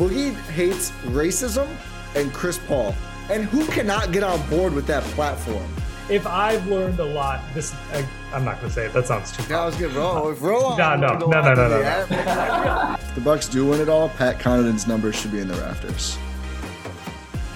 Boogie 0.00 0.34
hates 0.52 0.92
racism 1.08 1.68
and 2.14 2.32
Chris 2.32 2.58
Paul. 2.66 2.94
And 3.28 3.44
who 3.44 3.66
cannot 3.66 4.12
get 4.12 4.22
on 4.22 4.40
board 4.48 4.72
with 4.72 4.86
that 4.86 5.02
platform? 5.12 5.70
If 6.08 6.26
I've 6.26 6.66
learned 6.68 6.98
a 7.00 7.04
lot, 7.04 7.42
this 7.52 7.74
I, 7.92 8.08
I'm 8.32 8.42
not 8.42 8.62
gonna 8.62 8.72
say 8.72 8.86
it. 8.86 8.94
That 8.94 9.06
sounds 9.06 9.30
too. 9.30 9.54
I 9.54 9.66
was 9.66 9.76
good. 9.76 9.92
Roll, 9.92 10.30
if 10.30 10.40
roll. 10.40 10.74
No, 10.78 10.96
no, 10.96 11.18
no, 11.18 11.26
no, 11.26 11.42
no, 11.42 11.52
no, 11.52 11.68
no. 11.68 12.96
If 12.98 13.14
the 13.14 13.20
Bucks 13.20 13.46
do 13.46 13.66
win 13.66 13.78
it 13.78 13.90
all, 13.90 14.08
Pat 14.08 14.38
Connaughton's 14.38 14.86
numbers 14.86 15.16
should 15.16 15.32
be 15.32 15.40
in 15.40 15.48
the 15.48 15.54
rafters. 15.56 16.16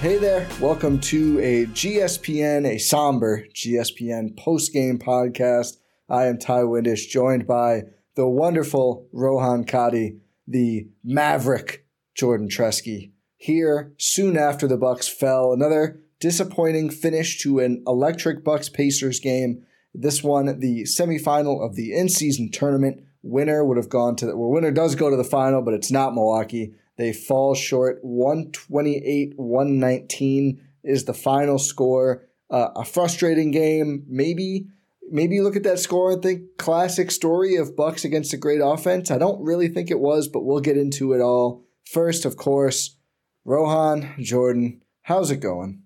Hey 0.03 0.19
there, 0.19 0.47
welcome 0.61 1.00
to 1.00 1.41
a 1.41 1.65
GSPN, 1.69 2.67
a 2.67 2.77
somber 2.77 3.47
GSPN 3.55 4.37
post-game 4.37 4.98
podcast. 4.98 5.78
I 6.11 6.27
am 6.27 6.37
Ti 6.37 6.65
Windisch, 6.65 7.09
joined 7.09 7.47
by 7.47 7.84
the 8.17 8.28
wonderful 8.28 9.09
Rohan 9.12 9.65
Katti, 9.65 10.19
the 10.47 10.89
maverick 11.03 11.84
Jordan 12.15 12.48
Treske. 12.48 13.11
Here, 13.37 13.93
soon 13.98 14.37
after 14.37 14.67
the 14.67 14.77
Bucks 14.77 15.09
fell, 15.09 15.53
another 15.53 16.01
disappointing 16.21 16.91
finish 16.91 17.43
to 17.43 17.59
an 17.59 17.83
electric 17.87 18.43
Bucks 18.43 18.69
Pacers 18.69 19.21
game. 19.21 19.65
This 19.93 20.23
one, 20.23 20.59
the 20.61 20.84
semifinal 20.84 21.65
of 21.65 21.77
the 21.77 21.93
in-season 21.93 22.51
tournament. 22.51 23.05
Winner 23.23 23.65
would 23.65 23.77
have 23.77 23.89
gone 23.89 24.17
to 24.17 24.27
the 24.27 24.37
well, 24.37 24.51
winner 24.51 24.71
does 24.71 24.95
go 24.95 25.11
to 25.11 25.17
the 25.17 25.25
final, 25.25 25.62
but 25.62 25.75
it's 25.75 25.91
not 25.91 26.15
Milwaukee. 26.15 26.75
They 26.97 27.12
fall 27.12 27.55
short. 27.55 27.99
128 28.03 29.34
119 29.37 30.61
is 30.83 31.05
the 31.05 31.15
final 31.15 31.59
score. 31.59 32.27
Uh, 32.50 32.69
a 32.77 32.84
frustrating 32.84 33.50
game. 33.50 34.05
Maybe 34.06 34.67
maybe 35.11 35.37
you 35.37 35.43
look 35.43 35.56
at 35.56 35.62
that 35.65 35.78
score 35.78 36.12
and 36.12 36.22
think 36.22 36.56
classic 36.59 37.11
story 37.11 37.56
of 37.56 37.77
Bucks 37.77 38.05
against 38.05 38.34
a 38.34 38.38
great 38.38 38.61
offense. 38.62 39.11
I 39.11 39.19
don't 39.19 39.43
really 39.43 39.69
think 39.69 39.91
it 39.91 40.00
was, 40.00 40.28
but 40.28 40.44
we'll 40.44 40.61
get 40.61 40.77
into 40.77 41.12
it 41.12 41.21
all. 41.21 41.63
First, 41.87 42.25
of 42.25 42.37
course, 42.37 42.97
Rohan 43.45 44.15
Jordan. 44.19 44.81
How's 45.03 45.31
it 45.31 45.37
going? 45.39 45.83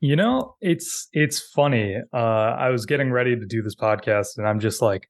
You 0.00 0.16
know, 0.16 0.56
it's 0.60 1.08
it's 1.12 1.40
funny. 1.40 1.96
Uh, 2.12 2.16
I 2.16 2.68
was 2.70 2.84
getting 2.84 3.10
ready 3.10 3.34
to 3.36 3.46
do 3.46 3.62
this 3.62 3.74
podcast, 3.74 4.36
and 4.36 4.46
I'm 4.46 4.60
just 4.60 4.82
like, 4.82 5.08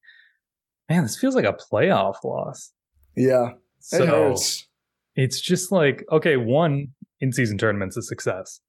man, 0.89 1.03
this 1.03 1.17
feels 1.17 1.35
like 1.35 1.45
a 1.45 1.53
playoff 1.71 2.23
loss. 2.23 2.71
Yeah, 3.17 3.49
it 3.49 3.55
So 3.79 4.05
hurts. 4.05 4.67
it's 5.15 5.41
just 5.41 5.71
like, 5.71 6.03
okay, 6.11 6.37
one 6.37 6.89
in 7.19 7.33
season 7.33 7.57
tournament's 7.57 7.97
a 7.97 8.01
success, 8.01 8.61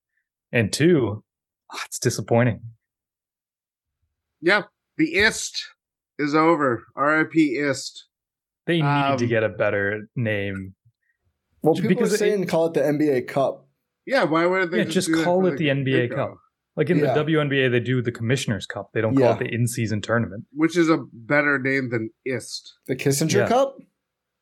and 0.50 0.72
two, 0.72 1.22
ah, 1.72 1.82
it's 1.86 2.00
disappointing. 2.00 2.60
Yeah, 4.40 4.62
the 4.96 5.14
ist 5.16 5.64
is 6.18 6.34
over. 6.34 6.84
R.I.P. 6.96 7.56
ist. 7.56 8.04
They 8.66 8.76
need 8.76 8.82
to 9.18 9.24
Um, 9.24 9.28
get 9.28 9.44
a 9.44 9.48
better 9.48 10.08
name. 10.16 10.74
Well, 11.62 11.74
people 11.74 11.88
because 11.88 12.12
are 12.12 12.14
it- 12.16 12.18
saying 12.18 12.46
call 12.46 12.66
it 12.66 12.74
the 12.74 12.80
NBA 12.82 13.28
Cup. 13.28 13.68
Yeah, 14.06 14.24
why 14.24 14.46
would 14.46 14.70
they 14.70 14.78
Yeah, 14.78 14.84
just, 14.84 15.08
just 15.08 15.24
call 15.24 15.46
it 15.46 15.56
the 15.56 15.68
NBA 15.68 16.08
get-go? 16.08 16.16
Cup. 16.16 16.36
Like 16.76 16.90
in 16.90 16.98
Yeah. 16.98 17.14
the 17.14 17.24
WNBA, 17.24 17.70
they 17.70 17.80
do 17.80 18.02
the 18.02 18.12
Commissioner's 18.12 18.66
Cup. 18.66 18.90
They 18.92 19.00
don't 19.00 19.14
Yeah. 19.18 19.32
call 19.32 19.40
it 19.40 19.48
the 19.48 19.54
in-season 19.54 20.00
tournament. 20.02 20.44
Which 20.52 20.76
is 20.76 20.88
a 20.90 20.98
better 21.12 21.58
name 21.58 21.88
than 21.90 22.10
ist. 22.24 22.74
The 22.86 22.94
Kissinger 22.94 23.32
Yeah. 23.34 23.48
Cup? 23.48 23.78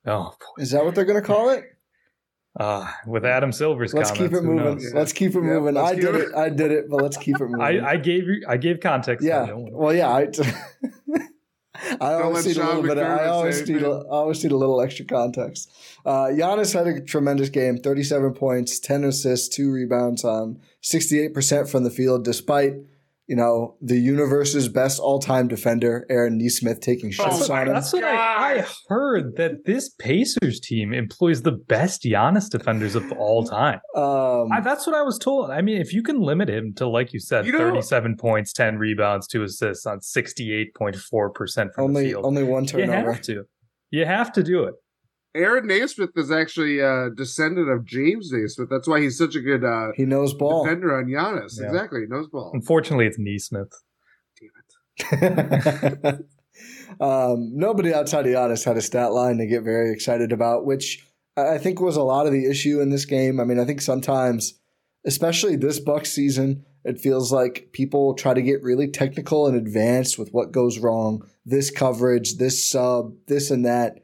Oh, 0.07 0.35
boy. 0.39 0.63
Is 0.63 0.73
that 0.73 0.85
what 0.85 0.95
they're 0.95 1.05
going 1.07 1.21
to 1.23 1.27
call 1.27 1.49
it? 1.51 1.65
Uh, 2.61 2.87
with 3.07 3.25
Adam 3.25 3.51
Silver's 3.53 3.95
Let's 3.95 4.11
keep 4.11 4.33
it 4.33 4.43
moving. 4.43 4.79
Yeah. 4.81 4.91
Let's 4.95 5.13
keep 5.13 5.35
it 5.35 5.41
moving. 5.41 5.75
let's 5.75 5.91
I 5.93 5.95
did 5.95 6.15
it- 6.15 6.29
it. 6.29 6.35
I 6.37 6.49
did 6.51 6.71
it, 6.71 6.85
but 6.91 7.01
let's 7.03 7.17
keep 7.17 7.37
it 7.37 7.45
moving. 7.45 7.61
I, 7.61 7.85
I 7.93 7.97
gave 7.97 8.25
you, 8.29 8.45
I 8.49 8.57
gave 8.59 8.81
context. 8.81 9.25
yeah. 9.27 9.47
No 9.47 9.59
one- 9.59 9.73
Well, 9.73 9.95
yeah. 9.95 10.09
I, 10.11 10.29
I 12.01 12.15
always 12.15 12.47
need 12.47 12.57
a 12.57 12.65
little 12.65 12.83
bit. 12.83 12.99
Of, 12.99 13.07
I 13.07 13.27
always 13.27 13.69
need. 13.69 13.83
A, 13.83 14.07
always 14.09 14.43
need 14.45 14.53
a 14.53 14.57
little 14.57 14.81
extra 14.81 15.05
context. 15.05 15.71
Uh, 16.07 16.27
Giannis 16.27 16.73
had 16.73 16.87
a 16.87 17.01
tremendous 17.01 17.49
game. 17.49 17.79
Thirty-seven 17.79 18.35
points, 18.35 18.79
ten 18.79 19.03
assists, 19.03 19.49
two 19.49 19.73
rebounds 19.73 20.25
on 20.25 20.61
sixty-eight 20.81 21.35
percent 21.35 21.69
from 21.69 21.83
the 21.83 21.91
field, 21.91 22.25
despite 22.25 22.75
you 23.27 23.37
know 23.37 23.77
the 23.81 23.97
universe's 23.99 24.69
best 24.69 25.01
all-time 25.01 25.49
defender, 25.49 26.05
Aaron 26.11 26.37
Nesmith, 26.39 26.81
taking 26.81 27.11
shots 27.11 27.39
That's 27.39 27.51
on 27.51 27.69
him. 27.69 27.75
that's 27.75 27.93
what 27.93 28.05
I, 28.05 28.59
I 28.61 28.67
heard 28.89 29.37
that 29.37 29.65
this 29.65 29.89
Pacers 29.99 30.61
team 30.61 30.93
employs 30.93 31.43
the 31.43 31.53
best 31.53 32.03
Giannis 32.03 32.51
defenders 32.51 32.95
of 32.95 33.11
all 33.13 33.45
time. 33.45 33.81
Um, 33.97 34.53
I, 34.53 34.61
that's 34.63 34.87
what 34.87 34.95
I 34.95 35.03
was 35.03 35.19
told. 35.19 35.51
I 35.51 35.63
mean, 35.63 35.81
if 35.81 35.93
you 35.95 36.03
can 36.03 36.21
limit 36.21 36.49
him 36.51 36.75
to, 36.77 36.89
like 36.89 37.13
you 37.13 37.21
said, 37.21 37.47
You 37.47 37.53
know- 37.53 37.59
37 37.59 38.17
points, 38.17 38.53
10 38.53 38.77
rebounds, 38.79 39.27
two 39.27 39.43
assists 39.43 39.87
on 39.87 40.01
68.4% 40.01 41.75
from 41.75 41.93
the 41.93 42.01
field, 42.01 42.25
only 42.25 42.43
one 42.43 42.65
you 42.65 42.69
turnover. 42.69 43.13
have 43.13 43.23
to. 43.23 43.45
You 43.91 44.07
have 44.07 44.33
to 44.33 44.43
do 44.43 44.65
it. 44.65 44.75
Aaron 45.35 45.67
Naismith 45.67 46.11
is 46.17 46.31
actually 46.31 46.79
a 46.79 47.11
descendant 47.11 47.69
of 47.69 47.85
James 47.85 48.31
Naismith. 48.31 48.69
That's 48.71 48.87
why 48.87 49.01
he's 49.01 49.19
such 49.19 49.35
a 49.35 49.41
good 49.41 49.65
uh, 49.65 49.89
He 49.97 50.05
knows 50.05 50.33
ball. 50.33 50.65
defender 50.65 50.97
on 50.97 51.07
Giannis. 51.07 51.61
Yeah. 51.61 51.67
Exactly. 51.67 52.03
He 52.03 52.07
knows 52.07 52.29
ball. 52.29 52.53
Unfortunately, 52.55 53.07
it's 53.07 53.19
Nesmith. 53.19 53.73
um, 57.01 57.51
nobody 57.57 57.93
outside 57.93 58.27
of 58.27 58.33
Giannis 58.33 58.65
had 58.65 58.77
a 58.77 58.83
stat 58.83 59.13
line 59.13 59.39
to 59.39 59.47
get 59.47 59.65
very 59.65 59.93
excited 59.93 60.31
about, 60.33 60.65
which 60.67 61.05
I 61.37 61.55
I 61.55 61.59
think 61.59 61.81
was 61.81 61.97
a 61.97 62.03
lot 62.03 62.27
of 62.27 62.33
the 62.33 62.49
issue 62.49 62.81
in 62.81 62.91
this 62.91 63.05
game. 63.05 63.41
I 63.41 63.45
mean, 63.45 63.59
I 63.59 63.65
think 63.65 63.81
sometimes, 63.81 64.61
especially 65.05 65.57
this 65.57 65.81
Bucks 65.81 66.13
season, 66.13 66.65
it 66.85 67.01
feels 67.01 67.33
like 67.33 67.71
people 67.73 68.15
try 68.15 68.35
to 68.35 68.43
get 68.43 68.63
really 68.63 68.89
technical 68.89 69.47
and 69.49 69.57
advanced 69.57 70.19
with 70.19 70.31
what 70.31 70.53
goes 70.53 70.79
wrong. 70.79 71.27
This 71.45 71.71
coverage, 71.71 72.37
this 72.37 72.65
sub, 72.69 73.15
this 73.27 73.51
and 73.51 73.65
that. 73.65 74.04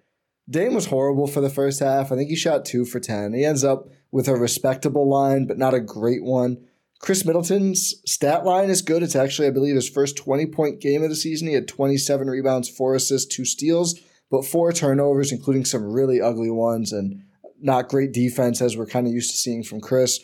Dame 0.50 0.74
was 0.74 0.86
horrible 0.86 1.28
for 1.28 1.40
the 1.40 1.48
first 1.48 1.78
half. 1.78 2.10
I 2.10 2.16
think 2.16 2.28
he 2.28 2.36
shot 2.36 2.64
two 2.64 2.84
for 2.84 2.98
10. 2.98 3.34
He 3.34 3.44
ends 3.44 3.62
up 3.62 3.88
with 4.10 4.26
a 4.26 4.34
respectable 4.34 5.08
line, 5.08 5.46
but 5.46 5.58
not 5.58 5.74
a 5.74 5.80
great 5.80 6.24
one. 6.24 6.66
Khris 6.98 7.24
Middleton's 7.24 7.94
stat 8.04 8.44
line 8.44 8.68
is 8.68 8.82
good. 8.82 9.02
It's 9.02 9.16
actually, 9.16 9.48
I 9.48 9.52
believe, 9.52 9.74
his 9.76 9.88
first 9.88 10.16
20 10.16 10.46
point 10.46 10.80
game 10.80 11.02
of 11.02 11.08
the 11.08 11.16
season. 11.16 11.48
He 11.48 11.54
had 11.54 11.68
27 11.68 12.28
rebounds, 12.28 12.68
four 12.68 12.94
assists, 12.94 13.34
two 13.34 13.44
steals, 13.44 13.98
but 14.30 14.44
four 14.44 14.72
turnovers, 14.72 15.32
including 15.32 15.64
some 15.64 15.84
really 15.84 16.20
ugly 16.20 16.50
ones 16.50 16.92
and 16.92 17.22
not 17.60 17.88
great 17.88 18.12
defense 18.12 18.60
as 18.60 18.76
we're 18.76 18.86
kind 18.86 19.06
of 19.06 19.12
used 19.12 19.30
to 19.30 19.36
seeing 19.36 19.62
from 19.62 19.80
Khris. 19.80 20.18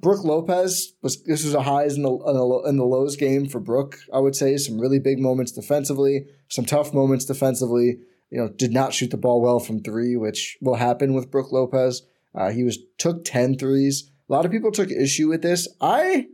Brook 0.00 0.24
Lopez 0.24 0.94
was 1.02 1.22
this 1.24 1.44
was 1.44 1.54
a 1.54 1.62
highs 1.62 1.96
in 1.96 2.02
the 2.02 2.10
the 2.10 2.84
lows 2.84 3.16
game 3.16 3.46
for 3.46 3.60
Brook. 3.60 3.98
I 4.12 4.18
would 4.18 4.36
say 4.36 4.56
some 4.56 4.80
really 4.80 5.00
big 5.00 5.18
moments 5.18 5.52
defensively, 5.52 6.26
some 6.48 6.64
tough 6.64 6.94
moments 6.94 7.24
defensively. 7.24 7.98
You 8.30 8.38
know, 8.38 8.48
did 8.48 8.72
not 8.72 8.94
shoot 8.94 9.10
the 9.10 9.16
ball 9.16 9.40
well 9.40 9.58
from 9.58 9.82
three, 9.82 10.16
which 10.16 10.56
will 10.60 10.76
happen 10.76 11.14
with 11.14 11.30
Brook 11.30 11.50
Lopez. 11.52 12.02
Uh, 12.34 12.50
he 12.50 12.62
was 12.62 12.78
took 12.96 13.24
10 13.24 13.58
threes. 13.58 14.10
A 14.28 14.32
lot 14.32 14.44
of 14.44 14.52
people 14.52 14.70
took 14.70 14.90
issue 14.90 15.28
with 15.28 15.42
this. 15.42 15.66
I 15.80 16.28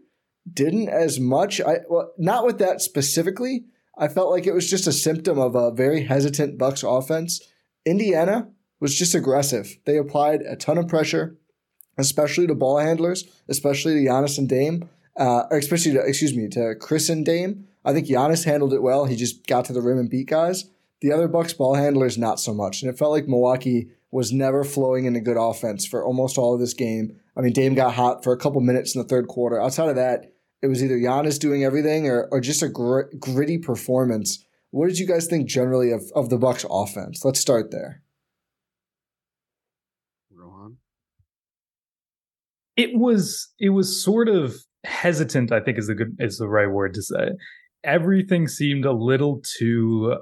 didn't 0.53 0.89
as 0.89 1.19
much. 1.19 1.61
I 1.61 1.81
well, 1.89 2.13
not 2.19 2.45
with 2.45 2.59
that 2.59 2.83
specifically. 2.83 3.65
I 3.99 4.09
felt 4.09 4.31
like 4.31 4.47
it 4.47 4.55
was 4.55 4.69
just 4.69 4.87
a 4.87 4.93
symptom 4.93 5.39
of 5.39 5.55
a 5.55 5.71
very 5.71 6.05
hesitant 6.05 6.59
Bucks 6.59 6.83
offense. 6.83 7.41
Indiana 7.87 8.51
was 8.79 8.97
just 8.97 9.15
aggressive. 9.15 9.79
They 9.87 9.97
applied 9.97 10.43
a 10.43 10.57
ton 10.57 10.77
of 10.77 10.89
pressure, 10.89 11.39
especially 11.97 12.47
to 12.47 12.55
ball 12.55 12.79
handlers, 12.79 13.25
especially 13.49 13.95
to 13.95 14.11
Giannis 14.11 14.37
and 14.39 14.49
Dame, 14.49 14.89
uh, 15.17 15.45
especially 15.51 15.93
to, 15.93 16.01
excuse 16.01 16.37
me, 16.37 16.49
to 16.49 16.75
Khris 16.75 17.09
and 17.09 17.25
Dame. 17.25 17.67
I 17.85 17.95
think 17.95 18.07
Giannis 18.07 18.45
handled 18.45 18.75
it 18.75 18.83
well. 18.83 19.07
He 19.07 19.17
just 19.17 19.47
got 19.47 19.65
to 19.67 19.73
the 19.73 19.81
rim 19.81 19.99
and 19.99 20.11
beat 20.11 20.29
guys. 20.29 20.67
The 21.01 21.13
other 21.13 21.29
Bucks 21.29 21.53
ball 21.53 21.75
handlers, 21.75 22.17
not 22.17 22.41
so 22.41 22.55
much. 22.55 22.83
And 22.83 22.91
it 22.91 22.99
felt 22.99 23.11
like 23.11 23.29
Milwaukee 23.29 23.89
was 24.11 24.33
never 24.33 24.65
flowing 24.65 25.05
in 25.05 25.17
a 25.17 25.21
good 25.21 25.37
offense 25.37 25.87
for 25.87 26.05
almost 26.05 26.39
all 26.39 26.55
of 26.55 26.61
this 26.61 26.75
game. 26.75 27.21
I 27.37 27.43
mean, 27.43 27.53
Dame 27.53 27.75
got 27.75 27.95
hot 27.95 28.25
for 28.25 28.33
a 28.33 28.39
couple 28.39 28.61
minutes 28.63 28.95
in 28.95 29.03
the 29.03 29.09
third 29.09 29.29
quarter. 29.29 29.61
Outside 29.61 29.91
of 29.91 29.97
that, 29.97 30.33
it 30.63 30.69
was 30.69 30.83
either 30.83 30.97
Giannis 30.97 31.39
doing 31.39 31.65
everything 31.65 32.09
or, 32.09 32.29
or 32.31 32.41
just 32.41 32.63
a 32.63 32.69
gr- 32.69 33.11
gritty 33.19 33.59
performance. 33.59 34.45
What 34.71 34.89
did 34.89 34.99
you 34.99 35.07
guys 35.07 35.27
think 35.27 35.49
generally 35.49 35.91
of, 35.91 36.03
of 36.15 36.31
the 36.31 36.39
Bucks 36.39 36.65
offense? 36.69 37.25
Let's 37.25 37.41
start 37.41 37.71
there. 37.71 38.03
Rohan? 40.31 40.79
It 42.77 42.91
was 42.95 43.53
it 43.59 43.71
was 43.71 44.03
sort 44.03 44.29
of 44.29 44.57
hesitant, 44.85 45.53
I 45.53 45.61
think 45.61 45.79
is 45.79 45.89
the 45.89 45.95
good 45.95 46.17
is 46.19 46.39
the 46.39 46.49
right 46.49 46.71
word 46.71 46.95
to 46.95 47.03
say. 47.03 47.31
Everything 47.85 48.49
seemed 48.49 48.85
a 48.85 48.93
little 48.93 49.43
too 49.59 50.17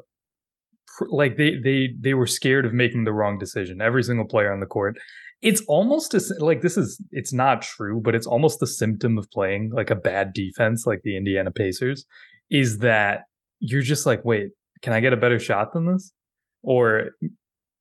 like 1.11 1.37
they 1.37 1.57
they 1.63 1.91
they 1.99 2.15
were 2.15 2.27
scared 2.27 2.67
of 2.67 2.73
making 2.73 3.05
the 3.05 3.13
wrong 3.13 3.39
decision. 3.39 3.81
Every 3.81 4.03
single 4.03 4.27
player 4.27 4.53
on 4.53 4.61
the 4.61 4.67
court. 4.67 4.97
It's 5.43 5.63
almost 5.69 6.15
a, 6.15 6.23
like 6.39 6.63
this 6.63 6.77
is 6.77 7.03
it's 7.11 7.33
not 7.33 7.63
true, 7.63 8.01
but 8.03 8.15
it's 8.15 8.27
almost 8.27 8.61
the 8.61 8.67
symptom 8.67 9.19
of 9.19 9.31
playing 9.31 9.73
like 9.75 9.91
a 9.91 9.97
bad 9.97 10.33
defense, 10.33 10.87
like 10.87 11.01
the 11.03 11.17
Indiana 11.17 11.51
Pacers, 11.51 12.07
is 12.51 12.79
that 12.79 13.23
you're 13.61 13.83
just 13.83 14.07
like, 14.07 14.25
wait, 14.25 14.51
can 14.83 14.93
I 14.93 15.01
get 15.01 15.13
a 15.13 15.19
better 15.19 15.39
shot 15.39 15.73
than 15.73 15.93
this? 15.93 16.13
Or 16.63 17.11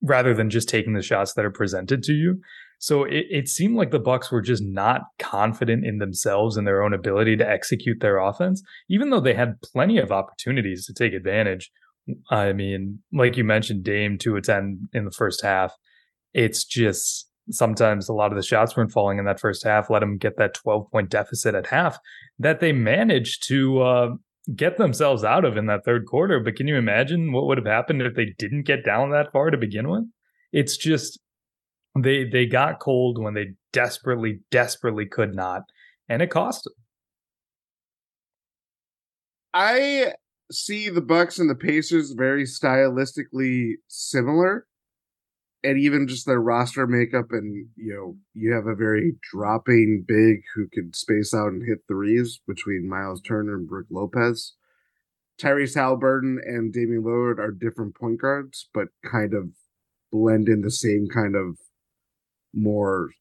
rather 0.02 0.34
than 0.34 0.50
just 0.50 0.68
taking 0.68 0.94
the 0.94 1.02
shots 1.02 1.34
that 1.34 1.46
are 1.46 1.52
presented 1.52 2.04
to 2.04 2.14
you. 2.14 2.42
So 2.80 3.06
it, 3.06 3.26
it 3.30 3.48
seemed 3.48 3.78
like 3.78 3.92
the 3.92 4.00
Bucks 4.00 4.30
were 4.30 4.42
just 4.42 4.62
not 4.62 5.04
confident 5.18 5.86
in 5.86 6.00
themselves 6.00 6.58
and 6.58 6.68
their 6.68 6.84
own 6.84 6.94
ability 6.94 7.38
to 7.38 7.50
execute 7.50 8.02
their 8.02 8.18
offense, 8.18 8.62
even 8.90 9.10
though 9.10 9.22
they 9.22 9.34
had 9.34 9.62
plenty 9.62 9.98
of 9.98 10.12
opportunities 10.12 10.86
to 10.88 10.94
take 10.94 11.14
advantage. 11.14 11.72
I 12.30 12.54
mean, 12.54 13.00
like 13.14 13.38
you 13.38 13.44
mentioned, 13.44 13.84
Dame 13.84 14.18
two 14.18 14.36
of 14.36 14.44
ten 14.44 14.90
in 14.94 15.06
the 15.06 15.12
first 15.12 15.42
half. 15.42 15.74
It's 16.34 16.64
just 16.66 17.30
sometimes 17.50 18.10
a 18.10 18.14
lot 18.14 18.32
of 18.32 18.36
the 18.36 18.44
shots 18.44 18.76
weren't 18.76 18.92
falling 18.92 19.20
in 19.20 19.26
that 19.26 19.40
first 19.40 19.64
half. 19.64 19.90
Let 19.90 20.00
them 20.00 20.18
get 20.18 20.38
that 20.38 20.54
twelve 20.54 20.90
point 20.92 21.10
deficit 21.10 21.56
at 21.56 21.68
half 21.68 21.98
that 22.40 22.60
they 22.60 22.72
managed 22.72 23.48
to 23.48 23.82
uh, 23.82 24.10
get 24.56 24.78
themselves 24.78 25.24
out 25.24 25.46
of 25.46 25.58
in 25.58 25.68
that 25.68 25.86
third 25.86 26.06
quarter. 26.06 26.40
But 26.40 26.56
can 26.56 26.68
you 26.68 26.76
imagine 26.76 27.32
what 27.32 27.46
would 27.48 27.58
have 27.58 27.68
happened 27.68 28.02
if 28.02 28.16
they 28.16 28.34
didn't 28.38 28.64
get 28.64 28.84
down 28.84 29.12
that 29.12 29.32
far 29.32 29.50
to 29.50 29.58
begin 29.58 29.90
with? 29.90 30.04
It's 30.52 30.78
just 30.78 31.20
they 31.98 32.26
they 32.26 32.46
got 32.46 32.80
cold 32.80 33.22
when 33.22 33.34
they 33.34 33.54
desperately, 33.72 34.40
desperately 34.52 35.06
could 35.06 35.36
not, 35.36 35.64
and 36.10 36.22
it 36.22 36.30
cost 36.30 36.66
them. 36.66 36.74
I 39.54 40.14
see 40.54 40.90
the 40.90 41.02
Bucks 41.02 41.40
and 41.40 41.50
the 41.50 41.56
Pacers 41.56 42.12
very 42.12 42.44
stylistically 42.44 43.74
similar. 43.88 44.68
And 45.66 45.80
even 45.80 46.10
just 46.10 46.26
their 46.26 46.42
roster 46.42 46.86
makeup, 46.86 47.28
and 47.32 47.68
you 47.78 47.94
know, 47.94 48.18
you 48.34 48.52
have 48.52 48.68
a 48.68 48.76
very 48.76 49.14
dropping 49.32 50.04
big 50.06 50.42
who 50.54 50.68
can 50.68 50.92
space 50.92 51.34
out 51.34 51.54
and 51.54 51.66
hit 51.66 51.80
threes 51.88 52.42
between 52.46 52.90
Miles 52.90 53.22
Turner 53.22 53.56
and 53.56 53.68
Brook 53.68 53.86
Lopez. 53.90 54.56
Tyrese 55.40 55.76
Haliburton 55.76 56.38
and 56.46 56.74
Damian 56.74 57.04
Lillard 57.04 57.40
are 57.40 57.52
different 57.52 57.96
point 57.96 58.20
guards, 58.20 58.68
but 58.74 58.90
kind 59.10 59.34
of 59.34 59.52
blend 60.12 60.50
in 60.50 60.62
the 60.62 60.72
same 60.72 61.08
kind 61.08 61.36
of 61.36 61.58
more 62.54 63.12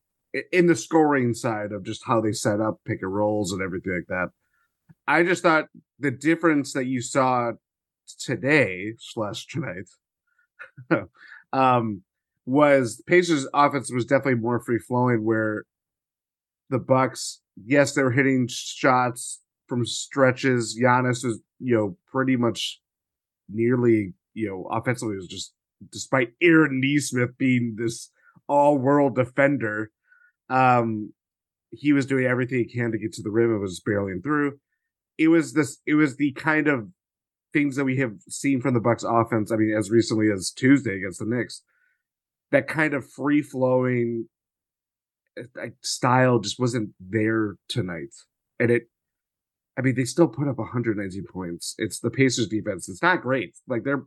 in 0.51 0.67
the 0.67 0.77
scoring 0.77 1.35
side 1.35 1.73
of 1.73 1.85
just 1.85 2.05
how 2.07 2.21
they 2.21 2.33
set 2.33 2.61
up 2.61 2.81
pick 2.85 3.03
and 3.03 3.15
rolls 3.15 3.53
and 3.53 3.63
everything 3.63 3.95
like 3.95 4.09
that. 4.09 4.31
I 5.07 5.23
just 5.23 5.43
thought 5.43 5.67
the 5.99 6.11
difference 6.11 6.73
that 6.73 6.87
you 6.87 7.01
saw 7.01 7.53
today 8.19 8.95
slash 8.99 9.47
tonight 9.47 9.89
um, 11.53 12.03
was 12.47 13.03
Pacers 13.07 13.47
offense 13.55 13.93
was 13.93 14.05
definitely 14.05 14.41
more 14.41 14.61
free 14.61 14.79
flowing 14.79 15.25
where 15.25 15.65
the 16.71 16.79
Bucks, 16.79 17.41
yes, 17.65 17.95
they 17.95 18.03
were 18.03 18.11
hitting 18.11 18.49
shots 18.49 19.41
from 19.69 19.85
stretches. 19.85 20.79
Giannis 20.81 21.25
was, 21.25 21.41
you 21.61 21.75
know, 21.75 21.97
pretty 22.11 22.37
much 22.37 22.81
nearly, 23.49 24.15
you 24.35 24.49
know, 24.49 24.69
offensively 24.71 25.17
was 25.17 25.27
just 25.27 25.53
despite 25.91 26.31
Aaron 26.41 26.81
Nesmith 26.81 27.37
being 27.39 27.77
this 27.79 28.11
all 28.49 28.79
world 28.79 29.17
defender, 29.17 29.91
um, 30.49 31.13
he 31.71 31.93
was 31.93 32.07
doing 32.07 32.27
everything 32.27 32.59
he 32.59 32.65
can 32.73 32.93
to 32.93 32.99
get 32.99 33.13
to 33.15 33.23
the 33.23 33.31
rim. 33.31 33.55
It 33.55 33.59
was 33.59 33.81
barreling 33.87 34.23
through. 34.23 34.59
It 35.19 35.29
was 35.29 35.53
this. 35.53 35.79
It 35.87 35.95
was 35.95 36.17
the 36.17 36.33
kind 36.33 36.69
of 36.69 36.89
things 37.53 37.77
that 37.77 37.85
we 37.85 37.99
have 37.99 38.15
seen 38.29 38.61
from 38.61 38.75
the 38.75 38.81
Bucks 38.81 39.05
offense. 39.07 39.53
I 39.53 39.57
mean, 39.57 39.75
as 39.77 39.91
recently 39.91 40.31
as 40.33 40.51
Tuesday 40.51 40.97
against 40.97 41.19
the 41.19 41.27
Knicks, 41.27 41.63
that 42.51 42.67
kind 42.67 42.95
of 42.95 43.11
free 43.11 43.43
flowing 43.43 44.29
uh, 45.39 45.67
style 45.83 46.39
just 46.39 46.59
wasn't 46.59 46.91
there 47.01 47.57
tonight, 47.69 48.15
and 48.59 48.71
it. 48.71 48.89
I 49.79 49.81
mean, 49.81 49.95
they 49.95 50.05
still 50.05 50.29
put 50.29 50.49
up 50.49 50.59
119 50.59 51.25
points. 51.33 51.75
It's 51.79 51.99
the 51.99 52.11
Pacers 52.11 52.47
defense. 52.47 52.91
It's 52.91 53.01
not 53.01 53.23
great. 53.23 53.57
Like 53.67 53.85
they're 53.85 54.05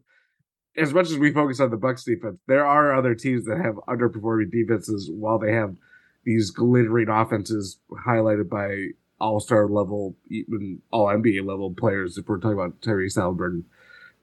as 0.77 0.93
much 0.93 1.09
as 1.09 1.17
we 1.17 1.31
focus 1.31 1.59
on 1.59 1.69
the 1.69 1.77
Bucks 1.77 2.03
defense, 2.03 2.37
there 2.47 2.65
are 2.65 2.93
other 2.93 3.15
teams 3.15 3.45
that 3.45 3.57
have 3.57 3.75
underperforming 3.87 4.51
defenses 4.51 5.09
while 5.13 5.39
they 5.39 5.53
have 5.53 5.75
these 6.23 6.51
glittering 6.51 7.07
offenses 7.09 7.79
highlighted 8.05 8.49
by 8.49 8.87
all 9.19 9.39
star 9.39 9.67
level, 9.67 10.15
even 10.29 10.81
all 10.91 11.07
NBA 11.07 11.45
level 11.45 11.73
players. 11.73 12.17
If 12.17 12.27
we're 12.27 12.39
talking 12.39 12.57
about 12.57 12.81
Tyrese 12.81 13.17
Haliburton, 13.17 13.63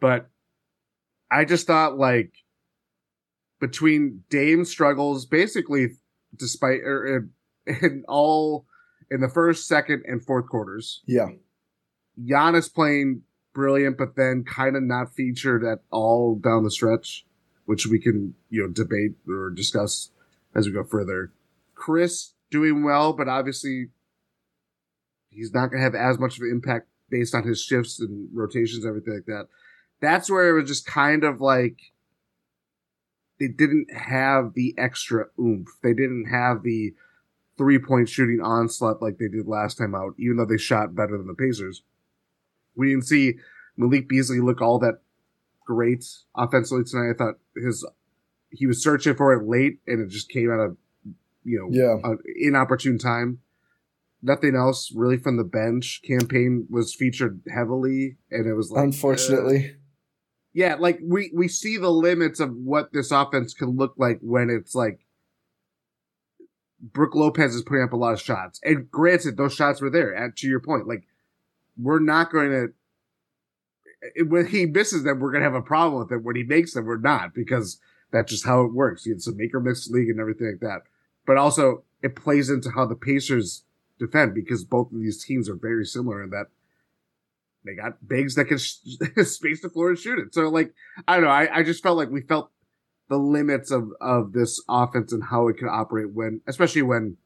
but 0.01 0.29
I 1.31 1.45
just 1.45 1.67
thought 1.67 1.97
like 1.97 2.33
between 3.61 4.25
Dame 4.29 4.65
struggles, 4.65 5.25
basically, 5.25 5.97
despite 6.37 6.81
er, 6.85 7.29
in 7.67 8.05
all 8.09 8.67
in 9.11 9.21
the 9.21 9.29
first, 9.29 9.67
second, 9.67 10.03
and 10.07 10.25
fourth 10.25 10.49
quarters. 10.49 11.03
Yeah, 11.07 11.29
Giannis 12.21 12.73
playing 12.73 13.23
brilliant, 13.55 13.99
but 13.99 14.17
then 14.17 14.45
kind 14.45 14.77
of 14.77 14.83
not 14.83 15.15
featured 15.15 15.65
at 15.65 15.81
all 15.91 16.37
down 16.37 16.65
the 16.65 16.71
stretch, 16.71 17.27
which 17.65 17.87
we 17.87 17.99
can 17.99 18.35
you 18.51 18.63
know 18.63 18.69
debate 18.69 19.13
or 19.29 19.51
discuss 19.51 20.11
as 20.55 20.67
we 20.67 20.73
go 20.73 20.85
further. 20.85 21.33
Khris 21.75 22.35
doing 22.51 22.85
well, 22.85 23.13
but 23.13 23.29
obviously 23.29 23.89
he's 25.33 25.53
not 25.53 25.69
going 25.69 25.79
to 25.81 25.85
have 25.85 25.95
as 25.95 26.19
much 26.19 26.37
of 26.37 26.43
an 26.43 26.51
impact 26.51 26.89
based 27.11 27.35
on 27.35 27.45
his 27.45 27.63
shifts 27.63 28.01
and 28.01 28.29
rotations, 28.33 28.87
everything 28.87 29.15
like 29.15 29.27
that. 29.27 29.47
That's 30.01 30.31
where 30.31 30.49
it 30.49 30.61
was 30.61 30.69
just 30.69 30.87
kind 30.87 31.25
of 31.25 31.41
like 31.41 31.79
they 33.39 33.49
didn't 33.49 33.93
have 33.93 34.55
the 34.55 34.75
extra 34.79 35.27
oomph. 35.39 35.69
They 35.83 35.95
didn't 35.95 36.27
have 36.27 36.63
the 36.63 36.95
three 37.57 37.79
point 37.79 38.09
shooting 38.09 38.41
onslaught 38.41 39.03
like 39.03 39.19
they 39.19 39.29
did 39.29 39.47
last 39.47 39.79
time 39.79 39.95
out, 39.95 40.15
even 40.19 40.37
though 40.37 40.47
they 40.47 40.59
shot 40.59 40.95
better 40.95 41.17
than 41.17 41.27
the 41.27 41.35
Pacers. 41.35 41.83
We 42.75 42.91
didn't 42.91 43.07
see 43.07 43.35
Malik 43.77 44.09
Beasley 44.09 44.41
look 44.41 44.61
all 44.61 44.79
that 44.81 45.01
great 45.67 46.05
offensively 46.37 46.85
tonight. 46.85 47.11
I 47.11 47.17
thought 47.17 47.39
his 47.57 47.87
he 48.51 48.67
was 48.67 48.83
searching 48.83 49.15
for 49.15 49.33
it 49.33 49.47
late, 49.47 49.79
and 49.87 50.01
it 50.01 50.11
just 50.11 50.29
came 50.29 50.51
out 50.51 50.61
of 50.61 50.77
you 51.45 51.59
know 51.59 51.69
yeah. 51.71 52.11
an 52.11 52.19
inopportune 52.37 52.99
time. 52.99 53.41
Nothing 54.23 54.55
else 54.55 54.93
really 54.95 55.17
from 55.17 55.37
the 55.37 55.45
bench. 55.45 56.01
Cam 56.07 56.29
Payne 56.29 56.67
was 56.71 56.95
featured 56.95 57.43
heavily, 57.53 58.17
and 58.31 58.47
it 58.47 58.55
was 58.55 58.71
like 58.71 58.85
unfortunately. 58.85 59.71
Uh, 59.71 59.79
yeah, 60.55 60.77
like 60.79 61.01
we 61.03 61.33
we 61.35 61.49
see 61.49 61.77
the 61.77 61.91
limits 61.91 62.39
of 62.39 62.55
what 62.55 62.93
this 62.93 63.11
offense 63.11 63.55
can 63.55 63.77
look 63.77 63.95
like 63.97 64.19
when 64.21 64.51
it's 64.51 64.75
like 64.75 65.01
Brook 66.81 67.15
Lopez 67.15 67.55
is 67.55 67.63
putting 67.63 67.85
up 67.85 67.93
a 67.93 67.97
lot 67.97 68.13
of 68.13 68.21
shots. 68.21 68.61
And 68.63 68.91
granted, 68.91 69.37
those 69.37 69.55
shots 69.55 69.81
were 69.81 69.91
there. 69.91 70.13
And 70.13 70.37
to 70.37 70.47
your 70.47 70.61
point, 70.61 70.87
like 70.87 71.05
we're 71.77 72.01
not 72.01 72.31
going 72.31 72.51
to 72.51 72.69
when 74.25 74.47
he 74.47 74.67
misses 74.67 75.05
them, 75.05 75.21
we're 75.21 75.31
going 75.31 75.43
to 75.43 75.51
have 75.51 75.55
a 75.55 75.63
problem 75.63 76.03
with 76.03 76.13
it. 76.13 76.25
When 76.25 76.37
he 76.37 76.43
makes 76.43 76.75
them, 76.75 76.85
we're 76.85 76.99
not 76.99 77.35
because 77.35 77.79
that's 78.11 78.31
just 78.31 78.45
how 78.45 78.63
it 78.63 78.73
works. 78.73 79.07
It's 79.07 79.29
a 79.29 79.35
make 79.35 79.55
or 79.55 79.61
miss 79.61 79.89
league 79.89 80.11
and 80.11 80.21
everything 80.21 80.49
like 80.49 80.61
that. 80.61 80.83
But 81.25 81.37
also, 81.37 81.85
it 82.03 82.17
plays 82.17 82.51
into 82.51 82.71
how 82.71 82.87
the 82.87 82.97
Pacers 82.97 83.65
defend 84.07 84.35
because 84.35 84.65
both 84.65 84.93
of 84.93 84.99
these 84.99 85.25
teams 85.25 85.49
are 85.49 85.57
very 85.57 85.85
similar 85.85 86.23
in 86.23 86.31
that 86.31 86.47
they 87.65 87.75
got 87.75 88.07
bigs 88.07 88.35
that 88.35 88.47
can 88.47 88.59
space 89.25 89.63
the 89.63 89.69
floor 89.69 89.91
and 89.91 89.99
shoot 89.99 90.19
it. 90.19 90.35
So, 90.35 90.49
like, 90.49 90.75
I 91.07 91.15
don't 91.15 91.25
know. 91.25 91.31
I, 91.31 91.59
I 91.59 91.63
just 91.63 91.83
felt 91.83 91.97
like 91.97 92.11
we 92.11 92.23
felt 92.23 92.51
the 93.09 93.19
limits 93.19 93.71
of 93.71 93.91
of 94.01 94.33
this 94.33 94.63
offense 94.69 95.13
and 95.13 95.25
how 95.25 95.49
it 95.49 95.59
can 95.59 95.69
operate 95.69 96.13
when, 96.13 96.41
especially 96.47 96.83
when 96.83 97.17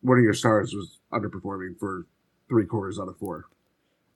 one 0.00 0.18
of 0.18 0.24
your 0.24 0.34
stars 0.34 0.74
was 0.74 0.98
underperforming 1.12 1.78
for 1.78 2.06
three 2.48 2.66
quarters 2.66 2.98
out 2.98 3.08
of 3.08 3.18
four. 3.18 3.46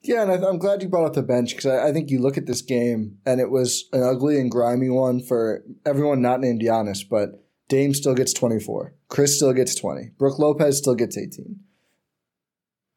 Yeah, 0.03 0.23
and 0.23 0.45
I, 0.45 0.49
am 0.49 0.59
glad 0.59 0.83
you 0.83 0.89
brought 0.89 1.07
up 1.07 1.15
the 1.15 1.23
bench 1.23 1.51
because 1.51 1.67
I, 1.67 1.89
I, 1.89 1.93
think 1.93 2.11
you 2.11 2.21
look 2.21 2.37
at 2.37 2.47
this 2.47 2.63
game 2.63 3.19
and 3.27 3.41
it 3.41 3.51
was 3.51 3.89
an 3.93 4.03
ugly 4.03 4.39
and 4.39 4.51
grimy 4.51 4.89
one 4.89 5.21
for 5.21 5.65
everyone 5.85 6.23
not 6.23 6.41
named 6.41 6.61
Giannis, 6.61 7.09
but 7.09 7.43
Dame 7.69 7.95
still 7.95 8.15
gets 8.15 8.33
24. 8.33 8.95
Khris 9.09 9.37
still 9.37 9.53
gets 9.53 9.75
20. 9.75 10.11
Brook 10.19 10.39
Lopez 10.39 10.79
still 10.79 10.95
gets 10.95 11.19
18. 11.19 11.61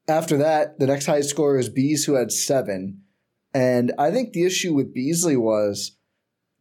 After 0.07 0.37
that, 0.37 0.79
the 0.79 0.87
next 0.87 1.05
highest 1.05 1.29
scorer 1.29 1.59
is 1.59 1.69
Bees, 1.69 2.05
who 2.05 2.13
had 2.13 2.31
seven. 2.31 3.01
And 3.53 3.93
I 3.97 4.11
think 4.11 4.33
the 4.33 4.45
issue 4.45 4.73
with 4.73 4.93
Beasley 4.93 5.37
was 5.37 5.97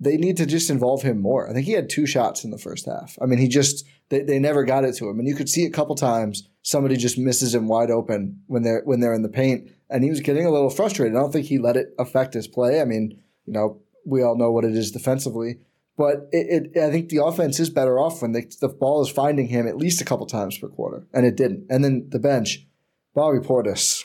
they 0.00 0.16
need 0.16 0.36
to 0.36 0.46
just 0.46 0.70
involve 0.70 1.02
him 1.02 1.20
more. 1.20 1.48
I 1.48 1.52
think 1.52 1.66
he 1.66 1.72
had 1.72 1.90
two 1.90 2.06
shots 2.06 2.44
in 2.44 2.50
the 2.50 2.58
first 2.58 2.86
half. 2.86 3.18
I 3.20 3.26
mean, 3.26 3.38
he 3.38 3.48
just 3.48 3.84
they, 4.10 4.22
they 4.22 4.38
never 4.38 4.64
got 4.64 4.84
it 4.84 4.94
to 4.96 5.08
him, 5.08 5.18
and 5.18 5.26
you 5.26 5.34
could 5.34 5.48
see 5.48 5.64
a 5.64 5.70
couple 5.70 5.94
times 5.94 6.48
somebody 6.62 6.96
just 6.96 7.18
misses 7.18 7.54
him 7.54 7.68
wide 7.68 7.90
open 7.90 8.40
when 8.46 8.62
they're 8.62 8.82
when 8.84 9.00
they're 9.00 9.14
in 9.14 9.22
the 9.22 9.28
paint, 9.28 9.70
and 9.90 10.04
he 10.04 10.10
was 10.10 10.20
getting 10.20 10.46
a 10.46 10.50
little 10.50 10.70
frustrated. 10.70 11.16
I 11.16 11.20
don't 11.20 11.32
think 11.32 11.46
he 11.46 11.58
let 11.58 11.76
it 11.76 11.94
affect 11.98 12.34
his 12.34 12.46
play. 12.46 12.80
I 12.80 12.84
mean, 12.84 13.20
you 13.44 13.52
know, 13.52 13.80
we 14.06 14.22
all 14.22 14.36
know 14.36 14.52
what 14.52 14.64
it 14.64 14.74
is 14.74 14.92
defensively, 14.92 15.58
but 15.98 16.28
it, 16.30 16.70
it 16.74 16.82
I 16.82 16.90
think 16.90 17.08
the 17.08 17.22
offense 17.22 17.58
is 17.58 17.68
better 17.68 17.98
off 17.98 18.22
when 18.22 18.32
they, 18.32 18.46
the 18.60 18.68
ball 18.68 19.02
is 19.02 19.10
finding 19.10 19.48
him 19.48 19.66
at 19.66 19.76
least 19.76 20.00
a 20.00 20.04
couple 20.04 20.26
times 20.26 20.56
per 20.56 20.68
quarter, 20.68 21.06
and 21.12 21.26
it 21.26 21.36
didn't. 21.36 21.66
And 21.68 21.84
then 21.84 22.06
the 22.08 22.20
bench, 22.20 22.66
Bobby 23.14 23.40
Portis. 23.40 24.04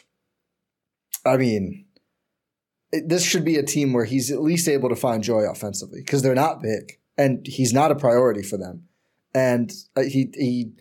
I 1.25 1.38
mean, 1.38 1.85
this 2.91 3.23
should 3.23 3.45
be 3.45 3.57
a 3.57 3.63
team 3.63 3.93
where 3.93 4.05
he's 4.05 4.31
at 4.31 4.41
least 4.41 4.67
able 4.67 4.89
to 4.89 4.95
find 4.95 5.23
joy 5.23 5.43
offensively 5.43 6.01
because 6.01 6.21
they're 6.21 6.35
not 6.35 6.62
big 6.62 7.00
and 7.17 7.45
he's 7.45 7.71
not 7.71 7.91
a 7.91 7.95
priority 7.95 8.41
for 8.41 8.57
them. 8.57 8.88
And 9.33 9.71
uh, 9.95 10.01
he 10.01 10.31
he 10.33 10.73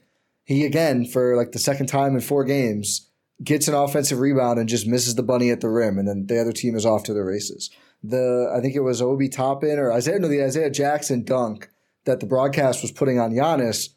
he 0.45 0.65
again 0.65 1.05
for 1.05 1.37
like 1.37 1.53
the 1.53 1.59
second 1.59 1.87
time 1.87 2.15
in 2.15 2.23
four 2.23 2.45
games 2.45 3.11
gets 3.45 3.69
an 3.69 3.75
offensive 3.75 4.19
rebound 4.19 4.59
and 4.59 4.69
just 4.69 4.87
misses 4.87 5.15
the 5.15 5.23
bunny 5.23 5.51
at 5.51 5.61
the 5.61 5.69
rim, 5.69 5.99
and 5.99 6.09
then 6.09 6.27
the 6.27 6.41
other 6.41 6.53
team 6.53 6.75
is 6.75 6.87
off 6.87 7.03
to 7.05 7.15
the 7.15 7.23
races. 7.23 7.71
The 8.03 8.53
I 8.55 8.61
think 8.61 8.75
it 8.75 8.81
was 8.81 9.01
Obi 9.01 9.29
Toppin 9.29 9.79
or 9.79 9.93
Isaiah 9.93 10.19
no 10.19 10.29
the 10.29 10.43
Isaiah 10.43 10.71
Jackson 10.71 11.25
dunk 11.25 11.71
that 12.05 12.21
the 12.21 12.27
broadcast 12.27 12.83
was 12.83 12.91
putting 12.91 13.19
on 13.19 13.33
Giannis. 13.33 13.91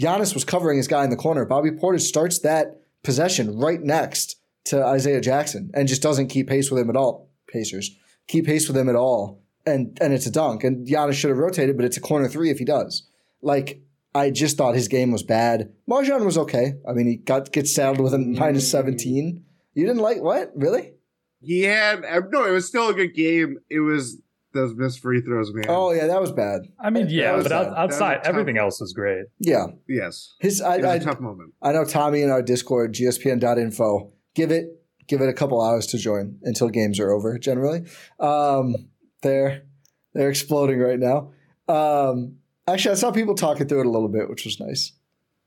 Giannis 0.00 0.34
was 0.34 0.44
covering 0.44 0.78
his 0.78 0.88
guy 0.88 1.04
in 1.04 1.10
the 1.10 1.16
corner. 1.16 1.44
Bobby 1.44 1.70
Portis 1.70 2.00
starts 2.00 2.40
that 2.40 2.80
possession 3.04 3.58
right 3.58 3.80
next 3.80 4.36
to 4.64 4.84
Isaiah 4.84 5.20
Jackson 5.20 5.70
and 5.74 5.88
just 5.88 6.02
doesn't 6.02 6.28
keep 6.28 6.48
pace 6.48 6.70
with 6.70 6.80
him 6.80 6.90
at 6.90 6.96
all. 6.96 7.30
Pacers 7.46 7.90
keep 8.26 8.46
pace 8.46 8.66
with 8.68 8.76
him 8.76 8.88
at 8.88 8.96
all, 8.96 9.42
and 9.66 9.96
and 10.00 10.12
it's 10.12 10.26
a 10.26 10.30
dunk. 10.30 10.64
And 10.64 10.86
Giannis 10.86 11.14
should 11.14 11.30
have 11.30 11.38
rotated, 11.38 11.76
but 11.76 11.84
it's 11.84 11.96
a 11.96 12.00
corner 12.00 12.28
three 12.28 12.50
if 12.50 12.58
he 12.58 12.64
does. 12.64 13.06
Like 13.42 13.82
I 14.14 14.30
just 14.30 14.56
thought 14.56 14.74
his 14.74 14.88
game 14.88 15.12
was 15.12 15.22
bad. 15.22 15.72
MarJon 15.88 16.24
was 16.24 16.38
okay. 16.38 16.74
I 16.88 16.92
mean, 16.92 17.06
he 17.06 17.16
got 17.16 17.52
gets 17.52 17.74
saddled 17.74 18.00
with 18.00 18.14
a 18.14 18.18
minus 18.18 18.70
seventeen. 18.70 19.44
You 19.74 19.86
didn't 19.86 20.02
like 20.02 20.20
what 20.20 20.52
really? 20.54 20.94
He 21.42 21.62
had 21.62 22.02
no. 22.30 22.44
It 22.44 22.52
was 22.52 22.66
still 22.66 22.88
a 22.88 22.94
good 22.94 23.14
game. 23.14 23.58
It 23.68 23.80
was 23.80 24.20
those 24.52 24.74
missed 24.74 25.00
free 25.00 25.20
throws, 25.20 25.52
man. 25.52 25.66
Oh 25.68 25.92
yeah, 25.92 26.06
that 26.06 26.20
was 26.20 26.32
bad. 26.32 26.62
I 26.78 26.90
mean, 26.90 27.08
yeah, 27.08 27.36
but 27.36 27.48
bad. 27.48 27.72
outside 27.76 28.20
everything 28.24 28.58
else 28.58 28.80
was 28.80 28.92
great. 28.92 29.26
Yeah. 29.38 29.66
Yes. 29.88 30.34
His 30.40 30.60
I, 30.60 30.94
I, 30.94 30.98
tough 30.98 31.20
moment. 31.20 31.54
I 31.62 31.72
know 31.72 31.84
Tommy 31.84 32.22
in 32.22 32.30
our 32.30 32.42
Discord, 32.42 32.94
GSPN.info. 32.94 34.12
Give 34.34 34.50
it 34.50 34.66
give 35.08 35.20
it 35.20 35.28
a 35.28 35.32
couple 35.32 35.60
hours 35.60 35.86
to 35.88 35.98
join 35.98 36.38
until 36.42 36.68
games 36.68 37.00
are 37.00 37.10
over. 37.10 37.38
Generally, 37.38 37.86
um, 38.20 38.74
they're 39.22 39.62
they're 40.14 40.30
exploding 40.30 40.78
right 40.78 40.98
now. 40.98 41.32
Um, 41.68 42.36
actually, 42.66 42.92
I 42.92 42.96
saw 42.96 43.10
people 43.10 43.34
talking 43.34 43.68
through 43.68 43.80
it 43.80 43.86
a 43.86 43.90
little 43.90 44.08
bit, 44.08 44.28
which 44.28 44.44
was 44.44 44.60
nice. 44.60 44.92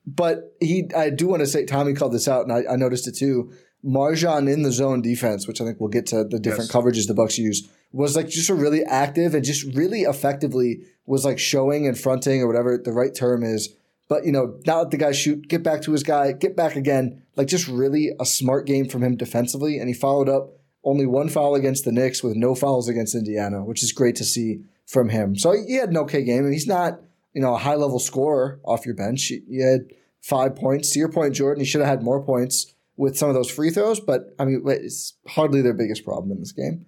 But 0.08 0.56
he, 0.62 0.88
I 0.96 1.10
do 1.10 1.28
want 1.28 1.40
to 1.40 1.48
say, 1.48 1.66
Tommy 1.66 1.94
called 1.94 2.14
this 2.14 2.28
out, 2.28 2.44
and 2.44 2.54
I, 2.54 2.74
I 2.74 2.76
noticed 2.76 3.08
it 3.08 3.16
too. 3.18 3.52
MarJon 3.86 4.52
in 4.52 4.64
the 4.64 4.72
zone 4.72 5.02
defense, 5.02 5.48
which 5.48 5.62
I 5.62 5.66
think 5.66 5.80
we'll 5.80 5.90
get 5.90 6.08
to 6.08 6.24
the 6.24 6.40
different 6.40 6.70
yes. 6.70 6.76
coverages 6.76 7.08
the 7.08 7.14
Bucks 7.14 7.38
use, 7.38 7.68
was 7.92 8.16
like 8.16 8.28
just 8.28 8.50
a 8.50 8.56
really 8.56 8.84
active 8.84 9.36
and 9.36 9.46
just 9.46 9.76
really 9.76 10.02
effectively 10.02 10.82
was 11.06 11.24
like 11.24 11.40
showing 11.40 11.88
and 11.88 11.98
fronting 11.98 12.42
or 12.42 12.48
whatever 12.48 12.82
the 12.84 12.92
right 12.92 13.14
term 13.14 13.44
is 13.44 13.76
but 14.08 14.26
you 14.26 14.32
know, 14.32 14.60
not 14.66 14.78
let 14.78 14.92
the 14.92 14.98
guy 14.98 15.12
shoot, 15.12 15.48
get 15.48 15.64
back 15.64 15.82
to 15.84 15.92
his 15.92 16.04
guy, 16.04 16.32
get 16.32 16.56
back 16.56 16.76
again. 16.76 17.24
Like 17.36 17.48
just 17.48 17.68
really 17.68 18.12
a 18.20 18.26
smart 18.26 18.66
game 18.66 18.88
from 18.88 19.04
him 19.04 19.18
defensively. 19.18 19.78
And 19.78 19.88
he 19.88 19.94
followed 19.94 20.30
up 20.30 20.52
only 20.84 21.06
one 21.06 21.30
foul 21.30 21.56
against 21.56 21.86
the 21.86 21.92
Knicks 21.92 22.24
with 22.24 22.36
no 22.36 22.54
fouls 22.54 22.88
against 22.88 23.16
Indiana, 23.16 23.64
which 23.64 23.84
is 23.84 23.92
great 23.92 24.16
to 24.18 24.24
see 24.24 24.62
from 24.86 25.10
him. 25.10 25.36
So 25.36 25.54
he 25.54 25.76
had 25.76 25.90
an 25.90 25.98
okay 25.98 26.24
game. 26.24 26.46
And 26.46 26.54
he's 26.54 26.68
not, 26.68 27.02
you 27.34 27.42
know, 27.42 27.56
a 27.56 27.60
high 27.60 27.76
level 27.76 28.00
scorer 28.00 28.60
off 28.64 28.86
your 28.86 28.96
bench. 28.96 29.24
He 29.24 29.62
had 29.62 29.88
five 30.22 30.56
points. 30.56 30.92
To 30.92 31.00
your 31.00 31.12
point, 31.12 31.34
Jordan, 31.34 31.62
he 31.62 31.66
should 31.66 31.82
have 31.82 31.90
had 31.90 32.04
more 32.04 32.24
points 32.24 32.75
with 32.98 33.18
some 33.18 33.30
of 33.30 33.36
those 33.36 33.50
free 33.50 33.70
throws, 33.70 34.00
but 34.00 34.36
I 34.40 34.46
mean, 34.46 34.64
it's 34.66 35.16
hardly 35.28 35.62
their 35.62 35.74
biggest 35.74 36.06
problem 36.06 36.32
in 36.32 36.40
this 36.40 36.52
game. 36.52 36.86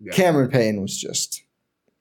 Yeah. 0.00 0.12
Cameron 0.12 0.50
Payne 0.50 0.80
was 0.80 0.96
just, 0.96 1.42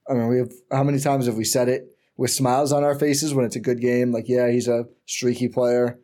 I 0.10 0.13
mean, 0.13 0.27
we 0.27 0.38
have, 0.39 0.51
how 0.72 0.83
many 0.83 1.00
times 1.00 1.27
have 1.27 1.36
we 1.36 1.43
said 1.43 1.69
it? 1.69 1.93
with 2.17 2.31
smiles 2.31 2.72
on 2.72 2.83
our 2.83 2.95
faces 2.95 3.33
when 3.33 3.45
it's 3.45 3.55
a 3.55 3.62
good 3.62 3.81
game. 3.81 4.12
Like, 4.12 4.27
yeah, 4.27 4.50
he's 4.50 4.67
a 4.67 4.86
streaky 5.05 5.48
player. 5.48 6.00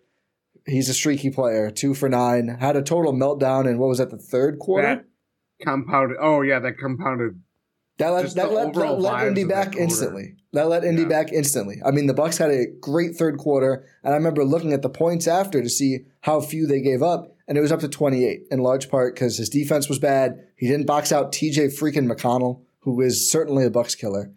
He's 0.65 0.89
a 0.89 0.93
streaky 0.93 1.29
player. 1.29 1.71
Two 1.71 1.93
for 1.93 2.09
nine. 2.09 2.47
Had 2.47 2.75
a 2.75 2.81
total 2.81 3.13
meltdown 3.13 3.67
in 3.67 3.77
what 3.77 3.87
was 3.87 3.97
that? 3.99 4.11
The 4.11 4.17
third 4.17 4.59
quarter. 4.59 4.87
That 4.87 5.05
compounded. 5.61 6.17
Oh 6.19 6.41
yeah, 6.41 6.59
that 6.59 6.77
compounded. 6.77 7.41
That 7.97 8.09
let 8.09 8.33
that 8.35 8.51
let, 8.51 8.75
let, 8.75 8.99
let 8.99 9.27
Indy 9.27 9.43
back 9.43 9.75
instantly. 9.75 10.35
That 10.53 10.67
let 10.69 10.83
Indy 10.83 11.01
yeah. 11.01 11.07
back 11.09 11.33
instantly. 11.33 11.81
I 11.85 11.91
mean, 11.91 12.07
the 12.07 12.13
Bucks 12.13 12.37
had 12.37 12.49
a 12.49 12.67
great 12.79 13.15
third 13.15 13.37
quarter, 13.37 13.85
and 14.03 14.13
I 14.13 14.17
remember 14.17 14.45
looking 14.45 14.73
at 14.73 14.81
the 14.81 14.89
points 14.89 15.27
after 15.27 15.61
to 15.61 15.69
see 15.69 16.05
how 16.21 16.39
few 16.39 16.65
they 16.65 16.81
gave 16.81 17.03
up, 17.03 17.35
and 17.49 17.57
it 17.57 17.61
was 17.61 17.73
up 17.73 17.81
to 17.81 17.89
28 17.89 18.43
in 18.49 18.59
large 18.59 18.89
part 18.89 19.15
because 19.15 19.37
his 19.37 19.49
defense 19.49 19.89
was 19.89 19.99
bad. 19.99 20.39
He 20.55 20.67
didn't 20.67 20.85
box 20.85 21.11
out 21.11 21.33
T.J. 21.33 21.67
freaking 21.67 22.09
McConnell, 22.09 22.61
who 22.79 23.01
is 23.01 23.29
certainly 23.29 23.65
a 23.65 23.69
Bucks 23.69 23.95
killer. 23.95 24.31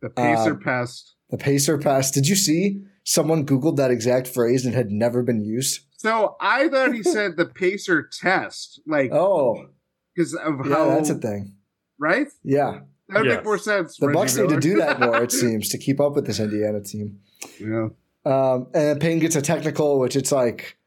The 0.00 0.10
pacer 0.10 0.54
uh, 0.54 0.58
passed 0.62 1.14
the 1.30 1.38
pacer 1.38 1.78
pass. 1.78 2.10
Did 2.10 2.26
you 2.26 2.36
see 2.36 2.82
someone 3.04 3.46
Googled 3.46 3.76
that 3.76 3.90
exact 3.90 4.26
phrase 4.26 4.64
and 4.64 4.74
had 4.74 4.90
never 4.90 5.22
been 5.22 5.40
used? 5.40 5.80
So 5.96 6.36
I 6.40 6.68
thought 6.68 6.94
he 6.94 7.02
said 7.02 7.36
the 7.36 7.46
pacer 7.46 8.08
test. 8.08 8.80
Like, 8.86 9.12
oh, 9.12 9.66
because 10.14 10.34
of 10.34 10.66
yeah, 10.66 10.74
how. 10.74 10.88
that's 10.90 11.10
a 11.10 11.16
thing. 11.16 11.54
Right? 11.98 12.28
Yeah. 12.44 12.80
That 13.08 13.20
would 13.20 13.26
yes. 13.26 13.36
make 13.36 13.44
more 13.44 13.58
sense. 13.58 13.96
The 13.96 14.08
Bucks 14.08 14.36
need 14.36 14.50
to 14.50 14.60
do 14.60 14.76
that 14.76 15.00
more, 15.00 15.22
it 15.22 15.32
seems, 15.32 15.70
to 15.70 15.78
keep 15.78 16.00
up 16.00 16.14
with 16.14 16.26
this 16.26 16.38
Indiana 16.38 16.82
team. 16.82 17.20
Yeah. 17.58 17.88
Um, 18.24 18.68
and 18.74 19.00
Payne 19.00 19.18
gets 19.18 19.34
a 19.34 19.42
technical, 19.42 19.98
which 19.98 20.14
it's 20.14 20.30
like, 20.30 20.77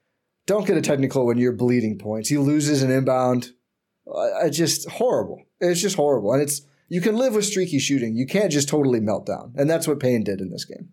don't 0.45 0.65
get 0.67 0.77
a 0.77 0.81
technical 0.81 1.25
when 1.25 1.37
you're 1.37 1.51
bleeding 1.51 1.97
points. 1.97 2.29
He 2.29 2.37
loses 2.37 2.83
an 2.83 2.91
inbound. 2.91 3.51
I, 4.07 4.45
I 4.45 4.49
just 4.49 4.89
horrible. 4.89 5.43
It's 5.59 5.81
just 5.81 5.95
horrible, 5.95 6.33
and 6.33 6.41
it's 6.41 6.61
you 6.89 7.01
can 7.01 7.15
live 7.15 7.35
with 7.35 7.45
streaky 7.45 7.79
shooting. 7.79 8.15
You 8.15 8.25
can't 8.25 8.51
just 8.51 8.67
totally 8.67 8.99
melt 8.99 9.25
down, 9.25 9.53
and 9.55 9.69
that's 9.69 9.87
what 9.87 9.99
Payne 9.99 10.23
did 10.23 10.41
in 10.41 10.49
this 10.49 10.65
game. 10.65 10.89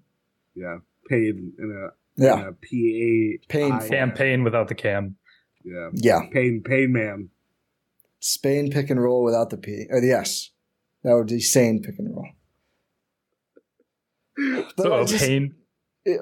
Yeah, 0.55 0.79
Payne 1.09 1.53
in 1.59 1.71
a 1.71 2.23
yeah 2.23 2.41
in 2.41 2.47
a 2.49 2.53
P 2.53 3.39
A 3.41 3.47
Payne 3.49 3.81
campaign 3.81 4.45
without 4.45 4.69
the 4.69 4.75
cam. 4.75 5.17
Yeah, 5.65 5.91
yeah. 5.95 6.21
Payne 6.33 6.63
Payne 6.65 6.93
man. 6.93 7.31
Spain 8.21 8.71
pick 8.71 8.91
and 8.91 9.01
roll 9.01 9.23
without 9.23 9.51
the 9.51 9.57
P 9.57 9.87
uh, 9.89 9.95
or 9.95 10.01
the 10.01 10.11
S. 10.11 10.51
That 11.05 11.15
would 11.15 11.29
be 11.29 11.39
sane 11.39 11.81
pick 11.81 11.99
and 11.99 12.15
roll. 12.15 12.27
But 14.77 14.83
so 14.83 15.05
just, 15.05 15.25
Payne. 15.25 15.55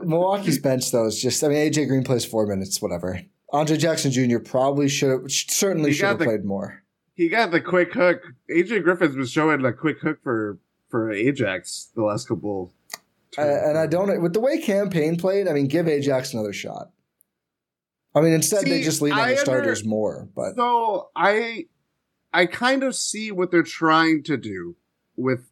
Milwaukee's 0.02 0.58
bench 0.58 0.90
though 0.90 1.06
is 1.06 1.20
just. 1.20 1.42
I 1.42 1.48
mean, 1.48 1.58
AJ 1.58 1.88
Green 1.88 2.04
plays 2.04 2.24
four 2.24 2.46
minutes, 2.46 2.82
whatever. 2.82 3.20
Andre 3.52 3.76
Jackson 3.76 4.10
Jr. 4.10 4.38
probably 4.38 4.88
should 4.88 5.10
have 5.10 5.30
certainly 5.30 5.92
should 5.92 6.06
have 6.06 6.18
played 6.18 6.44
more 6.44 6.82
he 7.16 7.28
got 7.28 7.50
the 7.50 7.60
quick 7.60 7.92
hook. 7.94 8.22
Adrian 8.48 8.82
Griffin's 8.82 9.16
was 9.16 9.32
showing 9.32 9.64
a 9.64 9.72
quick 9.72 9.98
hook 10.00 10.18
for 10.22 10.58
for 10.88 11.10
Ajax 11.10 11.90
the 11.96 12.02
last 12.02 12.28
couple. 12.28 12.72
Uh, 13.36 13.42
and 13.42 13.76
I 13.76 13.86
don't 13.86 14.22
with 14.22 14.34
the 14.34 14.40
way 14.40 14.60
Cam 14.60 14.90
Payne 14.90 15.16
played. 15.16 15.48
I 15.48 15.52
mean, 15.52 15.66
give 15.66 15.88
Ajax 15.88 16.32
another 16.32 16.52
shot. 16.52 16.90
I 18.14 18.20
mean, 18.20 18.32
instead 18.32 18.60
see, 18.60 18.70
they 18.70 18.82
just 18.82 19.02
lean 19.02 19.14
on 19.14 19.18
I 19.18 19.32
the 19.32 19.38
starters 19.38 19.80
under, 19.80 19.88
more. 19.88 20.28
But 20.34 20.56
so 20.56 21.10
I, 21.16 21.66
I 22.32 22.46
kind 22.46 22.82
of 22.82 22.94
see 22.94 23.30
what 23.30 23.50
they're 23.50 23.62
trying 23.62 24.22
to 24.24 24.36
do 24.36 24.76
with 25.16 25.50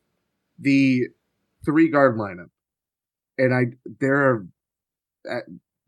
the 0.59 1.09
three 1.65 1.89
guard 1.89 2.17
lineup, 2.17 2.51
and 3.39 3.55
I 3.55 3.65
there 4.01 4.17
are. 4.17 4.47
Uh, 5.31 5.41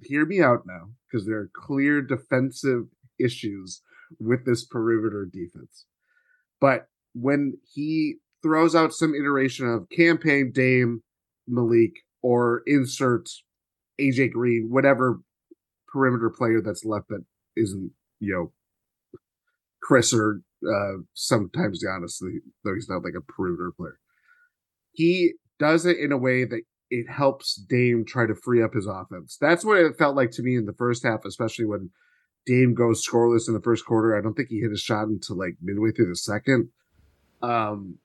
hear 0.02 0.24
me 0.26 0.40
out 0.40 0.62
now 0.66 0.90
because 1.06 1.26
there 1.26 1.38
are 1.38 1.50
clear 1.54 2.02
defensive 2.02 2.84
issues 3.18 3.82
with 4.18 4.44
this 4.44 4.64
perimeter 4.64 5.26
defense. 5.30 5.86
But 6.60 6.88
when 7.14 7.58
he 7.72 8.16
throws 8.42 8.74
out 8.74 8.92
some 8.92 9.14
iteration 9.14 9.66
of 9.66 9.88
Cam 9.90 10.18
Payne 10.18 10.52
Dame 10.52 11.02
Malik 11.46 11.92
or 12.22 12.62
insert 12.66 13.28
AJ 14.00 14.32
Green, 14.32 14.68
whatever 14.70 15.20
perimeter 15.88 16.30
player 16.30 16.60
that's 16.60 16.84
left 16.84 17.08
that 17.08 17.24
isn't, 17.56 17.90
you 18.20 18.32
know, 18.32 18.52
Khris 19.82 20.12
or 20.12 20.42
uh, 20.66 21.02
sometimes 21.14 21.84
honestly, 21.84 22.38
though 22.64 22.74
he's 22.74 22.88
not 22.88 23.04
like 23.04 23.14
a 23.16 23.32
perimeter 23.32 23.72
player. 23.76 23.98
He 24.92 25.34
does 25.58 25.86
it 25.86 25.98
in 25.98 26.12
a 26.12 26.18
way 26.18 26.44
that 26.44 26.62
it 26.90 27.08
helps 27.10 27.56
Dame 27.56 28.04
try 28.04 28.26
to 28.26 28.34
free 28.34 28.62
up 28.62 28.74
his 28.74 28.86
offense. 28.86 29.36
That's 29.40 29.64
what 29.64 29.78
it 29.78 29.98
felt 29.98 30.16
like 30.16 30.30
to 30.32 30.42
me 30.42 30.56
in 30.56 30.66
the 30.66 30.72
first 30.72 31.04
half, 31.04 31.24
especially 31.24 31.64
when 31.64 31.90
Dame 32.46 32.74
goes 32.74 33.06
scoreless 33.06 33.48
in 33.48 33.54
the 33.54 33.60
first 33.60 33.84
quarter. 33.84 34.16
I 34.16 34.20
don't 34.20 34.34
think 34.34 34.48
he 34.48 34.60
hit 34.60 34.72
a 34.72 34.76
shot 34.76 35.08
until 35.08 35.36
like 35.36 35.56
midway 35.60 35.90
through 35.90 36.08
the 36.08 36.16
second. 36.16 36.68
Um, 37.42 37.98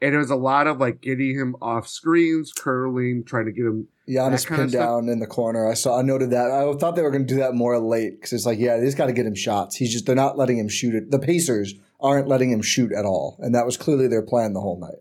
and 0.00 0.14
it 0.14 0.18
was 0.18 0.30
a 0.30 0.36
lot 0.36 0.66
of 0.66 0.78
like 0.78 1.00
getting 1.00 1.38
him 1.38 1.56
off 1.62 1.88
screens, 1.88 2.52
curling, 2.52 3.24
trying 3.24 3.46
to 3.46 3.52
get 3.52 3.64
him. 3.64 3.88
Giannis 4.08 4.46
pinned 4.46 4.72
down 4.72 5.08
in 5.08 5.18
the 5.18 5.26
corner. 5.26 5.66
I 5.66 5.74
saw. 5.74 5.98
I 5.98 6.02
noted 6.02 6.30
that. 6.30 6.50
I 6.50 6.70
thought 6.74 6.94
they 6.94 7.02
were 7.02 7.10
going 7.10 7.26
to 7.26 7.34
do 7.34 7.40
that 7.40 7.54
more 7.54 7.78
late 7.78 8.20
because 8.20 8.34
it's 8.34 8.44
like, 8.44 8.58
yeah, 8.58 8.76
they 8.76 8.84
just 8.84 8.98
got 8.98 9.06
to 9.06 9.14
get 9.14 9.24
him 9.24 9.34
shots. 9.34 9.76
He's 9.76 9.90
just 9.90 10.04
they're 10.04 10.14
not 10.14 10.36
letting 10.36 10.58
him 10.58 10.68
shoot 10.68 10.94
it. 10.94 11.10
The 11.10 11.18
Pacers 11.18 11.74
aren't 12.00 12.28
letting 12.28 12.50
him 12.50 12.60
shoot 12.60 12.92
at 12.92 13.06
all, 13.06 13.38
and 13.38 13.54
that 13.54 13.64
was 13.64 13.78
clearly 13.78 14.08
their 14.08 14.20
plan 14.20 14.52
the 14.52 14.60
whole 14.60 14.78
night. 14.78 15.00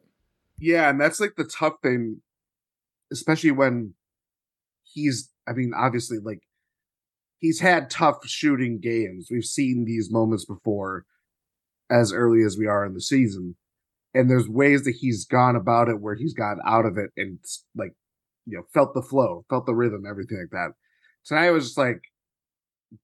Yeah, 0.57 0.89
and 0.89 1.01
that's 1.01 1.19
like 1.19 1.35
the 1.35 1.43
tough 1.43 1.81
thing, 1.81 2.21
especially 3.13 3.51
when 3.51 3.93
he's. 4.83 5.29
I 5.47 5.53
mean, 5.53 5.71
obviously, 5.77 6.17
like 6.23 6.39
he's 7.37 7.61
had 7.61 7.89
tough 7.89 8.25
shooting 8.25 8.79
games. 8.81 9.27
We've 9.29 9.45
seen 9.45 9.85
these 9.85 10.11
moments 10.11 10.45
before, 10.45 11.05
as 11.89 12.11
early 12.11 12.43
as 12.43 12.57
we 12.57 12.67
are 12.67 12.85
in 12.85 12.93
the 12.93 13.01
season 13.01 13.55
and 14.13 14.29
there's 14.29 14.47
ways 14.47 14.83
that 14.83 14.95
he's 14.99 15.25
gone 15.25 15.55
about 15.55 15.89
it 15.89 15.99
where 15.99 16.15
he's 16.15 16.33
gotten 16.33 16.61
out 16.65 16.85
of 16.85 16.97
it 16.97 17.11
and 17.17 17.39
like 17.75 17.93
you 18.45 18.57
know 18.57 18.63
felt 18.73 18.93
the 18.93 19.01
flow 19.01 19.45
felt 19.49 19.65
the 19.65 19.73
rhythm 19.73 20.03
everything 20.09 20.37
like 20.37 20.51
that 20.51 20.73
tonight 21.25 21.49
was 21.51 21.65
just 21.65 21.77
like 21.77 22.01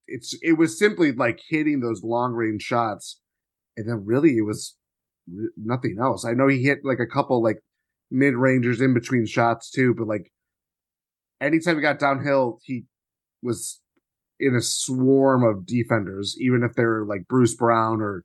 it's 0.07 0.37
it 0.41 0.57
was 0.57 0.77
simply 0.77 1.11
like 1.11 1.39
hitting 1.49 1.79
those 1.79 2.03
long 2.03 2.33
range 2.33 2.61
shots 2.61 3.19
and 3.75 3.89
then 3.89 4.05
really 4.05 4.37
it 4.37 4.45
was 4.45 4.75
nothing 5.57 5.97
else 5.99 6.25
i 6.25 6.33
know 6.33 6.47
he 6.47 6.63
hit 6.63 6.79
like 6.83 6.99
a 6.99 7.11
couple 7.11 7.41
like 7.41 7.59
mid 8.11 8.35
rangers 8.35 8.81
in 8.81 8.93
between 8.93 9.25
shots 9.25 9.69
too 9.69 9.93
but 9.93 10.07
like 10.07 10.31
anytime 11.41 11.75
he 11.75 11.81
got 11.81 11.99
downhill 11.99 12.59
he 12.63 12.85
was 13.41 13.81
in 14.39 14.55
a 14.55 14.61
swarm 14.61 15.43
of 15.43 15.65
defenders 15.65 16.35
even 16.39 16.63
if 16.63 16.73
they're 16.73 17.05
like 17.05 17.27
bruce 17.27 17.55
brown 17.55 18.01
or 18.01 18.23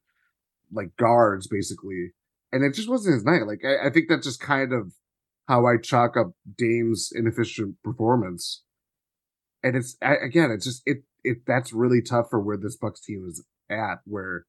like 0.72 0.96
guards 0.96 1.46
basically 1.46 2.12
and 2.54 2.62
it 2.62 2.72
just 2.72 2.88
wasn't 2.88 3.14
his 3.14 3.24
night. 3.24 3.48
Like 3.48 3.62
I, 3.64 3.88
I 3.88 3.90
think 3.90 4.08
that's 4.08 4.26
just 4.26 4.40
kind 4.40 4.72
of 4.72 4.92
how 5.48 5.66
I 5.66 5.76
chalk 5.76 6.16
up 6.16 6.34
Dame's 6.56 7.10
inefficient 7.12 7.82
performance. 7.82 8.62
And 9.62 9.76
it's 9.76 9.96
again, 10.00 10.52
it's 10.52 10.64
just 10.64 10.82
it 10.86 10.98
it 11.24 11.38
that's 11.46 11.72
really 11.72 12.00
tough 12.00 12.26
for 12.30 12.40
where 12.40 12.56
this 12.56 12.76
Bucks 12.76 13.00
team 13.00 13.26
is 13.28 13.44
at. 13.68 13.98
Where 14.04 14.46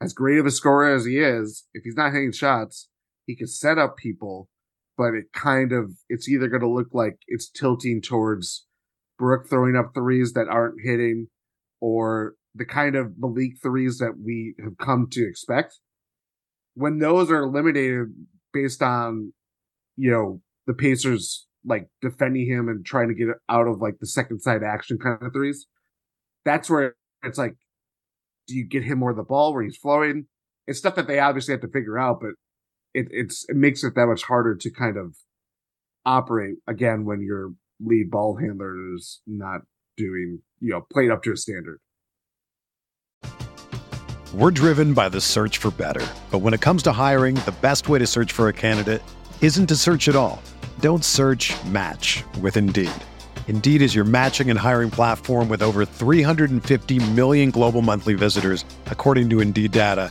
as 0.00 0.14
great 0.14 0.38
of 0.38 0.46
a 0.46 0.50
scorer 0.50 0.94
as 0.94 1.04
he 1.04 1.18
is, 1.18 1.66
if 1.74 1.84
he's 1.84 1.96
not 1.96 2.14
hitting 2.14 2.32
shots, 2.32 2.88
he 3.26 3.36
can 3.36 3.46
set 3.46 3.76
up 3.76 3.98
people, 3.98 4.48
but 4.96 5.14
it 5.14 5.32
kind 5.32 5.72
of 5.72 5.92
it's 6.08 6.28
either 6.28 6.48
going 6.48 6.62
to 6.62 6.68
look 6.68 6.88
like 6.92 7.16
it's 7.26 7.50
tilting 7.50 8.00
towards 8.02 8.66
Brook 9.18 9.48
throwing 9.48 9.76
up 9.76 9.92
threes 9.94 10.32
that 10.32 10.48
aren't 10.48 10.80
hitting, 10.84 11.28
or 11.80 12.34
the 12.54 12.64
kind 12.64 12.96
of 12.96 13.12
Malik 13.18 13.52
threes 13.62 13.98
that 13.98 14.14
we 14.24 14.54
have 14.62 14.78
come 14.78 15.08
to 15.12 15.26
expect 15.26 15.78
when 16.74 16.98
those 16.98 17.30
are 17.30 17.42
eliminated 17.42 18.08
based 18.52 18.82
on, 18.82 19.32
you 19.96 20.10
know, 20.10 20.40
the 20.66 20.74
Pacers 20.74 21.46
like 21.64 21.88
defending 22.02 22.46
him 22.46 22.68
and 22.68 22.84
trying 22.84 23.08
to 23.08 23.14
get 23.14 23.28
out 23.48 23.66
of 23.66 23.80
like 23.80 23.94
the 24.00 24.06
second 24.06 24.40
side 24.40 24.62
action 24.62 24.98
kind 24.98 25.18
of 25.22 25.32
threes, 25.32 25.66
that's 26.44 26.68
where 26.68 26.94
it's 27.22 27.38
like, 27.38 27.54
do 28.46 28.54
you 28.54 28.66
get 28.66 28.84
him 28.84 28.98
more 28.98 29.14
the 29.14 29.22
ball 29.22 29.54
where 29.54 29.62
he's 29.62 29.76
flowing? 29.76 30.26
It's 30.66 30.78
stuff 30.78 30.96
that 30.96 31.06
they 31.06 31.18
obviously 31.18 31.52
have 31.52 31.62
to 31.62 31.68
figure 31.68 31.98
out, 31.98 32.20
but 32.20 32.32
it, 32.94 33.08
it's 33.10 33.44
it 33.48 33.56
makes 33.56 33.84
it 33.84 33.94
that 33.96 34.06
much 34.06 34.22
harder 34.22 34.54
to 34.54 34.70
kind 34.70 34.96
of 34.96 35.16
operate 36.06 36.56
again 36.66 37.04
when 37.04 37.20
your 37.20 37.52
lead 37.80 38.10
ball 38.10 38.36
handler 38.36 38.94
is 38.94 39.20
not 39.26 39.62
doing, 39.96 40.40
you 40.60 40.70
know, 40.70 40.86
playing 40.92 41.10
up 41.10 41.22
to 41.24 41.32
a 41.32 41.36
standard. 41.36 41.80
We're 44.32 44.50
driven 44.50 44.94
by 44.94 45.08
the 45.10 45.20
search 45.20 45.58
for 45.58 45.70
better. 45.70 46.04
But 46.30 46.38
when 46.38 46.54
it 46.54 46.60
comes 46.60 46.82
to 46.84 46.92
hiring, 46.92 47.36
the 47.36 47.54
best 47.60 47.88
way 47.88 48.00
to 48.00 48.06
search 48.06 48.32
for 48.32 48.48
a 48.48 48.52
candidate 48.52 49.02
isn't 49.40 49.68
to 49.68 49.76
search 49.76 50.08
at 50.08 50.16
all. 50.16 50.42
Don't 50.80 51.04
search 51.04 51.54
match 51.66 52.24
with 52.40 52.56
Indeed. 52.56 52.90
Indeed 53.46 53.80
is 53.80 53.94
your 53.94 54.04
matching 54.04 54.50
and 54.50 54.58
hiring 54.58 54.90
platform 54.90 55.48
with 55.48 55.62
over 55.62 55.84
350 55.84 57.10
million 57.12 57.52
global 57.52 57.80
monthly 57.80 58.14
visitors, 58.14 58.64
according 58.86 59.30
to 59.30 59.40
Indeed 59.40 59.70
data, 59.70 60.10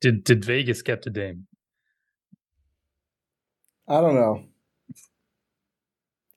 Did 0.00 0.24
did 0.24 0.44
Vegas 0.44 0.82
get 0.82 1.02
to 1.02 1.10
Dame? 1.10 1.46
I 3.88 4.00
don't 4.00 4.14
know. 4.14 4.44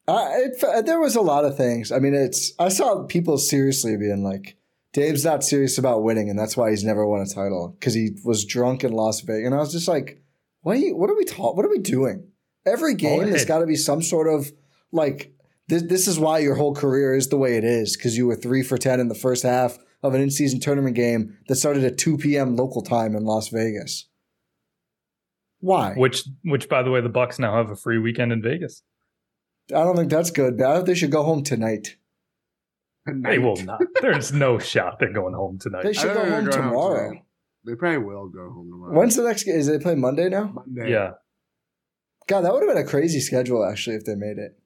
I, 0.08 0.48
it, 0.48 0.86
there 0.86 1.00
was 1.00 1.16
a 1.16 1.22
lot 1.22 1.46
of 1.46 1.56
things. 1.56 1.92
I 1.92 2.00
mean, 2.00 2.14
it's 2.14 2.52
I 2.60 2.70
saw 2.70 3.04
people 3.04 3.38
seriously 3.38 3.96
being 3.96 4.24
like, 4.24 4.58
Dame's 4.92 5.24
not 5.24 5.44
serious 5.44 5.78
about 5.78 6.04
winning, 6.04 6.30
and 6.30 6.38
that's 6.38 6.58
why 6.58 6.72
he's 6.72 6.84
never 6.84 7.06
won 7.06 7.22
a 7.22 7.26
title 7.26 7.76
because 7.80 7.94
he 7.94 8.12
was 8.26 8.44
drunk 8.44 8.84
in 8.84 8.92
Las 8.92 9.22
Vegas. 9.22 9.46
And 9.46 9.56
I 9.56 9.60
was 9.60 9.72
just 9.72 9.88
like, 9.88 10.22
what? 10.62 10.76
Are 10.76 10.80
you, 10.80 10.96
what 10.96 11.10
are 11.10 11.16
we 11.16 11.24
talking? 11.24 11.56
What 11.56 11.66
are 11.66 11.70
we 11.70 11.80
doing? 11.80 12.28
Every 12.66 12.94
oh, 12.94 12.98
game 12.98 13.28
has 13.30 13.46
got 13.46 13.60
to 13.60 13.66
be 13.66 13.76
some 13.76 14.02
sort 14.02 14.28
of 14.28 14.52
like 14.92 15.34
this. 15.70 15.84
This 15.84 16.08
is 16.08 16.20
why 16.20 16.40
your 16.40 16.56
whole 16.56 16.76
career 16.76 17.16
is 17.16 17.30
the 17.30 17.38
way 17.38 17.56
it 17.56 17.64
is 17.64 17.96
because 17.96 18.18
you 18.18 18.28
were 18.28 18.36
three 18.36 18.64
for 18.64 18.78
ten 18.78 19.00
in 19.00 19.08
the 19.08 19.16
first 19.16 19.44
half 19.44 19.78
of 20.04 20.14
an 20.14 20.22
in-season 20.22 20.60
tournament 20.60 20.96
game 20.96 21.38
that 21.48 21.56
started 21.56 21.84
at 21.84 21.98
2 21.98 22.18
p.m. 22.18 22.56
local 22.56 22.82
time 22.82 23.16
in 23.16 23.24
Las 23.24 23.48
Vegas. 23.50 24.08
Why? 25.60 25.94
Which, 25.96 26.24
which, 26.44 26.68
by 26.68 26.84
the 26.84 26.92
way, 26.92 27.02
the 27.02 27.10
Bucks 27.10 27.40
now 27.40 27.56
have 27.56 27.72
a 27.72 27.76
free 27.76 27.98
weekend 27.98 28.32
in 28.34 28.42
Vegas. 28.42 28.84
I 29.70 29.84
don't 29.84 29.96
think 29.96 30.12
that's 30.12 30.30
good. 30.30 30.58
But 30.58 30.68
I 30.68 30.76
think 30.76 30.88
they 30.88 30.96
should 30.96 31.12
go 31.12 31.24
home 31.24 31.44
tonight. 31.44 31.96
tonight. 33.08 33.30
They 33.30 33.40
will 33.40 33.56
not. 33.56 33.82
There's 34.02 34.34
no 34.34 34.60
shot 34.60 35.00
they're 35.00 35.14
going 35.14 35.34
home 35.34 35.58
tonight. 35.60 35.84
They 35.84 35.94
should 35.94 36.14
go 36.14 36.30
home 36.30 36.50
tomorrow. 36.50 37.08
Home 37.10 37.22
they 37.66 37.76
probably 37.76 38.00
will 38.00 38.28
go 38.28 38.50
home 38.50 38.70
tomorrow. 38.70 38.98
When's 38.98 39.16
the 39.16 39.24
next 39.24 39.44
game? 39.44 39.56
Is 39.56 39.68
they 39.68 39.80
play 39.80 39.96
Monday 39.96 40.30
now? 40.30 40.52
Monday. 40.54 40.92
Yeah. 40.92 41.12
God, 42.28 42.42
that 42.42 42.54
would 42.54 42.64
have 42.64 42.76
been 42.76 42.84
a 42.84 42.88
crazy 42.88 43.20
schedule 43.20 43.66
actually 43.66 43.96
if 43.96 44.06
they 44.06 44.16
made 44.16 44.38
it. 44.38 44.60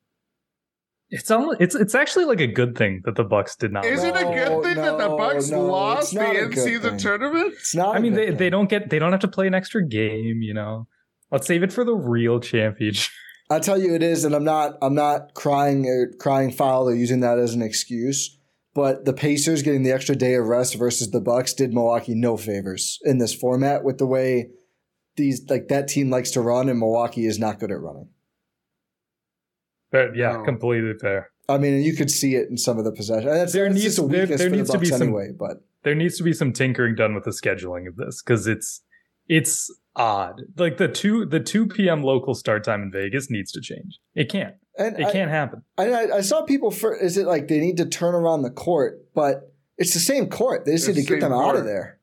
It's 1.10 1.32
almost, 1.32 1.62
it's 1.62 1.74
it's 1.74 1.96
actually 1.96 2.26
like 2.26 2.42
a 2.42 2.48
good 2.48 2.78
thing 2.78 3.02
that 3.06 3.16
the 3.16 3.24
Bucks 3.24 3.56
did 3.56 3.72
not. 3.72 3.86
Is 3.86 4.04
it 4.04 4.16
a 4.16 4.24
good 4.26 4.64
thing 4.64 4.76
no, 4.76 4.84
that 4.84 4.98
the 4.98 5.16
Bucks 5.16 5.50
no, 5.50 5.62
lost 5.66 6.14
the 6.14 6.28
end 6.28 6.54
season 6.54 6.98
tournament? 6.98 7.54
It's 7.54 7.74
not. 7.74 7.96
I 7.96 8.00
mean, 8.00 8.14
they, 8.14 8.32
they 8.32 8.50
don't 8.50 8.70
get 8.70 8.90
they 8.90 9.00
don't 9.00 9.12
have 9.12 9.22
to 9.22 9.28
play 9.30 9.48
an 9.48 9.54
extra 9.54 9.88
game. 9.88 10.42
You 10.42 10.54
know, 10.54 10.88
let's 11.32 11.48
save 11.48 11.64
it 11.64 11.72
for 11.72 11.86
the 11.86 11.96
real 11.96 12.42
championship. 12.42 13.12
I 13.50 13.60
tell 13.60 13.82
you, 13.82 13.96
it 13.96 14.04
is, 14.04 14.26
and 14.26 14.36
I'm 14.36 14.44
not 14.44 14.78
I'm 14.82 14.96
not 14.96 15.34
crying 15.34 15.86
or 15.86 16.12
crying 16.20 16.52
foul 16.52 16.90
or 16.90 16.94
using 16.94 17.22
that 17.22 17.40
as 17.40 17.54
an 17.54 17.62
excuse. 17.62 18.38
But 18.76 19.06
the 19.06 19.14
Pacers 19.14 19.64
getting 19.64 19.84
the 19.84 19.92
extra 19.92 20.16
day 20.16 20.36
of 20.36 20.46
rest 20.46 20.76
versus 20.76 21.10
the 21.10 21.22
Bucks 21.22 21.54
did 21.54 21.74
Milwaukee 21.74 22.14
no 22.16 22.36
favors 22.38 23.00
in 23.04 23.18
this 23.18 23.34
format 23.34 23.84
with 23.84 23.98
the 23.98 24.06
way 24.06 24.50
these 25.16 25.50
like 25.50 25.70
that 25.70 25.88
team 25.88 26.10
likes 26.10 26.32
to 26.32 26.42
run, 26.42 26.68
and 26.68 26.80
Milwaukee 26.80 27.26
is 27.26 27.40
not 27.40 27.60
good 27.60 27.72
at 27.72 27.80
running. 27.80 28.10
But 29.92 30.16
yeah, 30.16 30.34
No. 30.34 30.44
completely 30.44 30.94
fair. 31.00 31.30
I 31.50 31.58
mean, 31.58 31.82
you 31.82 31.96
could 31.96 32.12
see 32.12 32.36
it 32.36 32.50
in 32.50 32.58
some 32.58 32.78
of 32.78 32.84
the 32.84 32.92
possession. 32.92 33.30
That's, 33.30 33.54
There 33.54 33.64
that's 33.66 33.76
needs- 33.76 33.96
just 33.96 34.10
there- 34.10 34.26
there 34.26 34.38
for 34.38 34.50
the 34.50 34.64
to 34.66 34.80
be 34.80 34.86
some- 34.88 35.02
anyway. 35.02 35.30
But 35.38 35.62
There 35.84 35.96
needs 35.96 36.18
to 36.18 36.24
be 36.24 36.34
some 36.34 36.52
tinkering 36.52 36.96
done 36.96 37.16
with 37.16 37.24
the 37.24 37.32
scheduling 37.32 37.88
of 37.88 37.96
this 37.96 38.22
because 38.22 38.48
it's 38.48 38.84
it's 39.30 39.74
odd. 39.96 40.42
Like 40.58 40.78
the 40.78 40.88
two 40.90 41.26
the 41.26 41.40
two 41.40 41.68
p.m. 41.68 42.04
local 42.04 42.34
start 42.34 42.64
time 42.66 42.82
in 42.84 42.92
Vegas 42.92 43.30
needs 43.30 43.52
to 43.54 43.62
change. 43.62 44.00
It 44.16 44.30
can't. 44.30 44.56
and 44.78 45.00
It 45.00 45.06
I, 45.08 45.12
can't 45.12 45.30
happen. 45.32 45.64
I, 45.78 45.92
I, 45.92 46.16
I 46.18 46.22
saw 46.22 46.42
people 46.44 46.72
for 46.72 46.94
is 46.96 47.18
it 47.18 47.26
like 47.26 47.48
they 47.48 47.60
need 47.60 47.78
to 47.78 47.86
turn 47.86 48.14
around 48.16 48.42
the 48.42 48.50
court, 48.52 49.06
but 49.14 49.54
it's 49.78 49.94
the 49.94 50.00
same 50.00 50.28
court. 50.30 50.66
They 50.66 50.74
just 50.74 50.90
It's 50.90 50.98
need 50.98 51.04
to 51.04 51.10
the 51.14 51.16
get 51.16 51.22
them 51.22 51.32
same 51.32 51.40
out 51.42 51.56
of 51.56 51.64
there. 51.66 52.00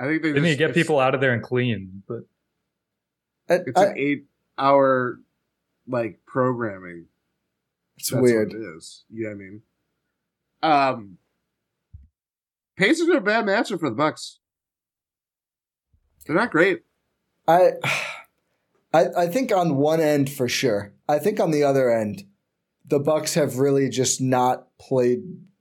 I 0.00 0.06
think 0.06 0.22
they, 0.22 0.32
They 0.32 0.40
need 0.40 0.50
to 0.50 0.56
get 0.56 0.74
people 0.74 0.98
out 0.98 1.14
of 1.14 1.20
there 1.20 1.32
and 1.32 1.42
clean. 1.42 2.02
But 2.08 2.20
It's 3.48 3.78
I- 3.78 3.86
an 3.86 3.98
eight 3.98 4.26
hour 4.58 5.20
like 5.86 6.20
programming. 6.26 7.06
It's 7.98 8.10
That's 8.10 8.22
weird. 8.22 8.52
What 8.52 8.60
it 8.60 8.76
is. 8.76 9.04
You 9.10 9.24
know 9.24 9.28
what 9.30 9.34
I 9.34 9.38
mean? 9.38 9.62
Um, 10.62 11.18
Pacers 12.76 13.08
are 13.08 13.18
a 13.18 13.20
bad 13.20 13.44
matchup 13.44 13.80
for 13.80 13.90
the 13.90 13.96
Bucks. 13.96 14.38
They're 16.26 16.36
not 16.36 16.50
great. 16.50 16.82
I, 17.46 17.72
I 18.92 19.06
I 19.16 19.26
think 19.26 19.52
on 19.52 19.76
one 19.76 20.00
end 20.00 20.30
for 20.30 20.48
sure. 20.48 20.92
I 21.08 21.18
think 21.18 21.40
on 21.40 21.50
the 21.50 21.64
other 21.64 21.90
end, 21.90 22.24
the 22.86 23.00
Bucks 23.00 23.34
have 23.34 23.58
really 23.58 23.88
just 23.88 24.20
not 24.20 24.66
played 24.78 25.20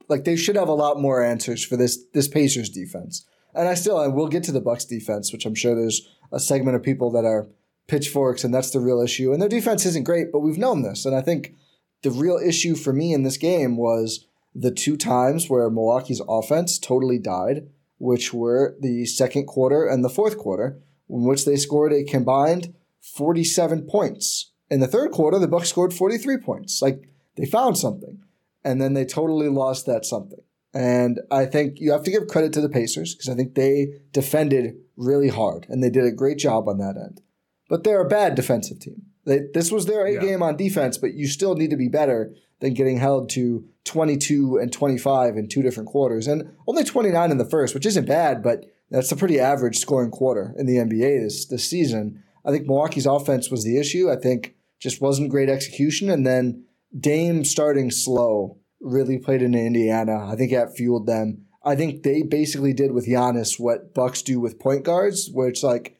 like 0.09 0.23
they 0.23 0.35
should 0.35 0.55
have 0.55 0.67
a 0.67 0.73
lot 0.73 1.01
more 1.01 1.23
answers 1.23 1.63
for 1.65 1.77
this 1.77 2.05
this 2.13 2.27
Pacers 2.27 2.69
defense. 2.69 3.25
And 3.55 3.67
I 3.67 3.73
still 3.73 3.99
and 3.99 4.13
we'll 4.13 4.27
get 4.27 4.43
to 4.43 4.51
the 4.51 4.61
Bucks 4.61 4.85
defense, 4.85 5.31
which 5.31 5.45
I'm 5.45 5.55
sure 5.55 5.75
there's 5.75 6.07
a 6.31 6.39
segment 6.39 6.75
of 6.75 6.83
people 6.83 7.11
that 7.11 7.25
are 7.25 7.47
pitchforks 7.87 8.43
and 8.43 8.53
that's 8.53 8.71
the 8.71 8.79
real 8.79 9.01
issue. 9.01 9.31
And 9.31 9.41
their 9.41 9.49
defense 9.49 9.85
isn't 9.85 10.03
great, 10.03 10.31
but 10.31 10.39
we've 10.39 10.57
known 10.57 10.83
this. 10.83 11.05
And 11.05 11.15
I 11.15 11.21
think 11.21 11.55
the 12.03 12.11
real 12.11 12.37
issue 12.37 12.75
for 12.75 12.93
me 12.93 13.13
in 13.13 13.23
this 13.23 13.37
game 13.37 13.77
was 13.77 14.27
the 14.53 14.71
two 14.71 14.97
times 14.97 15.49
where 15.49 15.69
Milwaukee's 15.69 16.21
offense 16.27 16.79
totally 16.79 17.19
died, 17.19 17.69
which 17.97 18.33
were 18.33 18.75
the 18.79 19.05
second 19.05 19.45
quarter 19.45 19.85
and 19.85 20.03
the 20.03 20.09
fourth 20.09 20.37
quarter, 20.37 20.79
in 21.09 21.25
which 21.25 21.45
they 21.45 21.55
scored 21.55 21.93
a 21.93 22.03
combined 22.03 22.73
47 23.01 23.87
points. 23.87 24.51
In 24.69 24.79
the 24.79 24.87
third 24.87 25.11
quarter, 25.11 25.39
the 25.39 25.47
Bucks 25.47 25.69
scored 25.69 25.93
43 25.93 26.37
points. 26.37 26.81
Like 26.81 27.09
they 27.35 27.45
found 27.45 27.77
something, 27.77 28.19
and 28.63 28.81
then 28.81 28.93
they 28.93 29.05
totally 29.05 29.47
lost 29.47 29.85
that 29.85 30.05
something. 30.05 30.39
And 30.73 31.21
I 31.31 31.45
think 31.45 31.79
you 31.79 31.91
have 31.91 32.03
to 32.03 32.11
give 32.11 32.27
credit 32.27 32.53
to 32.53 32.61
the 32.61 32.69
Pacers 32.69 33.15
because 33.15 33.29
I 33.29 33.35
think 33.35 33.55
they 33.55 33.99
defended 34.11 34.75
really 34.95 35.29
hard 35.29 35.65
and 35.69 35.81
they 35.81 35.89
did 35.89 36.05
a 36.05 36.11
great 36.11 36.37
job 36.37 36.67
on 36.67 36.77
that 36.79 36.97
end. 36.97 37.21
But 37.69 37.83
they're 37.83 38.01
a 38.01 38.07
bad 38.07 38.35
defensive 38.35 38.79
team. 38.79 39.03
They, 39.27 39.41
this 39.53 39.71
was 39.71 39.85
their 39.85 40.05
A 40.05 40.13
Yeah. 40.13 40.21
game 40.21 40.41
on 40.41 40.55
defense, 40.57 40.97
but 40.97 41.13
you 41.13 41.27
still 41.27 41.53
need 41.55 41.69
to 41.69 41.77
be 41.77 41.89
better 41.89 42.33
than 42.61 42.73
getting 42.73 42.97
held 42.97 43.29
to 43.31 43.65
22 43.83 44.57
and 44.57 44.71
25 44.73 45.37
in 45.37 45.47
two 45.47 45.61
different 45.61 45.89
quarters 45.89 46.27
and 46.27 46.49
only 46.67 46.83
29 46.83 47.29
in 47.31 47.37
the 47.37 47.45
first, 47.45 47.75
which 47.75 47.85
isn't 47.85 48.07
bad, 48.07 48.41
but 48.41 48.65
that's 48.89 49.11
a 49.11 49.15
pretty 49.15 49.39
average 49.39 49.77
scoring 49.77 50.09
quarter 50.11 50.55
in 50.57 50.65
the 50.65 50.77
NBA 50.77 51.21
this 51.23 51.45
this 51.45 51.69
season. 51.69 52.23
I 52.45 52.51
think 52.51 52.65
Milwaukee's 52.65 53.05
offense 53.05 53.51
was 53.51 53.63
the 53.65 53.77
issue. 53.77 54.09
I 54.09 54.15
think 54.15 54.55
just 54.79 55.01
wasn't 55.01 55.29
great 55.29 55.49
execution, 55.49 56.09
and 56.09 56.25
then 56.25 56.63
Dame 56.97 57.43
starting 57.43 57.91
slow 57.91 58.57
really 58.79 59.17
played 59.17 59.41
into 59.41 59.59
Indiana. 59.59 60.25
I 60.25 60.35
think 60.37 60.51
that 60.51 60.75
fueled 60.77 61.05
them. 61.07 61.45
I 61.65 61.75
think 61.75 62.03
they 62.03 62.21
basically 62.21 62.71
did 62.73 62.93
with 62.93 63.07
Giannis 63.07 63.59
what 63.59 63.93
Bucks 63.93 64.21
do 64.21 64.39
with 64.39 64.59
point 64.59 64.83
guards, 64.85 65.29
where 65.33 65.49
it's 65.49 65.63
like, 65.63 65.97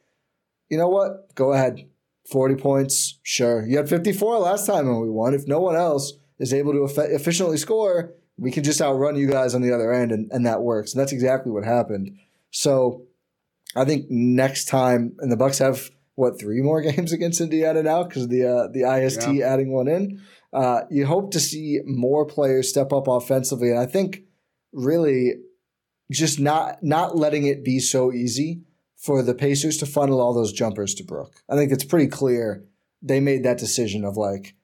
you 0.70 0.78
know 0.78 0.88
what, 0.88 1.34
go 1.34 1.52
ahead, 1.52 1.86
forty 2.30 2.54
points, 2.54 3.18
sure. 3.22 3.66
You 3.66 3.76
had 3.76 3.88
fifty 3.88 4.12
four 4.12 4.38
last 4.38 4.66
time 4.66 4.86
and 4.88 5.00
we 5.00 5.10
won. 5.10 5.34
If 5.34 5.46
no 5.46 5.60
one 5.60 5.76
else 5.76 6.12
is 6.38 6.52
able 6.54 6.72
to 6.72 6.84
efficiently 7.02 7.56
score, 7.56 8.14
we 8.36 8.50
can 8.50 8.62
just 8.64 8.80
outrun 8.80 9.16
you 9.16 9.28
guys 9.28 9.54
on 9.54 9.62
the 9.62 9.72
other 9.72 9.92
end, 9.92 10.12
and, 10.12 10.30
and 10.32 10.46
that 10.46 10.62
works. 10.62 10.92
And 10.92 11.00
that's 11.00 11.12
exactly 11.12 11.50
what 11.52 11.64
happened. 11.64 12.16
So 12.50 13.02
I 13.76 13.84
think 13.84 14.06
next 14.08 14.66
time, 14.66 15.14
and 15.18 15.30
the 15.32 15.36
Bucks 15.36 15.58
have 15.58 15.90
what 16.14 16.38
three 16.40 16.62
more 16.62 16.80
games 16.90 17.12
against 17.12 17.40
Indiana 17.40 17.82
now 17.82 18.04
because 18.04 18.24
of 18.24 18.30
the 18.30 18.44
uh, 18.46 18.68
the 18.72 18.82
IST 18.82 19.26
Yeah. 19.32 19.46
adding 19.52 19.72
one 19.72 19.88
in. 19.88 20.20
Uh, 20.52 20.80
you 20.90 21.04
hope 21.06 21.30
to 21.32 21.40
see 21.40 21.80
more 21.84 22.24
players 22.24 22.68
step 22.68 22.92
up 22.92 23.06
offensively, 23.06 23.70
and 23.70 23.78
I 23.78 23.86
think 23.86 24.22
really 24.72 25.34
just 26.10 26.40
not 26.40 26.82
not 26.82 27.16
letting 27.16 27.46
it 27.46 27.64
be 27.64 27.78
so 27.80 28.12
easy 28.12 28.62
for 28.98 29.22
the 29.22 29.34
Pacers 29.34 29.76
to 29.78 29.86
funnel 29.86 30.20
all 30.20 30.34
those 30.34 30.52
jumpers 30.52 30.94
to 30.94 31.04
Brook. 31.04 31.32
I 31.48 31.54
think 31.56 31.72
it's 31.72 31.84
pretty 31.84 32.08
clear 32.08 32.64
they 33.00 33.20
made 33.20 33.44
that 33.44 33.58
decision 33.58 34.04
of 34.04 34.16
like, 34.16 34.54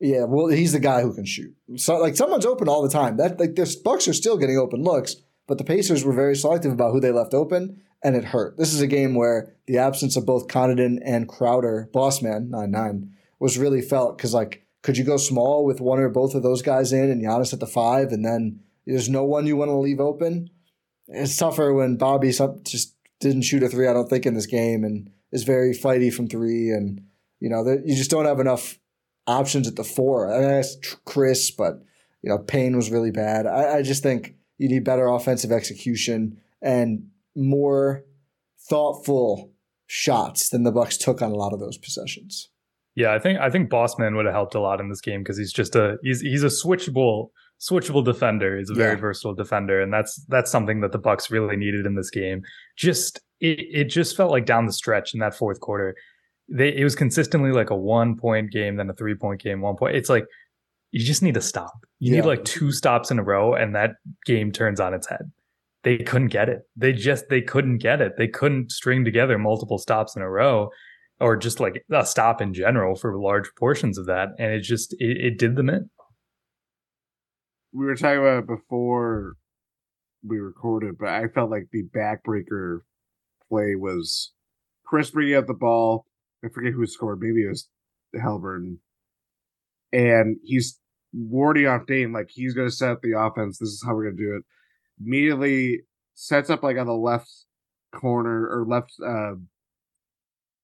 yeah, 0.00 0.24
well, 0.24 0.48
he's 0.48 0.72
the 0.72 0.80
guy 0.80 1.02
who 1.02 1.14
can 1.14 1.24
shoot. 1.24 1.54
So 1.76 1.96
like 1.98 2.16
someone's 2.16 2.44
open 2.44 2.68
all 2.68 2.82
the 2.82 2.90
time. 2.90 3.16
That 3.16 3.38
like 3.38 3.54
the 3.54 3.74
Bucks 3.84 4.08
are 4.08 4.12
still 4.12 4.36
getting 4.36 4.58
open 4.58 4.82
looks, 4.82 5.16
but 5.46 5.58
the 5.58 5.64
Pacers 5.64 6.04
were 6.04 6.12
very 6.12 6.34
selective 6.36 6.72
about 6.72 6.92
who 6.92 7.00
they 7.00 7.12
left 7.12 7.32
open, 7.32 7.80
and 8.02 8.16
it 8.16 8.24
hurt. 8.24 8.58
This 8.58 8.74
is 8.74 8.80
a 8.80 8.86
game 8.86 9.14
where 9.14 9.54
the 9.66 9.78
absence 9.78 10.16
of 10.16 10.26
both 10.26 10.48
Connaughton 10.48 10.98
and 11.04 11.28
Crowder, 11.28 11.88
boss 11.92 12.20
man 12.20 12.50
nine 12.50 12.72
nine, 12.72 13.12
was 13.38 13.56
really 13.56 13.80
felt 13.80 14.18
because 14.18 14.34
like 14.34 14.66
could 14.82 14.98
you 14.98 15.04
go 15.04 15.16
small 15.16 15.64
with 15.64 15.80
one 15.80 16.00
or 16.00 16.08
both 16.08 16.34
of 16.34 16.42
those 16.42 16.60
guys 16.60 16.92
in 16.92 17.10
and 17.10 17.24
Giannis 17.24 17.52
at 17.52 17.60
the 17.60 17.66
five, 17.66 18.10
and 18.10 18.24
then 18.24 18.60
there's 18.84 19.08
no 19.08 19.24
one 19.24 19.46
you 19.46 19.56
want 19.56 19.68
to 19.68 19.76
leave 19.76 20.00
open. 20.00 20.50
It's 21.08 21.36
tougher 21.36 21.72
when 21.72 21.96
Bobby 21.96 22.32
just 22.32 22.95
didn't 23.20 23.42
shoot 23.42 23.62
a 23.62 23.68
three. 23.68 23.88
I 23.88 23.92
don't 23.92 24.08
think 24.08 24.26
in 24.26 24.34
this 24.34 24.46
game, 24.46 24.84
and 24.84 25.10
is 25.32 25.44
very 25.44 25.72
fighty 25.72 26.12
from 26.12 26.28
three, 26.28 26.70
and 26.70 27.02
you 27.40 27.48
know 27.48 27.64
you 27.84 27.94
just 27.94 28.10
don't 28.10 28.26
have 28.26 28.40
enough 28.40 28.78
options 29.26 29.66
at 29.68 29.76
the 29.76 29.84
four. 29.84 30.32
I 30.32 30.38
mean, 30.38 30.48
that's 30.48 30.76
Khris, 31.04 31.50
but 31.50 31.82
you 32.22 32.30
know 32.30 32.38
Payne 32.38 32.76
was 32.76 32.90
really 32.90 33.10
bad. 33.10 33.46
I, 33.46 33.78
I 33.78 33.82
just 33.82 34.02
think 34.02 34.34
you 34.58 34.68
need 34.68 34.84
better 34.84 35.06
offensive 35.06 35.52
execution 35.52 36.38
and 36.62 37.08
more 37.34 38.04
thoughtful 38.68 39.52
shots 39.86 40.48
than 40.48 40.64
the 40.64 40.72
Bucks 40.72 40.96
took 40.96 41.22
on 41.22 41.30
a 41.30 41.36
lot 41.36 41.52
of 41.52 41.60
those 41.60 41.78
possessions. 41.78 42.50
Yeah, 42.94 43.12
I 43.12 43.18
think 43.18 43.38
I 43.38 43.50
think 43.50 43.70
Bossman 43.70 44.16
would 44.16 44.24
have 44.24 44.34
helped 44.34 44.54
a 44.54 44.60
lot 44.60 44.80
in 44.80 44.88
this 44.88 45.02
game 45.02 45.20
because 45.20 45.36
he's 45.36 45.52
just 45.52 45.76
a 45.76 45.98
he's 46.02 46.20
he's 46.20 46.42
a 46.42 46.46
switchable 46.46 47.28
switchable 47.60 48.04
defender. 48.04 48.58
He's 48.58 48.70
a 48.70 48.74
very 48.74 48.94
Yeah. 48.94 49.00
versatile 49.00 49.34
defender, 49.34 49.80
and 49.80 49.92
that's 49.92 50.16
that's 50.26 50.50
something 50.50 50.80
that 50.80 50.92
the 50.92 50.98
Bucks 50.98 51.30
really 51.30 51.56
needed 51.56 51.86
in 51.86 51.94
this 51.94 52.10
game. 52.10 52.42
Just 52.76 53.20
it 53.40 53.60
it 53.72 53.84
just 53.84 54.16
felt 54.16 54.30
like 54.30 54.46
down 54.46 54.66
the 54.66 54.72
stretch 54.72 55.14
in 55.14 55.20
that 55.20 55.34
fourth 55.34 55.60
quarter, 55.60 55.94
they 56.48 56.74
it 56.74 56.84
was 56.84 56.94
consistently 56.94 57.52
like 57.52 57.70
a 57.70 57.76
one 57.76 58.16
point 58.16 58.50
game, 58.52 58.76
then 58.76 58.90
a 58.90 58.94
three 58.94 59.14
point 59.14 59.40
game, 59.40 59.60
one 59.60 59.76
point. 59.76 59.96
It's 59.96 60.08
like 60.10 60.26
you 60.92 61.04
just 61.04 61.22
need 61.22 61.34
to 61.34 61.40
stop. 61.42 61.72
You 61.98 62.12
Yeah. 62.14 62.20
need 62.20 62.26
like 62.26 62.44
two 62.44 62.70
stops 62.72 63.10
in 63.10 63.18
a 63.18 63.22
row, 63.22 63.54
and 63.54 63.74
that 63.74 63.92
game 64.24 64.52
turns 64.52 64.80
on 64.80 64.94
its 64.94 65.08
head. 65.08 65.30
They 65.82 65.98
couldn't 65.98 66.28
get 66.28 66.48
it. 66.48 66.62
They 66.76 66.92
just 66.92 67.28
they 67.28 67.40
couldn't 67.40 67.78
get 67.78 68.00
it. 68.00 68.16
They 68.16 68.28
couldn't 68.28 68.72
string 68.72 69.04
together 69.04 69.38
multiple 69.38 69.78
stops 69.78 70.16
in 70.16 70.22
a 70.22 70.28
row 70.30 70.70
or 71.20 71.36
just 71.36 71.60
like 71.60 71.82
a 71.90 72.04
stop 72.04 72.42
in 72.42 72.52
general 72.52 72.94
for 72.94 73.16
large 73.18 73.48
portions 73.58 73.96
of 73.96 74.04
that. 74.06 74.30
And 74.38 74.52
it 74.52 74.60
just, 74.60 74.92
it, 75.00 75.16
it 75.16 75.38
did 75.38 75.56
them 75.56 75.70
in. 75.70 75.88
We 77.76 77.84
were 77.84 77.94
talking 77.94 78.20
about 78.20 78.38
it 78.38 78.46
before 78.46 79.36
we 80.24 80.38
recorded, 80.38 80.96
but 80.98 81.10
I 81.10 81.28
felt 81.28 81.50
like 81.50 81.68
the 81.70 81.84
backbreaker 81.94 82.78
play 83.50 83.74
was 83.74 84.32
Khris 84.86 85.10
bringing 85.10 85.34
up 85.34 85.46
the 85.46 85.52
ball. 85.52 86.06
I 86.42 86.48
forget 86.48 86.72
who 86.72 86.86
scored. 86.86 87.20
Maybe 87.20 87.44
it 87.44 87.50
was 87.50 87.68
Haliburton. 88.14 88.78
And 89.92 90.38
he's 90.42 90.80
warding 91.12 91.66
off 91.66 91.86
Dame. 91.86 92.14
Like 92.14 92.30
he's 92.30 92.54
going 92.54 92.68
to 92.68 92.74
set 92.74 92.92
up 92.92 93.02
the 93.02 93.18
offense. 93.18 93.58
This 93.58 93.68
is 93.68 93.84
how 93.84 93.94
we're 93.94 94.04
going 94.04 94.16
to 94.16 94.22
do 94.22 94.36
it. 94.36 94.44
Immediately 95.04 95.80
sets 96.14 96.48
up 96.48 96.62
like 96.62 96.78
on 96.78 96.86
the 96.86 96.94
left 96.94 97.30
corner 97.94 98.48
or 98.48 98.64
left 98.66 98.92
uh, 99.06 99.34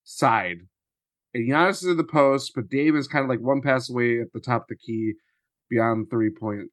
side. 0.03 0.61
And 1.35 1.47
Giannis 1.47 1.83
is 1.83 1.85
in 1.85 1.97
the 1.97 2.03
post, 2.03 2.53
but 2.55 2.69
Dame 2.69 2.95
is 2.95 3.07
kind 3.07 3.23
of 3.23 3.29
like 3.29 3.39
one 3.39 3.61
pass 3.61 3.87
away 3.87 4.19
at 4.19 4.33
the 4.33 4.39
top 4.39 4.63
of 4.63 4.67
the 4.69 4.77
key 4.77 5.13
beyond 5.69 6.09
three 6.09 6.31
point. 6.31 6.71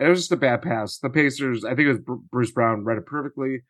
It 0.00 0.08
was 0.08 0.20
just 0.20 0.32
a 0.32 0.36
bad 0.36 0.62
pass. 0.62 0.98
The 0.98 1.10
Pacers, 1.10 1.64
I 1.64 1.74
think 1.74 1.88
it 1.88 1.92
was 1.92 2.18
Bruce 2.30 2.52
Brown, 2.52 2.84
read 2.84 2.98
it 2.98 3.06
perfectly, 3.06 3.62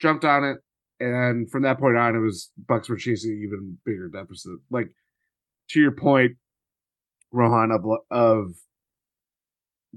jumped 0.00 0.24
on 0.24 0.44
it, 0.44 0.58
and 1.00 1.50
from 1.50 1.62
that 1.62 1.78
point 1.78 1.96
on, 1.96 2.16
it 2.16 2.20
was 2.20 2.50
Bucks 2.66 2.88
were 2.88 2.96
chasing 2.96 3.42
even 3.42 3.78
bigger 3.84 4.08
deficit. 4.08 4.58
Like 4.70 4.88
to 5.70 5.80
your 5.80 5.92
point, 5.92 6.32
Rohan 7.32 7.70
of 7.70 7.84
of 8.10 8.54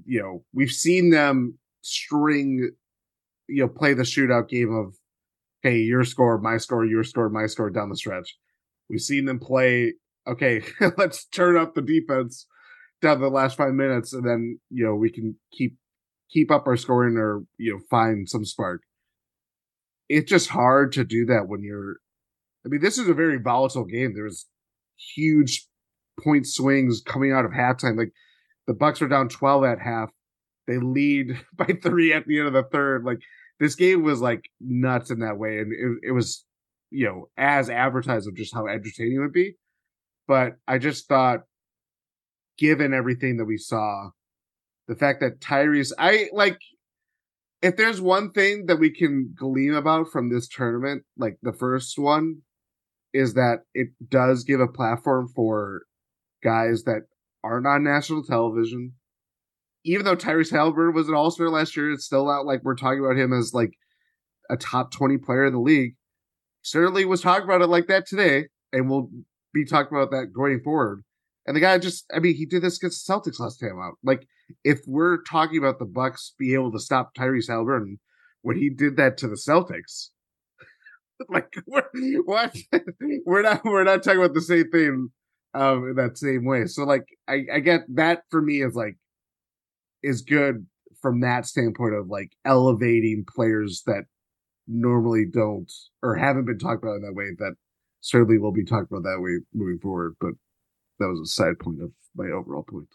you 0.05 0.21
know 0.21 0.43
we've 0.53 0.71
seen 0.71 1.11
them 1.11 1.57
string, 1.81 2.71
you 3.47 3.61
know, 3.61 3.69
play 3.69 3.93
the 3.93 4.03
shootout 4.03 4.49
game 4.49 4.73
of 4.73 4.95
hey 5.61 5.77
your 5.77 6.03
score, 6.03 6.37
my 6.39 6.57
score, 6.57 6.85
your 6.85 7.03
score, 7.05 7.29
my 7.29 7.45
score 7.45 7.69
down 7.69 7.89
the 7.89 7.95
stretch. 7.95 8.35
We've 8.89 9.01
seen 9.01 9.25
them 9.25 9.39
play. 9.39 9.93
Okay, 10.27 10.61
let's 10.97 11.25
turn 11.25 11.57
up 11.57 11.73
the 11.73 11.81
defense 11.81 12.45
down 13.01 13.21
the 13.21 13.29
last 13.29 13.57
five 13.57 13.73
minutes, 13.73 14.13
and 14.13 14.25
then 14.25 14.59
you 14.69 14.85
know 14.85 14.95
we 14.95 15.11
can 15.11 15.35
keep 15.51 15.77
keep 16.31 16.51
up 16.51 16.67
our 16.67 16.77
scoring 16.77 17.17
or 17.17 17.41
you 17.57 17.73
know 17.73 17.79
find 17.89 18.29
some 18.29 18.45
spark. 18.45 18.81
It's 20.07 20.29
just 20.29 20.49
hard 20.49 20.91
to 20.93 21.03
do 21.03 21.25
that 21.25 21.47
when 21.47 21.61
you're 21.61 21.97
I 22.65 22.69
mean, 22.69 22.81
this 22.81 22.97
is 22.97 23.07
a 23.07 23.13
very 23.13 23.37
volatile 23.37 23.85
game. 23.85 24.13
There 24.13 24.25
was 24.25 24.45
huge 25.15 25.67
point 26.23 26.45
swings 26.45 27.01
coming 27.05 27.31
out 27.31 27.45
of 27.45 27.51
halftime. 27.51 27.97
Like 27.97 28.11
the 28.67 28.73
Bucks 28.73 29.01
were 29.01 29.07
down 29.07 29.29
12 29.29 29.63
at 29.63 29.81
half. 29.81 30.09
They 30.67 30.77
lead 30.77 31.39
by 31.55 31.67
three 31.81 32.13
at 32.13 32.25
the 32.27 32.39
end 32.39 32.47
of 32.47 32.53
the 32.53 32.63
third. 32.63 33.03
Like 33.05 33.19
this 33.59 33.75
game 33.75 34.03
was 34.03 34.21
like 34.21 34.49
nuts 34.59 35.11
in 35.11 35.19
that 35.19 35.37
way. 35.37 35.59
And 35.59 35.71
it, 35.71 36.09
it 36.09 36.11
was, 36.11 36.45
you 36.91 37.05
know, 37.05 37.29
as 37.37 37.69
advertised 37.69 38.27
of 38.27 38.35
just 38.35 38.53
how 38.53 38.67
entertaining 38.67 39.15
it 39.15 39.19
would 39.19 39.33
be. 39.33 39.55
But 40.27 40.57
I 40.67 40.77
just 40.77 41.07
thought, 41.07 41.41
given 42.59 42.93
everything 42.93 43.37
that 43.37 43.45
we 43.45 43.57
saw, 43.57 44.09
the 44.87 44.95
fact 44.95 45.21
that 45.21 45.39
Tyrese, 45.39 45.93
I 45.97 46.27
like, 46.33 46.59
if 47.61 47.77
there's 47.77 48.01
one 48.01 48.31
thing 48.31 48.65
that 48.67 48.79
we 48.79 48.91
can 48.91 49.33
glean 49.37 49.73
about 49.73 50.11
from 50.11 50.29
this 50.29 50.47
tournament, 50.47 51.03
like 51.17 51.37
the 51.41 51.53
first 51.53 51.97
one, 51.97 52.41
is 53.13 53.33
that 53.33 53.59
it 53.73 53.89
does 54.07 54.43
give 54.43 54.59
a 54.59 54.67
platform 54.67 55.27
for 55.35 55.83
guys 56.43 56.83
that 56.83 57.03
aren't 57.43 57.67
on 57.67 57.83
national 57.83 58.23
television. 58.23 58.93
Even 59.85 60.05
though 60.05 60.15
Tyrese 60.15 60.51
Haliburton 60.51 60.93
was 60.93 61.07
an 61.07 61.15
All 61.15 61.31
Star 61.31 61.49
last 61.49 61.75
year, 61.75 61.91
it's 61.91 62.05
still 62.05 62.25
not 62.25 62.45
like 62.45 62.63
we're 62.63 62.75
talking 62.75 62.99
about 62.99 63.17
him 63.17 63.33
as 63.33 63.53
like 63.53 63.71
a 64.49 64.57
top 64.57 64.91
twenty 64.91 65.17
player 65.17 65.45
in 65.45 65.53
the 65.53 65.59
league. 65.59 65.95
Certainly 66.61 67.05
was 67.05 67.21
talking 67.21 67.45
about 67.45 67.61
it 67.61 67.67
like 67.67 67.87
that 67.87 68.05
today, 68.05 68.47
and 68.73 68.89
we'll 68.89 69.09
be 69.53 69.65
talking 69.65 69.97
about 69.97 70.11
that 70.11 70.33
going 70.35 70.59
forward. 70.61 71.03
And 71.45 71.55
the 71.55 71.61
guy 71.61 71.77
just, 71.77 72.05
I 72.13 72.19
mean, 72.19 72.35
he 72.35 72.45
did 72.45 72.61
this 72.61 72.77
against 72.77 73.05
the 73.05 73.13
Celtics 73.13 73.39
last 73.39 73.59
time 73.59 73.79
out. 73.81 73.95
Like, 74.03 74.27
if 74.63 74.79
we're 74.85 75.21
talking 75.23 75.57
about 75.57 75.79
the 75.79 75.85
Bucks 75.85 76.33
being 76.37 76.53
able 76.53 76.71
to 76.71 76.79
stop 76.79 77.15
Tyrese 77.15 77.49
Haliburton, 77.49 77.97
when 78.41 78.57
he 78.57 78.69
did 78.69 78.97
that 78.97 79.17
to 79.17 79.27
the 79.27 79.35
Celtics, 79.35 80.09
like 81.29 81.53
what? 81.65 81.89
we're 83.25 83.41
not 83.41 83.63
we're 83.65 83.83
not 83.83 84.03
talking 84.03 84.19
about 84.19 84.33
the 84.33 84.41
same 84.41 84.69
thing 84.69 85.09
um 85.53 85.89
in 85.89 85.95
that 85.95 86.17
same 86.17 86.45
way. 86.45 86.65
So 86.65 86.83
like 86.83 87.05
I 87.27 87.45
I 87.53 87.59
get 87.59 87.81
that 87.95 88.23
for 88.29 88.41
me 88.41 88.61
is 88.61 88.75
like 88.75 88.97
is 90.01 90.21
good 90.21 90.65
from 91.01 91.21
that 91.21 91.45
standpoint 91.45 91.95
of 91.95 92.07
like 92.07 92.31
elevating 92.45 93.25
players 93.27 93.83
that 93.85 94.03
normally 94.67 95.25
don't 95.31 95.71
or 96.03 96.15
haven't 96.15 96.45
been 96.45 96.59
talked 96.59 96.83
about 96.83 96.95
in 96.95 97.01
that 97.01 97.15
way 97.15 97.31
that 97.39 97.55
certainly 98.01 98.37
will 98.37 98.51
be 98.51 98.63
talked 98.63 98.91
about 98.91 99.03
that 99.03 99.19
way 99.19 99.39
moving 99.53 99.79
forward. 99.79 100.15
But 100.19 100.33
that 100.99 101.07
was 101.07 101.19
a 101.21 101.25
side 101.25 101.59
point 101.59 101.81
of 101.81 101.91
my 102.15 102.27
overall 102.27 102.63
point. 102.63 102.87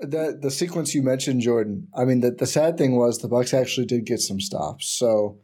The 0.00 0.38
the 0.40 0.50
sequence 0.50 0.94
you 0.94 1.02
mentioned, 1.02 1.40
Jordan. 1.40 1.88
I 1.94 2.04
mean, 2.04 2.20
the 2.20 2.30
the 2.30 2.46
sad 2.46 2.78
thing 2.78 2.96
was 2.96 3.18
the 3.18 3.28
Bucks 3.28 3.54
actually 3.54 3.86
did 3.86 4.06
get 4.06 4.20
some 4.20 4.40
stops. 4.40 4.88
So 4.88 5.38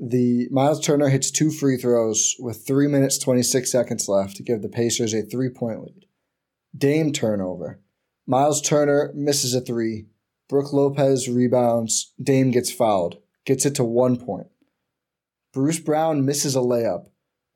the 0.00 0.48
Miles 0.50 0.84
Turner 0.84 1.08
hits 1.08 1.30
two 1.30 1.50
free 1.50 1.76
throws 1.76 2.34
with 2.38 2.66
three 2.66 2.88
minutes 2.88 3.18
twenty 3.18 3.42
six 3.42 3.70
seconds 3.70 4.08
left 4.08 4.36
to 4.36 4.42
give 4.42 4.62
the 4.62 4.68
Pacers 4.68 5.14
a 5.14 5.22
three 5.22 5.50
point 5.50 5.80
lead. 5.82 6.06
Dame 6.76 7.12
turnover. 7.12 7.80
Miles 8.26 8.60
Turner 8.60 9.12
misses 9.14 9.54
a 9.54 9.60
three. 9.60 10.06
Brook 10.48 10.72
Lopez 10.72 11.28
rebounds. 11.28 12.12
Dame 12.22 12.50
gets 12.50 12.70
fouled. 12.72 13.18
Gets 13.44 13.66
it 13.66 13.74
to 13.76 13.84
one 13.84 14.16
point. 14.16 14.48
Bruce 15.52 15.78
Brown 15.78 16.24
misses 16.24 16.56
a 16.56 16.60
layup, 16.60 17.06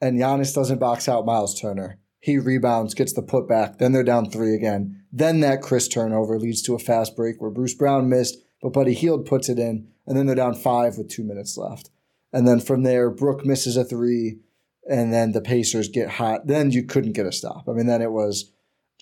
and 0.00 0.18
Giannis 0.18 0.54
doesn't 0.54 0.78
box 0.78 1.08
out 1.08 1.26
Miles 1.26 1.58
Turner. 1.58 1.98
He 2.20 2.38
rebounds, 2.38 2.94
gets 2.94 3.12
the 3.12 3.22
putback. 3.22 3.78
Then 3.78 3.92
they're 3.92 4.02
down 4.02 4.31
three 4.31 4.54
again. 4.54 5.04
Then 5.12 5.40
that 5.40 5.62
Khris 5.62 5.88
turnover 5.88 6.38
leads 6.38 6.62
to 6.62 6.74
a 6.74 6.78
fast 6.78 7.16
break 7.16 7.40
where 7.40 7.50
Bruce 7.50 7.74
Brown 7.74 8.09
missed, 8.09 8.38
but 8.61 8.72
Buddy 8.72 8.94
Hield 8.94 9.24
puts 9.24 9.48
it 9.48 9.59
in, 9.59 9.88
and 10.07 10.16
then 10.16 10.26
they're 10.26 10.35
down 10.35 10.54
five 10.54 10.98
with 10.98 11.09
two 11.09 11.22
minutes 11.22 11.57
left. 11.57 11.90
And 12.33 12.46
then 12.46 12.61
from 12.61 12.83
there, 12.83 13.11
Brook 13.11 13.46
misses 13.46 13.76
a 13.76 13.85
three, 13.85 14.40
and 14.88 15.12
then 15.12 15.33
the 15.33 15.40
Pacers 15.40 15.88
get 15.88 16.11
hot. 16.11 16.46
Then 16.46 16.70
you 16.70 16.83
couldn't 16.83 17.12
get 17.12 17.26
a 17.26 17.33
stop. 17.33 17.68
I 17.68 17.72
mean, 17.72 17.87
then 17.87 18.02
it 18.02 18.11
was 18.11 18.52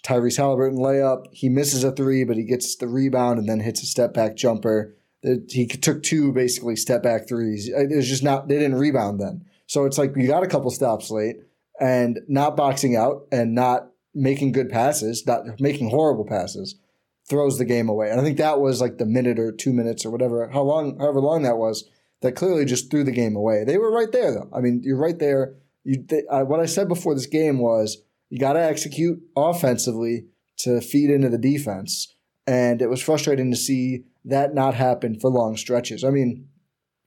Tyrese 0.05 0.39
Haliburton 0.39 0.79
layup. 0.79 1.27
He 1.33 1.49
misses 1.49 1.85
a 1.85 1.93
three, 1.93 2.25
but 2.25 2.37
he 2.37 2.45
gets 2.45 2.77
the 2.77 2.89
rebound 2.89 3.39
and 3.39 3.49
then 3.49 3.61
hits 3.61 3.83
a 3.83 3.87
step 3.87 4.13
back 4.15 4.37
jumper. 4.37 4.95
That 5.23 5.51
he 5.51 5.67
took 5.67 6.03
two 6.03 6.33
basically 6.33 6.77
step 6.77 7.03
back 7.03 7.27
threes. 7.27 7.69
It 7.69 7.97
was 7.97 8.09
just 8.09 8.23
not, 8.23 8.47
they 8.49 8.59
didn't 8.59 8.79
rebound 8.79 9.21
then. 9.21 9.45
So 9.67 9.85
it's 9.85 9.99
like 9.99 10.13
you 10.15 10.29
got 10.29 10.45
a 10.45 10.49
couple 10.49 10.71
stops 10.71 11.11
late 11.11 11.37
and 11.81 12.21
not 12.29 12.57
boxing 12.57 12.97
out 12.97 13.27
and 13.31 13.55
not 13.55 13.91
making 14.15 14.53
good 14.53 14.71
passes, 14.71 15.27
not 15.27 15.61
making 15.61 15.91
horrible 15.91 16.25
passes, 16.25 16.77
throws 17.29 17.59
the 17.59 17.65
game 17.65 17.89
away. 17.89 18.11
And 18.11 18.21
I 18.21 18.25
think 18.25 18.39
that 18.39 18.61
was 18.61 18.81
like 18.81 18.99
the 18.99 19.07
minute 19.07 19.39
or 19.39 19.53
two 19.53 19.73
minutes 19.73 20.07
or 20.07 20.11
whatever, 20.11 20.49
how 20.49 20.63
long, 20.63 20.99
however 20.99 21.21
long 21.21 21.43
that 21.43 21.59
was 21.59 21.89
that 22.23 22.33
clearly 22.33 22.65
just 22.65 22.91
threw 22.91 23.05
the 23.05 23.13
game 23.13 23.37
away. 23.37 23.65
They 23.65 23.79
were 23.79 23.93
right 23.93 24.11
there, 24.11 24.33
though. 24.33 24.49
I 24.53 24.61
mean, 24.61 24.81
you're 24.83 24.97
right 24.97 25.19
there. 25.19 25.55
You, 25.85 26.03
they, 26.07 26.23
I, 26.31 26.43
what 26.43 26.61
I 26.61 26.67
said 26.67 26.89
before 26.89 27.15
this 27.15 27.27
game 27.27 27.59
was 27.59 27.99
you 28.31 28.39
got 28.39 28.55
to 28.55 28.63
execute 28.63 29.23
offensively 29.37 30.27
to 30.59 30.81
feed 30.81 31.11
into 31.11 31.29
the 31.29 31.39
defense, 31.39 32.15
and 32.47 32.81
it 32.81 32.89
was 32.89 33.03
frustrating 33.03 33.51
to 33.51 33.57
see 33.57 34.05
that 34.25 34.55
not 34.55 34.75
happen 34.75 35.21
for 35.21 35.31
long 35.31 35.57
stretches. 35.57 36.03
I 36.03 36.11
mean, 36.11 36.49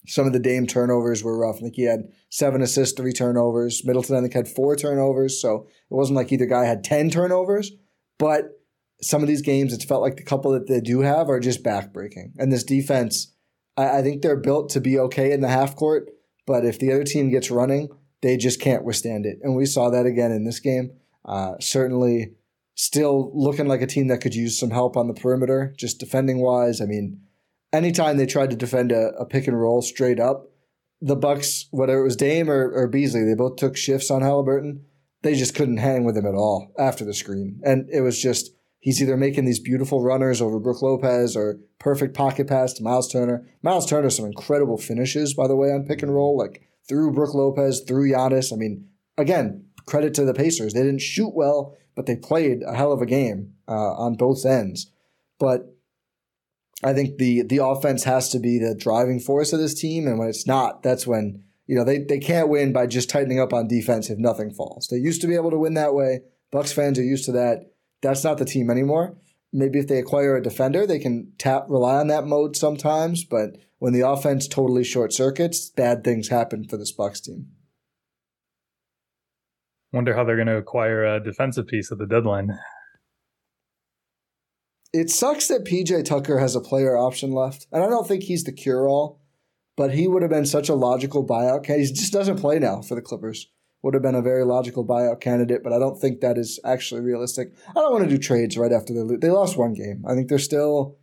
some 0.10 0.26
of 0.26 0.34
the 0.34 0.40
Dame 0.40 0.66
turnovers 0.66 1.24
were 1.24 1.38
rough. 1.38 1.58
I 1.58 1.60
think 1.60 1.76
he 1.76 1.84
had 1.84 2.12
seven 2.30 2.64
assists, 2.64 2.98
three 2.98 3.14
turnovers. 3.14 3.86
Middleton, 3.86 4.16
I 4.16 4.22
think, 4.22 4.34
had 4.34 4.48
four 4.48 4.76
turnovers. 4.76 5.40
So 5.40 5.68
it 5.90 5.94
wasn't 5.94 6.18
like 6.18 6.32
either 6.32 6.48
guy 6.48 6.66
had 6.66 6.84
10 6.84 7.12
turnovers, 7.12 7.72
but 8.18 8.60
some 9.02 9.22
of 9.22 9.28
these 9.28 9.44
games, 9.44 9.72
it's 9.72 9.86
felt 9.86 10.02
like 10.02 10.18
the 10.18 10.24
couple 10.24 10.52
that 10.52 10.68
they 10.68 10.82
do 10.82 11.02
have 11.02 11.30
are 11.30 11.40
just 11.40 11.64
backbreaking. 11.64 12.32
And 12.40 12.52
this 12.52 12.64
defense, 12.64 13.34
I, 13.78 14.00
I 14.00 14.02
think 14.02 14.24
they're 14.24 14.36
built 14.36 14.70
to 14.72 14.82
be 14.82 14.98
okay 14.98 15.32
in 15.32 15.42
the 15.42 15.48
half 15.48 15.76
court, 15.76 16.10
but 16.48 16.66
if 16.66 16.80
the 16.80 16.92
other 16.92 17.04
team 17.04 17.30
gets 17.30 17.52
running, 17.52 17.90
they 18.22 18.36
just 18.36 18.60
can't 18.60 18.84
withstand 18.84 19.28
it. 19.28 19.38
And 19.44 19.56
we 19.56 19.68
saw 19.68 19.92
that 19.92 20.08
again 20.08 20.32
in 20.32 20.44
this 20.44 20.60
game. 20.60 20.92
Uh, 21.24 21.54
certainly, 21.60 22.34
still 22.74 23.32
looking 23.36 23.68
like 23.68 23.84
a 23.84 23.88
team 23.88 24.08
that 24.08 24.22
could 24.22 24.34
use 24.34 24.58
some 24.60 24.72
help 24.72 24.98
on 24.98 25.08
the 25.08 25.14
perimeter, 25.14 25.74
just 25.78 26.00
defending 26.00 26.40
wise. 26.40 26.82
I 26.82 26.86
mean, 26.86 27.22
anytime 27.72 28.18
they 28.18 28.26
tried 28.26 28.50
to 28.52 28.56
defend 28.56 28.92
a, 28.92 29.10
a 29.20 29.26
pick 29.26 29.48
and 29.48 29.60
roll 29.60 29.82
straight 29.82 30.20
up, 30.20 30.50
the 31.02 31.16
Bucks, 31.16 31.68
whether 31.72 32.00
it 32.00 32.04
was 32.04 32.16
Dame 32.16 32.50
or, 32.50 32.72
or 32.72 32.88
Beasley, 32.88 33.24
they 33.24 33.36
both 33.36 33.56
took 33.56 33.78
shifts 33.78 34.12
on 34.12 34.22
Haliburton. 34.22 34.82
They 35.22 35.36
just 35.36 35.56
couldn't 35.56 35.78
hang 35.78 36.04
with 36.04 36.18
him 36.18 36.26
at 36.26 36.36
all 36.36 36.72
after 36.78 37.06
the 37.06 37.14
screen, 37.14 37.60
and 37.64 37.90
it 37.90 38.02
was 38.02 38.22
just 38.22 38.52
he's 38.80 39.02
either 39.02 39.18
making 39.18 39.46
these 39.46 39.60
beautiful 39.60 40.02
runners 40.02 40.42
over 40.42 40.60
Brook 40.60 40.82
Lopez 40.82 41.36
or 41.36 41.60
perfect 41.78 42.16
pocket 42.16 42.48
pass 42.48 42.74
to 42.74 42.84
Miles 42.84 43.12
Turner. 43.12 43.46
Miles 43.62 43.86
Turner, 43.86 44.10
some 44.10 44.26
incredible 44.26 44.78
finishes, 44.78 45.34
by 45.34 45.48
the 45.48 45.56
way, 45.56 45.70
on 45.70 45.86
pick 45.86 46.02
and 46.02 46.14
roll, 46.14 46.38
like 46.38 46.62
through 46.88 47.14
Brook 47.14 47.34
Lopez, 47.34 47.84
through 47.86 48.10
Giannis. 48.12 48.54
I 48.54 48.56
mean, 48.56 48.88
again, 49.18 49.66
credit 49.86 50.14
to 50.16 50.26
the 50.26 50.34
Pacers. 50.34 50.74
They 50.74 50.84
didn't 50.84 51.02
shoot 51.02 51.34
well, 51.36 51.76
but 51.96 52.06
they 52.06 52.16
played 52.16 52.64
a 52.66 52.76
hell 52.76 52.94
of 52.94 53.02
a 53.02 53.06
game 53.06 53.54
uh, 53.68 53.94
on 53.94 54.16
both 54.16 54.46
ends. 54.46 54.92
But 55.38 55.76
I 56.84 56.94
think 56.94 57.18
the 57.18 57.44
the 57.44 57.64
offense 57.64 58.04
has 58.06 58.30
to 58.30 58.40
be 58.40 58.58
the 58.58 58.76
driving 58.76 59.20
force 59.20 59.52
of 59.52 59.60
this 59.60 59.80
team, 59.80 60.08
and 60.08 60.18
when 60.18 60.30
it's 60.30 60.48
not, 60.48 60.82
that's 60.82 61.06
when 61.06 61.44
you 61.68 61.76
know 61.76 61.84
they, 61.84 62.00
they 62.00 62.20
can't 62.20 62.50
win 62.50 62.72
by 62.72 62.88
just 62.88 63.10
tightening 63.10 63.40
up 63.40 63.54
on 63.54 63.68
defense 63.68 64.10
if 64.10 64.18
nothing 64.18 64.52
falls. 64.52 64.88
They 64.88 64.98
used 64.98 65.22
to 65.22 65.28
be 65.28 65.36
able 65.36 65.52
to 65.52 65.60
win 65.60 65.74
that 65.74 65.94
way. 65.94 66.22
Bucks 66.52 66.72
fans 66.72 66.98
are 66.98 67.04
used 67.04 67.26
to 67.26 67.32
that. 67.34 67.72
That's 68.02 68.24
not 68.24 68.38
the 68.38 68.46
team 68.46 68.70
anymore. 68.70 69.18
Maybe 69.52 69.80
if 69.80 69.88
they 69.88 69.98
acquire 69.98 70.38
a 70.38 70.44
defender, 70.44 70.88
they 70.88 71.00
can 71.00 71.34
tap 71.38 71.66
rely 71.70 71.96
on 71.96 72.08
that 72.08 72.26
mode 72.26 72.56
sometimes. 72.56 73.26
But 73.26 73.58
when 73.80 73.94
the 73.94 74.08
offense 74.08 74.48
totally 74.48 74.84
short 74.84 75.12
circuits, 75.12 75.70
bad 75.70 76.04
things 76.04 76.30
happen 76.30 76.68
for 76.68 76.78
this 76.78 76.92
Bucks 76.92 77.20
team. 77.20 77.48
Wonder 79.92 80.16
how 80.16 80.24
they're 80.24 80.36
going 80.36 80.48
to 80.48 80.58
acquire 80.58 81.04
a 81.04 81.24
defensive 81.24 81.68
piece 81.68 81.92
at 81.92 81.98
the 81.98 82.06
deadline. 82.06 82.58
It 84.92 85.10
sucks 85.10 85.48
that 85.48 85.66
PJ 85.66 86.06
Tucker 86.06 86.40
has 86.40 86.56
a 86.56 86.62
player 86.62 86.98
option 86.98 87.32
left, 87.32 87.68
and 87.72 87.84
I 87.84 87.88
don't 87.88 88.08
think 88.08 88.24
he's 88.24 88.44
the 88.44 88.52
cure 88.52 88.88
all, 88.88 89.22
but 89.78 89.94
he 89.94 90.08
would 90.08 90.24
have 90.24 90.32
been 90.32 90.46
such 90.46 90.68
a 90.70 90.74
logical 90.74 91.26
buyout 91.26 91.64
case. 91.64 91.90
He 91.90 91.96
just 91.96 92.14
doesn't 92.14 92.40
play 92.40 92.60
now 92.60 92.82
for 92.82 92.96
the 92.96 93.02
Clippers 93.02 93.48
would 93.82 93.94
have 93.94 94.04
been 94.04 94.16
a 94.16 94.22
very 94.22 94.44
logical 94.44 94.86
buyout 94.86 95.22
candidate, 95.22 95.64
but 95.64 95.72
I 95.74 95.80
don't 95.80 96.00
think 96.00 96.22
that 96.22 96.38
is 96.38 96.60
actually 96.66 97.02
realistic. 97.02 97.54
I 97.70 97.74
don't 97.74 97.94
want 97.94 98.04
to 98.04 98.10
do 98.10 98.18
trades 98.18 98.58
right 98.58 98.72
after 98.72 98.94
they 98.94 99.16
they 99.16 99.30
lost 99.30 99.58
one 99.58 99.74
game. 99.74 100.04
I 100.08 100.16
think 100.16 100.28
they're 100.28 100.40
still 100.40 100.98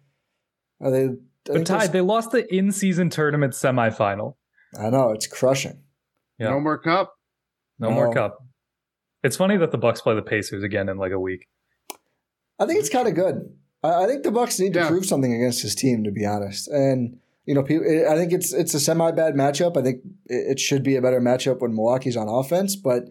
are 0.81 0.91
they. 0.91 1.09
But 1.45 1.65
Ty, 1.65 1.87
they 1.87 2.01
lost 2.01 2.33
the 2.33 2.53
in-season 2.53 3.09
tournament 3.09 3.53
semifinal. 3.53 4.35
I 4.79 4.91
know 4.91 5.11
it's 5.11 5.29
crushing. 5.29 5.85
Yeah. 6.39 6.51
No 6.51 6.61
more 6.61 6.77
cup. 6.77 7.15
No, 7.79 7.91
no, 7.91 7.95
more 7.95 8.13
cup. 8.13 8.45
It's 9.23 9.37
funny 9.37 9.57
that 9.57 9.71
the 9.71 9.79
Bucks 9.79 10.01
play 10.01 10.17
the 10.17 10.23
Pacers 10.23 10.65
again 10.65 10.89
in 10.89 10.99
like 10.99 11.13
a 11.13 11.21
week. 11.21 11.47
I 12.59 12.67
think 12.67 12.81
it's 12.81 12.89
kind 12.89 13.07
of 13.07 13.15
good. 13.15 13.57
I, 13.87 14.05
I, 14.05 14.07
think 14.07 14.23
the 14.23 14.33
Bucks 14.33 14.59
need 14.59 14.75
to 14.75 14.81
yeah. 14.81 14.89
prove 14.89 15.07
something 15.07 15.33
against 15.33 15.63
his 15.63 15.75
team, 15.75 16.05
to 16.05 16.11
be 16.11 16.25
honest. 16.25 16.69
And 16.69 17.19
you 17.45 17.55
know, 17.55 17.63
I 17.63 18.17
think 18.17 18.33
it's 18.33 18.53
it's 18.53 18.75
a 18.75 18.81
semi 18.81 19.11
bad 19.13 19.35
matchup. 19.35 19.77
I 19.77 19.83
think 19.83 20.01
it 20.27 20.59
should 20.59 20.83
be 20.83 20.97
a 20.97 21.03
better 21.03 21.21
matchup 21.21 21.61
when 21.61 21.75
Milwaukee's 21.75 22.17
on 22.17 22.29
offense, 22.29 22.75
but 22.77 23.05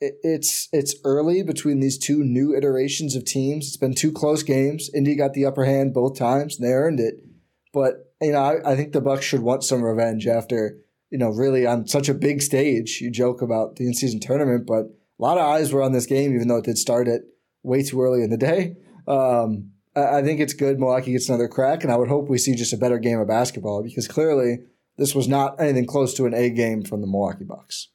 it's 0.00 0.68
it's 0.72 0.94
early 1.04 1.42
between 1.42 1.80
these 1.80 1.98
two 1.98 2.22
new 2.22 2.54
iterations 2.54 3.16
of 3.16 3.24
teams. 3.24 3.66
It's 3.66 3.76
been 3.76 3.94
two 3.94 4.12
close 4.12 4.42
games. 4.42 4.90
Indy 4.94 5.14
got 5.14 5.32
the 5.32 5.46
upper 5.46 5.64
hand 5.64 5.94
both 5.94 6.18
times, 6.18 6.58
and 6.58 6.68
they 6.68 6.72
earned 6.72 7.00
it. 7.00 7.24
But 7.72 8.12
you 8.20 8.32
know, 8.32 8.40
I, 8.40 8.72
I 8.72 8.76
think 8.76 8.92
the 8.92 9.00
Bucks 9.00 9.24
should 9.24 9.40
want 9.40 9.64
some 9.64 9.82
revenge 9.82 10.26
after 10.26 10.78
you 11.10 11.18
know, 11.18 11.28
really 11.28 11.66
on 11.66 11.86
such 11.86 12.08
a 12.08 12.14
big 12.14 12.40
stage. 12.40 13.00
You 13.00 13.10
joke 13.10 13.42
about 13.42 13.76
the 13.76 13.86
in 13.86 13.94
season 13.94 14.20
tournament, 14.20 14.66
but 14.66 14.84
a 14.84 15.22
lot 15.22 15.38
of 15.38 15.44
eyes 15.44 15.72
were 15.72 15.82
on 15.82 15.92
this 15.92 16.06
game, 16.06 16.34
even 16.34 16.48
though 16.48 16.58
it 16.58 16.64
did 16.64 16.78
start 16.78 17.08
it 17.08 17.22
way 17.62 17.82
too 17.82 18.00
early 18.00 18.22
in 18.22 18.30
the 18.30 18.36
day. 18.36 18.76
Um, 19.06 19.70
I 19.96 20.22
think 20.22 20.40
it's 20.40 20.52
good 20.52 20.78
Milwaukee 20.78 21.12
gets 21.12 21.28
another 21.28 21.48
crack, 21.48 21.82
and 21.82 21.92
I 21.92 21.96
would 21.96 22.08
hope 22.08 22.28
we 22.28 22.38
see 22.38 22.54
just 22.54 22.72
a 22.72 22.76
better 22.76 22.98
game 22.98 23.18
of 23.18 23.28
basketball 23.28 23.82
because 23.82 24.06
clearly 24.06 24.58
this 24.98 25.14
was 25.14 25.26
not 25.26 25.60
anything 25.60 25.86
close 25.86 26.14
to 26.14 26.26
an 26.26 26.34
A 26.34 26.50
game 26.50 26.82
from 26.82 27.00
the 27.00 27.06
Milwaukee 27.06 27.44
Bucks. 27.44 27.88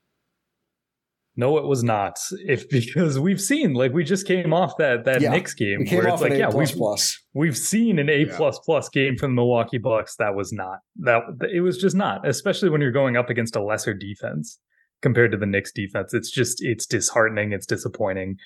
No, 1.37 1.57
it 1.57 1.65
was 1.65 1.83
not. 1.83 2.17
If 2.31 2.69
because 2.69 3.19
we've 3.19 3.41
seen 3.41 3.73
like 3.73 3.93
we 3.93 4.03
just 4.03 4.27
came 4.27 4.53
off 4.53 4.77
that 4.77 5.05
that 5.05 5.21
yeah, 5.21 5.31
Knicks 5.31 5.53
game 5.53 5.79
we 5.79 5.85
came 5.85 5.99
where 5.99 6.09
off 6.09 6.21
it's 6.21 6.29
like 6.29 6.39
yeah 6.39 6.49
we've 6.49 6.69
plus. 6.69 7.21
we've 7.33 7.57
seen 7.57 7.99
an 7.99 8.09
A 8.09 8.25
plus 8.25 8.59
plus 8.59 8.89
game 8.89 9.17
from 9.17 9.31
the 9.31 9.41
Milwaukee 9.41 9.77
Bucks 9.77 10.15
that 10.17 10.35
was 10.35 10.51
not 10.51 10.79
that 10.97 11.23
it 11.53 11.61
was 11.61 11.77
just 11.77 11.95
not 11.95 12.27
especially 12.27 12.69
when 12.69 12.81
you're 12.81 12.91
going 12.91 13.17
up 13.17 13.29
against 13.29 13.55
a 13.55 13.63
lesser 13.63 13.93
defense 13.93 14.59
compared 15.01 15.31
to 15.31 15.37
the 15.37 15.45
Knicks 15.45 15.71
defense. 15.71 16.13
It's 16.13 16.31
just 16.31 16.63
it's 16.63 16.85
disheartening. 16.85 17.51
It's 17.51 17.65
disappointing. 17.65 18.37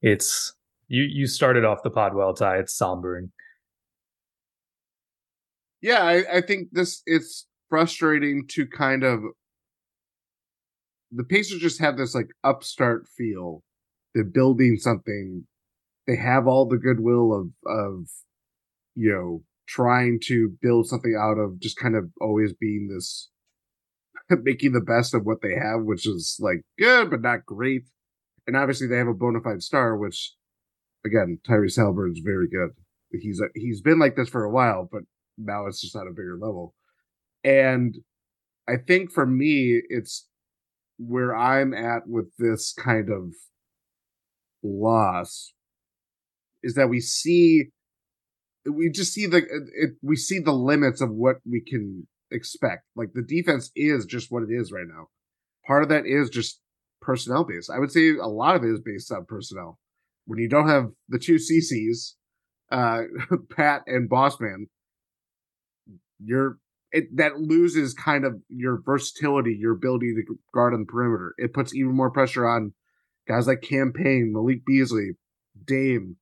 It's 0.00 0.54
you 0.94 1.08
you 1.10 1.26
started 1.26 1.64
off 1.64 1.82
the 1.82 1.90
pod 1.90 2.14
well, 2.14 2.34
Ti. 2.34 2.44
It's 2.60 2.78
sombering. 2.78 3.30
Yeah, 5.82 6.02
I, 6.02 6.36
I 6.36 6.40
think 6.40 6.68
this 6.72 7.02
it's 7.04 7.46
frustrating 7.68 8.46
to 8.50 8.66
kind 8.66 9.02
of 9.02 9.20
the 11.10 11.24
Pacers 11.24 11.60
just 11.60 11.80
have 11.80 11.96
this 11.96 12.14
like 12.14 12.28
upstart 12.44 13.08
feel. 13.08 13.62
They're 14.14 14.24
building 14.24 14.76
something. 14.76 15.46
They 16.06 16.16
have 16.16 16.46
all 16.46 16.68
the 16.68 16.78
goodwill 16.78 17.32
of 17.32 17.48
of 17.66 18.06
you 18.94 19.10
know 19.12 19.42
trying 19.66 20.20
to 20.26 20.54
build 20.62 20.86
something 20.86 21.16
out 21.18 21.38
of 21.38 21.58
just 21.58 21.76
kind 21.76 21.96
of 21.96 22.10
always 22.20 22.52
being 22.52 22.88
this 22.94 23.30
making 24.42 24.72
the 24.72 24.80
best 24.80 25.12
of 25.12 25.24
what 25.24 25.38
they 25.42 25.54
have, 25.54 25.82
which 25.82 26.06
is 26.06 26.36
like 26.38 26.62
good 26.78 27.10
but 27.10 27.20
not 27.20 27.44
great. 27.44 27.82
And 28.46 28.56
obviously 28.56 28.86
they 28.86 28.98
have 28.98 29.08
a 29.08 29.14
bona 29.14 29.40
fide 29.40 29.62
star, 29.62 29.96
which 29.96 30.34
again, 31.04 31.38
Tyrese 31.46 32.12
is 32.12 32.22
very 32.24 32.48
good. 32.48 32.70
He's 33.12 33.40
a, 33.40 33.46
he's 33.54 33.80
been 33.80 33.98
like 33.98 34.16
this 34.16 34.28
for 34.28 34.44
a 34.44 34.50
while, 34.50 34.88
but 34.90 35.02
now 35.38 35.66
it's 35.66 35.80
just 35.80 35.96
at 35.96 36.06
a 36.06 36.10
bigger 36.10 36.36
level. 36.40 36.74
And 37.44 37.96
I 38.68 38.76
think 38.76 39.12
for 39.12 39.26
me, 39.26 39.82
it's 39.88 40.26
where 40.98 41.36
I'm 41.36 41.74
at 41.74 42.06
with 42.06 42.36
this 42.38 42.72
kind 42.72 43.10
of 43.10 43.34
loss 44.62 45.52
is 46.62 46.74
that 46.74 46.88
we 46.88 47.00
see 47.00 47.64
we 48.64 48.88
just 48.88 49.12
see 49.12 49.26
the 49.26 49.38
it, 49.74 49.90
we 50.02 50.16
see 50.16 50.38
the 50.38 50.52
limits 50.52 51.02
of 51.02 51.10
what 51.10 51.36
we 51.44 51.60
can 51.60 52.06
expect. 52.30 52.84
Like 52.96 53.10
the 53.12 53.22
defense 53.22 53.70
is 53.76 54.06
just 54.06 54.32
what 54.32 54.42
it 54.42 54.50
is 54.50 54.72
right 54.72 54.86
now. 54.88 55.08
Part 55.66 55.82
of 55.82 55.90
that 55.90 56.06
is 56.06 56.30
just 56.30 56.60
personnel 57.02 57.44
based. 57.44 57.70
I 57.70 57.78
would 57.78 57.92
say 57.92 58.16
a 58.16 58.26
lot 58.26 58.56
of 58.56 58.64
it 58.64 58.70
is 58.70 58.80
based 58.80 59.12
on 59.12 59.26
personnel. 59.26 59.78
When 60.26 60.38
you 60.38 60.48
don't 60.48 60.68
have 60.68 60.90
the 61.08 61.18
two 61.18 61.36
CCs, 61.36 62.14
uh, 62.72 63.02
Pat 63.56 63.82
and 63.86 64.08
Bossman, 64.08 64.66
you're 66.18 66.58
it, 66.92 67.16
that 67.16 67.40
loses 67.40 67.92
kind 67.92 68.24
of 68.24 68.40
your 68.48 68.80
versatility, 68.80 69.56
your 69.58 69.72
ability 69.72 70.14
to 70.14 70.38
guard 70.54 70.74
on 70.74 70.80
the 70.80 70.86
perimeter. 70.86 71.34
It 71.38 71.52
puts 71.52 71.74
even 71.74 71.92
more 71.94 72.10
pressure 72.10 72.46
on 72.46 72.72
guys 73.26 73.48
like 73.48 73.62
Cam 73.62 73.92
Payne, 73.92 74.32
Malik 74.32 74.64
Beasley, 74.64 75.10
Dame. 75.66 76.16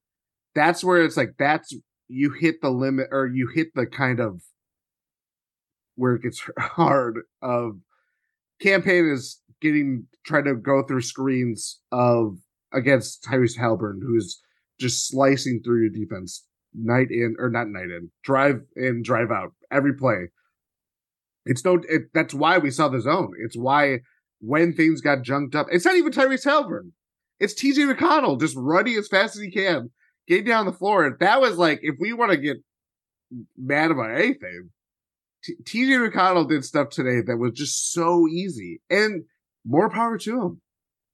That's 0.54 0.82
where 0.82 1.02
it's 1.02 1.16
like 1.16 1.34
that's 1.38 1.74
you 2.08 2.32
hit 2.32 2.62
the 2.62 2.70
limit 2.70 3.08
or 3.10 3.26
you 3.26 3.50
hit 3.54 3.68
the 3.74 3.86
kind 3.86 4.18
of 4.18 4.42
where 5.94 6.14
it 6.14 6.22
gets 6.22 6.42
hard 6.58 7.20
of 7.42 7.78
Cam 8.60 8.82
Payne 8.82 9.10
is 9.12 9.40
getting 9.60 10.06
trying 10.24 10.44
to 10.44 10.54
go 10.54 10.82
through 10.82 11.02
screens 11.02 11.80
of 11.90 12.38
against 12.72 13.24
Tyrese 13.24 13.58
Haliburton, 13.58 14.00
who's 14.02 14.40
just 14.78 15.08
slicing 15.08 15.60
through 15.62 15.82
your 15.82 15.90
defense 15.90 16.44
night 16.74 17.08
in 17.10 17.36
or 17.38 17.50
not 17.50 17.68
night 17.68 17.90
in, 17.90 18.10
drive 18.24 18.60
in, 18.76 19.02
drive 19.02 19.30
out 19.30 19.52
every 19.70 19.94
play. 19.94 20.28
It's 21.44 21.64
no, 21.64 21.80
it, 21.88 22.02
that's 22.14 22.34
why 22.34 22.58
we 22.58 22.70
saw 22.70 22.88
the 22.88 23.00
zone. 23.00 23.32
It's 23.44 23.56
why 23.56 24.00
when 24.40 24.72
things 24.72 25.00
got 25.00 25.22
junked 25.22 25.54
up, 25.54 25.66
it's 25.70 25.84
not 25.84 25.96
even 25.96 26.12
Tyrese 26.12 26.46
Haliburton. 26.46 26.92
It's 27.40 27.54
TJ 27.54 27.92
McConnell 27.92 28.38
just 28.38 28.56
running 28.56 28.96
as 28.96 29.08
fast 29.08 29.34
as 29.34 29.42
he 29.42 29.50
can, 29.50 29.90
getting 30.28 30.44
down 30.44 30.66
the 30.66 30.72
floor. 30.72 31.04
And 31.04 31.18
That 31.18 31.40
was 31.40 31.56
like, 31.56 31.80
if 31.82 31.96
we 31.98 32.12
want 32.12 32.30
to 32.30 32.36
get 32.36 32.58
mad 33.56 33.90
about 33.90 34.12
anything, 34.12 34.70
TJ 35.64 36.08
McConnell 36.10 36.48
did 36.48 36.64
stuff 36.64 36.90
today 36.90 37.20
that 37.26 37.36
was 37.36 37.52
just 37.52 37.92
so 37.92 38.28
easy 38.28 38.80
and 38.88 39.24
more 39.64 39.90
power 39.90 40.18
to 40.18 40.40
him. 40.40 40.60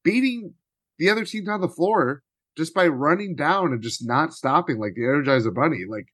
Beating 0.04 0.54
the 0.98 1.10
other 1.10 1.24
team's 1.24 1.48
on 1.48 1.60
the 1.60 1.68
floor 1.68 2.22
just 2.56 2.74
by 2.74 2.86
running 2.86 3.36
down 3.36 3.72
and 3.72 3.82
just 3.82 4.06
not 4.06 4.32
stopping 4.32 4.78
like 4.78 4.94
the 4.94 5.02
Energizer 5.02 5.54
Bunny. 5.54 5.84
Like 5.88 6.08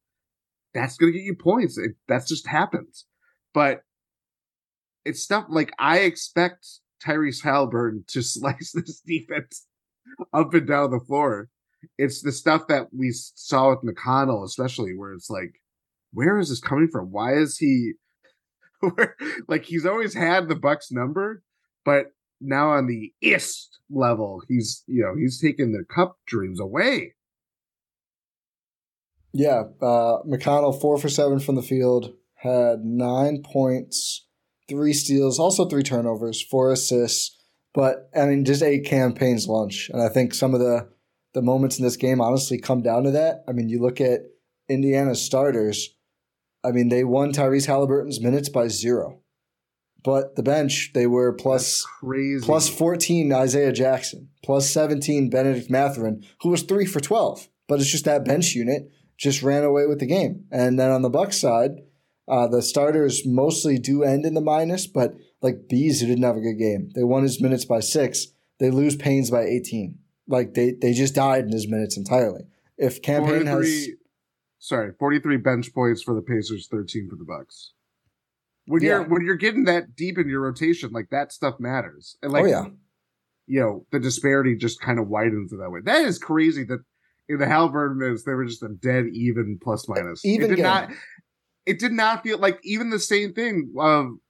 that's 0.75 0.97
going 0.97 1.13
to 1.13 1.19
get 1.19 1.25
you 1.25 1.35
points. 1.35 1.79
It, 1.79 1.93
that 2.09 2.27
just 2.27 2.47
happens. 2.47 3.07
But 3.53 3.83
it's 5.05 5.23
stuff 5.23 5.47
like 5.49 5.73
I 5.79 5.99
expect 6.01 6.67
Tyrese 7.05 7.43
Haliburton 7.43 8.07
to 8.09 8.23
slice 8.23 8.73
this 8.75 9.01
defense 9.01 9.67
up 10.33 10.53
and 10.55 10.67
down 10.67 10.91
the 10.91 11.01
floor. 11.01 11.49
It's 11.99 12.23
the 12.23 12.33
stuff 12.33 12.67
that 12.69 12.89
we 12.97 13.11
saw 13.13 13.71
with 13.71 13.83
McConnell, 13.83 14.45
especially 14.45 14.97
where 14.97 15.13
it's 15.13 15.29
like, 15.29 15.61
where 16.13 16.39
is 16.39 16.49
this 16.49 16.61
coming 16.61 16.89
from? 16.91 17.11
Why 17.11 17.35
is 17.35 17.59
he 17.59 17.93
like 19.49 19.65
he's 19.65 19.87
always 19.87 20.15
had 20.15 20.49
the 20.49 20.55
Bucks 20.55 20.91
number, 20.91 21.43
but 21.85 22.13
now 22.41 22.71
on 22.71 22.87
the 22.87 23.13
ist 23.21 23.79
level, 23.91 24.43
he's 24.49 24.83
you 24.87 25.03
know 25.03 25.15
he's 25.19 25.41
taking 25.41 25.73
the 25.73 25.85
cup 25.85 26.19
dreams 26.27 26.61
away. 26.61 27.15
Yeah, 29.33 29.65
uh, 29.83 30.23
McConnell 30.29 30.81
four 30.81 30.97
for 30.99 31.09
seven 31.09 31.41
from 31.41 31.57
the 31.57 31.63
field, 31.63 32.15
had 32.37 32.85
nine 32.85 33.43
points, 33.43 34.27
three 34.69 34.93
steals, 34.93 35.41
also 35.41 35.65
three 35.65 35.83
turnovers, 35.83 36.43
four 36.43 36.71
assists. 36.71 37.37
But 37.75 38.11
I 38.17 38.27
mean, 38.27 38.45
just 38.45 38.63
ate 38.63 38.87
Cam 38.87 39.13
Payne's 39.13 39.49
lunch, 39.49 39.91
and 39.93 40.01
I 40.01 40.09
think 40.09 40.35
some 40.35 40.55
of 40.55 40.61
the 40.61 40.89
the 41.35 41.43
moments 41.43 41.79
in 41.79 41.85
this 41.85 41.97
game 41.97 42.21
honestly 42.21 42.59
come 42.59 42.81
down 42.81 43.03
to 43.05 43.11
that. 43.11 43.43
I 43.49 43.53
mean, 43.53 43.69
you 43.69 43.81
look 43.81 44.01
at 44.01 44.21
Indiana's 44.69 45.21
starters. 45.21 45.89
I 46.63 46.71
mean, 46.71 46.89
they 46.89 47.05
won 47.05 47.33
Tyrese 47.33 47.67
Haliburton's 47.67 48.21
minutes 48.21 48.49
by 48.49 48.69
zero, 48.69 49.21
but 50.05 50.37
the 50.37 50.43
bench 50.43 50.91
they 50.95 51.07
were 51.07 51.33
plus 51.33 51.85
plus 52.45 52.69
fourteen 52.69 53.33
Isaiah 53.33 53.73
Jackson, 53.73 54.29
plus 54.43 54.71
seventeen 54.71 55.31
Benedict 55.31 55.71
Mathurin, 55.71 56.25
who 56.43 56.51
was 56.51 56.63
three 56.63 56.87
for 56.87 57.01
twelve. 57.01 57.49
But 57.67 57.81
it's 57.81 57.91
just 57.91 58.05
that 58.05 58.25
bench 58.25 58.55
unit 58.55 58.91
just 59.17 59.43
ran 59.43 59.65
away 59.65 59.87
with 59.87 60.01
the 60.01 60.07
game. 60.07 60.45
And 60.51 60.79
then 60.79 60.91
on 60.91 61.03
the 61.03 61.11
Bucks 61.11 61.39
side, 61.41 61.83
uh, 62.29 62.47
the 62.47 62.63
starters 62.63 63.27
mostly 63.27 63.79
do 63.79 64.03
end 64.03 64.27
in 64.27 64.35
the 64.35 64.41
minus, 64.41 64.87
but 64.87 65.15
like 65.41 65.69
Bees, 65.69 66.01
who 66.01 66.07
didn't 66.07 66.25
have 66.25 66.37
a 66.37 66.41
good 66.41 66.59
game, 66.59 66.91
they 66.95 67.05
won 67.05 67.23
his 67.23 67.41
minutes 67.41 67.65
by 67.65 67.81
six. 67.81 68.29
They 68.61 68.71
lose 68.71 68.97
Payne's 68.97 69.31
by 69.31 69.45
18. 69.45 69.99
Like 70.27 70.55
they, 70.55 70.73
they 70.73 70.93
just 70.93 71.15
died 71.15 71.45
in 71.45 71.53
his 71.53 71.69
minutes 71.69 71.97
entirely. 71.97 72.43
If 72.79 73.03
Cam 73.03 73.25
Payne 73.25 73.47
has. 73.47 73.89
Sorry, 74.59 74.93
43 74.99 75.37
bench 75.39 75.75
points 75.75 76.03
for 76.03 76.15
the 76.15 76.23
Pacers, 76.23 76.69
13 76.71 77.09
for 77.11 77.17
the 77.17 77.25
Bucks. 77.25 77.73
When 78.67 78.83
yeah. 78.83 78.89
you're 78.89 79.03
when 79.05 79.25
you're 79.25 79.37
getting 79.37 79.65
that 79.65 79.95
deep 79.95 80.19
in 80.19 80.29
your 80.29 80.41
rotation, 80.41 80.91
like 80.93 81.11
that 81.11 81.33
stuff 81.33 81.55
matters. 81.59 82.17
And 82.23 82.33
like 82.33 82.45
oh, 82.45 82.49
yeah. 82.49 82.67
you 83.47 83.61
know, 83.61 83.87
the 83.93 84.01
disparity 84.01 84.57
just 84.57 84.81
kind 84.81 84.99
of 84.99 85.09
widens 85.09 85.53
in 85.53 85.59
that 85.59 85.71
way. 85.71 85.81
That 85.85 86.03
is 86.03 86.19
crazy 86.19 86.65
that 86.65 86.81
in 87.29 87.39
the 87.39 87.47
Haliburton 87.47 87.97
minutes, 87.97 88.25
they 88.25 88.33
were 88.33 88.45
just 88.45 88.63
a 88.63 88.69
dead 88.69 89.07
even 89.13 89.59
plus 89.63 89.89
minus. 89.89 90.25
Even 90.25 90.47
it 90.47 90.49
did 90.49 90.57
game. 90.57 90.65
not 90.65 90.91
it 91.67 91.79
did 91.79 91.93
not 91.93 92.23
feel 92.23 92.39
like 92.39 92.59
even 92.63 92.91
the 92.91 92.99
same 92.99 93.33
thing. 93.33 93.73
Um, 93.79 94.21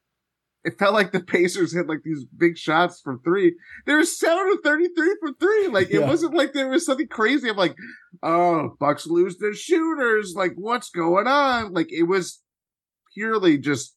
it 0.64 0.78
felt 0.78 0.94
like 0.94 1.12
the 1.12 1.20
Pacers 1.20 1.74
hit 1.74 1.88
like 1.88 2.02
these 2.04 2.24
big 2.24 2.56
shots 2.56 3.00
from 3.00 3.20
three. 3.22 3.54
There 3.86 3.98
was 3.98 4.18
seven 4.18 4.50
of 4.52 4.58
thirty-three 4.64 5.16
from 5.20 5.34
three. 5.36 5.68
Like 5.68 5.90
it 5.90 6.00
yeah. 6.00 6.06
wasn't 6.06 6.34
like 6.34 6.54
there 6.54 6.68
was 6.68 6.86
something 6.86 7.08
crazy. 7.08 7.50
I'm 7.50 7.56
like, 7.56 7.76
oh, 8.22 8.74
Bucks 8.80 9.06
lose 9.06 9.36
their 9.38 9.54
shooters. 9.54 10.34
Like 10.34 10.54
what's 10.56 10.90
going 10.90 11.26
on? 11.26 11.72
Like 11.72 11.92
it 11.92 12.04
was 12.04 12.40
purely 13.12 13.58
just 13.58 13.94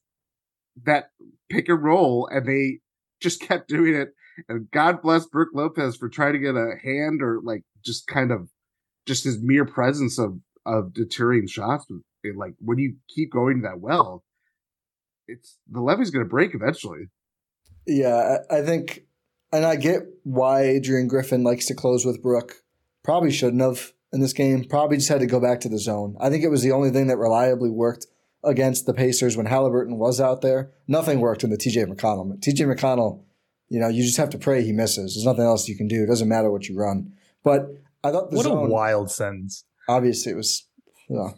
that 0.84 1.10
pick 1.48 1.68
and 1.68 1.82
roll, 1.82 2.28
and 2.30 2.46
they 2.46 2.80
just 3.20 3.40
kept 3.40 3.68
doing 3.68 3.94
it. 3.94 4.14
And 4.48 4.70
God 4.70 5.02
bless 5.02 5.26
Brook 5.26 5.48
Lopez 5.52 5.96
for 5.96 6.08
trying 6.08 6.34
to 6.34 6.38
get 6.38 6.54
a 6.54 6.76
hand 6.82 7.22
or 7.22 7.40
like 7.42 7.64
just 7.84 8.06
kind 8.06 8.30
of 8.30 8.50
just 9.06 9.24
his 9.24 9.40
mere 9.40 9.64
presence 9.64 10.18
of 10.18 10.40
of 10.64 10.92
deterring 10.92 11.46
shots 11.46 11.86
like 12.36 12.54
when 12.60 12.78
you 12.78 12.96
keep 13.08 13.30
going 13.32 13.62
that 13.62 13.80
well, 13.80 14.24
it's 15.26 15.58
the 15.70 15.80
levee's 15.80 16.10
going 16.10 16.24
to 16.24 16.28
break 16.28 16.54
eventually. 16.54 17.06
Yeah, 17.86 18.38
I, 18.50 18.62
think, 18.62 19.04
and 19.52 19.64
I 19.64 19.76
get 19.76 20.02
why 20.24 20.62
Adrian 20.62 21.08
Griffin 21.08 21.42
likes 21.42 21.66
to 21.66 21.74
close 21.74 22.04
with 22.04 22.22
Brook. 22.22 22.56
Probably 23.02 23.30
shouldn't 23.30 23.62
have 23.62 23.92
in 24.12 24.20
this 24.20 24.32
game. 24.32 24.64
Probably 24.64 24.98
just 24.98 25.08
had 25.08 25.20
to 25.20 25.26
go 25.26 25.40
back 25.40 25.60
to 25.60 25.68
the 25.68 25.78
zone. 25.78 26.16
I 26.20 26.28
think 26.28 26.44
it 26.44 26.50
was 26.50 26.62
the 26.62 26.72
only 26.72 26.90
thing 26.90 27.06
that 27.06 27.16
reliably 27.16 27.70
worked 27.70 28.06
against 28.44 28.86
the 28.86 28.94
Pacers 28.94 29.36
when 29.36 29.46
Haliburton 29.46 29.96
was 29.96 30.20
out 30.20 30.42
there. 30.42 30.70
Nothing 30.86 31.20
worked 31.20 31.44
in 31.44 31.50
the 31.50 31.56
TJ 31.56 31.86
McConnell. 31.86 32.38
TJ 32.40 32.74
McConnell, 32.74 33.22
you 33.68 33.80
know, 33.80 33.88
you 33.88 34.02
just 34.02 34.16
have 34.16 34.30
to 34.30 34.38
pray 34.38 34.62
he 34.62 34.72
misses. 34.72 35.14
There's 35.14 35.26
nothing 35.26 35.44
else 35.44 35.68
you 35.68 35.76
can 35.76 35.88
do. 35.88 36.02
It 36.02 36.06
doesn't 36.06 36.28
matter 36.28 36.50
what 36.50 36.68
you 36.68 36.78
run. 36.78 37.12
But 37.42 37.66
I 38.04 38.10
thought 38.10 38.30
the 38.30 38.36
what 38.36 38.44
zone, 38.44 38.66
a 38.66 38.70
wild 38.70 39.10
sentence. 39.10 39.64
Obviously, 39.88 40.32
it 40.32 40.36
was 40.36 40.66
you 41.08 41.16
know, 41.16 41.22
a 41.22 41.34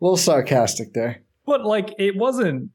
little 0.00 0.16
sarcastic 0.16 0.94
there. 0.94 1.22
But 1.46 1.64
like, 1.64 1.94
it 1.98 2.16
wasn't 2.16 2.70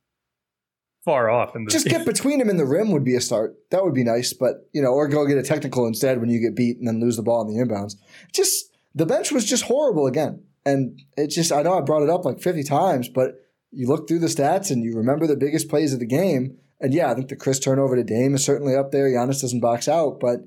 far 1.03 1.29
off. 1.29 1.55
In 1.55 1.65
the 1.65 1.71
just 1.71 1.87
get 1.87 2.05
between 2.05 2.41
him 2.41 2.49
and 2.49 2.59
the 2.59 2.65
rim 2.65 2.91
would 2.91 3.05
be 3.05 3.15
a 3.15 3.21
start. 3.21 3.55
That 3.71 3.83
would 3.83 3.93
be 3.93 4.03
nice. 4.03 4.33
But 4.33 4.67
you 4.73 4.81
know, 4.81 4.89
or 4.89 5.07
go 5.07 5.25
get 5.25 5.37
a 5.37 5.43
technical 5.43 5.87
instead 5.87 6.19
when 6.19 6.29
you 6.29 6.39
get 6.39 6.55
beat 6.55 6.77
and 6.77 6.87
then 6.87 6.99
lose 6.99 7.15
the 7.15 7.23
ball 7.23 7.41
in 7.41 7.55
the 7.55 7.63
inbounds. 7.63 7.95
Just 8.33 8.75
the 8.93 9.05
bench 9.05 9.31
was 9.31 9.45
just 9.45 9.63
horrible 9.63 10.07
again. 10.07 10.43
And 10.65 10.99
it 11.15 11.27
just, 11.27 11.51
I 11.51 11.61
know 11.61 11.77
I 11.77 11.81
brought 11.81 12.03
it 12.03 12.09
up 12.09 12.25
like 12.25 12.41
50 12.41 12.63
times, 12.63 13.07
but 13.07 13.35
you 13.71 13.87
look 13.87 14.07
through 14.07 14.19
the 14.19 14.27
stats 14.27 14.71
and 14.71 14.83
you 14.83 14.95
remember 14.95 15.27
the 15.27 15.35
biggest 15.35 15.69
plays 15.69 15.93
of 15.93 15.99
the 15.99 16.05
game. 16.05 16.57
And 16.79 16.93
yeah, 16.93 17.11
I 17.11 17.15
think 17.15 17.29
the 17.29 17.35
Khris 17.35 17.59
turnover 17.59 17.95
to 17.95 18.03
Dame 18.03 18.35
is 18.35 18.43
certainly 18.43 18.75
up 18.75 18.91
there. 18.91 19.09
Giannis 19.09 19.41
doesn't 19.41 19.59
box 19.59 19.87
out, 19.87 20.19
but 20.19 20.39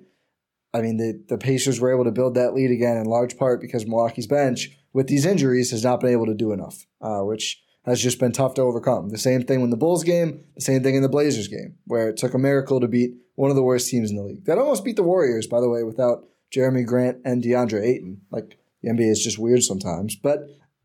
I 0.74 0.82
mean, 0.82 0.96
the, 0.96 1.22
the 1.28 1.38
Pacers 1.38 1.80
were 1.80 1.92
able 1.92 2.04
to 2.04 2.10
build 2.10 2.34
that 2.34 2.54
lead 2.54 2.70
again 2.70 2.96
in 2.96 3.06
large 3.06 3.36
part 3.36 3.60
because 3.60 3.86
Milwaukee's 3.86 4.26
bench, 4.26 4.70
with 4.92 5.06
these 5.06 5.24
injuries, 5.24 5.70
has 5.70 5.84
not 5.84 6.00
been 6.00 6.10
able 6.10 6.26
to 6.26 6.34
do 6.34 6.52
enough, 6.52 6.86
uh, 7.00 7.20
which 7.20 7.62
has 7.84 8.02
just 8.02 8.18
been 8.18 8.32
tough 8.32 8.54
to 8.54 8.62
overcome. 8.62 9.08
The 9.08 9.18
same 9.18 9.44
thing 9.44 9.62
in 9.62 9.70
the 9.70 9.76
Bulls 9.76 10.04
game, 10.04 10.44
the 10.54 10.60
same 10.60 10.82
thing 10.82 10.94
in 10.94 11.02
the 11.02 11.08
Blazers 11.08 11.48
game, 11.48 11.76
where 11.86 12.08
it 12.10 12.18
took 12.18 12.34
a 12.34 12.38
miracle 12.38 12.80
to 12.80 12.88
beat 12.88 13.12
one 13.34 13.50
of 13.50 13.56
the 13.56 13.62
worst 13.62 13.88
teams 13.88 14.10
in 14.10 14.16
the 14.16 14.22
league. 14.22 14.44
That 14.44 14.58
almost 14.58 14.84
beat 14.84 14.96
the 14.96 15.02
Warriors, 15.02 15.46
by 15.46 15.60
the 15.60 15.70
way, 15.70 15.82
without 15.82 16.24
Jerami 16.54 16.84
Grant 16.84 17.18
and 17.24 17.42
Deandre 17.42 17.82
Ayton. 17.82 18.20
Like, 18.30 18.58
the 18.82 18.90
NBA 18.90 19.10
is 19.10 19.22
just 19.22 19.38
weird 19.38 19.62
sometimes. 19.62 20.16
But 20.16 20.40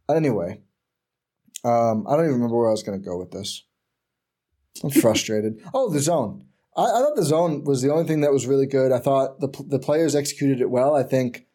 anyway, 0.10 0.62
um, 1.64 2.06
I 2.08 2.16
don't 2.16 2.26
even 2.26 2.36
remember 2.36 2.58
where 2.58 2.70
I 2.70 2.72
was 2.72 2.84
going 2.84 3.00
to 3.00 3.06
go 3.06 3.18
with 3.18 3.32
this. 3.32 3.64
I'm 4.84 4.90
frustrated. 4.90 5.62
oh, 5.74 5.90
the 5.90 6.00
zone. 6.00 6.46
I, 6.76 6.84
I, 6.84 7.00
thought 7.02 7.16
the 7.16 7.24
zone 7.24 7.64
was 7.64 7.82
the 7.82 7.92
only 7.92 8.06
thing 8.06 8.22
that 8.22 8.32
was 8.32 8.48
really 8.48 8.66
good. 8.66 8.92
I 8.92 9.00
thought 9.00 9.40
the 9.40 9.50
the 9.68 9.80
players 9.80 10.16
executed 10.16 10.62
it 10.62 10.72
well. 10.72 10.96
I 10.96 11.04
think 11.04 11.46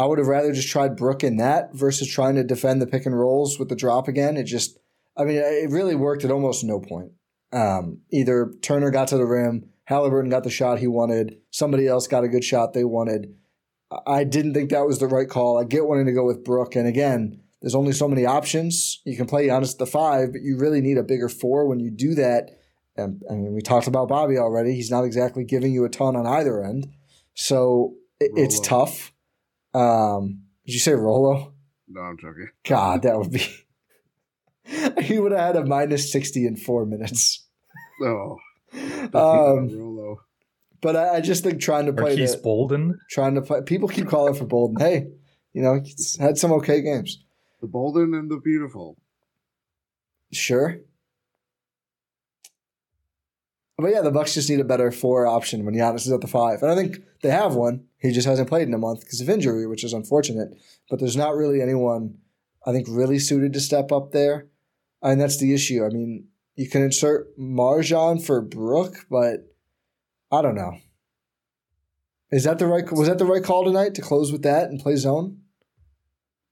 I 0.00 0.06
would 0.06 0.18
have 0.18 0.28
rather 0.28 0.52
just 0.52 0.70
tried 0.70 0.96
Brook 0.96 1.22
in 1.22 1.36
that 1.36 1.74
versus 1.74 2.08
trying 2.08 2.34
to 2.36 2.42
defend 2.42 2.80
the 2.80 2.86
pick 2.86 3.04
and 3.04 3.18
rolls 3.18 3.58
with 3.58 3.68
the 3.68 3.76
drop 3.76 4.08
again. 4.08 4.38
It 4.38 4.44
just, 4.44 4.78
I 5.14 5.24
mean, 5.24 5.36
it 5.36 5.68
really 5.68 5.94
worked 5.94 6.24
at 6.24 6.30
almost 6.30 6.64
no 6.64 6.80
point. 6.80 7.12
Um, 7.52 8.00
either 8.10 8.54
Turner 8.62 8.90
got 8.90 9.08
to 9.08 9.18
the 9.18 9.26
rim, 9.26 9.68
Haliburton 9.90 10.30
got 10.30 10.42
the 10.42 10.50
shot 10.50 10.78
he 10.78 10.86
wanted, 10.86 11.36
somebody 11.50 11.86
else 11.86 12.06
got 12.06 12.24
a 12.24 12.28
good 12.28 12.44
shot 12.44 12.72
they 12.72 12.84
wanted. 12.84 13.34
I 14.06 14.24
didn't 14.24 14.54
think 14.54 14.70
that 14.70 14.86
was 14.86 14.98
the 14.98 15.06
right 15.06 15.28
call. 15.28 15.58
I 15.58 15.64
get 15.64 15.86
wanting 15.86 16.06
to 16.06 16.12
go 16.12 16.24
with 16.24 16.44
Brook. 16.44 16.76
And 16.76 16.86
again, 16.86 17.40
there's 17.60 17.74
only 17.74 17.92
so 17.92 18.08
many 18.08 18.24
options. 18.24 19.00
You 19.04 19.16
can 19.16 19.26
play 19.26 19.48
Giannis 19.48 19.72
at 19.72 19.78
the 19.78 19.86
five, 19.86 20.32
but 20.32 20.42
you 20.42 20.56
really 20.56 20.80
need 20.80 20.96
a 20.96 21.02
bigger 21.02 21.28
four 21.28 21.66
when 21.66 21.80
you 21.80 21.90
do 21.90 22.14
that. 22.14 22.58
And 22.96 23.22
I 23.30 23.34
mean, 23.34 23.54
we 23.54 23.62
talked 23.62 23.86
about 23.86 24.08
Bobby 24.08 24.38
already. 24.38 24.74
He's 24.74 24.90
not 24.90 25.04
exactly 25.04 25.44
giving 25.44 25.72
you 25.72 25.84
a 25.84 25.88
ton 25.88 26.16
on 26.16 26.26
either 26.26 26.62
end. 26.62 26.88
So 27.34 27.94
it, 28.20 28.32
it's 28.36 28.60
tough. 28.60 29.12
Um, 29.74 30.42
did 30.66 30.74
you 30.74 30.80
say 30.80 30.92
Rolo? 30.92 31.54
No, 31.88 32.00
I'm 32.00 32.18
joking. 32.18 32.48
God, 32.64 33.02
that 33.02 33.18
would 33.18 33.32
be. 33.32 33.46
he 35.02 35.18
would 35.18 35.32
have 35.32 35.40
had 35.40 35.56
a 35.56 35.66
minus 35.66 36.12
60 36.12 36.46
in 36.46 36.56
four 36.56 36.86
minutes. 36.86 37.46
Oh. 38.02 38.38
Um, 39.12 39.68
Rolo. 39.68 40.20
But 40.80 40.96
I, 40.96 41.16
I 41.16 41.20
just 41.20 41.44
think 41.44 41.60
trying 41.60 41.86
to 41.86 41.92
play 41.92 42.16
Marques 42.16 42.36
Bolden, 42.36 42.98
trying 43.10 43.34
to 43.34 43.42
play. 43.42 43.60
People 43.62 43.88
keep 43.88 44.08
calling 44.08 44.34
for 44.34 44.46
Bolden. 44.46 44.78
Hey, 44.78 45.08
you 45.52 45.62
know, 45.62 45.80
he's 45.82 46.16
had 46.18 46.38
some 46.38 46.52
okay 46.52 46.80
games. 46.80 47.22
The 47.60 47.66
Bolden 47.66 48.14
and 48.14 48.30
the 48.30 48.38
Beautiful. 48.38 48.96
Sure. 50.32 50.78
But 53.76 53.92
yeah, 53.92 54.02
the 54.02 54.10
Bucks 54.10 54.34
just 54.34 54.50
need 54.50 54.60
a 54.60 54.64
better 54.64 54.90
four 54.90 55.26
option 55.26 55.64
when 55.64 55.74
Giannis 55.74 56.06
is 56.06 56.12
at 56.12 56.20
the 56.20 56.26
five, 56.26 56.62
and 56.62 56.70
I 56.70 56.74
think 56.74 56.98
they 57.22 57.30
have 57.30 57.54
one. 57.54 57.84
He 57.98 58.12
just 58.12 58.26
hasn't 58.26 58.48
played 58.48 58.68
in 58.68 58.74
a 58.74 58.78
month 58.78 59.00
because 59.00 59.20
of 59.20 59.28
injury, 59.28 59.66
which 59.66 59.84
is 59.84 59.92
unfortunate. 59.92 60.50
But 60.88 61.00
there's 61.00 61.16
not 61.16 61.34
really 61.34 61.62
anyone 61.62 62.18
I 62.66 62.72
think 62.72 62.86
really 62.90 63.18
suited 63.18 63.52
to 63.54 63.60
step 63.60 63.90
up 63.90 64.12
there, 64.12 64.48
and 65.02 65.20
that's 65.20 65.38
the 65.38 65.54
issue. 65.54 65.84
I 65.84 65.88
mean, 65.88 66.28
you 66.56 66.68
can 66.68 66.82
insert 66.82 67.36
MarJon 67.38 68.24
for 68.24 68.42
Brook, 68.42 69.06
but 69.10 69.49
I 70.30 70.42
don't 70.42 70.54
know. 70.54 70.78
Is 72.30 72.44
that 72.44 72.58
the 72.58 72.66
right? 72.66 72.90
Was 72.92 73.08
that 73.08 73.18
the 73.18 73.24
right 73.24 73.42
call 73.42 73.64
tonight 73.64 73.94
to 73.94 74.02
close 74.02 74.30
with 74.30 74.42
that 74.42 74.70
and 74.70 74.80
play 74.80 74.96
zone? 74.96 75.38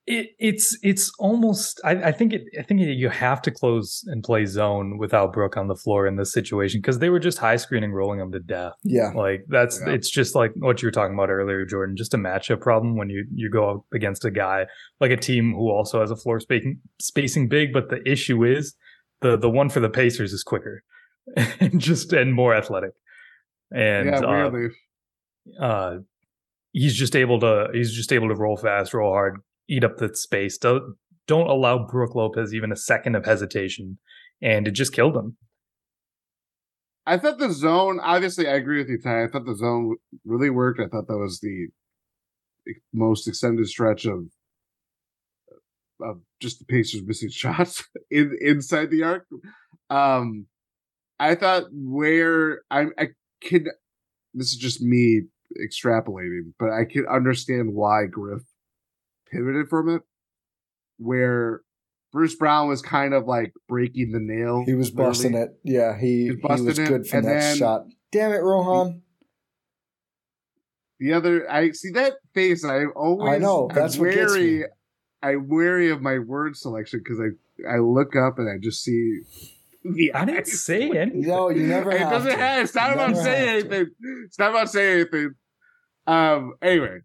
It, 0.07 0.31
it's 0.39 0.77
it's 0.83 1.13
almost. 1.19 1.81
I, 1.85 1.91
I 1.91 2.13
think 2.13 2.33
it. 2.33 2.43
I 2.59 2.63
think 2.63 2.81
you 2.81 3.09
have 3.11 3.41
to 3.43 3.51
close 3.51 4.03
and 4.09 4.25
play 4.25 4.47
zone 4.47 4.99
without 4.99 5.33
Brook 5.33 5.57
on 5.57 5.69
the 5.69 5.77
floor 5.77 6.07
in 6.07 6.17
this 6.17 6.33
situation 6.33 6.81
because 6.81 6.99
they 6.99 7.11
were 7.11 7.21
just 7.21 7.39
high 7.39 7.57
screening, 7.57 7.93
rolling 7.93 8.19
them 8.19 8.33
to 8.33 8.41
death. 8.41 8.73
Yeah, 8.83 9.13
like 9.15 9.45
that's. 9.49 9.81
Yeah. 9.81 9.93
It's 9.93 10.11
just 10.11 10.35
like 10.35 10.51
what 10.57 10.83
you 10.83 10.87
were 10.87 10.93
talking 10.93 11.15
about 11.15 11.31
earlier, 11.31 11.65
Jordan. 11.65 11.95
Just 11.95 12.15
a 12.15 12.19
matchup 12.19 12.61
problem 12.61 12.97
when 12.97 13.11
you 13.11 13.27
you 13.33 13.49
go 13.49 13.71
up 13.71 13.85
against 13.95 14.25
a 14.25 14.31
guy 14.31 14.67
like 14.99 15.13
a 15.13 15.17
team 15.17 15.53
who 15.53 15.69
also 15.71 16.01
has 16.01 16.11
a 16.11 16.17
floor 16.17 16.41
spacing 16.41 16.81
spacing 16.99 17.49
big, 17.49 17.73
but 17.73 17.91
the 17.91 18.01
issue 18.11 18.45
is 18.45 18.75
the 19.21 19.37
the 19.37 19.51
one 19.51 19.69
for 19.69 19.81
the 19.81 19.91
Pacers 19.91 20.33
is 20.33 20.43
quicker 20.43 20.83
and 21.61 21.81
just 21.81 22.13
and 22.13 22.35
more 22.35 22.55
athletic 22.55 22.95
and 23.73 24.09
yeah, 24.09 24.21
weirdly. 24.21 24.69
Uh, 25.61 25.65
uh, 25.65 25.99
he's 26.73 26.95
just 26.95 27.17
able 27.17 27.41
to 27.41 27.69
he's 27.73 27.93
just 27.93 28.13
able 28.13 28.29
to 28.29 28.35
roll 28.35 28.57
fast, 28.57 28.95
roll 28.95 29.13
hard, 29.13 29.41
eat 29.69 29.85
up 29.85 29.97
the 29.97 30.15
space. 30.15 30.59
Don't 30.59 30.97
don't 31.27 31.49
allow 31.49 31.87
Brook 31.87 32.15
Lopez 32.15 32.55
even 32.55 32.73
a 32.73 32.77
second 32.77 33.15
of 33.15 33.25
hesitation, 33.25 33.99
and 34.43 34.67
it 34.67 34.73
just 34.73 34.93
killed 34.93 35.17
him. 35.17 35.37
I 37.07 37.17
thought 37.17 37.39
the 37.39 37.53
zone. 37.53 38.01
Obviously, 38.01 38.47
I 38.49 38.55
agree 38.55 38.79
with 38.79 38.89
you, 38.89 38.99
Ti. 38.99 39.09
I 39.09 39.27
thought 39.29 39.47
the 39.47 39.57
zone 39.57 39.97
really 40.25 40.51
worked. 40.51 40.81
I 40.81 40.89
thought 40.89 41.07
that 41.09 41.17
was 41.17 41.41
the 41.41 41.69
most 42.93 43.27
extended 43.27 43.67
stretch 43.67 44.05
of 44.05 44.27
of 46.01 46.21
just 46.41 46.59
the 46.59 46.65
Pacers 46.65 47.03
missing 47.05 47.31
shots 47.33 47.85
in 48.11 48.37
inside 48.41 48.91
the 48.91 49.05
arc. 49.05 49.27
Um, 49.91 50.47
I 51.19 51.35
thought 51.35 51.65
where 51.73 52.63
I, 52.71 52.87
I 52.99 53.09
can 53.41 53.67
this 54.35 54.49
is 54.49 54.57
just 54.57 54.81
me 54.83 55.23
extrapolating, 55.61 56.53
but 56.59 56.71
I 56.71 56.85
can 56.85 57.07
understand 57.07 57.75
why 57.75 58.07
Griff 58.07 58.43
pivoted 59.31 59.69
from 59.69 59.89
it. 59.89 60.03
Where 60.99 61.63
Bruce 62.13 62.35
Brown 62.35 62.69
was 62.69 62.83
kind 62.83 63.15
of 63.15 63.27
like 63.27 63.53
breaking 63.69 64.13
the 64.13 64.21
nail. 64.21 64.65
He 64.67 64.75
was 64.75 64.91
literally. 64.91 65.11
busting 65.11 65.35
it. 65.35 65.59
Yeah, 65.63 65.99
he, 65.99 66.25
he 66.25 66.31
was, 66.33 66.61
he 66.61 66.67
was 66.67 66.79
good 66.79 67.07
for 67.07 67.21
that 67.21 67.29
then, 67.29 67.57
shot. 67.57 67.83
Damn 68.11 68.33
it, 68.33 68.43
Rohan. 68.43 69.03
The 70.99 71.13
other, 71.13 71.51
I 71.51 71.71
see 71.71 71.91
that 71.93 72.15
face, 72.35 72.65
and 72.65 72.73
I 72.73 72.87
always. 72.97 73.35
I 73.35 73.39
know 73.39 73.71
that's 73.73 73.95
I'm 73.95 74.01
what 74.01 74.09
wary, 74.09 74.59
gets 74.59 74.63
me. 74.63 74.65
I'm 75.23 75.49
wary 75.49 75.91
of 75.91 76.03
my 76.03 76.19
word 76.19 76.57
selection 76.57 77.01
because 77.05 77.21
I 77.21 77.77
I 77.77 77.79
look 77.79 78.17
up 78.17 78.39
and 78.39 78.49
I 78.49 78.59
just 78.61 78.83
see 78.83 79.21
yeah, 79.85 80.21
I 80.21 80.25
didn't 80.25 80.47
say 80.47 80.91
anything. 80.99 81.23
No, 81.23 81.51
you 81.51 81.67
never. 81.67 81.91
It 81.93 82.01
doesn't 82.01 82.31
to. 82.33 82.37
have. 82.39 82.63
It's 82.65 82.75
not 82.75 82.93
about 82.93 83.17
saying 83.17 83.49
anything. 83.49 83.87
It's 84.27 84.39
not 84.39 84.51
about 84.51 84.71
saying 84.71 85.01
anything. 85.01 85.31
Um. 86.07 86.55
Anyway, 86.63 87.01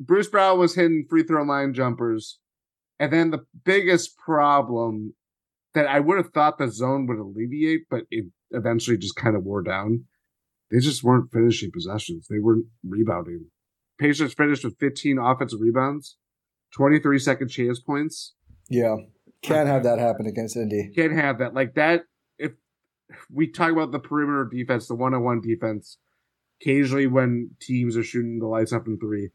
Bruce 0.00 0.28
Brown 0.28 0.58
was 0.58 0.74
hitting 0.74 1.06
free 1.08 1.22
throw 1.22 1.42
line 1.42 1.74
jumpers, 1.74 2.38
and 2.98 3.12
then 3.12 3.30
the 3.30 3.44
biggest 3.64 4.16
problem 4.16 5.14
that 5.74 5.86
I 5.86 6.00
would 6.00 6.18
have 6.18 6.32
thought 6.32 6.58
the 6.58 6.70
zone 6.70 7.06
would 7.06 7.18
alleviate, 7.18 7.82
but 7.90 8.02
it 8.10 8.26
eventually 8.50 8.98
just 8.98 9.16
kind 9.16 9.36
of 9.36 9.44
wore 9.44 9.62
down. 9.62 10.04
They 10.70 10.78
just 10.78 11.02
weren't 11.02 11.32
finishing 11.32 11.70
possessions. 11.70 12.26
They 12.28 12.38
weren't 12.38 12.66
rebounding. 12.86 13.46
Pacers 13.98 14.34
finished 14.34 14.64
with 14.64 14.78
15 14.80 15.18
offensive 15.18 15.60
rebounds, 15.60 16.16
23 16.74 17.18
second 17.18 17.48
chance 17.48 17.78
points. 17.78 18.34
Yeah. 18.68 18.96
Can't 19.42 19.68
have 19.68 19.82
that 19.84 19.98
happen 19.98 20.26
against 20.26 20.56
Indy. 20.56 20.90
Can't 20.94 21.12
have 21.12 21.38
that. 21.38 21.54
Like 21.54 21.74
that, 21.74 22.04
if 22.38 22.52
we 23.30 23.50
talk 23.50 23.72
about 23.72 23.90
the 23.90 23.98
perimeter 23.98 24.48
defense, 24.50 24.86
the 24.86 24.94
one 24.94 25.14
on 25.14 25.24
one 25.24 25.40
defense, 25.40 25.98
occasionally 26.60 27.06
when 27.06 27.50
teams 27.60 27.96
are 27.96 28.04
shooting 28.04 28.38
the 28.38 28.46
lights 28.46 28.72
up 28.72 28.86
in 28.86 28.98
three, 28.98 29.30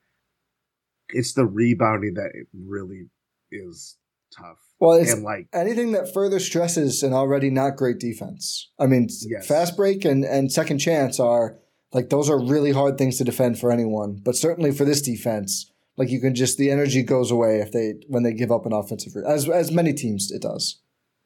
it's 1.09 1.33
the 1.33 1.45
rebounding 1.45 2.13
that 2.15 2.31
it 2.33 2.47
really 2.53 3.09
is 3.51 3.97
tough. 4.35 4.57
Well, 4.79 4.93
it's 4.93 5.13
and 5.13 5.23
like 5.23 5.47
anything 5.53 5.93
that 5.93 6.13
further 6.13 6.39
stresses 6.39 7.03
an 7.03 7.13
already 7.13 7.49
not 7.49 7.75
great 7.75 7.99
defense. 7.99 8.71
I 8.79 8.85
mean, 8.85 9.07
yes. 9.27 9.47
fast 9.47 9.75
break 9.75 10.05
and, 10.05 10.23
and 10.23 10.51
second 10.51 10.79
chance 10.79 11.19
are 11.19 11.57
like 11.93 12.09
those 12.09 12.29
are 12.29 12.39
really 12.39 12.71
hard 12.71 12.97
things 12.97 13.17
to 13.17 13.23
defend 13.23 13.59
for 13.59 13.71
anyone, 13.71 14.19
but 14.23 14.35
certainly 14.35 14.71
for 14.71 14.85
this 14.85 15.01
defense, 15.01 15.71
like 15.97 16.09
you 16.09 16.21
can 16.21 16.35
just 16.35 16.57
the 16.57 16.71
energy 16.71 17.03
goes 17.03 17.31
away 17.31 17.59
if 17.59 17.71
they 17.71 17.95
when 18.07 18.23
they 18.23 18.33
give 18.33 18.51
up 18.51 18.65
an 18.65 18.73
offensive 18.73 19.13
as 19.27 19.49
as 19.49 19.71
many 19.71 19.93
teams 19.93 20.31
it 20.31 20.41
does. 20.41 20.81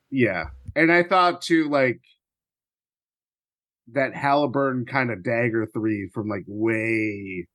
Yeah, 0.10 0.46
and 0.76 0.92
I 0.92 1.04
thought 1.04 1.42
too 1.42 1.70
like 1.70 2.02
that 3.94 4.14
Haliburton 4.14 4.88
kind 4.88 5.12
of 5.12 5.24
dagger 5.24 5.68
three 5.72 6.10
from 6.14 6.28
like 6.28 6.44
way 6.48 7.48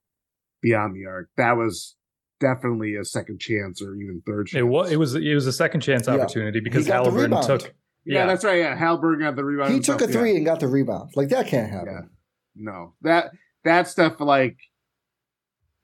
beyond 0.62 0.94
the 0.94 1.06
arc. 1.06 1.30
That 1.36 1.56
was 1.56 1.96
definitely 2.40 2.96
a 2.96 3.04
second 3.04 3.40
chance 3.40 3.80
or 3.82 3.94
even 3.94 4.22
third 4.26 4.48
chance. 4.48 4.60
It 4.60 4.64
was 4.64 4.92
it 4.92 4.96
was 4.98 5.14
it 5.14 5.34
was 5.34 5.46
a 5.46 5.52
second 5.52 5.80
chance 5.80 6.06
Yeah. 6.06 6.14
opportunity 6.14 6.60
because 6.60 6.86
He 6.86 6.92
Haliburton 6.92 7.44
took 7.46 7.74
yeah, 8.04 8.20
yeah, 8.20 8.26
that's 8.26 8.44
right. 8.44 8.60
Yeah, 8.60 8.76
Halberg 8.76 9.18
got 9.18 9.34
the 9.34 9.44
rebound. 9.44 9.74
He 9.74 9.80
took 9.80 10.00
a 10.00 10.06
three 10.06 10.30
yeah. 10.30 10.36
and 10.36 10.46
got 10.46 10.60
the 10.60 10.68
rebound. 10.68 11.10
Like 11.16 11.30
that 11.30 11.48
can't 11.48 11.70
happen. 11.70 12.10
No, 12.54 12.94
that 13.02 13.30
that 13.64 13.88
stuff 13.88 14.20
like 14.20 14.56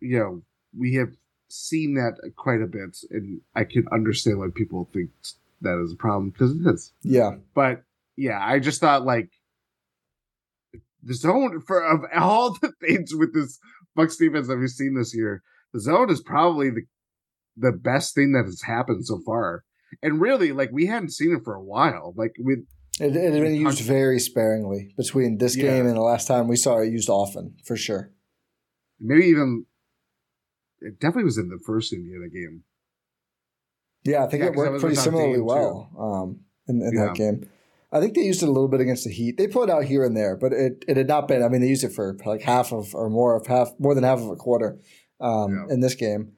you 0.00 0.18
know 0.18 0.42
we 0.78 0.94
have 0.94 1.08
seen 1.52 1.94
that 1.94 2.14
quite 2.36 2.62
a 2.62 2.66
bit, 2.66 2.96
and 3.10 3.40
I 3.54 3.64
can 3.64 3.84
understand 3.92 4.38
why 4.38 4.48
people 4.54 4.88
think 4.92 5.10
that 5.60 5.80
is 5.84 5.92
a 5.92 5.96
problem 5.96 6.30
because 6.30 6.52
it 6.52 6.66
is. 6.66 6.92
Yeah. 7.02 7.36
But 7.54 7.84
yeah, 8.16 8.38
I 8.42 8.58
just 8.58 8.80
thought 8.80 9.04
like 9.04 9.30
the 11.02 11.14
zone 11.14 11.60
for 11.60 11.82
of 11.82 12.00
all 12.16 12.52
the 12.60 12.72
things 12.80 13.14
with 13.14 13.34
this 13.34 13.58
Bucks 13.94 14.16
defense 14.16 14.48
that 14.48 14.56
we've 14.56 14.70
seen 14.70 14.94
this 14.96 15.14
year, 15.14 15.42
the 15.72 15.80
zone 15.80 16.10
is 16.10 16.20
probably 16.22 16.70
the 16.70 16.82
the 17.56 17.72
best 17.72 18.14
thing 18.14 18.32
that 18.32 18.44
has 18.46 18.62
happened 18.62 19.04
so 19.06 19.20
far. 19.26 19.64
And 20.02 20.20
really, 20.20 20.52
like 20.52 20.70
we 20.72 20.86
hadn't 20.86 21.12
seen 21.12 21.34
it 21.36 21.44
for 21.44 21.54
a 21.54 21.62
while. 21.62 22.14
Like 22.16 22.32
with 22.38 22.60
It, 22.98 23.14
it 23.14 23.32
had 23.34 23.42
been 23.42 23.54
used 23.54 23.80
very 23.82 24.18
sparingly 24.18 24.94
between 24.96 25.36
this 25.38 25.54
Yeah. 25.56 25.64
game 25.64 25.86
and 25.86 25.96
the 25.96 26.00
last 26.00 26.26
time 26.26 26.48
we 26.48 26.56
saw 26.56 26.78
it 26.78 26.90
used 26.90 27.10
often, 27.10 27.56
for 27.64 27.76
sure. 27.76 28.10
maybe 28.98 29.26
even 29.26 29.66
it 30.84 31.00
definitely 31.00 31.24
was 31.24 31.38
in 31.38 31.48
the 31.48 31.58
first 31.64 31.92
Indiana 31.92 32.28
game. 32.28 32.64
Yeah, 34.04 34.24
I 34.24 34.28
think 34.28 34.42
Yeah, 34.42 34.50
it 34.50 34.54
worked 34.56 34.80
pretty 34.80 34.96
similarly 34.96 35.40
well 35.40 35.90
um, 35.98 36.40
in, 36.68 36.82
in 36.82 36.92
Yeah. 36.96 37.06
that 37.06 37.14
game. 37.14 37.48
I 37.94 38.00
think 38.00 38.14
they 38.14 38.22
used 38.22 38.42
it 38.42 38.48
a 38.48 38.52
little 38.52 38.68
bit 38.68 38.80
against 38.80 39.04
the 39.04 39.10
Heat. 39.12 39.36
They 39.36 39.46
pulled 39.46 39.68
out 39.68 39.84
here 39.84 40.02
and 40.04 40.16
there, 40.16 40.34
but 40.34 40.52
it, 40.54 40.82
it 40.88 40.96
had 40.96 41.08
not 41.08 41.28
been. 41.28 41.42
I 41.42 41.48
mean, 41.48 41.60
they 41.60 41.68
used 41.68 41.84
it 41.84 41.92
for 41.92 42.16
like 42.24 42.40
half 42.40 42.72
of 42.72 42.94
or 42.94 43.10
more 43.10 43.36
of 43.36 43.46
half, 43.46 43.70
more 43.78 43.94
than 43.94 44.02
half 44.02 44.18
of 44.18 44.28
a 44.30 44.36
quarter 44.36 44.78
um, 45.20 45.52
Yeah. 45.68 45.74
in 45.74 45.80
this 45.80 45.94
game. 45.94 46.32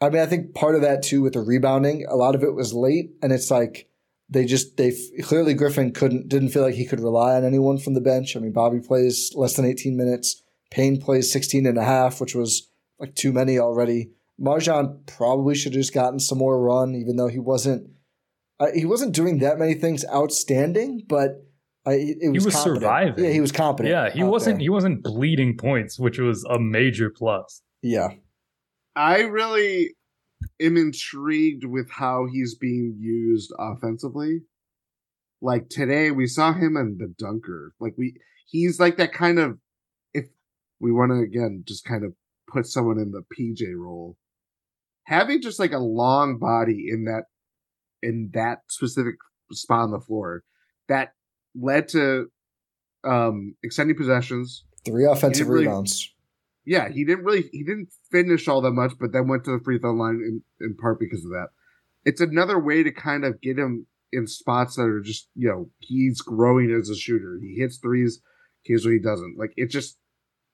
I 0.00 0.08
mean, 0.10 0.22
I 0.22 0.26
think 0.26 0.54
part 0.54 0.76
of 0.76 0.80
that 0.82 1.02
too 1.02 1.20
with 1.22 1.34
the 1.34 1.40
rebounding, 1.40 2.06
a 2.08 2.16
lot 2.16 2.34
of 2.34 2.42
it 2.42 2.54
was 2.54 2.72
late, 2.72 3.10
and 3.22 3.32
it's 3.32 3.50
like 3.50 3.88
they 4.30 4.44
just 4.44 4.76
they 4.76 4.92
clearly 5.22 5.54
Griffin 5.54 5.92
couldn't 5.92 6.28
didn't 6.28 6.50
feel 6.50 6.62
like 6.62 6.74
he 6.74 6.86
could 6.86 7.00
rely 7.00 7.34
on 7.34 7.44
anyone 7.44 7.78
from 7.78 7.94
the 7.94 8.00
bench. 8.00 8.36
I 8.36 8.40
mean, 8.40 8.52
Bobby 8.52 8.78
plays 8.80 9.32
less 9.34 9.54
than 9.56 9.64
18 9.66 9.96
minutes. 9.96 10.42
Payne 10.70 11.00
plays 11.00 11.32
16 11.32 11.66
and 11.66 11.78
a 11.78 11.84
half, 11.84 12.20
which 12.20 12.34
was 12.34 12.67
like 12.98 13.14
too 13.14 13.32
many 13.32 13.58
already. 13.58 14.10
MarJon 14.40 15.06
probably 15.06 15.54
should 15.54 15.72
have 15.72 15.80
just 15.80 15.94
gotten 15.94 16.20
some 16.20 16.38
more 16.38 16.60
run, 16.60 16.94
even 16.94 17.16
though 17.16 17.28
he 17.28 17.38
wasn't 17.38 17.90
uh, 18.60 18.68
he 18.74 18.84
wasn't 18.84 19.14
doing 19.14 19.38
that 19.38 19.58
many 19.58 19.74
things 19.74 20.04
outstanding, 20.12 21.04
but 21.08 21.44
I, 21.86 21.92
it 22.20 22.32
was, 22.32 22.44
was 22.44 22.54
competent. 22.54 22.82
surviving. 22.82 23.24
Yeah, 23.24 23.30
he 23.30 23.40
was 23.40 23.52
competent. 23.52 23.90
yeah, 23.90 24.10
he 24.10 24.24
wasn't 24.24 24.56
there. 24.56 24.62
he 24.62 24.68
wasn't 24.68 25.02
bleeding 25.02 25.56
points, 25.56 25.98
which 25.98 26.18
was 26.18 26.44
a 26.44 26.58
major 26.58 27.10
plus. 27.10 27.62
Yeah, 27.82 28.08
I 28.96 29.20
really 29.20 29.94
am 30.60 30.76
intrigued 30.76 31.64
with 31.64 31.88
how 31.90 32.26
he's 32.30 32.56
being 32.56 32.96
used 32.98 33.52
offensively. 33.58 34.42
Like 35.40 35.68
today, 35.68 36.10
we 36.10 36.26
saw 36.26 36.52
him 36.52 36.76
in 36.76 36.98
the 36.98 37.14
dunker. 37.16 37.74
Like 37.78 37.94
we, 37.96 38.14
he's 38.46 38.80
like 38.80 38.96
that 38.96 39.12
kind 39.12 39.38
of. 39.38 39.58
If 40.12 40.26
we 40.80 40.90
want 40.90 41.12
to 41.12 41.20
again 41.20 41.62
just 41.66 41.84
kind 41.84 42.04
of 42.04 42.12
put 42.52 42.66
someone 42.66 42.98
in 42.98 43.12
the 43.12 43.22
PJ 43.38 43.62
role, 43.76 44.16
having 45.04 45.40
just 45.40 45.58
like 45.58 45.72
a 45.72 45.78
long 45.78 46.38
body 46.38 46.86
in 46.90 47.04
that, 47.04 47.24
in 48.02 48.30
that 48.34 48.60
specific 48.68 49.16
spot 49.52 49.82
on 49.82 49.90
the 49.90 50.00
floor, 50.00 50.42
that 50.88 51.12
led 51.54 51.88
to 51.88 52.30
um 53.04 53.54
extending 53.62 53.96
possessions, 53.96 54.64
three 54.84 55.04
offensive 55.04 55.48
really- 55.48 55.66
rebounds. 55.66 56.14
yeah, 56.64 56.88
he 56.88 57.04
didn't 57.04 57.24
really 57.24 57.48
he 57.52 57.62
didn't 57.62 57.88
finish 58.10 58.48
all 58.48 58.60
that 58.62 58.72
much, 58.72 58.92
but 58.98 59.12
then 59.12 59.28
went 59.28 59.44
to 59.44 59.52
the 59.52 59.62
free 59.64 59.78
throw 59.78 59.92
line 59.92 60.14
in, 60.16 60.42
in 60.60 60.76
part 60.76 60.98
because 60.98 61.24
of 61.24 61.30
that. 61.30 61.48
It's 62.04 62.20
another 62.20 62.58
way 62.58 62.82
to 62.82 62.90
kind 62.90 63.24
of 63.24 63.40
get 63.40 63.58
him 63.58 63.86
in 64.12 64.26
spots 64.26 64.76
that 64.76 64.84
are 64.84 65.00
just, 65.00 65.28
you 65.34 65.48
know, 65.48 65.70
he's 65.78 66.20
growing 66.22 66.72
as 66.72 66.88
a 66.88 66.96
shooter. 66.96 67.38
He 67.40 67.60
hits 67.60 67.78
threes, 67.78 68.20
occasionally 68.64 68.96
he 68.96 69.02
doesn't. 69.02 69.36
Like 69.38 69.52
it 69.56 69.70
just 69.70 69.98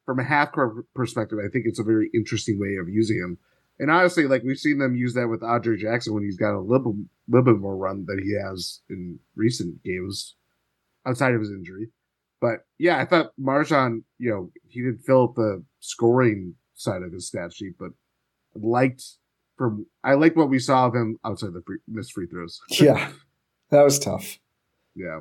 from 0.05 0.18
a 0.18 0.24
half 0.24 0.52
court 0.52 0.86
perspective, 0.94 1.38
I 1.44 1.48
think 1.48 1.66
it's 1.66 1.78
a 1.78 1.84
very 1.84 2.11
interesting 2.14 2.61
way 2.61 2.76
of 2.76 2.88
using 2.88 3.16
him. 3.16 3.38
And 3.78 3.90
honestly, 3.90 4.26
like 4.26 4.42
we've 4.42 4.59
seen 4.59 4.78
them 4.78 4.94
use 4.94 5.14
that 5.14 5.28
with 5.28 5.42
Andre 5.42 5.76
Jackson 5.76 6.14
when 6.14 6.22
he's 6.22 6.36
got 6.36 6.55
a 6.55 6.61
little 6.61 6.96
little 7.28 7.44
bit 7.44 7.61
more 7.61 7.76
run 7.76 8.05
than 8.07 8.22
he 8.22 8.34
has 8.34 8.80
in 8.88 9.18
recent 9.34 9.82
games 9.82 10.36
outside 11.07 11.34
of 11.34 11.40
his 11.40 11.50
injury. 11.50 11.88
But 12.40 12.66
yeah, 12.78 12.98
I 12.98 13.05
thought 13.05 13.32
MarJon, 13.40 14.02
you 14.18 14.30
know, 14.30 14.50
he 14.68 14.82
didn't 14.82 15.05
fill 15.05 15.24
up 15.24 15.34
the 15.34 15.64
scoring 15.80 16.55
side 16.74 17.02
of 17.02 17.12
his 17.12 17.26
stat 17.26 17.55
sheet, 17.55 17.74
but 17.78 17.90
liked 18.55 19.02
from 19.57 19.86
I 20.02 20.14
liked 20.14 20.36
what 20.36 20.50
we 20.50 20.59
saw 20.59 20.86
of 20.86 20.94
him 20.94 21.18
outside 21.24 21.52
the 21.52 21.62
free, 21.62 21.78
missed 21.88 22.12
free 22.12 22.26
throws. 22.26 22.61
Yeah, 22.70 23.11
that 23.70 23.82
was 23.82 23.98
tough. 23.98 24.38
Yeah. 24.94 25.20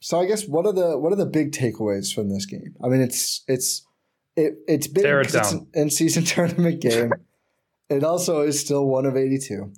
So 0.00 0.20
I 0.20 0.26
guess 0.26 0.46
what 0.46 0.66
are 0.66 0.72
the 0.72 0.98
what 0.98 1.12
are 1.12 1.16
the 1.16 1.26
big 1.26 1.52
takeaways 1.52 2.12
from 2.14 2.28
this 2.30 2.46
game? 2.46 2.74
I 2.84 2.88
mean, 2.88 3.00
it's 3.00 3.42
it's 3.48 3.84
it, 4.36 4.54
it's 4.66 4.86
big 4.86 5.04
Tear 5.04 5.20
it 5.20 5.34
it's 5.34 5.52
an 5.52 5.66
in 5.74 5.90
season 5.90 6.24
tournament 6.34 6.80
game. 6.80 7.12
it 7.88 8.04
also 8.04 8.42
is 8.42 8.60
still 8.60 8.86
one 8.86 9.06
of 9.06 9.16
eighty 9.16 9.38
two. 9.38 9.72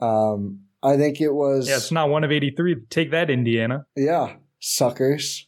Um, 0.00 0.60
I 0.82 0.96
think 0.98 1.20
it 1.20 1.30
was 1.32 1.66
Yeah, 1.68 1.76
it's 1.76 1.90
not 1.92 2.10
one 2.10 2.24
of 2.24 2.30
83. 2.30 2.76
Take 2.90 3.10
that, 3.12 3.30
Indiana. 3.30 3.86
yeah 3.96 4.36
suckers. 4.60 5.46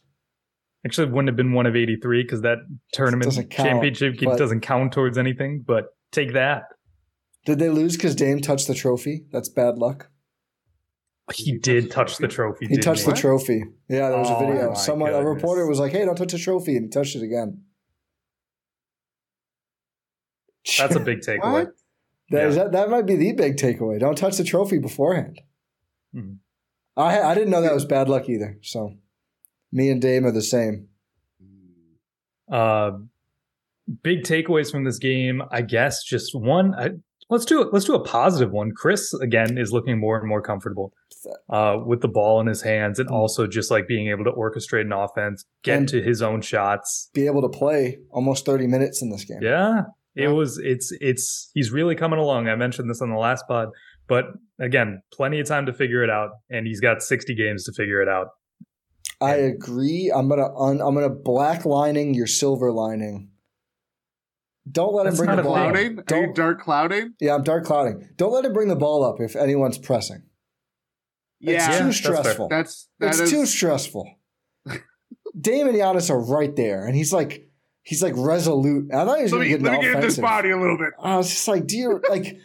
Actually, 0.85 1.07
it 1.07 1.13
wouldn't 1.13 1.27
have 1.27 1.35
been 1.35 1.53
one 1.53 1.65
of 1.65 1.75
83 1.75 2.23
because 2.23 2.41
that 2.41 2.59
tournament 2.93 3.25
Doesn't 3.25 3.49
count, 3.49 3.69
championship 3.69 4.17
game 4.17 4.29
but- 4.29 4.37
doesn't 4.37 4.61
count 4.61 4.93
towards 4.93 5.17
anything, 5.17 5.63
but 5.65 5.95
take 6.11 6.33
that. 6.33 6.63
Did 7.45 7.59
they 7.59 7.69
lose 7.69 7.95
because 7.97 8.15
Dame 8.15 8.41
touched 8.41 8.67
the 8.67 8.73
trophy? 8.73 9.25
That's 9.31 9.49
bad 9.49 9.77
luck. 9.77 10.09
He 11.33 11.57
did 11.57 11.91
touch 11.91 12.17
the 12.17 12.27
trophy. 12.27 12.65
He 12.67 12.75
didn't 12.75 12.83
touched 12.85 13.05
the 13.05 13.11
trophy. 13.13 13.63
Yeah, 13.89 14.09
there 14.09 14.19
was 14.19 14.29
a 14.29 14.35
Oh 14.35 14.39
video. 14.39 14.67
my 14.69 14.73
Someone, 14.75 15.13
a 15.13 15.23
reporter 15.25 15.67
was 15.67 15.77
like, 15.79 15.91
"Hey, 15.91 16.05
don't 16.05 16.15
touch 16.15 16.31
the 16.31 16.37
trophy," 16.37 16.77
and 16.77 16.85
he 16.85 16.89
touched 16.89 17.15
it 17.17 17.21
again. 17.23 17.63
That's 20.77 20.95
a 20.95 20.99
big 21.01 21.19
takeaway. 21.19 21.51
What? 21.51 21.67
That, 22.29 22.45
is 22.47 22.55
Yeah. 22.55 22.63
that, 22.63 22.71
that 22.73 22.89
might 22.89 23.05
be 23.05 23.15
the 23.15 23.33
big 23.33 23.57
takeaway. 23.57 23.99
Don't 23.99 24.17
touch 24.17 24.37
the 24.37 24.43
trophy 24.43 24.77
beforehand. 24.79 25.41
Mhm. 26.15 26.37
I 26.95 27.21
I 27.21 27.33
didn't 27.35 27.49
know 27.49 27.61
that 27.61 27.73
was 27.73 27.85
bad 27.85 28.09
luck 28.09 28.27
either. 28.29 28.57
So 28.61 28.93
me 29.71 29.89
and 29.89 30.01
Dame 30.01 30.25
are 30.25 30.31
the 30.31 30.41
same. 30.41 30.87
Uh, 32.51 32.91
big 34.03 34.23
takeaways 34.23 34.71
from 34.71 34.85
this 34.85 34.97
game, 34.97 35.41
I 35.51 35.61
guess. 35.61 36.03
Just 36.03 36.33
one. 36.33 36.73
I, 36.75 36.91
let's 37.29 37.45
do 37.45 37.61
it. 37.61 37.73
Let's 37.73 37.85
do 37.85 37.93
a 37.95 38.03
positive 38.03 38.51
one. 38.51 38.71
Khris 38.71 39.13
again 39.13 39.57
is 39.57 39.71
looking 39.73 39.99
more 39.99 40.17
and 40.17 40.27
more 40.27 40.41
comfortable 40.41 40.93
uh, 41.49 41.77
with 41.85 42.01
the 42.01 42.07
ball 42.07 42.39
in 42.41 42.47
his 42.47 42.61
hands, 42.61 42.99
and 42.99 43.09
Mm. 43.09 43.13
also 43.13 43.47
just 43.47 43.71
like 43.71 43.87
being 43.87 44.07
able 44.09 44.23
to 44.25 44.31
orchestrate 44.31 44.81
an 44.81 44.91
offense, 44.91 45.43
get 45.63 45.77
And- 45.79 45.89
to 45.89 46.01
his 46.01 46.21
own 46.21 46.41
shots. 46.41 47.09
Be 47.13 47.25
able 47.25 47.41
to 47.41 47.49
play 47.49 47.99
almost 48.11 48.45
thirty 48.45 48.67
minutes 48.67 49.01
in 49.01 49.09
this 49.09 49.23
game. 49.25 49.39
Yeah, 49.41 49.83
it 50.15 50.29
was. 50.29 50.59
It's 50.63 50.91
it's. 51.01 51.49
He's 51.53 51.71
really 51.71 51.95
coming 51.95 52.19
along. 52.19 52.47
I 52.47 52.55
mentioned 52.55 52.89
this 52.89 53.01
on 53.01 53.09
the 53.09 53.17
last 53.17 53.45
pod, 53.47 53.69
but 54.07 54.25
again, 54.59 55.01
plenty 55.13 55.39
of 55.39 55.47
time 55.47 55.65
to 55.67 55.73
figure 55.73 56.03
it 56.03 56.09
out, 56.09 56.29
and 56.49 56.67
he's 56.67 56.79
got 56.81 57.01
sixty 57.01 57.33
games 57.35 57.63
to 57.65 57.71
figure 57.73 58.01
it 58.01 58.07
out. 58.09 58.27
I 59.19 59.35
agree. 59.35 60.11
I'm 60.13 60.27
gonna 60.29 60.53
un, 60.55 60.79
I'm 60.81 60.93
gonna 60.93 61.09
black 61.09 61.65
lining 61.65 62.13
your 62.13 62.27
silver 62.27 62.71
lining. 62.71 63.29
Don't 64.69 64.93
let 64.93 65.05
That's 65.05 65.17
him 65.19 65.25
bring 65.27 65.35
the 65.37 65.41
a 65.41 65.45
ball. 65.45 65.55
thing. 65.55 65.65
Up. 65.65 65.73
Clouding? 65.73 65.87
Are 66.17 66.21
you 66.21 66.25
Don't, 66.25 66.35
dark 66.35 66.59
clouding? 66.61 67.13
yeah, 67.21 67.35
I'm 67.35 67.43
dark 67.43 67.63
clouding. 67.63 68.09
Don't 68.17 68.33
let 68.33 68.43
him 68.43 68.51
bring 68.53 68.67
the 68.67 68.75
ball 68.75 69.01
up 69.03 69.21
if 69.21 69.35
anyone's 69.35 69.77
pressing. 69.77 70.23
Yeah, 71.39 71.53
it's 71.53 71.65
too 71.77 71.83
that's 71.85 71.99
fair. 71.99 72.15
stressful. 72.15 72.47
that's 72.49 72.89
that 72.99 73.07
it's 73.09 73.19
is- 73.19 73.31
too 73.31 73.45
stressful. 73.45 74.15
Dame 75.39 75.67
and 75.67 75.77
Giannis 75.77 76.09
are 76.09 76.19
right 76.19 76.55
there, 76.55 76.85
and 76.85 76.95
he's 76.95 77.13
like, 77.13 77.47
he's 77.83 78.01
like 78.01 78.13
resolute. 78.17 78.91
I 78.93 79.05
thought 79.05 79.17
he 79.17 79.23
was 79.23 79.31
Let 79.33 79.37
going 79.39 79.51
me, 79.51 79.57
to 79.57 79.63
let 79.63 79.71
me 79.71 79.77
an 79.77 79.81
get 79.83 79.95
in 79.95 80.01
this 80.01 80.17
body 80.17 80.49
a 80.49 80.57
little 80.59 80.77
bit. 80.77 80.89
I 81.01 81.15
was 81.17 81.29
just 81.29 81.47
like, 81.47 81.67
dear, 81.67 82.01
like 82.09 82.37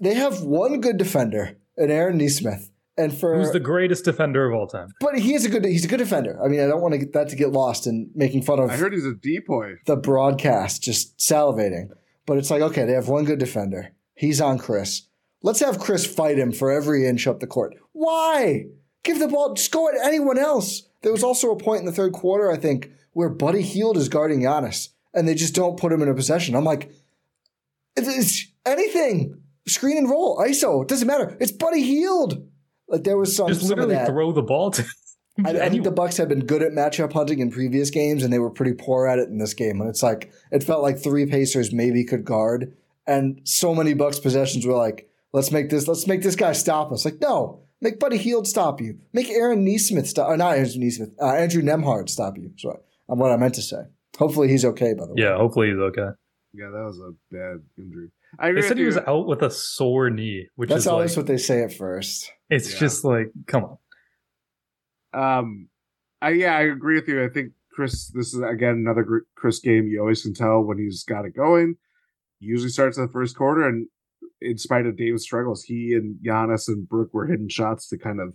they 0.00 0.14
have 0.14 0.40
one 0.42 0.80
good 0.80 0.96
defender, 0.96 1.58
and 1.76 1.90
Aaron 1.90 2.16
Nesmith, 2.16 2.70
and 2.96 3.12
for 3.16 3.36
Who's 3.36 3.52
the 3.52 3.60
greatest 3.60 4.04
defender 4.06 4.48
of 4.48 4.54
all 4.54 4.66
time? 4.66 4.88
but 5.00 5.18
he 5.18 5.34
is 5.34 5.44
a 5.44 5.50
good 5.50 5.64
he's 5.64 5.84
a 5.84 5.88
good 5.88 5.98
defender. 5.98 6.40
I 6.42 6.48
mean, 6.48 6.60
I 6.60 6.66
don't 6.68 6.80
want 6.80 6.92
to 6.92 6.98
get 6.98 7.12
that 7.12 7.28
to 7.30 7.36
get 7.36 7.50
lost 7.52 7.86
in 7.86 8.10
making 8.14 8.42
fun 8.42 8.58
of 8.60 8.70
I 8.70 8.76
heard 8.76 8.92
he's 8.94 9.04
a 9.04 9.12
depoy. 9.12 9.74
the 9.86 9.96
broadcast, 9.96 10.82
just 10.82 11.18
salivating. 11.18 11.88
But 12.26 12.38
it's 12.38 12.50
like, 12.50 12.60
okay, 12.62 12.84
they 12.84 12.92
have 12.92 13.08
one 13.08 13.24
good 13.24 13.38
defender. 13.38 13.92
He's 14.14 14.40
on 14.40 14.58
Khris. 14.58 15.07
Let's 15.42 15.60
have 15.60 15.78
Khris 15.78 16.06
fight 16.06 16.38
him 16.38 16.52
for 16.52 16.70
every 16.70 17.06
inch 17.06 17.26
up 17.26 17.40
the 17.40 17.46
court. 17.46 17.76
Why? 17.92 18.66
Give 19.04 19.18
the 19.18 19.28
ball, 19.28 19.54
just 19.54 19.70
go 19.70 19.88
at 19.88 19.94
anyone 20.04 20.38
else. 20.38 20.82
There 21.02 21.12
was 21.12 21.22
also 21.22 21.52
a 21.52 21.58
point 21.58 21.80
in 21.80 21.86
the 21.86 21.92
third 21.92 22.12
quarter, 22.12 22.50
I 22.50 22.56
think, 22.56 22.90
where 23.12 23.28
Buddy 23.28 23.62
Hield 23.62 23.96
is 23.96 24.08
guarding 24.08 24.40
Giannis, 24.40 24.88
and 25.14 25.28
they 25.28 25.34
just 25.34 25.54
don't 25.54 25.78
put 25.78 25.92
him 25.92 26.02
in 26.02 26.08
a 26.08 26.14
possession. 26.14 26.56
I'm 26.56 26.64
like, 26.64 26.90
it's, 27.96 28.08
it's 28.08 28.46
anything. 28.66 29.40
Screen 29.66 29.96
and 29.96 30.10
roll, 30.10 30.38
ISO, 30.38 30.82
it 30.82 30.88
doesn't 30.88 31.06
matter. 31.06 31.36
It's 31.40 31.52
Buddy 31.52 31.82
Hield. 31.82 32.48
Like 32.88 33.04
there 33.04 33.18
was 33.18 33.36
some, 33.36 33.48
Just 33.48 33.60
some 33.60 33.68
literally 33.68 34.04
throw 34.06 34.32
the 34.32 34.42
ball 34.42 34.70
to. 34.72 34.84
I, 35.44 35.50
I 35.50 35.68
think 35.68 35.84
the 35.84 35.92
Bucks 35.92 36.16
have 36.16 36.28
been 36.28 36.46
good 36.46 36.62
at 36.62 36.72
matchup 36.72 37.12
hunting 37.12 37.38
in 37.38 37.50
previous 37.50 37.90
games, 37.90 38.24
and 38.24 38.32
they 38.32 38.40
were 38.40 38.50
pretty 38.50 38.72
poor 38.72 39.06
at 39.06 39.20
it 39.20 39.28
in 39.28 39.38
this 39.38 39.54
game. 39.54 39.80
And 39.80 39.88
it's 39.88 40.02
like 40.02 40.32
it 40.50 40.64
felt 40.64 40.82
like 40.82 40.98
three 40.98 41.26
Pacers 41.26 41.72
maybe 41.72 42.04
could 42.04 42.24
guard, 42.24 42.74
and 43.06 43.40
so 43.44 43.74
many 43.74 43.94
Bucks 43.94 44.18
possessions 44.18 44.66
were 44.66 44.74
like, 44.74 45.08
"Let's 45.32 45.50
make 45.52 45.70
this, 45.70 45.86
let's 45.88 46.06
make 46.06 46.22
this 46.22 46.36
guy 46.36 46.52
stop 46.52 46.92
us." 46.92 47.04
Like, 47.04 47.20
no, 47.20 47.62
make 47.80 47.98
Buddy 48.00 48.16
Hield 48.18 48.46
stop 48.46 48.80
you, 48.80 48.98
make 49.12 49.28
Aaron 49.30 49.64
Nesmith 49.64 50.08
stop, 50.08 50.28
or 50.28 50.36
not 50.36 50.56
Aaron 50.56 50.70
Nesmith, 50.76 51.10
uh, 51.20 51.32
Andrew 51.34 51.62
Nembhard 51.62 52.08
stop 52.08 52.36
you. 52.38 52.52
So 52.56 52.80
I'm 53.08 53.18
what 53.18 53.30
I 53.32 53.36
meant 53.36 53.54
to 53.56 53.62
say. 53.62 53.82
Hopefully 54.18 54.48
he's 54.48 54.64
okay. 54.64 54.94
By 54.94 55.06
the 55.06 55.14
way, 55.14 55.22
Yeah, 55.22 55.36
hopefully 55.36 55.68
he's 55.68 55.76
okay. 55.78 56.08
Yeah, 56.54 56.70
that 56.70 56.82
was 56.84 56.98
a 56.98 57.12
bad 57.30 57.62
injury. 57.76 58.10
I 58.38 58.52
They 58.52 58.62
said 58.62 58.78
he 58.78 58.84
was 58.84 58.96
you. 58.96 59.02
out 59.06 59.26
with 59.26 59.42
a 59.42 59.50
sore 59.50 60.10
knee, 60.10 60.48
which 60.56 60.68
that's 60.70 60.80
is 60.82 60.86
always 60.86 61.10
like 61.12 61.18
what 61.18 61.26
they 61.26 61.36
say 61.38 61.62
at 61.62 61.72
first. 61.72 62.30
it's 62.50 62.72
Yeah. 62.72 62.78
just 62.80 63.04
like 63.04 63.30
come 63.46 63.64
on. 65.12 65.38
Um, 65.38 65.68
I 66.20 66.30
yeah, 66.30 66.56
I 66.56 66.62
agree 66.62 66.96
with 66.96 67.08
you. 67.08 67.24
I 67.24 67.28
think 67.28 67.52
Khris. 67.76 68.10
This 68.12 68.34
is 68.34 68.40
again 68.42 68.74
another 68.74 69.24
Khris 69.36 69.60
game. 69.60 69.86
You 69.86 70.00
always 70.00 70.22
can 70.22 70.34
tell 70.34 70.62
when 70.62 70.78
he's 70.78 71.04
got 71.04 71.24
it 71.24 71.34
going. 71.36 71.76
He 72.40 72.46
usually 72.46 72.70
starts 72.70 72.98
in 72.98 73.06
the 73.06 73.12
first 73.12 73.36
quarter, 73.36 73.66
and 73.66 73.86
in 74.40 74.58
spite 74.58 74.86
of 74.86 74.96
David's 74.96 75.24
struggles, 75.24 75.64
he 75.64 75.94
and 75.94 76.16
Giannis 76.24 76.68
and 76.68 76.88
Brook 76.88 77.12
were 77.12 77.26
hitting 77.26 77.48
shots 77.48 77.88
to 77.88 77.98
kind 77.98 78.20
of 78.20 78.34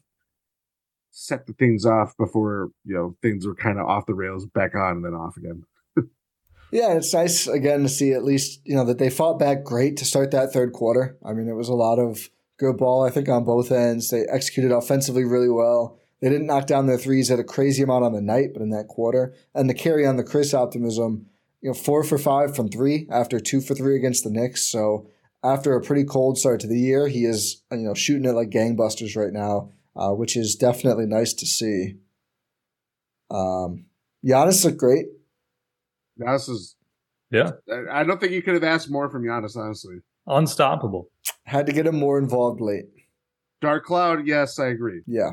set 1.12 1.46
the 1.46 1.54
things 1.54 1.86
off 1.86 2.18
before 2.18 2.72
you 2.86 2.96
know 2.96 3.16
things 3.22 3.46
were 3.46 3.56
kind 3.56 3.80
of 3.80 3.88
off 3.88 4.06
the 4.06 4.16
rails, 4.16 4.46
back 4.46 4.76
on 4.76 4.98
and 4.98 5.06
then 5.06 5.14
off 5.14 5.38
again. 5.38 5.64
Yeah, 6.72 6.94
it's 6.94 7.14
nice 7.14 7.46
again 7.46 7.84
to 7.84 7.90
see 7.90 8.14
at 8.14 8.24
least 8.24 8.62
you 8.66 8.76
know 8.76 8.84
that 8.86 8.98
they 8.98 9.12
fought 9.12 9.38
back 9.38 9.64
great 9.64 9.96
to 9.98 10.06
start 10.06 10.32
that 10.32 10.52
third 10.52 10.74
quarter. 10.74 11.16
I 11.24 11.34
mean, 11.34 11.48
it 11.48 11.54
was 11.54 11.70
a 11.70 11.76
lot 11.76 12.00
of 12.00 12.32
good 12.58 12.78
ball. 12.78 13.06
I 13.06 13.12
think 13.12 13.30
on 13.30 13.44
both 13.44 13.72
ends, 13.72 14.10
they 14.10 14.26
executed 14.26 14.72
offensively 14.72 15.24
really 15.24 15.52
well. 15.52 16.00
They 16.20 16.30
didn't 16.30 16.48
knock 16.48 16.66
down 16.66 16.88
their 16.88 16.98
threes 16.98 17.30
at 17.30 17.38
a 17.38 17.44
crazy 17.44 17.84
amount 17.84 18.06
on 18.06 18.14
the 18.14 18.22
night, 18.22 18.54
but 18.54 18.64
in 18.64 18.72
that 18.72 18.88
quarter, 18.88 19.36
and 19.54 19.70
the 19.70 19.76
carry 19.76 20.04
on 20.08 20.16
the 20.16 20.24
Khris 20.24 20.52
optimism, 20.56 21.28
you 21.62 21.70
know, 21.70 21.76
four 21.76 22.04
for 22.04 22.18
five 22.18 22.56
from 22.56 22.70
three 22.70 23.08
after 23.12 23.40
two 23.40 23.62
for 23.62 23.76
three 23.76 23.96
against 23.96 24.24
the 24.24 24.32
Knicks. 24.32 24.66
So 24.66 25.06
after 25.44 25.76
a 25.76 25.82
pretty 25.82 26.04
cold 26.06 26.38
start 26.38 26.60
to 26.62 26.68
the 26.68 26.80
year, 26.80 27.08
he 27.08 27.26
is 27.26 27.64
you 27.72 27.78
know 27.80 27.94
shooting 27.94 28.26
it 28.26 28.34
like 28.34 28.50
gangbusters 28.50 29.16
right 29.16 29.34
now, 29.34 29.72
uh, 29.96 30.12
which 30.12 30.38
is 30.38 30.56
definitely 30.56 31.06
nice 31.06 31.34
to 31.34 31.46
see. 31.46 31.96
Um, 33.30 33.86
Giannis 34.26 34.64
looked 34.64 34.78
great. 34.78 35.06
Giannis 36.20 36.50
is. 36.50 36.76
Yeah. 37.32 37.52
I- 37.72 38.02
I 38.02 38.04
don't 38.04 38.20
think 38.20 38.32
you 38.32 38.44
could 38.44 38.54
have 38.54 38.64
asked 38.64 38.92
more 38.92 39.10
from 39.10 39.24
Giannis, 39.24 39.56
honestly. 39.58 39.98
Unstoppable. 40.28 41.10
Had 41.46 41.66
to 41.66 41.74
get 41.74 41.88
him 41.88 41.98
more 41.98 42.18
involved 42.20 42.62
late. 42.62 42.86
Dark 43.60 43.86
Cloud, 43.86 44.28
yes, 44.28 44.60
I 44.60 44.68
agree. 44.68 45.02
Yeah. 45.08 45.32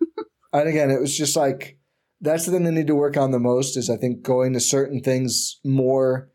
and 0.52 0.68
again, 0.68 0.90
it 0.90 1.00
was 1.00 1.16
just 1.16 1.36
like 1.36 1.78
that's 2.20 2.46
the 2.46 2.52
thing 2.52 2.64
they 2.64 2.70
need 2.70 2.86
to 2.86 2.94
work 2.94 3.16
on 3.16 3.30
the 3.32 3.38
most 3.40 3.76
is 3.76 3.90
I 3.90 3.96
think 3.96 4.22
going 4.22 4.52
to 4.54 4.60
certain 4.60 5.00
things 5.02 5.58
more 5.64 6.30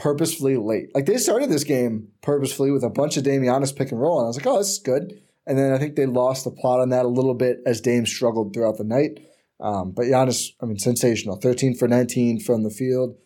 purposefully 0.00 0.56
late. 0.56 0.94
Like 0.94 1.06
they 1.06 1.18
started 1.18 1.50
this 1.50 1.62
game 1.64 2.08
purposefully 2.22 2.70
with 2.70 2.82
a 2.82 2.88
bunch 2.90 3.16
of 3.16 3.22
Dame 3.22 3.42
Giannis 3.42 3.76
pick 3.76 3.92
and 3.92 4.00
roll, 4.00 4.18
and 4.18 4.24
I 4.24 4.28
was 4.28 4.36
like, 4.38 4.46
oh, 4.46 4.58
this 4.58 4.70
is 4.70 4.78
good. 4.78 5.20
And 5.46 5.58
then 5.58 5.72
I 5.72 5.78
think 5.78 5.94
they 5.94 6.06
lost 6.06 6.44
the 6.44 6.50
plot 6.50 6.80
on 6.80 6.88
that 6.88 7.04
a 7.04 7.08
little 7.08 7.34
bit 7.34 7.58
as 7.66 7.80
Dame 7.80 8.06
struggled 8.06 8.52
throughout 8.54 8.78
the 8.78 8.84
night. 8.84 9.20
Um, 9.60 9.92
but 9.92 10.06
Giannis, 10.06 10.50
I 10.62 10.66
mean, 10.66 10.78
sensational. 10.78 11.36
13 11.36 11.76
for 11.76 11.86
19 11.86 12.40
from 12.40 12.62
the 12.62 12.70
field, 12.70 13.16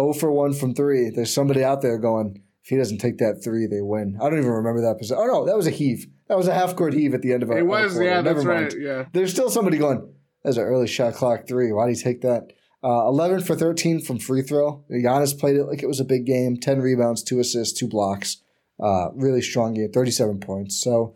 0 0.00 0.12
for 0.14 0.32
1 0.32 0.54
from 0.54 0.74
three. 0.74 1.10
There's 1.10 1.32
somebody 1.32 1.62
out 1.62 1.82
there 1.82 1.98
going, 1.98 2.42
if 2.64 2.70
he 2.70 2.76
doesn't 2.76 2.98
take 2.98 3.18
that 3.18 3.42
three, 3.44 3.66
they 3.66 3.80
win. 3.80 4.16
I 4.20 4.28
don't 4.28 4.38
even 4.38 4.50
remember 4.50 4.80
that 4.82 4.98
position. 4.98 5.18
Oh, 5.20 5.26
no, 5.26 5.46
that 5.46 5.56
was 5.56 5.66
a 5.68 5.70
heave. 5.70 6.06
That 6.28 6.36
was 6.36 6.48
a 6.48 6.54
half 6.54 6.74
court 6.74 6.94
heave 6.94 7.14
at 7.14 7.22
the 7.22 7.32
end 7.32 7.42
of 7.42 7.50
a 7.50 7.58
It 7.58 7.66
was, 7.66 8.00
yeah, 8.00 8.20
Never 8.22 8.34
that's 8.34 8.44
mind. 8.44 8.72
right. 8.72 8.80
Yeah. 8.80 9.04
There's 9.12 9.30
still 9.32 9.50
somebody 9.50 9.78
going, 9.78 10.12
there's 10.42 10.56
an 10.56 10.64
early 10.64 10.88
shot 10.88 11.14
clock 11.14 11.46
three. 11.46 11.70
Why 11.70 11.84
do 11.86 11.90
you 11.92 12.02
take 12.02 12.22
that? 12.22 12.52
Uh, 12.84 13.08
11 13.08 13.42
for 13.42 13.56
13 13.56 14.02
from 14.02 14.18
free 14.18 14.42
throw. 14.42 14.84
Giannis 14.90 15.38
played 15.38 15.56
it 15.56 15.64
like 15.64 15.82
it 15.82 15.88
was 15.88 16.00
a 16.00 16.04
big 16.04 16.26
game 16.26 16.58
10 16.58 16.80
rebounds, 16.80 17.22
two 17.22 17.40
assists, 17.40 17.78
two 17.78 17.88
blocks. 17.88 18.42
Uh, 18.78 19.08
really 19.14 19.40
strong 19.40 19.72
game, 19.72 19.90
37 19.90 20.40
points. 20.40 20.80
So 20.82 21.14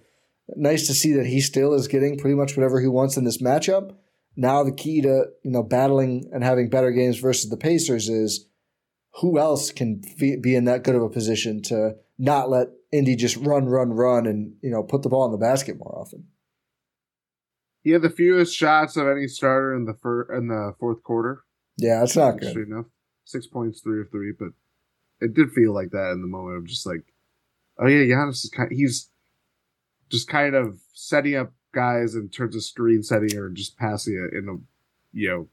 nice 0.56 0.86
to 0.86 0.94
see 0.94 1.12
that 1.12 1.26
he 1.26 1.40
still 1.40 1.74
is 1.74 1.88
getting 1.88 2.16
pretty 2.16 2.36
much 2.36 2.56
whatever 2.56 2.80
he 2.80 2.86
wants 2.86 3.16
in 3.16 3.24
this 3.24 3.42
matchup. 3.42 3.94
Now 4.36 4.62
the 4.62 4.72
key 4.72 5.02
to 5.02 5.26
you 5.42 5.50
know 5.50 5.62
battling 5.62 6.30
and 6.32 6.42
having 6.42 6.70
better 6.70 6.92
games 6.92 7.18
versus 7.18 7.50
the 7.50 7.56
Pacers 7.56 8.08
is 8.08 8.46
who 9.20 9.38
else 9.38 9.72
can 9.72 10.00
be 10.18 10.54
in 10.54 10.64
that 10.64 10.84
good 10.84 10.94
of 10.94 11.02
a 11.02 11.10
position 11.10 11.60
to 11.64 11.96
not 12.18 12.48
let 12.48 12.68
Indy 12.92 13.16
just 13.16 13.36
run, 13.36 13.66
run, 13.66 13.90
run, 13.90 14.26
and 14.26 14.54
you 14.62 14.70
know 14.70 14.82
put 14.82 15.02
the 15.02 15.08
ball 15.08 15.26
in 15.26 15.32
the 15.32 15.38
basket 15.38 15.76
more 15.76 15.98
often. 15.98 16.28
He 17.82 17.90
had 17.90 18.02
the 18.02 18.10
fewest 18.10 18.54
shots 18.54 18.96
of 18.96 19.08
any 19.08 19.26
starter 19.26 19.74
in 19.74 19.84
the 19.84 19.94
fir- 19.94 20.32
in 20.34 20.48
the 20.48 20.74
fourth 20.78 21.02
quarter. 21.02 21.42
Yeah, 21.78 22.02
it's 22.02 22.16
not 22.16 22.38
good. 22.38 22.50
Straight 22.50 22.68
enough. 22.68 22.86
Six 23.24 23.46
points, 23.46 23.80
three 23.80 24.00
of 24.00 24.10
three, 24.10 24.32
but 24.38 24.48
it 25.20 25.34
did 25.34 25.50
feel 25.52 25.72
like 25.72 25.90
that 25.90 26.10
in 26.12 26.20
the 26.20 26.26
moment 26.28 26.58
of 26.58 26.66
just 26.66 26.86
like, 26.86 27.04
oh 27.78 27.86
yeah, 27.86 28.04
Giannis 28.04 28.44
is 28.44 28.50
kind. 28.54 28.70
He's 28.72 29.10
just 30.10 30.28
kind 30.28 30.54
of 30.54 30.80
setting 30.92 31.36
up 31.36 31.52
guys 31.74 32.14
in 32.14 32.28
terms 32.30 32.56
of 32.56 32.64
screen 32.64 33.02
setting 33.02 33.36
or 33.36 33.50
just 33.50 33.76
passing 33.76 34.14
it 34.14 34.36
in 34.36 34.48
a, 34.48 34.56
you 35.12 35.28
know, 35.28 35.48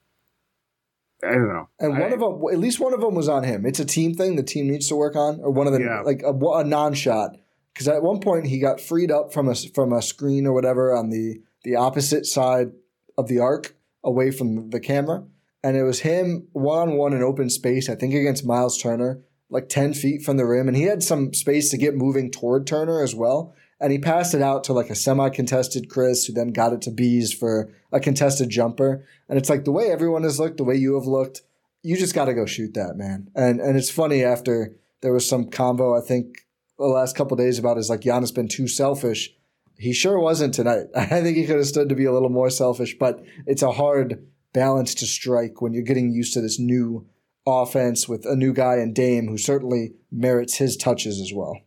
I 1.27 1.33
don't 1.33 1.47
know. 1.47 1.69
And 1.79 1.91
one 1.93 2.11
I- 2.11 2.15
of 2.15 2.19
them, 2.19 2.41
at 2.51 2.59
least 2.59 2.79
one 2.79 2.93
of 2.93 3.01
them, 3.01 3.15
was 3.15 3.27
on 3.29 3.43
him. 3.43 3.65
It's 3.65 3.79
a 3.79 3.85
team 3.85 4.13
thing. 4.15 4.35
The 4.35 4.43
team 4.43 4.67
needs 4.67 4.87
to 4.89 4.95
work 4.95 5.15
on, 5.15 5.39
or 5.41 5.51
one 5.51 5.67
of 5.67 5.73
them, 5.73 5.83
Yeah. 5.83 6.01
like 6.01 6.21
a, 6.23 6.29
a 6.33 6.63
non-shot. 6.63 7.37
Because 7.73 7.87
at 7.89 8.01
one 8.03 8.21
point 8.21 8.47
he 8.47 8.59
got 8.59 8.79
freed 8.79 9.11
up 9.11 9.33
from 9.33 9.49
a 9.49 9.55
from 9.55 9.91
a 9.91 10.01
screen 10.01 10.47
or 10.47 10.53
whatever 10.53 10.95
on 10.95 11.09
the 11.09 11.41
the 11.65 11.75
opposite 11.75 12.25
side 12.25 12.71
of 13.17 13.27
the 13.27 13.39
arc, 13.39 13.75
away 14.03 14.31
from 14.31 14.69
the 14.69 14.79
camera, 14.79 15.25
and 15.65 15.75
it 15.75 15.81
was 15.81 16.01
him 16.01 16.47
one 16.53 16.89
on 16.89 16.95
one 16.95 17.13
in 17.13 17.23
open 17.23 17.49
space. 17.49 17.89
I 17.89 17.95
think 17.95 18.13
against 18.13 18.45
Miles 18.45 18.79
Turner, 18.79 19.21
like 19.49 19.67
ten 19.67 19.95
feet 19.95 20.21
from 20.21 20.37
the 20.37 20.45
rim, 20.45 20.67
and 20.67 20.77
he 20.77 20.83
had 20.83 21.01
some 21.01 21.33
space 21.33 21.71
to 21.71 21.77
get 21.77 21.95
moving 21.95 22.29
toward 22.29 22.67
Turner 22.67 23.01
as 23.01 23.15
well. 23.15 23.55
And 23.79 23.91
he 23.91 23.97
passed 23.97 24.35
it 24.35 24.43
out 24.43 24.63
to 24.65 24.73
like 24.73 24.91
a 24.91 24.95
semi-contested 24.95 25.89
Khris, 25.89 26.25
who 26.25 26.33
then 26.33 26.53
got 26.53 26.71
it 26.71 26.83
to 26.83 26.91
Bees 26.91 27.33
for 27.33 27.73
a 27.91 27.99
contested 27.99 28.49
jumper. 28.49 29.05
And 29.27 29.39
it's 29.39 29.49
like 29.49 29.65
the 29.65 29.71
way 29.71 29.89
everyone 29.89 30.21
has 30.21 30.39
looked, 30.39 30.57
the 30.57 30.63
way 30.63 30.75
you 30.75 30.93
have 30.93 31.07
looked, 31.07 31.41
you 31.81 31.97
just 31.97 32.13
got 32.13 32.25
to 32.25 32.35
go 32.35 32.45
shoot 32.45 32.75
that, 32.75 32.95
man. 32.95 33.31
And 33.35 33.59
and 33.59 33.75
it's 33.75 33.89
funny 33.89 34.23
after 34.23 34.75
there 35.01 35.13
was 35.13 35.27
some 35.27 35.49
combo 35.49 35.97
I 35.97 36.01
think 36.01 36.45
the 36.77 36.85
last 36.85 37.17
couple 37.17 37.37
days 37.37 37.57
about 37.57 37.79
is 37.79 37.89
like 37.89 38.01
Giannis 38.01 38.35
been 38.35 38.47
too 38.47 38.67
selfish. 38.67 39.33
He 39.79 39.93
sure 39.93 40.19
wasn't 40.19 40.53
tonight. 40.53 40.85
I 40.95 41.21
think 41.21 41.37
he 41.37 41.47
could 41.47 41.57
have 41.57 41.65
stood 41.65 41.89
to 41.89 41.95
be 41.95 42.05
a 42.05 42.13
little 42.13 42.29
more 42.29 42.51
selfish, 42.51 42.95
but 42.99 43.23
it's 43.47 43.63
a 43.63 43.71
hard 43.71 44.27
balance 44.55 44.95
to 44.95 45.05
strike 45.05 45.61
when 45.61 45.73
you're 45.73 45.83
getting 45.83 46.11
used 46.11 46.33
to 46.33 46.41
this 46.41 46.57
new 46.57 47.05
offense 47.45 48.07
with 48.07 48.25
a 48.25 48.35
new 48.35 48.53
guy 48.53 48.77
in 48.77 48.93
Dame 48.93 49.27
who 49.27 49.37
certainly 49.37 49.93
merits 50.11 50.55
his 50.55 50.77
touches 50.77 51.19
as 51.21 51.31
well. 51.35 51.59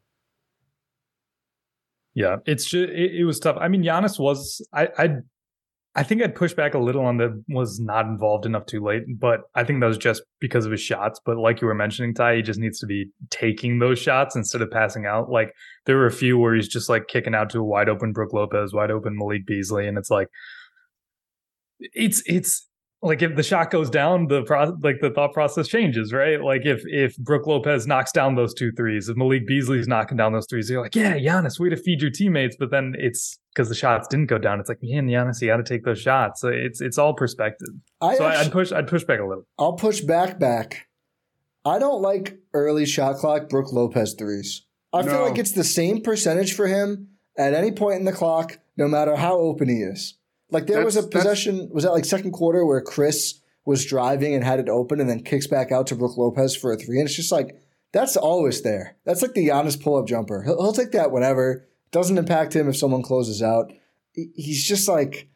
Yeah, 2.15 2.39
it's 2.47 2.65
just 2.65 2.89
it, 2.89 3.15
it 3.21 3.25
was 3.25 3.39
tough. 3.39 3.57
I 3.61 3.69
mean, 3.69 3.85
Giannis 3.85 4.19
was 4.19 4.67
I 4.73 4.89
I 4.99 5.09
I 5.95 6.03
think 6.03 6.23
I'd 6.23 6.35
push 6.35 6.55
back 6.55 6.75
a 6.75 6.79
little 6.79 7.05
on 7.05 7.19
the 7.19 7.43
was 7.49 7.79
not 7.79 8.07
involved 8.07 8.47
enough 8.47 8.67
too 8.67 8.83
late, 8.83 9.03
but 9.21 9.43
I 9.55 9.65
think 9.65 9.81
that 9.81 9.87
was 9.87 9.99
just 9.99 10.23
because 10.41 10.65
of 10.65 10.73
his 10.73 10.81
shots. 10.81 11.21
But 11.25 11.37
like 11.37 11.61
you 11.61 11.67
were 11.67 11.75
mentioning, 11.75 12.15
Ti, 12.15 12.37
he 12.37 12.43
just 12.43 12.59
needs 12.59 12.81
to 12.81 12.87
be 12.87 13.11
taking 13.31 13.79
those 13.79 13.99
shots 13.99 14.35
instead 14.35 14.63
of 14.63 14.71
passing 14.71 15.07
out. 15.07 15.31
Like 15.31 15.53
there 15.87 15.97
were 15.97 16.07
a 16.07 16.13
few 16.13 16.39
where 16.39 16.55
he's 16.55 16.69
just 16.69 16.89
like 16.89 17.09
kicking 17.09 17.35
out 17.35 17.51
to 17.51 17.61
a 17.61 17.65
wide 17.65 17.89
open 17.89 18.13
Brook 18.13 18.33
Lopez, 18.33 18.73
wide 18.73 18.91
open 18.91 19.17
Malik 19.17 19.47
Beasley, 19.47 19.87
and 19.87 19.99
it's 19.99 20.11
like 20.11 20.29
it's 21.81 22.23
it's 22.27 22.68
like 23.01 23.23
if 23.23 23.37
the 23.37 23.43
shot 23.43 23.71
goes 23.71 23.89
down, 23.89 24.27
the 24.27 24.43
pro- 24.43 24.77
like 24.83 25.01
the 25.01 25.11
thought 25.11 25.33
process 25.33 25.69
changes, 25.69 26.13
right? 26.13 26.43
Like 26.43 26.67
if 26.67 26.83
if 26.87 27.17
Brook 27.19 27.47
Lopez 27.47 27.87
knocks 27.87 28.11
down 28.11 28.35
those 28.35 28.53
two 28.53 28.73
threes, 28.73 29.09
if 29.09 29.17
Malik 29.17 29.47
Beasley's 29.47 29.87
knocking 29.87 30.17
down 30.17 30.33
those 30.33 30.47
threes, 30.49 30.69
you're 30.69 30.83
like, 30.83 30.97
yeah, 30.97 31.17
Giannis, 31.17 31.61
way 31.61 31.69
to 31.69 31.77
feed 31.77 32.03
your 32.03 32.11
teammates. 32.11 32.57
But 32.59 32.71
then 32.71 32.95
it's 32.99 33.39
because 33.55 33.69
the 33.69 33.75
shots 33.77 34.09
didn't 34.09 34.27
go 34.27 34.39
down. 34.39 34.59
It's 34.59 34.69
like, 34.69 34.81
man, 34.83 35.07
Giannis, 35.07 35.41
you 35.41 35.47
got 35.47 35.59
to 35.59 35.63
take 35.63 35.85
those 35.85 36.01
shots. 36.01 36.41
So 36.41 36.49
it's 36.49 36.81
it's 36.81 36.99
all 36.99 37.15
perspective. 37.15 37.69
I 38.01 38.17
so 38.17 38.27
actually- 38.27 38.47
I'd 38.47 38.53
push 38.53 38.73
I'd 38.73 38.89
push 38.89 39.05
back 39.05 39.21
a 39.21 39.25
little. 39.25 39.45
I'll 39.59 39.75
push 39.75 40.01
back 40.01 40.41
back. 40.41 40.89
I 41.65 41.79
don't 41.79 42.03
like 42.03 42.39
early 42.53 42.87
shot 42.87 43.17
clock 43.17 43.49
Brook 43.49 43.73
Lopez 43.73 44.15
threes. 44.15 44.65
I 44.93 45.03
feel 45.03 45.21
like 45.23 45.39
it's 45.39 45.53
the 45.53 45.65
same 45.65 46.01
percentage 46.01 46.55
for 46.55 46.67
him 46.67 47.09
at 47.37 47.53
any 47.55 47.71
point 47.71 47.99
in 48.01 48.07
the 48.07 48.13
clock, 48.13 48.59
no 48.77 48.89
matter 48.89 49.15
how 49.17 49.37
open 49.37 49.69
he 49.69 49.83
is. 49.83 50.18
Like 50.51 50.67
there 50.67 50.85
was 50.85 50.97
a 50.97 51.03
That's- 51.03 51.13
that's- 51.25 51.41
possession, 51.43 51.71
was 51.73 51.85
that 51.85 51.93
like 51.93 52.05
second 52.05 52.33
quarter 52.33 52.65
where 52.65 52.81
Khris 52.81 53.41
was 53.67 53.85
driving 53.85 54.35
and 54.35 54.43
had 54.45 54.61
it 54.61 54.69
open 54.69 54.99
and 55.01 55.09
then 55.11 55.23
kicks 55.23 55.47
back 55.47 55.71
out 55.71 55.87
to 55.89 55.95
Brook 55.95 56.17
Lopez 56.17 56.57
for 56.57 56.73
a 56.73 56.77
three. 56.77 56.99
And 56.99 57.07
it's 57.07 57.17
just 57.17 57.31
like, 57.33 57.61
that's 57.93 58.17
always 58.17 58.63
there. 58.63 58.97
That's 59.05 59.21
like 59.23 59.35
the 59.35 59.49
Giannis 59.49 59.81
pull 59.83 59.97
up 59.97 60.07
jumper. 60.07 60.43
He'll, 60.43 60.61
he'll 60.63 60.73
take 60.73 60.93
that 60.93 61.11
whenever. 61.11 61.67
Doesn't 61.91 62.19
impact 62.19 62.55
him 62.57 62.69
if 62.69 62.77
someone 62.77 63.03
closes 63.03 63.43
out. 63.43 63.73
He's 64.13 64.67
just 64.67 64.89
like, 64.89 65.29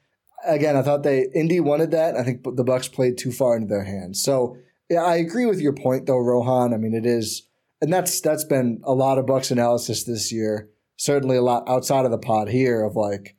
again, 0.47 0.77
I 0.77 0.83
thought 0.83 1.03
they 1.03 1.27
Indy 1.35 1.61
wanted 1.61 1.91
that. 1.93 2.17
I 2.17 2.25
think 2.25 2.43
the 2.45 2.65
Bucks 2.65 2.89
played 2.89 3.17
too 3.19 3.33
far 3.33 3.55
into 3.57 3.69
their 3.69 3.85
hands. 3.85 4.23
So 4.23 4.57
yeah, 4.91 5.03
I 5.03 5.17
agree 5.17 5.47
with 5.47 5.61
your 5.61 5.73
point 5.73 6.07
though, 6.07 6.19
Rohan. 6.19 6.75
I 6.75 6.77
mean, 6.79 6.95
it 6.95 7.07
is, 7.07 7.49
and 7.81 7.93
that's 7.93 8.21
that's 8.21 8.45
been 8.45 8.81
a 8.85 8.93
lot 8.93 9.19
of 9.19 9.27
Bucks 9.27 9.51
analysis 9.51 10.05
this 10.05 10.33
year. 10.33 10.69
Certainly 10.97 11.37
a 11.37 11.43
lot 11.43 11.69
outside 11.69 12.05
of 12.05 12.11
the 12.11 12.19
pod 12.19 12.49
here 12.49 12.83
of 12.83 12.97
like, 12.97 13.37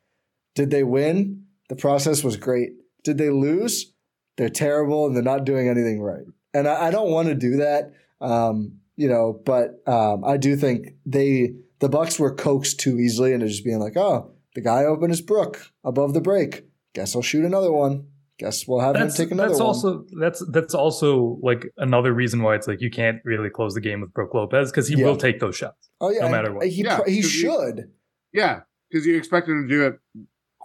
did 0.56 0.70
they 0.72 0.84
win? 0.84 1.44
The 1.74 1.82
process 1.82 2.24
was 2.24 2.38
great. 2.38 2.74
Did 3.04 3.18
they 3.18 3.32
lose? 3.32 3.92
They're 4.38 4.50
terrible 4.50 5.08
and 5.08 5.16
they're 5.16 5.24
not 5.24 5.44
doing 5.44 5.68
anything 5.68 6.02
right. 6.04 6.24
And 6.54 6.68
I, 6.68 6.86
I 6.88 6.92
don't 6.92 7.10
want 7.10 7.30
to 7.30 7.34
do 7.36 7.58
that, 7.58 7.94
um, 8.22 8.74
you 8.96 9.10
know. 9.10 9.42
But 9.44 9.82
um, 9.88 10.24
I 10.24 10.38
do 10.38 10.56
think 10.56 10.90
they 11.04 11.56
the 11.80 11.90
Bucks 11.90 12.20
were 12.20 12.32
coaxed 12.34 12.80
too 12.80 13.00
easily 13.00 13.34
into 13.34 13.48
just 13.48 13.64
being 13.64 13.80
like, 13.80 13.98
oh, 13.98 14.36
the 14.54 14.62
guy 14.62 14.84
opened 14.86 15.10
his 15.14 15.22
brook 15.22 15.72
above 15.84 16.14
the 16.14 16.22
break. 16.22 16.64
Guess 16.94 17.16
I'll 17.16 17.24
shoot 17.24 17.44
another 17.44 17.72
one. 17.72 18.06
Guess 18.38 18.68
we'll 18.68 18.80
have 18.82 18.94
That's 18.94 19.18
him 19.18 19.26
take 19.26 19.32
another 19.32 19.50
that's 19.50 19.60
one. 19.60 19.68
also 19.68 20.06
that's 20.20 20.46
that's 20.52 20.76
also 20.76 21.40
like 21.42 21.66
another 21.78 22.14
reason 22.14 22.44
why 22.44 22.54
it's 22.54 22.68
like 22.68 22.82
you 22.82 22.92
can't 22.92 23.18
really 23.26 23.50
close 23.50 23.74
the 23.74 23.82
game 23.82 24.00
with 24.02 24.14
Brook 24.14 24.36
Lopez 24.36 24.70
because 24.72 24.88
he 24.88 24.96
Yeah. 25.00 25.06
will 25.06 25.18
take 25.18 25.40
those 25.40 25.56
shots. 25.56 25.90
oh 26.02 26.12
yeah, 26.12 26.22
no 26.22 26.30
matter 26.30 26.54
what. 26.54 26.68
He 26.68 26.84
Yeah, 26.84 27.00
pr- 27.00 27.10
he 27.10 27.22
'cause 27.24 27.34
you- 27.34 27.40
should. 27.50 27.92
Yeah, 28.32 28.62
because 28.92 29.08
you 29.08 29.18
expect 29.18 29.48
him 29.48 29.68
to 29.68 29.68
do 29.68 29.86
it 29.88 29.96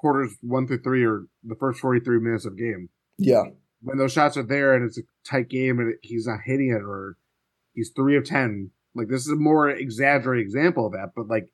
quarters 0.01 0.37
one 0.43 0.67
through 0.67 0.83
three 0.83 1.05
or 1.05 1.25
the 1.45 1.55
first 1.57 1.81
43 1.81 2.21
minutes 2.21 2.45
of 2.45 2.57
game. 2.57 2.89
Yeah. 3.19 3.45
When 3.83 3.99
those 3.99 4.13
shots 4.13 4.37
are 4.37 4.43
there 4.43 4.75
and 4.75 4.85
it's 4.85 4.99
a 4.99 5.03
tight 5.29 5.49
game 5.49 5.79
and 5.79 5.95
he's 6.03 6.27
not 6.27 6.41
hitting 6.45 6.71
it 6.71 6.83
or 6.83 7.17
he's 7.75 7.91
three 7.95 8.17
of 8.17 8.25
10, 8.25 8.71
like 8.95 9.09
this 9.09 9.23
is 9.23 9.33
a 9.33 9.37
more 9.37 9.69
exaggerated 9.71 10.45
example 10.47 10.87
of 10.87 10.93
that, 10.93 11.11
but 11.17 11.29
like 11.29 11.49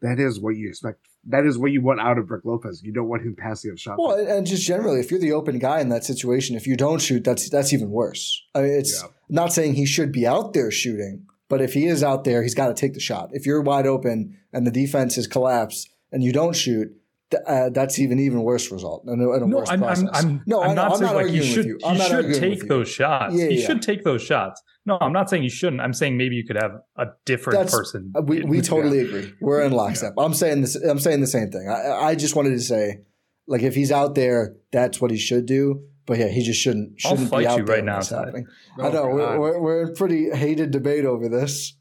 that 0.00 0.18
is 0.18 0.38
what 0.40 0.50
you 0.56 0.68
expect. 0.68 1.00
That 1.26 1.44
is 1.44 1.58
what 1.58 1.72
you 1.72 1.82
want 1.82 2.00
out 2.00 2.18
of 2.18 2.30
Rick 2.30 2.44
Lopez. 2.44 2.82
You 2.84 2.92
don't 2.92 3.08
want 3.08 3.22
him 3.22 3.34
passing 3.36 3.72
a 3.72 3.76
shot. 3.76 3.98
Well, 3.98 4.16
and- 4.18 4.46
just 4.46 4.64
generally, 4.64 5.00
if 5.00 5.10
you're 5.10 5.20
the 5.20 5.32
open 5.32 5.58
guy 5.58 5.80
in 5.80 5.88
that 5.88 6.04
situation, 6.04 6.56
if 6.56 6.66
you 6.66 6.76
don't 6.76 7.00
shoot, 7.02 7.24
that's 7.24 7.50
that's 7.50 7.72
even 7.72 7.90
worse. 7.90 8.40
I 8.54 8.62
mean, 8.62 8.70
it's 8.72 9.02
Yeah. 9.02 9.08
not 9.28 9.52
saying 9.52 9.74
he 9.74 9.86
should 9.86 10.12
be 10.12 10.26
out 10.26 10.52
there 10.54 10.70
shooting, 10.70 11.26
but 11.48 11.60
if 11.60 11.74
he 11.74 11.86
is 11.86 12.02
out 12.02 12.24
there, 12.24 12.42
he's 12.42 12.54
got 12.54 12.68
to 12.68 12.74
take 12.74 12.94
the 12.94 13.00
shot. 13.00 13.30
If 13.32 13.44
you're 13.44 13.60
wide 13.60 13.86
open 13.86 14.38
and 14.52 14.66
the 14.66 14.70
defense 14.70 15.16
has 15.16 15.26
collapsed 15.26 15.90
and 16.12 16.22
you 16.22 16.32
don't 16.32 16.54
shoot, 16.56 16.88
th- 17.30 17.42
uh, 17.46 17.70
that's 17.70 17.98
even 17.98 18.18
even 18.18 18.42
worse 18.42 18.70
result 18.70 19.04
and 19.06 19.20
a, 19.22 19.30
and 19.32 19.42
a 19.42 19.46
No, 19.46 19.58
worse 19.58 19.68
I'm, 19.70 19.82
I'm, 19.84 19.88
process. 20.06 20.24
I'm, 20.24 20.42
no, 20.46 20.62
I'm 20.62 20.70
I 20.70 20.74
know, 20.74 20.82
not 20.82 20.92
I'm 20.92 20.98
saying 20.98 21.14
like 21.14 21.26
he 21.26 21.32
arguing 21.38 21.46
should, 21.46 21.56
with 21.58 21.66
you. 21.66 21.78
he 21.80 21.86
I'm 21.86 21.98
not 21.98 22.08
should 22.08 22.34
take 22.34 22.62
you. 22.62 22.68
those 22.68 22.88
shots. 22.88 23.34
Yeah, 23.34 23.46
he 23.48 23.60
yeah. 23.60 23.66
should 23.66 23.82
take 23.82 24.04
those 24.04 24.22
shots. 24.22 24.62
No, 24.86 24.96
I'm 25.00 25.12
not 25.12 25.28
saying 25.28 25.42
you 25.42 25.50
shouldn't. 25.50 25.82
I'm 25.82 25.92
saying 25.92 26.16
maybe 26.16 26.36
you 26.36 26.46
could 26.46 26.56
have 26.56 26.72
a 26.96 27.06
different 27.26 27.58
That's- 27.58 27.76
person. 27.76 28.12
Uh, 28.16 28.22
We, 28.22 28.42
we 28.42 28.56
Yeah. 28.56 28.62
totally 28.62 29.00
agree. 29.00 29.32
We're 29.40 29.62
in 29.62 29.72
lockstep. 29.72 30.14
I'm 30.16 30.32
saying 30.34 30.62
this. 30.62 30.76
I'm 30.76 30.98
saying 30.98 31.20
the 31.20 31.26
same 31.26 31.50
thing. 31.50 31.68
I, 31.68 31.92
I 32.08 32.14
just 32.14 32.34
wanted 32.34 32.50
to 32.50 32.60
say, 32.60 33.00
like, 33.46 33.62
if 33.62 33.74
he's 33.74 33.92
out 33.92 34.14
there, 34.14 34.56
that's 34.72 34.98
what 35.00 35.10
he 35.10 35.18
should 35.18 35.44
do. 35.44 35.82
But 36.06 36.16
yeah, 36.18 36.28
he 36.28 36.42
just 36.42 36.58
shouldn't 36.58 36.92
I'll 37.04 37.10
shouldn't 37.10 37.28
fight 37.28 37.40
be 37.40 37.46
out 37.48 37.58
you 37.58 37.64
there 37.66 37.76
right 37.76 37.84
now, 37.84 37.96
that's 37.96 38.08
happening. 38.08 38.46
Oh, 38.78 38.88
I 38.88 38.92
know 38.92 39.06
we're, 39.08 39.38
we're 39.38 39.60
we're 39.60 39.82
in 39.88 39.94
pretty 39.94 40.30
hated 40.30 40.70
debate 40.70 41.04
over 41.04 41.28
this. 41.28 41.76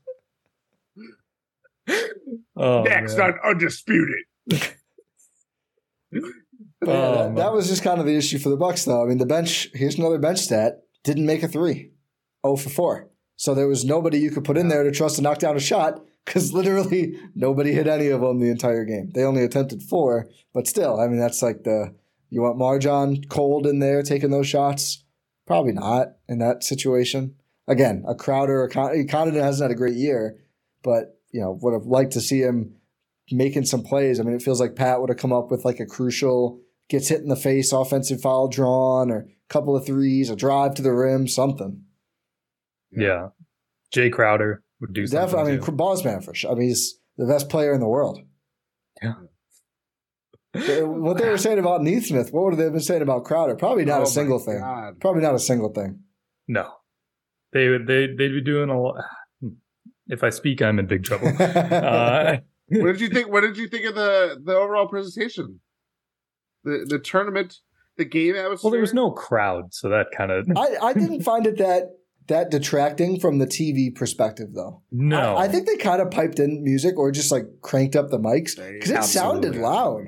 Oh, 2.59 2.81
Next 2.81 3.15
man. 3.17 3.33
on 3.43 3.51
Undisputed. 3.51 4.15
Yeah, 6.11 6.21
Oh, 6.83 7.13
that, 7.27 7.35
that 7.35 7.53
was 7.53 7.67
just 7.67 7.83
kind 7.83 7.99
of 7.99 8.05
the 8.05 8.15
issue 8.15 8.37
for 8.39 8.49
the 8.49 8.57
Bucks, 8.57 8.85
though. 8.85 9.03
I 9.03 9.07
mean, 9.07 9.17
the 9.17 9.25
bench. 9.25 9.69
Here's 9.73 9.97
another 9.97 10.17
bench 10.19 10.39
stat: 10.39 10.83
didn't 11.03 11.25
make 11.25 11.43
a 11.43 11.47
three, 11.47 11.91
oh 12.43 12.55
for 12.55 12.69
four. 12.69 13.09
So 13.35 13.53
there 13.53 13.67
was 13.67 13.85
nobody 13.85 14.19
you 14.19 14.31
could 14.31 14.43
put 14.43 14.57
in 14.57 14.67
there 14.69 14.83
to 14.83 14.91
trust 14.91 15.17
to 15.17 15.21
knock 15.21 15.37
down 15.39 15.55
a 15.55 15.59
shot 15.59 16.03
because 16.25 16.53
literally 16.53 17.19
nobody 17.35 17.73
hit 17.73 17.87
any 17.87 18.07
of 18.07 18.21
them 18.21 18.39
the 18.39 18.49
entire 18.49 18.85
game. 18.85 19.11
They 19.13 19.23
only 19.23 19.43
attempted 19.43 19.83
four, 19.83 20.27
but 20.53 20.67
still, 20.67 20.99
I 20.99 21.07
mean, 21.07 21.19
that's 21.19 21.41
like 21.41 21.63
the 21.63 21.93
you 22.29 22.41
want 22.41 22.57
MarJon 22.57 23.29
cold 23.29 23.65
in 23.67 23.79
there 23.79 24.01
taking 24.03 24.31
those 24.31 24.47
shots? 24.47 25.03
Probably 25.45 25.73
not 25.73 26.13
in 26.27 26.39
that 26.39 26.63
situation. 26.63 27.35
Again, 27.67 28.03
a 28.07 28.15
Crowder, 28.15 28.63
a 28.63 28.69
Con- 28.69 29.07
Condon 29.07 29.35
hasn't 29.41 29.69
had 29.69 29.75
a 29.75 29.77
great 29.77 29.95
year, 29.95 30.37
but 30.83 31.16
you 31.37 31.43
know 31.43 31.57
would 31.61 31.73
have 31.73 31.85
liked 31.85 32.13
to 32.13 32.21
see 32.21 32.39
him 32.41 32.73
making 33.31 33.65
some 33.65 33.83
plays. 33.83 34.19
I 34.19 34.23
mean, 34.23 34.33
it 34.35 34.41
feels 34.41 34.59
like 34.59 34.75
Pat 34.75 34.99
would 34.99 35.09
have 35.09 35.19
come 35.19 35.31
up 35.31 35.51
with 35.51 35.63
like 35.65 35.79
a 35.79 35.85
crucial 35.85 36.59
gets 36.89 37.09
hit 37.09 37.21
in 37.21 37.27
the 37.27 37.35
face, 37.35 37.71
offensive 37.71 38.21
foul 38.21 38.47
drawn, 38.47 39.11
or 39.11 39.17
a 39.19 39.25
couple 39.53 39.75
of 39.75 39.85
threes, 39.85 40.29
a 40.31 40.35
drive 40.35 40.73
to 40.75 40.81
the 40.81 40.91
rim, 40.93 41.27
something. 41.27 41.83
Yeah. 42.91 43.29
Jae 43.93 44.11
Crowder 44.11 44.63
would 44.81 44.93
do 44.93 45.05
something. 45.05 45.25
Definitely, 45.27 45.51
I 45.51 45.55
mean, 45.57 45.65
too. 45.65 45.71
balls 45.73 46.03
man 46.03 46.21
for 46.21 46.33
sure. 46.33 46.51
I 46.51 46.55
mean, 46.55 46.69
he's 46.69 46.97
the 47.17 47.25
best 47.27 47.49
player 47.49 47.73
in 47.73 47.81
the 47.81 47.87
world. 47.87 48.19
Yeah. 49.03 49.13
They- 50.53 50.81
what 50.83 51.17
they 51.17 51.29
were 51.29 51.37
saying 51.37 51.59
about 51.59 51.83
Nesmith, 51.83 52.31
what 52.31 52.45
would 52.45 52.57
they 52.57 52.63
have 52.63 52.71
been 52.73 52.81
saying 52.81 53.01
about 53.03 53.25
Crowder? 53.25 53.55
Probably 53.55 53.85
not 53.85 53.99
Oh 53.99 54.03
a 54.03 54.05
my 54.05 54.09
single 54.09 54.39
thing. 54.39 54.59
God. 54.59 54.99
Probably 54.99 55.21
not 55.21 55.35
a 55.35 55.39
single 55.39 55.69
thing. 55.73 55.99
No. 56.47 56.71
They 57.53 57.67
would 57.69 57.85
they 57.87 58.07
they'd 58.07 58.29
be 58.29 58.41
doing 58.41 58.69
a 58.69 58.79
lot. 58.81 58.95
If 60.09 60.23
I 60.23 60.29
speak, 60.29 60.61
I'm 60.61 60.79
in 60.79 60.87
big 60.87 61.03
trouble. 61.03 61.27
Uh, 61.39 62.37
what 62.69 62.93
did 62.93 63.01
you 63.01 63.09
think? 63.09 63.31
What 63.31 63.41
did 63.41 63.57
you 63.57 63.67
think 63.69 63.85
of 63.85 63.95
the 63.95 64.41
the 64.43 64.55
overall 64.55 64.87
presentation? 64.87 65.59
The 66.63 66.85
the 66.87 66.99
tournament, 66.99 67.57
the 67.97 68.05
game 68.05 68.35
atmosphere. 68.35 68.59
well, 68.67 68.71
there 68.71 68.81
was 68.81 68.93
no 68.93 69.11
crowd, 69.11 69.73
so 69.73 69.89
that 69.89 70.07
kind 70.15 70.31
of 70.31 70.49
I, 70.55 70.87
I 70.87 70.93
didn't 70.93 71.21
find 71.23 71.47
it 71.47 71.57
that 71.59 71.91
that 72.27 72.51
detracting 72.51 73.19
from 73.21 73.37
the 73.39 73.47
TV 73.47 73.95
perspective, 73.95 74.49
though. 74.53 74.81
no. 74.91 75.35
I, 75.35 75.43
I 75.43 75.47
think 75.47 75.65
they 75.65 75.77
kind 75.77 76.01
of 76.01 76.11
piped 76.11 76.39
in 76.39 76.61
music 76.63 76.97
or 76.97 77.09
just 77.11 77.31
like 77.31 77.45
cranked 77.61 77.95
up 77.95 78.09
the 78.09 78.19
mics 78.19 78.57
because 78.57 78.91
it 78.91 79.03
sounded 79.05 79.55
loud. 79.55 80.03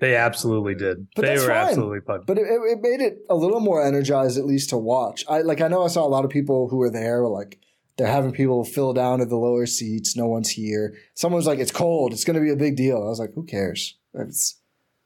they 0.00 0.16
absolutely 0.16 0.74
did. 0.74 1.06
But 1.14 1.22
they 1.22 1.28
that's 1.34 1.42
were 1.42 1.48
fine. 1.48 1.68
absolutely 1.68 2.00
pumped. 2.00 2.26
But 2.26 2.38
it, 2.38 2.46
it 2.46 2.60
it 2.72 2.78
made 2.80 3.02
it 3.04 3.18
a 3.28 3.34
little 3.34 3.60
more 3.60 3.84
energized, 3.84 4.38
at 4.38 4.46
least 4.46 4.70
to 4.70 4.78
watch. 4.78 5.24
I 5.28 5.42
like. 5.42 5.60
I 5.60 5.68
know 5.68 5.84
I 5.84 5.88
saw 5.88 6.06
a 6.06 6.08
lot 6.08 6.24
of 6.24 6.30
people 6.30 6.68
who 6.70 6.78
were 6.78 6.90
there, 6.90 7.22
were 7.22 7.28
like 7.28 7.58
they're 7.98 8.06
having 8.06 8.32
people 8.32 8.64
fill 8.64 8.92
down 8.94 9.18
to 9.18 9.26
the 9.26 9.36
lower 9.36 9.66
seats. 9.66 10.16
No 10.16 10.26
one's 10.26 10.50
here. 10.50 10.96
Someone's 11.14 11.46
like, 11.46 11.58
"It's 11.58 11.72
cold. 11.72 12.12
It's 12.12 12.24
going 12.24 12.36
to 12.36 12.40
be 12.40 12.52
a 12.52 12.56
big 12.56 12.76
deal." 12.76 12.96
I 12.96 13.08
was 13.08 13.18
like, 13.18 13.34
"Who 13.34 13.44
cares? 13.44 13.98
It's 14.14 14.60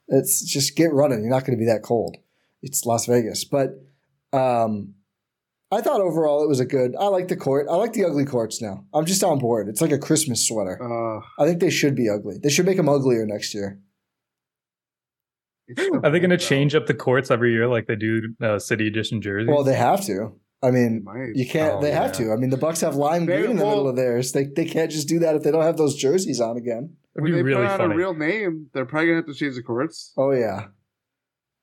it's 0.09 0.45
just 0.45 0.77
get 0.77 0.93
running. 0.93 1.23
You're 1.23 1.31
not 1.31 1.47
going 1.47 1.59
to 1.59 1.65
be 1.65 1.71
that 1.71 1.83
cold. 1.83 2.19
It's 2.63 2.85
Las 2.85 3.07
Vegas." 3.07 3.45
But 3.45 3.71
um, 4.33 4.95
I 5.73 5.81
thought 5.81 6.03
overall 6.03 6.45
it 6.45 6.49
was 6.49 6.61
a 6.61 6.67
good. 6.67 6.95
I 6.95 7.07
like 7.07 7.29
the 7.29 7.37
court. 7.37 7.67
I 7.71 7.77
like 7.77 7.95
the 7.95 8.05
ugly 8.05 8.27
courts 8.27 8.61
now. 8.61 8.85
I'm 8.93 9.07
just 9.07 9.25
on 9.25 9.39
board. 9.39 9.69
It's 9.69 9.81
like 9.81 9.91
a 9.91 9.99
Christmas 9.99 10.47
sweater. 10.47 10.79
Uh, 10.81 11.23
I 11.43 11.47
think 11.47 11.61
they 11.61 11.71
should 11.71 11.97
be 11.97 12.11
ugly. 12.11 12.37
They 12.43 12.51
should 12.51 12.67
make 12.67 12.77
them 12.77 12.91
uglier 12.91 13.25
next 13.25 13.55
year. 13.55 13.81
Are 16.05 16.11
they 16.11 16.21
going 16.21 16.29
to 16.29 16.37
change 16.37 16.75
up 16.75 16.87
the 16.87 16.93
courts 16.93 17.31
every 17.31 17.53
year 17.53 17.67
like 17.67 17.87
they 17.87 17.97
do 17.97 18.35
uh, 18.43 18.59
City 18.59 18.87
Edition 18.87 19.23
jerseys? 19.23 19.49
Well, 19.49 19.65
they 19.65 19.77
have 19.77 20.05
to. 20.07 20.35
I 20.65 20.71
mean, 20.71 21.05
you 21.35 21.47
can't. 21.49 21.75
Oh, 21.75 21.81
they 21.81 21.91
have 21.91 22.13
to. 22.13 22.33
I 22.33 22.37
mean, 22.37 22.51
the 22.51 22.57
Bucks 22.57 22.81
have 22.83 22.95
lime 22.95 23.27
They- 23.27 23.39
green 23.39 23.51
in 23.53 23.57
the 23.57 23.65
well- 23.65 23.73
middle 23.73 23.89
of 23.89 23.97
theirs. 23.97 24.31
They 24.33 24.45
they 24.45 24.65
can't 24.65 24.91
just 24.91 25.09
do 25.09 25.19
that 25.21 25.35
if 25.35 25.43
they 25.43 25.51
don't 25.51 25.63
have 25.65 25.77
those 25.77 25.97
jerseys 25.97 26.41
on 26.41 26.57
again. 26.57 26.97
It'd 27.17 27.23
When 27.25 27.33
they 27.33 27.43
really 27.43 27.63
put 27.65 27.71
out 27.73 27.81
funny. 27.81 27.95
a 27.95 27.97
real 27.97 28.15
name, 28.15 28.71
they're 28.73 28.87
probably 28.87 29.09
gonna 29.09 29.17
have 29.17 29.27
to 29.27 29.35
change 29.35 29.57
the 29.57 29.63
courts. 29.63 30.13
Oh 30.17 30.31
yeah, 30.31 30.69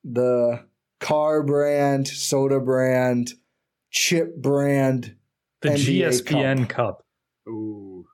the 0.04 0.66
car 1.00 1.42
brand, 1.44 2.08
soda 2.08 2.60
brand, 2.60 3.34
chip 3.90 4.36
brand. 4.38 5.16
the 5.62 5.70
NBA 5.70 6.08
GSPN 6.10 6.68
Cup. 6.70 7.06
Ooh. 7.48 8.06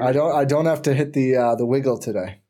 I 0.00 0.12
don't. 0.12 0.34
I 0.34 0.44
don't 0.44 0.66
have 0.66 0.82
to 0.82 0.94
hit 0.94 1.12
the 1.12 1.36
uh, 1.36 1.54
the 1.56 1.64
wiggle 1.66 1.98
today. 1.98 2.40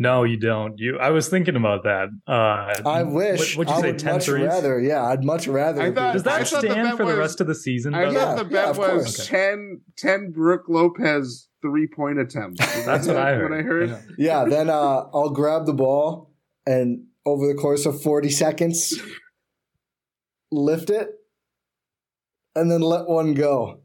No, 0.00 0.22
you 0.22 0.36
don't. 0.38 0.78
You. 0.78 0.96
I 0.98 1.10
was 1.10 1.28
thinking 1.28 1.56
about 1.56 1.82
that. 1.82 2.08
Uh, 2.24 2.88
I 2.88 3.02
wish. 3.02 3.56
What, 3.56 3.66
would 3.66 3.68
you 3.68 3.74
I 3.74 3.80
say? 3.80 3.86
would 3.90 3.98
Ten 3.98 4.14
much 4.14 4.24
threes? 4.26 4.46
rather. 4.46 4.78
Yeah, 4.80 5.04
I'd 5.04 5.24
much 5.24 5.48
rather. 5.48 5.82
I 5.82 5.86
it 5.86 5.90
be- 5.90 5.94
thought- 5.96 6.12
Does 6.12 6.22
that 6.22 6.46
thought 6.46 6.62
the 6.62 6.70
stand 6.70 6.88
bet 6.90 6.96
for 6.96 7.04
the 7.04 7.16
rest 7.18 7.40
of 7.40 7.48
the 7.48 7.54
season? 7.56 7.94
I 7.94 8.04
though? 8.04 8.10
Yeah, 8.12 8.18
thought 8.20 8.36
the 8.38 8.44
bet 8.44 8.68
of 8.68 8.78
was 8.78 8.88
course. 9.16 9.26
10, 9.26 9.80
10 9.96 10.30
Brook 10.30 10.66
Lopez 10.68 11.48
three 11.62 11.88
point 11.88 12.20
attempts. 12.20 12.60
That's 12.86 13.08
what 13.08 13.16
I 13.16 13.34
heard. 13.34 13.50
What 13.50 13.58
I 13.58 13.62
heard. 13.62 13.90
Yeah. 14.16 14.44
yeah. 14.44 14.44
Then 14.48 14.70
uh, 14.70 15.06
I'll 15.12 15.30
grab 15.30 15.66
the 15.66 15.72
ball 15.74 16.30
and 16.64 17.06
over 17.26 17.48
the 17.48 17.54
course 17.54 17.84
of 17.84 18.00
40 18.00 18.30
seconds, 18.30 18.94
lift 20.52 20.90
it, 20.90 21.08
and 22.54 22.70
then 22.70 22.82
let 22.82 23.08
one 23.08 23.34
go. 23.34 23.80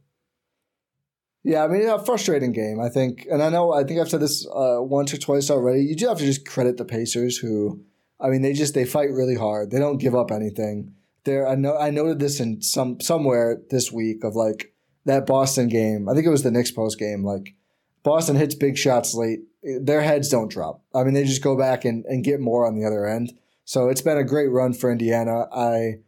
Yeah, 1.43 1.63
I 1.63 1.67
mean, 1.67 1.87
a 1.87 2.03
frustrating 2.03 2.53
game, 2.53 2.79
I 2.79 2.89
think. 2.89 3.27
And 3.29 3.43
I 3.43 3.49
know, 3.49 3.73
I 3.73 3.83
think 3.83 3.99
I've 3.99 4.09
said 4.09 4.21
this 4.21 4.47
uh, 4.47 4.77
once 4.79 5.13
or 5.13 5.17
twice 5.17 5.49
already. 5.49 5.81
You 5.81 5.95
do 5.95 6.07
have 6.07 6.17
to 6.19 6.25
just 6.25 6.47
credit 6.47 6.77
the 6.77 6.85
Pacers 6.85 7.37
who, 7.37 7.83
I 8.19 8.29
mean, 8.29 8.41
they 8.41 8.53
just, 8.53 8.73
they 8.73 8.85
fight 8.85 9.11
really 9.11 9.35
hard. 9.35 9.69
They 9.69 9.79
don't 9.79 9.97
give 9.97 10.15
up 10.15 10.31
anything. 10.31 10.95
There, 11.25 11.47
I 11.47 11.55
know, 11.55 11.77
I 11.77 11.89
noted 11.89 12.19
this 12.19 12.39
in 12.39 12.61
some, 12.61 13.01
somewhere 13.01 13.61
this 13.69 13.91
week 13.91 14.23
of 14.23 14.35
like 14.35 14.73
that 15.05 15.25
Boston 15.25 15.67
game. 15.67 16.07
I 16.07 16.13
think 16.13 16.25
it 16.25 16.31
was 16.31 16.43
the 16.43 16.51
Knicks 16.51 16.71
post 16.71 16.97
game. 16.97 17.25
Like, 17.25 17.55
Boston 18.03 18.35
hits 18.35 18.55
big 18.55 18.77
shots 18.77 19.13
late. 19.13 19.39
Their 19.63 20.01
heads 20.01 20.27
don't 20.27 20.51
drop. 20.51 20.81
I 20.93 21.03
mean, 21.03 21.13
they 21.13 21.23
just 21.23 21.43
go 21.43 21.57
back 21.57 21.85
and, 21.85 22.05
and 22.05 22.23
get 22.23 22.41
more 22.41 22.67
on 22.67 22.75
the 22.75 22.85
other 22.85 23.05
end. 23.05 23.33
So 23.65 23.87
it's 23.87 24.01
been 24.01 24.17
a 24.17 24.25
great 24.25 24.51
run 24.51 24.73
for 24.73 24.91
Indiana. 24.91 25.47
I 25.53 25.99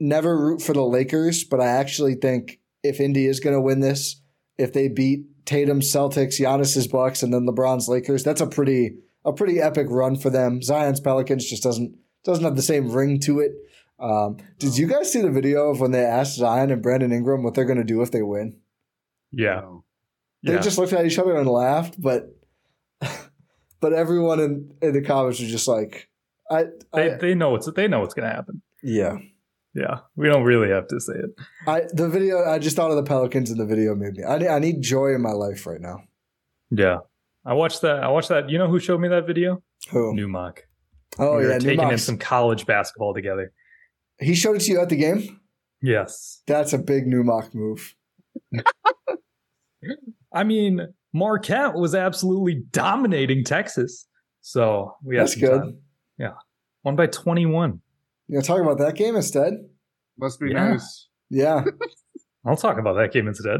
never 0.00 0.36
root 0.36 0.60
for 0.60 0.72
the 0.72 0.82
Lakers, 0.84 1.44
but 1.44 1.60
I 1.60 1.66
actually 1.66 2.16
think 2.16 2.58
if 2.82 2.98
Indy 2.98 3.26
is 3.26 3.38
going 3.38 3.54
to 3.54 3.60
win 3.60 3.78
this, 3.78 4.20
if 4.60 4.72
they 4.72 4.88
beat 4.88 5.24
Tatum, 5.46 5.80
Celtics, 5.80 6.40
Giannis's 6.40 6.86
Bucks, 6.86 7.22
and 7.22 7.32
then 7.32 7.46
LeBron's 7.46 7.88
Lakers, 7.88 8.22
that's 8.22 8.40
a 8.40 8.46
pretty 8.46 8.96
a 9.24 9.32
pretty 9.32 9.60
epic 9.60 9.86
run 9.90 10.16
for 10.16 10.30
them. 10.30 10.62
Zion's 10.62 11.00
Pelicans 11.00 11.48
just 11.48 11.62
doesn't 11.62 11.96
doesn't 12.24 12.44
have 12.44 12.56
the 12.56 12.62
same 12.62 12.90
ring 12.90 13.18
to 13.20 13.40
it. 13.40 13.52
Um, 13.98 14.38
did 14.58 14.78
you 14.78 14.86
guys 14.86 15.12
see 15.12 15.20
the 15.20 15.30
video 15.30 15.70
of 15.70 15.80
when 15.80 15.90
they 15.90 16.04
asked 16.04 16.36
Zion 16.36 16.70
and 16.70 16.82
Brandon 16.82 17.12
Ingram 17.12 17.42
what 17.42 17.54
they're 17.54 17.66
going 17.66 17.78
to 17.78 17.84
do 17.84 18.00
if 18.00 18.10
they 18.10 18.22
win? 18.22 18.58
Yeah. 19.30 19.62
They 20.42 20.54
yeah. 20.54 20.60
just 20.60 20.78
looked 20.78 20.94
at 20.94 21.04
each 21.04 21.18
other 21.18 21.36
and 21.36 21.48
laughed, 21.48 22.00
but 22.00 22.34
but 23.80 23.92
everyone 23.92 24.40
in, 24.40 24.74
in 24.80 24.94
the 24.94 25.02
comments 25.02 25.40
was 25.40 25.50
just 25.50 25.68
like, 25.68 26.08
I, 26.50 26.64
they 26.94 27.12
I 27.12 27.16
they 27.16 27.34
know 27.34 27.50
what's 27.50 27.70
they 27.72 27.88
know 27.88 28.00
what's 28.00 28.14
gonna 28.14 28.30
happen. 28.30 28.62
yeah. 28.82 29.18
Yeah. 29.74 30.00
We 30.16 30.28
don't 30.28 30.44
really 30.44 30.68
have 30.68 30.88
to 30.88 31.00
say 31.00 31.14
it. 31.14 31.30
I 31.66 31.82
the 31.92 32.08
video 32.08 32.44
I 32.44 32.58
just 32.58 32.76
thought 32.76 32.90
of 32.90 32.96
the 32.96 33.02
Pelicans 33.02 33.50
in 33.50 33.58
the 33.58 33.66
video 33.66 33.94
made 33.94 34.14
me. 34.14 34.24
I 34.24 34.38
need, 34.38 34.48
I 34.48 34.58
need 34.58 34.82
joy 34.82 35.14
in 35.14 35.22
my 35.22 35.32
life 35.32 35.66
right 35.66 35.80
now. 35.80 36.02
Yeah. 36.70 36.98
I 37.44 37.54
watched 37.54 37.82
that 37.82 38.02
I 38.02 38.08
watched 38.08 38.28
that. 38.30 38.50
You 38.50 38.58
know 38.58 38.68
who 38.68 38.78
showed 38.80 39.00
me 39.00 39.08
that 39.08 39.26
video? 39.26 39.62
Who? 39.90 40.14
Numac. 40.14 40.58
oh 41.18 41.38
we 41.38 41.48
yeah, 41.48 41.58
taking 41.58 41.88
in 41.90 41.98
some 41.98 42.18
college 42.18 42.66
basketball 42.66 43.14
together. 43.14 43.52
He 44.18 44.34
showed 44.34 44.56
it 44.56 44.60
to 44.62 44.72
you 44.72 44.80
at 44.80 44.88
the 44.88 44.96
game. 44.96 45.40
Yes. 45.82 46.42
That's 46.46 46.72
a 46.72 46.78
big 46.78 47.06
Numac 47.06 47.54
move. 47.54 47.94
I 50.32 50.44
mean, 50.44 50.88
Marquette 51.12 51.74
was 51.74 51.94
absolutely 51.94 52.62
dominating 52.70 53.44
Texas. 53.44 54.06
So 54.42 54.94
we 55.02 55.16
had 55.16 55.26
That's 55.26 55.36
good. 55.36 55.58
time. 55.60 55.78
Yeah. 56.18 56.34
Won 56.84 56.96
by 56.96 57.06
21. 57.06 57.80
You 58.30 58.36
know, 58.36 58.42
talk 58.42 58.60
about 58.60 58.78
that 58.78 58.94
game 58.94 59.16
instead. 59.16 59.54
Must 60.16 60.38
be 60.38 60.50
Yeah. 60.52 60.68
nice. 60.70 61.08
Yeah, 61.30 61.64
I'll 62.46 62.56
talk 62.56 62.78
about 62.78 62.94
that 62.94 63.12
game 63.12 63.26
instead. 63.26 63.58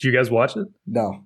Do 0.00 0.08
you 0.08 0.12
guys 0.14 0.30
watch 0.30 0.56
it? 0.56 0.66
no. 0.86 1.22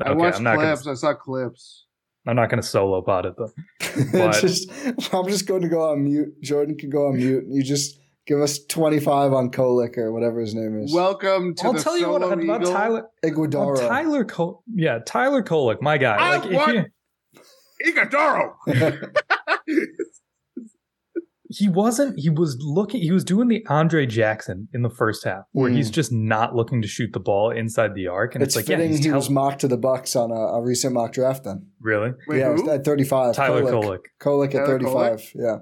I 0.00 0.12
watched 0.12 0.38
clips. 0.38 0.86
I 0.86 0.94
saw 0.94 1.14
clips. 1.14 1.86
I'm 2.24 2.36
not 2.36 2.50
gonna 2.50 2.62
solo 2.62 3.02
pot 3.02 3.26
it 3.26 3.34
though. 3.36 3.50
It's 3.80 4.40
just, 4.40 4.70
I'm 5.12 5.26
just 5.26 5.46
going 5.48 5.62
to 5.62 5.68
go 5.68 5.90
on 5.90 6.04
mute. 6.04 6.40
Jordan 6.42 6.76
can 6.78 6.88
go 6.90 7.08
on 7.08 7.16
mute. 7.16 7.42
You 7.48 7.64
just 7.64 7.98
give 8.28 8.40
us 8.40 8.64
25 8.66 9.32
on 9.32 9.50
Kolek 9.50 9.98
or 9.98 10.12
whatever 10.12 10.38
his 10.40 10.54
name 10.54 10.78
is. 10.80 10.94
Welcome 10.94 11.56
to 11.56 11.64
I'll 11.66 11.72
the 11.72 11.82
tell 11.82 11.98
you 11.98 12.08
what 12.08 12.22
Solo 12.22 12.32
about 12.40 12.60
Eagle. 12.60 12.72
Tyler. 12.72 13.08
Iguodaro. 13.24 13.88
Tyler 13.88 14.24
Col- 14.24 14.62
yeah, 14.72 15.00
Tyler 15.04 15.42
Kolek, 15.42 15.82
my 15.82 15.98
guy. 15.98 16.14
I 16.16 16.36
Like 16.36 16.50
want- 16.52 16.74
you, 17.84 17.92
Iguodaro. 17.92 18.52
he 21.52 21.68
wasn't 21.68 22.18
he 22.18 22.30
was 22.30 22.56
looking 22.60 23.00
he 23.02 23.10
was 23.10 23.24
doing 23.24 23.48
the 23.48 23.64
Andre 23.68 24.06
Jackson 24.06 24.68
in 24.72 24.82
the 24.82 24.90
first 24.90 25.24
half 25.24 25.42
where 25.52 25.68
Mm. 25.70 25.74
he's 25.76 25.90
just 25.90 26.12
not 26.12 26.54
looking 26.54 26.80
to 26.82 26.88
shoot 26.88 27.12
the 27.12 27.18
ball 27.20 27.50
inside 27.50 27.94
the 27.94 28.06
arc 28.06 28.34
and 28.34 28.42
it's 28.44 28.56
it's, 28.56 28.68
like 28.68 28.78
yeah 28.78 28.84
he's 28.86 28.98
he 28.98 29.04
tell- 29.04 29.16
was 29.16 29.28
mocked 29.28 29.60
to 29.62 29.68
the 29.68 29.76
Bucks 29.76 30.14
on 30.14 30.30
a, 30.30 30.34
a 30.34 30.62
recent 30.62 30.94
mock 30.94 31.12
draft. 31.12 31.44
Then 31.44 31.66
really 31.80 32.12
Wait, 32.28 32.38
yeah, 32.38 32.52
who? 32.54 32.70
at 32.70 32.84
35. 32.84 33.34
Tyler 33.34 33.62
Kolek. 33.62 33.98
Kolek. 34.22 34.50
Kolek 34.50 34.54
at 34.54 34.66
Tyler 34.66 34.78
35. 34.78 35.32
Yeah. 35.34 35.56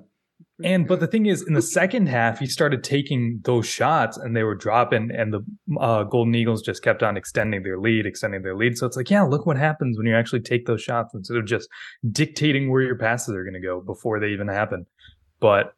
and 0.65 0.87
but 0.89 0.99
the 1.01 1.07
thing 1.07 1.27
is 1.27 1.43
in 1.47 1.55
the 1.55 1.63
second 1.63 2.09
half 2.09 2.39
he 2.41 2.47
started 2.47 2.83
taking 2.85 3.41
those 3.45 3.67
shots 3.67 4.17
and 4.19 4.37
they 4.37 4.43
were 4.43 4.57
dropping 4.57 5.11
and 5.11 5.33
the 5.33 5.41
uh, 5.81 6.03
Golden 6.03 6.35
Eagles 6.35 6.63
just 6.63 6.83
kept 6.83 7.03
on 7.03 7.17
extending 7.17 7.63
their 7.63 7.79
lead 7.79 8.05
extending 8.07 8.43
their 8.43 8.57
lead 8.57 8.77
so 8.77 8.85
it's 8.87 8.97
like 8.97 9.09
yeah 9.09 9.23
look 9.23 9.47
what 9.47 9.57
happens 9.57 9.97
when 9.97 10.07
you 10.07 10.15
actually 10.17 10.41
take 10.41 10.67
those 10.67 10.83
shots 10.83 11.15
instead 11.15 11.37
of 11.39 11.47
just 11.47 11.69
dictating 12.11 12.71
where 12.71 12.83
your 12.83 12.99
passes 12.99 13.35
are 13.35 13.45
going 13.45 13.55
to 13.55 13.61
go 13.61 13.81
before 13.81 14.19
they 14.21 14.29
even 14.29 14.49
happen 14.49 14.85
but 15.41 15.75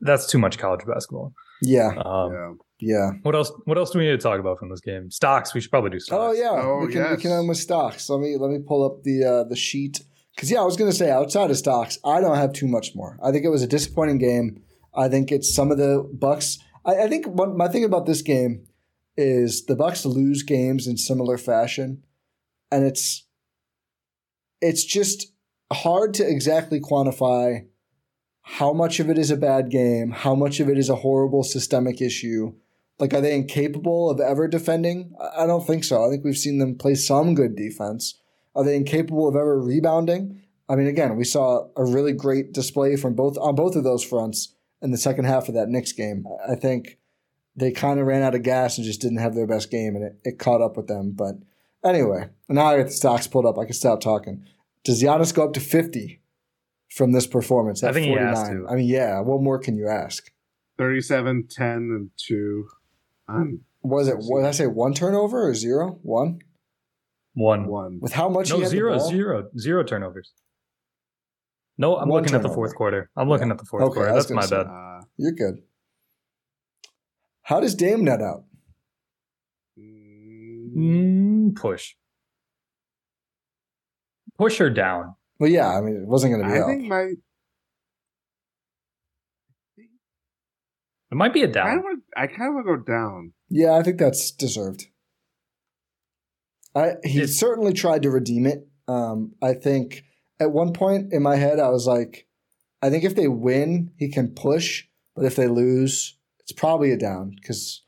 that's 0.00 0.26
too 0.26 0.38
much 0.38 0.58
college 0.58 0.84
basketball 0.86 1.32
Yeah. 1.62 1.92
um, 2.04 2.32
yeah. 2.32 2.52
Yeah. 2.78 3.10
What 3.22 3.34
else? 3.34 3.50
What 3.64 3.78
else 3.78 3.90
do 3.90 3.98
we 3.98 4.04
need 4.04 4.10
to 4.10 4.18
talk 4.18 4.38
about 4.38 4.58
from 4.58 4.68
this 4.68 4.80
game? 4.80 5.10
Stocks. 5.10 5.54
We 5.54 5.62
should 5.62 5.70
probably 5.70 5.88
do 5.90 5.98
stocks. 5.98 6.20
Oh 6.20 6.32
yeah. 6.32 6.50
Oh, 6.62 6.84
we 6.84 6.92
can 6.92 7.10
we 7.10 7.16
can 7.16 7.32
end 7.32 7.48
with 7.48 7.56
stocks. 7.56 8.10
Let 8.10 8.20
me 8.20 8.36
let 8.38 8.50
me 8.50 8.58
pull 8.58 8.84
up 8.84 9.02
the 9.02 9.24
uh, 9.24 9.44
the 9.44 9.56
sheet 9.56 10.02
because 10.34 10.50
yeah, 10.50 10.60
I 10.60 10.64
was 10.64 10.76
gonna 10.76 10.92
say 10.92 11.10
outside 11.10 11.50
of 11.50 11.56
stocks, 11.56 11.98
I 12.04 12.20
don't 12.20 12.36
have 12.36 12.52
too 12.52 12.66
much 12.68 12.94
more. 12.94 13.18
I 13.24 13.32
think 13.32 13.46
it 13.46 13.48
was 13.48 13.62
a 13.62 13.66
disappointing 13.66 14.18
game. 14.18 14.62
I 14.94 15.08
think 15.08 15.32
it's 15.32 15.54
some 15.54 15.70
of 15.70 15.78
the 15.78 16.06
Bucks. 16.12 16.58
I, 16.84 17.04
I 17.04 17.08
think 17.08 17.26
one, 17.26 17.56
my 17.56 17.68
thing 17.68 17.84
about 17.84 18.04
this 18.04 18.20
game 18.20 18.66
is 19.16 19.64
the 19.64 19.74
Bucks 19.76 20.04
lose 20.04 20.42
games 20.42 20.86
in 20.86 20.98
similar 20.98 21.38
fashion, 21.38 22.02
and 22.70 22.84
it's 22.84 23.26
it's 24.60 24.84
just 24.84 25.32
hard 25.72 26.12
to 26.14 26.28
exactly 26.28 26.78
quantify 26.80 27.64
how 28.48 28.72
much 28.72 29.00
of 29.00 29.10
it 29.10 29.18
is 29.18 29.32
a 29.32 29.36
bad 29.36 29.70
game, 29.70 30.12
how 30.12 30.32
much 30.32 30.60
of 30.60 30.68
it 30.68 30.78
is 30.78 30.88
a 30.88 30.94
horrible 30.94 31.42
systemic 31.42 32.00
issue. 32.00 32.54
Like, 33.00 33.12
are 33.12 33.20
they 33.20 33.34
incapable 33.34 34.08
of 34.08 34.20
ever 34.20 34.46
defending? 34.46 35.16
I 35.36 35.46
don't 35.46 35.66
think 35.66 35.82
so. 35.82 36.06
I 36.06 36.08
think 36.08 36.24
we've 36.24 36.38
seen 36.38 36.58
them 36.58 36.76
play 36.76 36.94
some 36.94 37.34
good 37.34 37.56
defense. 37.56 38.20
Are 38.54 38.62
they 38.62 38.76
incapable 38.76 39.26
of 39.26 39.34
ever 39.34 39.60
rebounding? 39.60 40.42
I 40.68 40.76
mean, 40.76 40.86
again, 40.86 41.16
we 41.16 41.24
saw 41.24 41.66
a 41.76 41.84
really 41.84 42.12
great 42.12 42.52
display 42.52 42.94
from 42.94 43.14
both 43.14 43.36
on 43.36 43.56
both 43.56 43.74
of 43.74 43.82
those 43.82 44.04
fronts 44.04 44.54
in 44.80 44.92
the 44.92 44.96
second 44.96 45.24
half 45.24 45.48
of 45.48 45.54
that 45.54 45.68
Knicks 45.68 45.92
game. 45.92 46.24
I 46.48 46.52
I 46.52 46.54
think 46.54 46.98
they 47.56 47.72
kind 47.72 47.98
of 47.98 48.06
ran 48.06 48.22
out 48.22 48.36
of 48.36 48.44
gas 48.44 48.78
and 48.78 48.86
just 48.86 49.00
didn't 49.00 49.18
have 49.18 49.34
their 49.34 49.48
best 49.48 49.72
game, 49.72 49.96
and 49.96 50.04
it, 50.04 50.20
it 50.22 50.38
caught 50.38 50.62
up 50.62 50.76
with 50.76 50.86
them. 50.86 51.10
But 51.10 51.34
anyway, 51.84 52.28
now 52.48 52.66
I 52.66 52.76
got 52.76 52.86
the 52.86 52.92
stocks 52.92 53.26
pulled 53.26 53.44
up. 53.44 53.58
I 53.58 53.64
can 53.64 53.74
stop 53.74 54.00
talking. 54.00 54.44
Does 54.84 55.02
Giannis 55.02 55.34
go 55.34 55.44
up 55.44 55.52
to 55.54 55.60
50 55.60 56.20
from 56.96 57.12
this 57.12 57.26
performance 57.26 57.82
at 57.84 57.90
I 57.90 57.92
think 57.92 58.06
he 58.06 58.12
49? 58.14 58.34
has 58.34 58.48
to. 58.48 58.66
I 58.70 58.74
mean, 58.74 58.88
yeah, 58.88 59.20
what 59.20 59.42
more 59.42 59.58
can 59.58 59.76
you 59.76 59.86
ask? 59.86 60.30
37, 60.78 61.46
10, 61.50 61.68
and 61.76 62.10
2. 62.26 62.66
On 63.28 63.60
Was 63.82 64.08
it, 64.08 64.16
what 64.18 64.40
did 64.40 64.48
I 64.48 64.52
say, 64.52 64.66
one 64.66 64.94
turnover 64.94 65.46
or 65.46 65.54
zero? 65.54 65.98
One? 66.02 66.38
One. 67.34 67.66
1. 67.66 67.98
With 68.00 68.12
how 68.14 68.28
much 68.30 68.48
No, 68.50 68.56
he 68.56 68.62
had 68.62 68.70
the 68.70 68.76
zero, 68.76 68.98
ball? 68.98 69.08
zero, 69.10 69.48
zero 69.58 69.84
turnovers. 69.84 70.32
No, 71.76 71.96
I'm 71.98 72.08
One 72.08 72.22
looking 72.22 72.34
at 72.34 72.42
the 72.42 72.48
fourth 72.48 72.74
quarter. 72.74 73.10
I'm 73.14 73.28
looking 73.28 73.48
Yeah. 73.48 73.52
at 73.52 73.58
the 73.58 73.66
fourth 73.66 73.84
Okay, 73.84 73.94
quarter. 73.94 74.14
That's 74.14 74.30
my 74.30 74.36
gonna 74.36 74.48
say- 74.48 74.56
bad. 74.64 74.66
Uh, 74.66 75.00
You're 75.18 75.32
good. 75.32 75.62
How 77.42 77.60
does 77.60 77.74
Dame 77.74 78.04
net 78.04 78.22
out? 78.22 78.44
Mm, 79.78 81.54
push. 81.56 81.94
Push 84.38 84.58
her 84.58 84.70
down. 84.70 85.14
Well, 85.38 85.50
yeah, 85.50 85.68
I 85.68 85.80
mean, 85.80 85.96
it 85.96 86.06
wasn't 86.06 86.32
going 86.34 86.46
to 86.46 86.52
be 86.52 86.58
I 86.58 86.62
up. 86.62 86.66
think 86.68 86.84
my. 86.88 87.12
It 91.12 91.14
might 91.14 91.32
be 91.34 91.42
a 91.42 91.46
down. 91.48 91.82
want, 91.82 92.02
I 92.16 92.26
kind 92.26 92.48
of 92.48 92.54
want 92.54 92.66
to 92.66 92.76
go 92.76 92.82
down. 92.82 93.32
Yeah, 93.48 93.74
I 93.74 93.82
think 93.82 93.98
that's 93.98 94.30
deserved. 94.32 94.86
I 96.74 96.94
he 97.04 97.18
It's- 97.18 97.36
certainly 97.36 97.72
tried 97.72 98.02
to 98.02 98.10
redeem 98.10 98.46
it. 98.46 98.66
Um, 98.88 99.34
I 99.42 99.54
think 99.54 100.04
at 100.40 100.52
one 100.52 100.72
point 100.72 101.12
in 101.12 101.22
my 101.22 101.36
head, 101.36 101.58
I 101.58 101.68
was 101.70 101.86
like, 101.86 102.26
I 102.82 102.90
think 102.90 103.04
if 103.04 103.14
they 103.14 103.28
win, 103.28 103.92
he 103.96 104.08
can 104.10 104.28
push, 104.34 104.84
but 105.14 105.24
if 105.24 105.36
they 105.36 105.48
lose, 105.48 106.18
it's 106.40 106.52
probably 106.52 106.92
a 106.92 106.96
down 106.96 107.30
because 107.40 107.82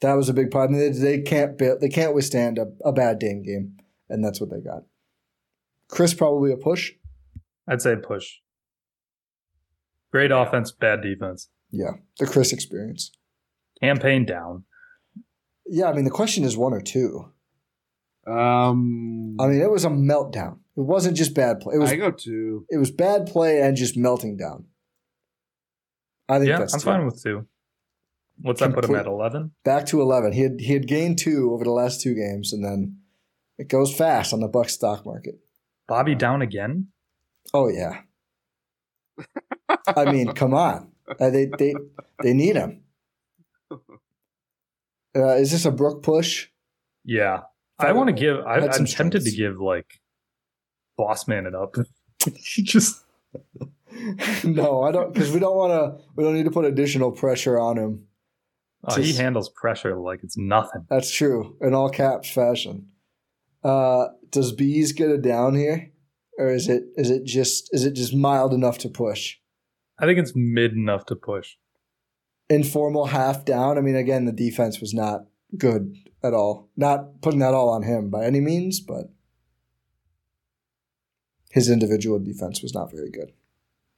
that 0.00 0.14
was 0.14 0.28
a 0.28 0.32
big 0.34 0.50
problem. 0.50 0.78
They, 0.78 0.90
they 0.90 1.20
can't 1.20 1.58
be, 1.58 1.70
they 1.80 1.88
can't 1.88 2.14
withstand 2.14 2.58
a, 2.58 2.66
a 2.84 2.92
bad 2.92 3.18
Dame 3.18 3.42
game, 3.42 3.76
and 4.08 4.24
that's 4.24 4.40
what 4.40 4.50
they 4.50 4.60
got. 4.60 4.84
Khris 5.90 6.14
probably 6.14 6.52
a 6.52 6.56
push. 6.56 6.92
I'd 7.68 7.82
say 7.82 7.96
push. 7.96 8.26
Great 10.12 10.30
offense, 10.32 10.72
bad 10.72 11.02
defense. 11.02 11.48
Yeah, 11.70 11.92
the 12.18 12.26
Khris 12.26 12.52
experience. 12.52 13.12
Cam 13.80 13.98
Payne 13.98 14.24
down. 14.26 14.64
Yeah, 15.66 15.88
I 15.88 15.92
mean 15.92 16.04
the 16.04 16.10
question 16.10 16.44
is 16.44 16.56
one 16.56 16.72
or 16.72 16.80
two. 16.80 17.32
Um, 18.26 19.36
I 19.40 19.46
mean, 19.46 19.60
it 19.60 19.70
was 19.70 19.84
a 19.84 19.88
meltdown. 19.88 20.58
It 20.76 20.82
wasn't 20.82 21.16
just 21.16 21.34
bad 21.34 21.60
play. 21.60 21.76
It 21.76 21.78
was 21.78 21.90
I 21.90 21.96
go 21.96 22.10
2. 22.10 22.66
it 22.68 22.76
was 22.78 22.90
bad 22.90 23.26
play 23.26 23.60
and 23.60 23.76
just 23.76 23.96
melting 23.96 24.36
down. 24.36 24.66
I 26.28 26.38
think 26.38 26.48
Yeah, 26.48 26.58
that's 26.58 26.74
I'm 26.74 26.80
two. 26.80 26.84
fine 26.84 27.06
with 27.06 27.22
two. 27.22 27.46
What's 28.42 28.60
that 28.60 28.72
put 28.74 28.84
him 28.84 28.94
at? 28.94 29.06
Eleven. 29.06 29.52
back 29.64 29.86
to 29.86 30.00
eleven. 30.00 30.32
He 30.32 30.40
had 30.42 30.60
he 30.60 30.72
had 30.72 30.86
gained 30.86 31.18
two 31.18 31.50
over 31.52 31.64
the 31.64 31.72
last 31.72 32.00
two 32.00 32.14
games, 32.14 32.52
and 32.52 32.64
then 32.64 32.98
it 33.58 33.68
goes 33.68 33.94
fast 33.94 34.32
on 34.32 34.40
the 34.40 34.48
Buck 34.48 34.68
stock 34.70 35.04
market. 35.04 35.38
Bobby 35.90 36.14
down 36.14 36.40
again. 36.40 36.86
Oh 37.52 37.68
yeah, 37.68 38.02
I 39.96 40.12
mean, 40.12 40.32
come 40.34 40.54
on, 40.54 40.92
uh, 41.18 41.30
they 41.30 41.50
they 41.58 41.74
they 42.22 42.32
need 42.32 42.54
him. 42.54 42.84
Uh, 43.72 45.34
is 45.34 45.50
this 45.50 45.64
a 45.64 45.72
Brook 45.72 46.04
push? 46.04 46.46
Yeah. 47.04 47.40
I 47.80 47.90
want 47.90 48.06
to 48.06 48.12
give. 48.12 48.38
I'm 48.46 48.86
tempted 48.86 49.24
to 49.24 49.30
give 49.32 49.60
like 49.60 50.00
boss 50.96 51.26
man 51.26 51.46
it 51.46 51.56
up. 51.56 51.74
Just 52.38 53.02
no, 54.44 54.84
I 54.84 54.92
don't 54.92 55.12
because 55.12 55.32
we 55.32 55.40
don't 55.40 55.56
want 55.56 55.72
to. 55.72 56.04
We 56.14 56.22
don't 56.22 56.34
need 56.34 56.44
to 56.44 56.52
put 56.52 56.66
additional 56.66 57.10
pressure 57.10 57.58
on 57.58 57.76
him. 57.76 58.06
oh, 58.84 58.94
he 59.00 59.12
handles 59.12 59.48
pressure 59.48 59.96
like 59.96 60.22
it's 60.22 60.36
nothing. 60.36 60.86
That's 60.88 61.10
true 61.10 61.56
in 61.60 61.74
all 61.74 61.90
caps 61.90 62.30
fashion. 62.30 62.90
Uh, 63.62 64.08
does 64.30 64.52
bees 64.52 64.92
get 64.92 65.10
a 65.10 65.18
down 65.18 65.54
here, 65.54 65.92
or 66.38 66.50
is 66.50 66.68
it 66.68 66.84
is 66.96 67.10
it 67.10 67.24
just 67.24 67.68
is 67.72 67.84
it 67.84 67.92
just 67.92 68.14
mild 68.14 68.52
enough 68.52 68.78
to 68.78 68.88
push? 68.88 69.36
I 69.98 70.06
think 70.06 70.18
it's 70.18 70.32
mid 70.34 70.72
enough 70.72 71.04
to 71.06 71.16
push. 71.16 71.56
Informal 72.48 73.06
half 73.06 73.44
down. 73.44 73.76
I 73.76 73.80
mean, 73.80 73.96
again, 73.96 74.24
the 74.24 74.32
defense 74.32 74.80
was 74.80 74.94
not 74.94 75.26
good 75.56 75.94
at 76.22 76.34
all. 76.34 76.70
Not 76.76 77.20
putting 77.20 77.40
that 77.40 77.54
all 77.54 77.68
on 77.68 77.82
him 77.82 78.10
by 78.10 78.24
any 78.24 78.40
means, 78.40 78.80
but 78.80 79.12
his 81.50 81.68
individual 81.68 82.18
defense 82.18 82.62
was 82.62 82.74
not 82.74 82.90
very 82.90 83.10
good. 83.10 83.32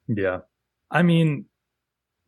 Yeah. 0.09 0.41
I 0.91 1.03
mean, 1.03 1.47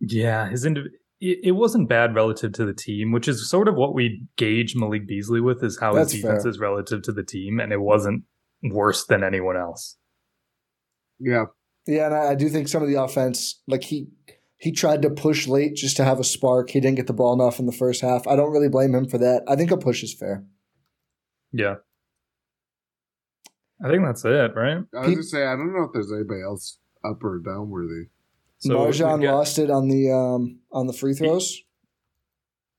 yeah, 0.00 0.48
his 0.48 0.64
indiv- 0.64 0.92
it, 1.20 1.38
it 1.44 1.52
wasn't 1.52 1.88
bad 1.88 2.14
relative 2.14 2.52
to 2.54 2.64
the 2.64 2.74
team, 2.74 3.12
which 3.12 3.28
is 3.28 3.48
sort 3.48 3.68
of 3.68 3.74
what 3.76 3.94
we 3.94 4.22
gauge 4.36 4.74
Malik 4.76 5.06
Beasley 5.06 5.40
with 5.40 5.62
is 5.62 5.78
how 5.80 5.92
That's 5.94 6.12
his 6.12 6.22
defense 6.22 6.42
fair. 6.44 6.50
is 6.50 6.58
relative 6.58 7.02
to 7.02 7.12
the 7.12 7.22
team, 7.22 7.60
and 7.60 7.72
it 7.72 7.80
wasn't 7.80 8.24
worse 8.62 9.06
than 9.06 9.22
anyone 9.24 9.56
else. 9.56 9.96
Yeah. 11.18 11.44
Yeah, 11.86 12.06
and 12.06 12.14
I, 12.14 12.30
I 12.30 12.34
do 12.34 12.48
think 12.48 12.68
some 12.68 12.82
of 12.82 12.88
the 12.88 13.00
offense, 13.02 13.60
like 13.66 13.84
he 13.84 14.08
he 14.56 14.72
tried 14.72 15.02
to 15.02 15.10
push 15.10 15.46
late 15.46 15.74
just 15.74 15.96
to 15.98 16.04
have 16.04 16.18
a 16.18 16.24
spark. 16.24 16.70
He 16.70 16.80
didn't 16.80 16.96
get 16.96 17.06
the 17.06 17.12
ball 17.12 17.34
enough 17.34 17.58
in 17.58 17.66
the 17.66 17.72
first 17.72 18.00
half. 18.00 18.26
I 18.26 18.36
don't 18.36 18.52
really 18.52 18.70
blame 18.70 18.94
him 18.94 19.06
for 19.06 19.18
that. 19.18 19.42
I 19.46 19.54
think 19.56 19.70
a 19.70 19.76
push 19.76 20.02
is 20.02 20.14
fair. 20.14 20.44
Yeah. 21.52 21.74
I 23.84 23.88
think 23.88 24.02
that's 24.04 24.24
it, 24.24 24.52
right? 24.56 24.78
I 24.94 24.98
was 24.98 25.06
Pe- 25.06 25.12
gonna 25.12 25.22
say 25.22 25.42
I 25.44 25.56
don't 25.56 25.74
know 25.74 25.82
if 25.84 25.90
there's 25.92 26.10
anybody 26.10 26.40
else 26.42 26.78
up 27.04 27.22
or 27.22 27.38
down 27.40 27.68
worthy. 27.68 28.04
So 28.66 28.78
MarJon 28.78 29.20
got- 29.22 29.34
lost 29.34 29.58
it 29.58 29.70
on 29.70 29.88
the 29.88 30.10
um 30.10 30.60
on 30.72 30.86
the 30.86 30.92
free 30.94 31.12
throws. 31.14 31.60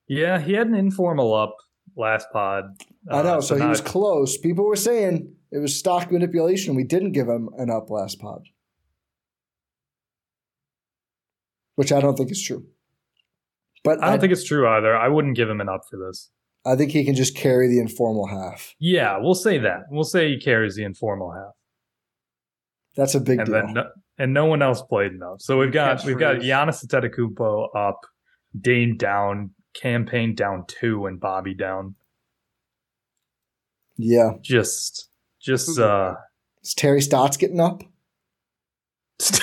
Yeah, 0.07 0.39
he 0.39 0.53
had 0.53 0.67
an 0.67 0.75
informal 0.75 1.33
up 1.33 1.55
last 1.95 2.27
pod. 2.33 2.65
I 3.11 3.21
know, 3.21 3.37
Uh, 3.37 3.41
so 3.41 3.55
he 3.55 3.61
now 3.61 3.69
was 3.69 3.81
close. 3.81 4.37
People 4.37 4.65
were 4.65 4.75
saying 4.75 5.35
it 5.51 5.59
was 5.59 5.77
stock 5.77 6.11
manipulation. 6.11 6.75
We 6.75 6.83
didn't 6.83 7.11
give 7.11 7.27
him 7.27 7.49
an 7.57 7.69
up 7.69 7.89
last 7.91 8.19
pod, 8.19 8.41
which 11.75 11.91
I 11.91 11.99
don't 12.01 12.15
think 12.17 12.31
is 12.31 12.41
true. 12.41 12.65
But 13.83 14.03
I 14.03 14.09
don't 14.11 14.21
think 14.21 14.33
it's 14.33 14.43
true 14.43 14.67
either. 14.67 14.95
I 14.95 15.07
wouldn't 15.07 15.35
give 15.35 15.49
him 15.49 15.61
an 15.61 15.69
up 15.69 15.81
for 15.89 15.97
this. 15.97 16.31
I 16.65 16.75
think 16.75 16.91
he 16.91 17.05
can 17.05 17.13
just 17.13 17.35
carry 17.35 17.67
the 17.67 17.79
informal 17.79 18.25
half. 18.25 18.73
Yeah, 18.79 19.19
we'll 19.19 19.35
say 19.35 19.59
that. 19.59 19.81
We'll 19.91 20.03
say 20.03 20.29
he 20.29 20.39
carries 20.39 20.75
the 20.75 20.83
informal 20.83 21.31
half, 21.31 21.53
That's 22.95 23.15
a 23.15 23.19
big 23.19 23.39
and 23.39 23.47
deal. 23.47 23.55
then 23.55 23.73
no, 23.73 23.89
and 24.17 24.33
no 24.33 24.45
one 24.45 24.61
else 24.61 24.81
played 24.81 25.11
enough. 25.11 25.41
So 25.41 25.57
we've 25.57 25.71
got 25.71 26.03
we've 26.05 26.17
got 26.19 26.37
Giannis 26.37 26.85
Antetokounmpo 26.85 27.75
up, 27.75 28.01
Dame 28.59 28.95
down, 28.97 29.51
Cam 29.73 30.05
Payne 30.05 30.35
down 30.35 30.63
two, 30.67 31.05
and 31.05 31.19
Bobby 31.19 31.53
down. 31.53 31.95
yeah, 33.97 34.31
Just 34.41 35.09
just 35.41 35.77
uh, 35.77 36.13
is 36.63 36.73
Terry 36.73 37.01
Stotts 37.01 37.37
getting 37.37 37.59
up? 37.59 37.83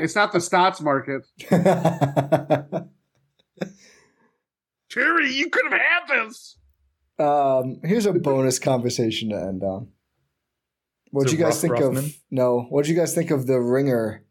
It's 0.00 0.14
not 0.14 0.32
the 0.32 0.40
Stotts 0.40 0.80
market. 0.80 1.26
Terry, 4.90 5.32
you 5.32 5.50
could 5.50 5.64
have 5.72 5.80
had 5.80 6.06
this. 6.26 6.56
um, 7.18 7.80
here's 7.82 8.06
a 8.06 8.12
bonus 8.12 8.58
conversation 8.60 9.30
to 9.30 9.36
end 9.36 9.62
on. 9.64 9.88
What'd 11.10 11.32
you 11.32 11.38
guys 11.38 11.54
Ruff 11.54 11.60
think 11.60 11.74
Ruffman? 11.74 11.98
of? 12.06 12.14
No, 12.30 12.62
what'd 12.70 12.88
you 12.88 12.96
guys 12.96 13.14
think 13.14 13.30
of 13.30 13.46
the 13.46 13.60
ringer 13.60 14.24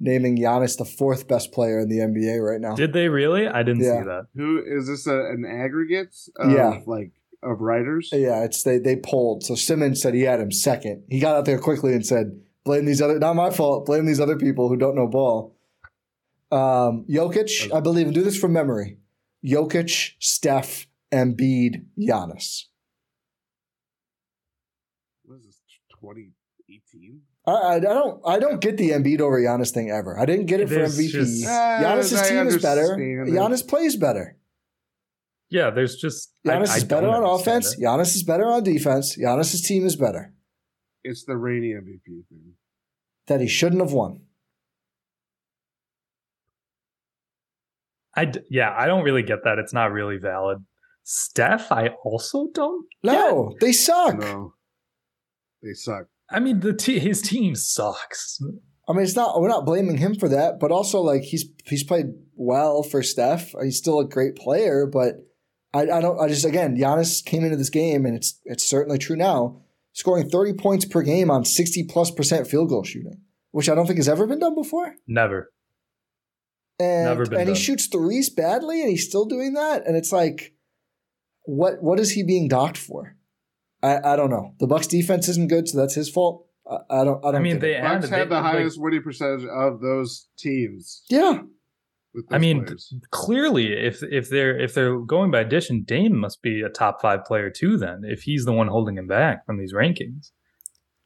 naming 0.00 0.36
Giannis 0.36 0.76
the 0.76 0.84
fourth 0.84 1.28
best 1.28 1.52
player 1.52 1.80
in 1.80 1.88
the 1.88 1.98
NBA 1.98 2.40
right 2.44 2.60
now? 2.60 2.74
did 2.74 2.92
they 2.92 3.08
really? 3.08 3.46
I 3.46 3.62
didn't 3.62 3.82
Yeah. 3.84 4.00
see 4.00 4.04
that. 4.06 4.26
Who 4.36 4.62
is 4.64 4.86
this? 4.88 5.06
A, 5.06 5.14
an 5.30 5.44
aggregate? 5.44 6.14
Of, 6.36 6.50
Yeah. 6.50 6.80
like 6.86 7.12
of 7.42 7.60
writers. 7.60 8.08
Yeah, 8.12 8.42
it's 8.44 8.62
they 8.62 8.78
they 8.78 8.96
polled. 8.96 9.44
So 9.44 9.54
Simmons 9.54 10.00
said 10.00 10.14
he 10.14 10.22
had 10.22 10.40
him 10.40 10.50
second. 10.50 11.04
He 11.10 11.20
got 11.20 11.36
out 11.36 11.44
there 11.44 11.58
quickly 11.58 11.92
and 11.92 12.04
said, 12.04 12.40
"Blame 12.64 12.86
these 12.86 13.02
other, 13.02 13.18
not 13.18 13.36
my 13.36 13.50
fault. 13.50 13.84
Blame 13.86 14.06
these 14.06 14.20
other 14.20 14.36
people 14.36 14.68
who 14.70 14.76
don't 14.76 14.94
know 14.96 15.06
ball." 15.06 15.54
Um, 16.50 17.04
Jokic, 17.08 17.72
I 17.74 17.80
believe, 17.80 18.06
and 18.06 18.14
do 18.14 18.22
this 18.22 18.38
from 18.38 18.52
memory. 18.52 18.98
Jokic, 19.44 20.12
Steph, 20.20 20.86
Embiid, 21.12 21.84
Giannis. 21.98 22.64
2018. 26.04 27.20
I, 27.46 27.52
I 27.52 27.78
don't 27.78 28.20
I 28.26 28.38
don't 28.38 28.60
get 28.60 28.76
the 28.76 28.90
Embiid 28.90 29.20
over 29.20 29.40
Giannis 29.40 29.70
thing 29.70 29.90
ever. 29.90 30.18
I 30.18 30.24
didn't 30.24 30.46
get 30.46 30.60
it, 30.60 30.70
it 30.70 30.74
for 30.74 30.80
MVP. 30.80 31.10
Just, 31.10 31.46
ah, 31.46 31.78
Giannis's 31.82 32.28
team 32.28 32.46
is 32.46 32.62
better. 32.62 32.96
Giannis 32.96 33.66
plays 33.66 33.96
better. 33.96 34.36
Yeah, 35.50 35.70
there's 35.70 35.96
just 35.96 36.32
Giannis 36.46 36.70
I, 36.70 36.76
is 36.78 36.84
better 36.84 37.08
on 37.08 37.22
offense. 37.22 37.74
It. 37.74 37.80
Giannis 37.82 38.14
is 38.14 38.22
better 38.22 38.46
on 38.46 38.62
defense. 38.62 39.16
Giannis' 39.18 39.64
team 39.64 39.84
is 39.86 39.96
better. 39.96 40.32
It's 41.02 41.24
the 41.24 41.36
rainy 41.36 41.74
MVP 41.74 42.26
thing 42.28 42.54
that 43.26 43.40
he 43.40 43.48
shouldn't 43.48 43.82
have 43.82 43.92
won. 43.92 44.20
I 48.16 48.26
d- 48.26 48.40
yeah, 48.50 48.74
I 48.76 48.86
don't 48.86 49.04
really 49.04 49.22
get 49.22 49.44
that. 49.44 49.58
It's 49.58 49.72
not 49.72 49.92
really 49.92 50.16
valid. 50.16 50.58
Steph, 51.02 51.70
I 51.70 51.88
also 52.04 52.48
don't. 52.54 52.86
No, 53.02 53.50
get. 53.50 53.60
they 53.60 53.72
suck. 53.72 54.18
No 54.18 54.54
they 55.64 55.72
suck. 55.72 56.06
I 56.30 56.38
mean, 56.40 56.60
the 56.60 56.72
te- 56.72 56.98
his 57.00 57.20
team 57.22 57.54
sucks. 57.56 58.38
I 58.88 58.92
mean, 58.92 59.02
it's 59.02 59.16
not. 59.16 59.40
We're 59.40 59.48
not 59.48 59.66
blaming 59.66 59.96
him 59.98 60.14
for 60.14 60.28
that, 60.28 60.60
but 60.60 60.70
also 60.70 61.00
like 61.00 61.22
he's 61.22 61.46
he's 61.64 61.82
played 61.84 62.06
well 62.36 62.82
for 62.82 63.02
Steph. 63.02 63.52
He's 63.62 63.78
still 63.78 63.98
a 63.98 64.08
great 64.08 64.36
player, 64.36 64.86
but 64.86 65.14
I, 65.72 65.82
I 65.82 66.00
don't. 66.00 66.20
I 66.20 66.28
just 66.28 66.44
again, 66.44 66.76
Giannis 66.76 67.24
came 67.24 67.44
into 67.44 67.56
this 67.56 67.70
game, 67.70 68.04
and 68.06 68.14
it's 68.14 68.40
it's 68.44 68.68
certainly 68.68 68.98
true 68.98 69.16
now, 69.16 69.62
scoring 69.92 70.28
thirty 70.28 70.52
points 70.52 70.84
per 70.84 71.02
game 71.02 71.30
on 71.30 71.44
sixty 71.44 71.82
plus 71.84 72.10
percent 72.10 72.46
field 72.46 72.68
goal 72.68 72.84
shooting, 72.84 73.22
which 73.52 73.68
I 73.68 73.74
don't 73.74 73.86
think 73.86 73.98
has 73.98 74.08
ever 74.08 74.26
been 74.26 74.38
done 74.40 74.54
before. 74.54 74.94
Never. 75.06 75.50
And 76.78 77.04
Never 77.04 77.24
been 77.26 77.38
and 77.40 77.48
he 77.48 77.54
done. 77.54 77.60
shoots 77.62 77.86
threes 77.86 78.28
badly, 78.28 78.80
and 78.82 78.90
he's 78.90 79.06
still 79.08 79.24
doing 79.26 79.54
that, 79.54 79.86
and 79.86 79.96
it's 79.96 80.12
like, 80.12 80.54
what 81.44 81.82
what 81.82 82.00
is 82.00 82.10
he 82.12 82.22
being 82.22 82.48
docked 82.48 82.76
for? 82.76 83.16
I, 83.84 84.12
I 84.12 84.16
don't 84.16 84.30
know. 84.30 84.54
The 84.60 84.66
Bucks 84.66 84.86
defense 84.86 85.28
isn't 85.28 85.48
good, 85.48 85.68
so 85.68 85.78
that's 85.78 85.94
his 85.94 86.08
fault. 86.08 86.46
I, 86.70 86.76
I 87.00 87.04
don't. 87.04 87.18
I 87.24 87.32
don't. 87.32 87.34
I 87.36 87.38
mean, 87.40 87.56
get 87.56 87.60
they 87.60 87.74
Bucks 87.74 87.86
added 88.06 88.10
had 88.10 88.20
they, 88.20 88.28
the 88.30 88.34
like, 88.40 88.52
highest 88.54 88.80
winning 88.80 89.02
percentage 89.02 89.44
of 89.46 89.80
those 89.80 90.28
teams. 90.38 91.02
yeah. 91.10 91.42
I 92.30 92.38
mean, 92.38 92.64
players. 92.64 92.94
clearly, 93.10 93.72
if 93.72 94.00
if 94.04 94.30
they're 94.30 94.56
if 94.58 94.72
they're 94.72 94.98
going 95.00 95.32
by 95.32 95.40
addition, 95.40 95.82
Dame 95.82 96.16
must 96.16 96.42
be 96.42 96.62
a 96.62 96.68
top 96.68 97.02
five 97.02 97.24
player 97.24 97.50
too. 97.50 97.76
Then, 97.76 98.02
if 98.04 98.22
he's 98.22 98.44
the 98.44 98.52
one 98.52 98.68
holding 98.68 98.96
him 98.96 99.08
back 99.08 99.44
from 99.44 99.58
these 99.58 99.74
rankings, 99.74 100.30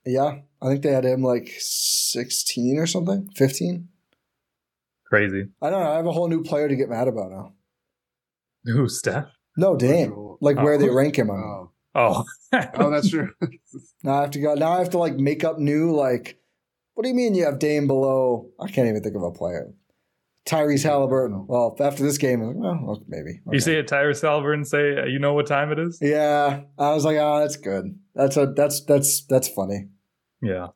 Yeah, 0.05 0.41
I 0.61 0.69
think 0.69 0.83
they 0.83 0.93
had 0.93 1.07
him 1.07 1.23
like 1.23 1.51
16 1.59 2.79
or 2.79 2.87
something, 2.87 3.27
15. 3.37 3.89
crazy. 5.07 5.47
I 5.63 5.71
don't 5.71 5.83
know. 5.83 5.91
I 5.93 5.97
have 5.97 6.07
a 6.07 6.13
whole 6.13 6.29
new 6.29 6.43
player 6.43 6.69
to 6.69 6.77
get 6.77 6.91
mad 6.91 7.09
about 7.09 7.31
now. 7.31 7.53
Who 8.67 8.87
Steph? 8.89 9.29
No, 9.57 9.77
Dame. 9.77 10.11
Virgil. 10.11 10.39
Like 10.43 10.57
where 10.59 10.75
Oh. 10.75 10.79
they 10.79 10.91
rank 10.91 11.17
him 11.19 11.31
on. 11.31 11.39
oh, 11.43 11.71
Oh, 11.95 12.25
oh, 12.53 12.91
that's 12.91 13.11
true. 13.11 13.31
Now 14.05 14.19
I 14.19 14.21
have 14.23 14.31
to 14.33 14.41
go. 14.41 14.55
Now 14.55 14.73
I 14.73 14.79
have 14.79 14.91
to 14.91 14.99
like 14.99 15.17
make 15.17 15.43
up 15.45 15.59
new. 15.59 15.91
Like, 15.95 16.39
what 16.95 17.03
do 17.03 17.09
you 17.09 17.15
mean 17.15 17.35
you 17.35 17.45
have 17.45 17.59
Dame 17.59 17.87
below? 17.89 18.49
I 18.61 18.69
can't 18.69 18.89
even 18.89 19.03
think 19.03 19.17
of 19.17 19.23
a 19.23 19.33
player. 19.33 19.73
Tyrese 20.47 20.85
Haliburton. 20.89 21.47
Well, 21.47 21.77
after 21.81 22.03
this 22.05 22.17
game, 22.17 22.41
like, 22.41 22.57
well, 22.57 22.81
look, 22.87 23.03
maybe. 23.07 23.41
you 23.51 23.61
see 23.61 23.75
a 23.75 23.83
Tyrese 23.83 24.23
Haliburton 24.23 24.65
say, 24.67 25.09
"You 25.11 25.19
know 25.19 25.35
what 25.35 25.47
time 25.47 25.73
it 25.73 25.79
is?" 25.79 25.99
Yeah, 26.01 26.61
I 26.79 26.95
was 26.95 27.05
like, 27.05 27.17
oh, 27.19 27.41
that's 27.41 27.57
good. 27.57 27.99
That's 28.15 28.37
a 28.37 28.47
that's 28.47 28.83
that's 28.85 29.27
that's 29.27 29.49
funny. 29.49 29.89
Yeah, 30.41 30.69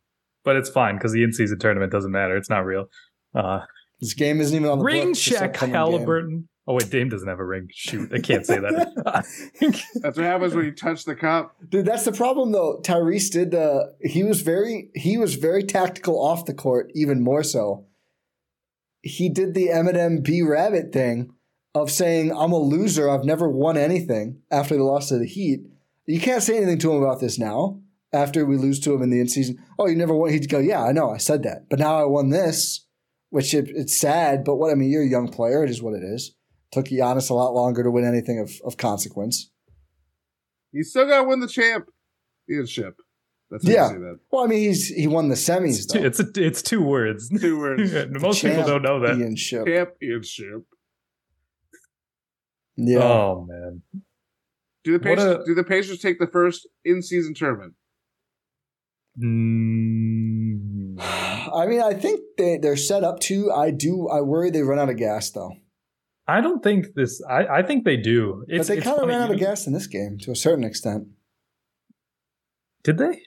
but 0.45 0.57
it's 0.57 0.69
fine 0.69 0.97
because 0.97 1.13
the 1.13 1.23
in-season 1.23 1.59
tournament 1.61 1.91
doesn't 1.93 2.11
matter. 2.11 2.37
It's 2.37 2.51
not 2.51 2.67
real. 2.67 2.87
Uh, 3.35 3.61
This 4.01 4.13
game 4.15 4.41
isn't 4.41 4.55
even 4.55 4.69
on 4.69 4.79
the 4.81 4.85
ring 4.85 5.09
books, 5.11 5.21
check 5.21 5.55
upcoming 5.63 5.75
Haliburton. 5.77 6.45
Oh 6.67 6.75
wait, 6.75 6.91
Dame 6.91 7.09
doesn't 7.09 7.29
have 7.29 7.41
a 7.41 7.45
ring. 7.45 7.69
Shoot, 7.73 8.13
I 8.15 8.21
can't 8.21 8.47
say 8.47 8.59
that. 8.61 9.25
That's 9.95 10.17
what 10.17 10.25
happens 10.25 10.55
when 10.55 10.65
you 10.65 10.73
touch 10.73 11.05
the 11.05 11.17
cup. 11.17 11.57
Dude, 11.69 11.87
that's 11.87 12.05
the 12.05 12.13
problem 12.13 12.53
though. 12.53 12.81
Tyrese 12.85 13.31
did. 13.33 13.55
Uh, 13.55 13.87
he 14.01 14.23
was 14.23 14.43
very 14.43 14.91
he 14.95 15.17
was 15.19 15.35
very 15.35 15.65
tactical 15.65 16.25
off 16.25 16.47
the 16.47 16.55
court, 16.55 16.93
even 16.95 17.23
more 17.23 17.43
so. 17.43 17.87
He 19.03 19.29
did 19.29 19.55
the 19.55 19.69
Eminem 19.69 20.23
B 20.23 20.43
Rabbit 20.43 20.93
thing 20.93 21.35
of 21.75 21.91
saying, 21.91 22.31
"I'm 22.31 22.53
a 22.53 22.59
loser. 22.59 23.11
I've 23.11 23.25
never 23.25 23.49
won 23.49 23.77
anything." 23.77 24.43
After 24.51 24.77
the 24.77 24.85
loss 24.85 25.09
to 25.09 25.19
the 25.19 25.27
Heat, 25.27 25.63
you 26.07 26.21
can't 26.21 26.43
say 26.45 26.57
anything 26.57 26.79
to 26.79 26.93
him 26.93 27.03
about 27.03 27.19
this 27.21 27.39
now. 27.39 27.81
after 28.13 28.45
we 28.45 28.57
lose 28.57 28.79
to 28.81 28.93
him 28.95 29.03
in 29.03 29.11
the 29.11 29.21
end 29.21 29.31
season. 29.31 29.59
Oh, 29.79 29.87
you 29.87 29.97
never 29.97 30.15
won. 30.15 30.31
He'd 30.31 30.49
go, 30.49 30.59
yeah, 30.59 30.85
I 30.85 30.93
know, 30.93 31.11
I 31.11 31.17
said 31.17 31.43
that, 31.45 31.69
but 31.71 31.79
now 31.79 31.99
I 31.99 32.05
won 32.05 32.29
this, 32.29 32.87
which 33.31 33.55
it, 33.55 33.71
it's 33.75 33.97
sad. 33.97 34.45
But 34.45 34.57
what 34.57 34.71
I 34.71 34.75
mean, 34.75 34.91
you're 34.91 35.03
a 35.03 35.09
young 35.09 35.29
player. 35.29 35.65
It 35.65 35.71
is 35.71 35.83
what 35.83 35.95
it 35.95 36.03
is. 36.05 36.37
Took 36.73 36.87
Giannis 36.87 37.29
a 37.31 37.35
lot 37.35 37.53
longer 37.55 37.83
to 37.83 37.91
win 37.91 38.05
anything 38.05 38.39
of, 38.41 38.51
of 38.64 38.77
consequence. 38.77 39.51
You 40.73 40.83
still 40.85 41.07
got 41.07 41.23
to 41.23 41.29
win 41.29 41.41
the 41.41 41.47
champ, 41.49 41.87
championship. 42.49 42.97
That's 43.51 43.66
how 43.66 43.73
Yeah. 43.73 43.89
you 43.89 43.95
say 43.97 44.01
that. 44.01 44.18
Well, 44.31 44.45
I 44.45 44.47
mean, 44.47 44.61
he's 44.61 44.89
he 44.89 45.07
won 45.07 45.29
the 45.29 45.35
semis. 45.35 45.77
It's 45.77 45.87
two, 45.87 46.01
though. 46.01 46.07
it's, 46.07 46.20
a, 46.20 46.27
it's 46.37 46.62
two 46.62 46.83
words. 46.83 47.29
Two 47.41 47.59
words. 47.59 47.93
Most 48.23 48.43
people 48.43 48.64
don't 48.64 48.81
know 48.83 49.01
that. 49.01 49.09
Championship. 49.11 49.66
Championship. 49.66 50.62
Yeah. 52.77 53.03
Oh 53.03 53.47
man. 53.47 53.83
Do 54.85 54.99
the 54.99 55.09
What 55.11 55.18
Pacers, 55.18 55.43
a- 55.43 55.45
do 55.45 55.55
the 55.55 55.64
Pacers 55.64 55.99
take 56.01 56.18
the 56.18 56.27
first 56.27 56.66
in 56.87 57.03
season 57.03 57.35
tournament? 57.35 57.75
Mm, 59.23 60.97
I 61.01 61.66
mean, 61.66 61.83
I 61.83 61.93
think 61.95 62.20
they, 62.39 62.57
they're 62.57 62.77
set 62.77 63.05
up 63.05 63.20
to. 63.20 63.53
I 63.53 63.70
do. 63.70 64.09
I 64.09 64.23
worry 64.23 64.51
they 64.51 64.62
run 64.62 64.79
out 64.79 64.89
of 64.89 64.97
gas 64.97 65.31
though. 65.31 65.53
I 66.33 66.41
don't 66.41 66.62
think 66.62 66.95
this. 66.95 67.22
I, 67.28 67.47
I 67.47 67.62
think 67.62 67.85
they 67.85 67.99
do. 67.99 68.45
It's, 68.49 68.68
but 68.68 68.74
they 68.74 68.80
kind 68.80 68.99
of 68.99 69.07
ran 69.07 69.20
out 69.20 69.30
of 69.30 69.39
gas 69.39 69.66
in 69.66 69.74
this 69.74 69.87
game 69.87 70.16
to 70.22 70.30
a 70.30 70.37
certain 70.37 70.64
extent. 70.64 71.09
Did 72.83 72.99
they? 72.99 73.20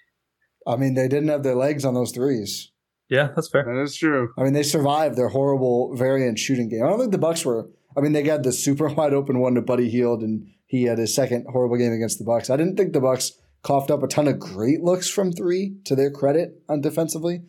I 0.68 0.76
mean, 0.76 0.96
they 0.96 1.08
didn't 1.08 1.30
have 1.30 1.44
their 1.44 1.56
legs 1.56 1.86
on 1.86 1.94
those 1.94 2.12
threes. 2.12 2.72
Yeah, 3.08 3.30
that's 3.36 3.50
fair. 3.50 3.64
That 3.64 3.80
is 3.84 3.96
true. 3.96 4.34
I 4.38 4.44
mean, 4.44 4.54
they 4.54 4.64
survived 4.64 5.16
their 5.16 5.30
horrible 5.30 5.96
variant 5.96 6.40
shooting 6.40 6.68
game. 6.68 6.84
I 6.84 6.90
don't 6.90 7.00
think 7.00 7.12
the 7.12 7.20
Bucks 7.20 7.46
were. 7.46 7.70
I 7.96 8.02
mean, 8.02 8.14
they 8.14 8.24
got 8.24 8.42
the 8.42 8.52
super 8.52 8.88
wide 8.94 9.14
open 9.14 9.40
one 9.40 9.54
to 9.54 9.62
Buddy 9.62 9.88
Hield, 9.88 10.24
and 10.24 10.48
he 10.66 10.84
had 10.84 10.98
his 10.98 11.14
second 11.14 11.46
horrible 11.52 11.78
game 11.78 11.94
against 11.94 12.18
the 12.18 12.26
Bucks. 12.26 12.50
I 12.50 12.58
didn't 12.58 12.76
think 12.76 12.94
the 12.94 13.02
Bucks 13.02 13.34
coughed 13.62 13.92
up 13.92 14.02
a 14.02 14.08
ton 14.08 14.28
of 14.28 14.40
great 14.40 14.82
looks 14.82 15.10
from 15.10 15.32
three 15.32 15.76
to 15.86 15.96
their 15.96 16.10
credit 16.10 16.60
on 16.68 16.82
defensively. 16.82 17.44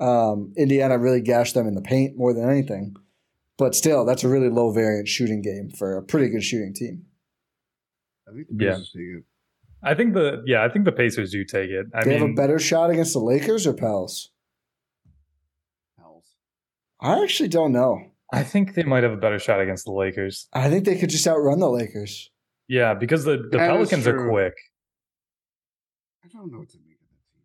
Um, 0.00 0.52
Indiana 0.56 0.98
really 0.98 1.22
gashed 1.22 1.54
them 1.54 1.66
in 1.66 1.74
the 1.74 1.82
paint 1.82 2.16
more 2.16 2.34
than 2.34 2.48
anything, 2.48 2.94
but 3.58 3.74
still, 3.74 4.04
that's 4.04 4.24
a 4.24 4.28
really 4.28 4.48
low 4.48 4.72
variant 4.72 5.08
shooting 5.08 5.42
game 5.42 5.68
for 5.68 5.96
a 5.96 6.02
pretty 6.02 6.28
good 6.28 6.44
shooting 6.44 6.72
team. 6.74 7.02
I 8.28 8.32
think 8.32 8.46
the 8.48 8.64
Yeah. 8.64 8.70
Pacers 8.72 8.92
take 8.94 9.02
it. 9.02 9.24
I 9.82 9.94
think 9.94 10.14
the 10.14 10.42
yeah, 10.46 10.64
I 10.64 10.68
think 10.68 10.84
the 10.84 10.92
Pacers 10.92 11.30
do 11.30 11.44
take 11.44 11.70
it. 11.70 11.86
I 11.94 12.04
they 12.04 12.18
have 12.18 12.28
a 12.28 12.32
better 12.32 12.58
shot 12.58 12.90
against 12.90 13.12
the 13.12 13.20
Lakers 13.20 13.66
or 13.66 13.74
Pels. 13.74 14.30
Hells. 15.98 16.24
I 17.00 17.22
actually 17.22 17.48
don't 17.48 17.72
know. 17.72 18.10
I 18.32 18.42
think 18.42 18.74
they 18.74 18.82
might 18.82 19.02
have 19.04 19.12
a 19.12 19.16
better 19.16 19.38
shot 19.38 19.60
against 19.60 19.84
the 19.84 19.92
Lakers. 19.92 20.48
I 20.52 20.68
think 20.68 20.84
they 20.84 20.98
could 20.98 21.10
just 21.10 21.26
outrun 21.26 21.60
the 21.60 21.70
Lakers. 21.70 22.30
Yeah, 22.66 22.92
because 22.92 23.24
the, 23.24 23.38
the 23.50 23.56
That 23.56 23.70
is 23.80 23.88
Pelicans 23.88 24.06
are 24.06 24.28
quick. 24.28 24.54
I 26.22 26.28
don't 26.28 26.52
know 26.52 26.58
what 26.58 26.68
to 26.70 26.76
make 26.78 26.98
of 27.00 27.08
that 27.08 27.32
team. 27.32 27.42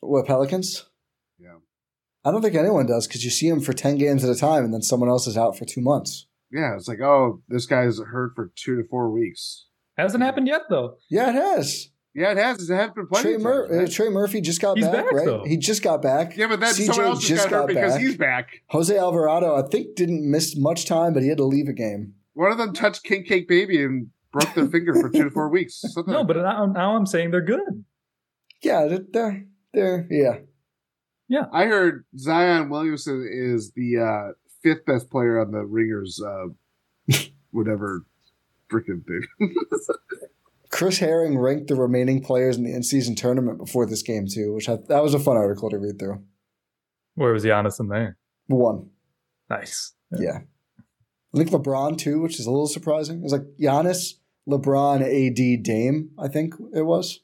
What 0.00 0.26
Pelicans? 0.26 0.86
Yeah. 2.26 2.28
I 2.28 2.32
don't 2.32 2.42
think 2.42 2.54
anyone 2.54 2.86
does 2.86 3.06
because 3.06 3.24
you 3.24 3.30
see 3.30 3.48
them 3.48 3.60
for 3.60 3.72
10 3.72 3.98
games 3.98 4.24
at 4.24 4.30
a 4.30 4.38
time 4.38 4.64
and 4.64 4.74
then 4.74 4.82
someone 4.82 5.08
else 5.08 5.26
is 5.26 5.36
out 5.36 5.56
for 5.56 5.64
two 5.64 5.80
months. 5.80 6.26
Yeah, 6.52 6.74
it's 6.76 6.88
like, 6.88 7.00
oh, 7.00 7.42
this 7.48 7.66
guy's 7.66 7.98
hurt 7.98 8.32
for 8.34 8.50
two 8.56 8.76
to 8.76 8.88
four 8.88 9.10
weeks. 9.10 9.66
Hasn't 9.98 10.22
happened 10.22 10.46
yet 10.46 10.62
though. 10.70 10.96
Yeah, 11.10 11.30
it 11.30 11.34
has. 11.34 11.88
Yeah, 12.14 12.30
it 12.32 12.38
has. 12.38 12.70
It 12.70 12.74
happened 12.74 13.08
plenty 13.10 13.24
Trey, 13.24 13.34
of 13.34 13.40
Mur- 13.42 13.66
times. 13.68 13.76
uh, 13.76 13.80
right? 13.82 13.90
Trey 13.92 14.08
Murphy 14.08 14.40
just 14.40 14.60
got 14.62 14.76
He's 14.78 14.86
back, 14.86 15.04
back, 15.04 15.12
right? 15.12 15.26
though. 15.26 15.44
He 15.44 15.56
just 15.58 15.82
got 15.82 16.00
back. 16.02 16.36
yeah, 16.36 16.46
but 16.46 16.60
then 16.60 16.72
CJ 16.72 16.86
someone 16.86 17.06
else 17.06 17.26
just 17.26 17.50
got 17.50 17.60
hurt 17.62 17.68
because 17.68 17.92
back. 17.92 18.00
he's 18.00 18.16
back. 18.16 18.48
Jose 18.70 18.96
Alvarado, 18.96 19.54
I 19.54 19.68
think, 19.68 19.96
didn't 19.96 20.30
miss 20.30 20.56
much 20.56 20.86
time, 20.86 21.12
but 21.12 21.22
he 21.22 21.28
had 21.28 21.36
to 21.38 21.44
leave 21.44 21.68
a 21.68 21.72
game. 21.74 22.14
One 22.32 22.50
of 22.52 22.58
them 22.58 22.72
touched 22.72 23.04
King 23.04 23.24
Cake 23.24 23.48
Baby 23.48 23.82
and 23.82 24.08
broke 24.32 24.54
their 24.54 24.66
finger 24.66 24.94
for 24.94 25.10
two 25.10 25.24
to 25.24 25.30
four 25.30 25.48
weeks. 25.50 25.80
Something 25.82 26.12
No, 26.12 26.20
like 26.20 26.28
but 26.28 26.36
now, 26.36 26.66
now 26.66 26.96
I'm 26.96 27.04
saying 27.06 27.32
they're 27.32 27.40
good. 27.42 27.84
Yeah, 28.62 28.86
they're, 28.86 29.04
they're, 29.12 29.46
they're 29.74 30.06
yeah. 31.28 31.46
I 31.52 31.64
heard 31.66 32.04
Zion 32.18 32.68
Williamson 32.68 33.28
is 33.30 33.72
the 33.72 33.98
uh, 33.98 34.32
fifth 34.62 34.84
best 34.86 35.10
player 35.10 35.40
on 35.40 35.50
the 35.52 35.64
Ringers, 35.64 36.20
uh, 36.24 36.46
whatever 37.50 38.04
freaking 38.70 39.04
thing. 39.06 39.22
Chris 40.70 40.98
Herring 40.98 41.38
ranked 41.38 41.68
the 41.68 41.74
remaining 41.76 42.20
players 42.22 42.56
in 42.56 42.64
the 42.64 42.74
in-season 42.74 43.14
tournament 43.14 43.58
before 43.58 43.86
this 43.86 44.02
game 44.02 44.26
too, 44.26 44.52
which 44.54 44.68
I, 44.68 44.76
that 44.88 45.02
was 45.02 45.14
a 45.14 45.18
fun 45.18 45.36
article 45.36 45.70
to 45.70 45.78
read 45.78 45.98
through. 45.98 46.22
Where 47.14 47.32
was 47.32 47.44
Giannis 47.44 47.80
in 47.80 47.88
there? 47.88 48.18
One, 48.48 48.90
Nice. 49.48 49.94
yeah. 50.18 50.40
I 51.34 51.38
think 51.38 51.50
LeBron 51.50 51.98
too, 51.98 52.20
which 52.20 52.38
is 52.40 52.46
a 52.46 52.50
little 52.50 52.66
surprising. 52.66 53.18
It 53.18 53.22
was 53.22 53.32
like 53.32 53.46
Giannis, 53.60 54.14
LeBron, 54.48 55.00
AD, 55.02 55.62
Dame. 55.62 56.10
I 56.18 56.28
think 56.28 56.54
it 56.74 56.82
was. 56.82 57.20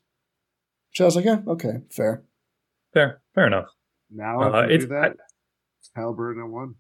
So 0.94 1.04
I 1.04 1.06
was 1.06 1.16
like, 1.16 1.24
yeah, 1.24 1.38
okay, 1.48 1.80
fair. 1.90 2.22
Fair. 2.92 3.20
Fair 3.34 3.46
enough. 3.46 3.68
Now 4.14 4.40
Uh, 4.40 4.62
if 4.64 4.70
you 4.72 4.78
do 4.78 4.86
that, 4.88 5.16
it's 5.80 5.90
Haliburton 5.96 6.44
at 6.44 6.50
one. 6.50 6.74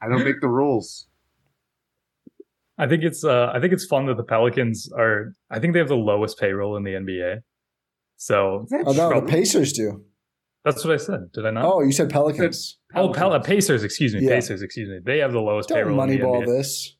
I 0.00 0.08
don't 0.08 0.24
make 0.24 0.40
the 0.40 0.48
rules. 0.48 1.08
I 2.78 2.86
think 2.86 3.02
it's 3.02 3.24
uh 3.24 3.50
I 3.52 3.60
think 3.60 3.72
it's 3.72 3.84
fun 3.86 4.06
that 4.06 4.16
the 4.16 4.22
Pelicans 4.24 4.88
are 4.96 5.34
I 5.50 5.58
think 5.58 5.72
they 5.72 5.80
have 5.80 5.88
the 5.88 5.96
lowest 5.96 6.38
payroll 6.38 6.76
in 6.76 6.84
the 6.84 6.92
NBA. 6.92 7.38
So 8.16 8.66
Oh 8.86 8.92
no, 8.92 9.20
the 9.20 9.26
Pacers 9.26 9.72
do. 9.72 10.04
that's 10.64 10.84
what 10.84 10.94
I 10.94 10.96
said. 10.96 11.32
Did 11.32 11.46
I 11.46 11.50
not? 11.50 11.64
Oh, 11.64 11.80
you 11.82 11.92
said 11.92 12.10
Pelicans. 12.10 12.78
oh 12.94 13.12
Pel- 13.12 13.38
Pacers, 13.40 13.82
excuse 13.84 14.14
me. 14.14 14.20
Yeah. 14.22 14.30
Pacers, 14.36 14.62
excuse 14.62 14.88
me. 14.88 14.98
They 15.04 15.18
have 15.18 15.32
the 15.32 15.40
lowest 15.40 15.68
Don't 15.70 15.76
payroll 15.78 16.00
in 16.02 16.10
the 16.10 16.18
moneyball 16.18 16.46
this. 16.46 16.96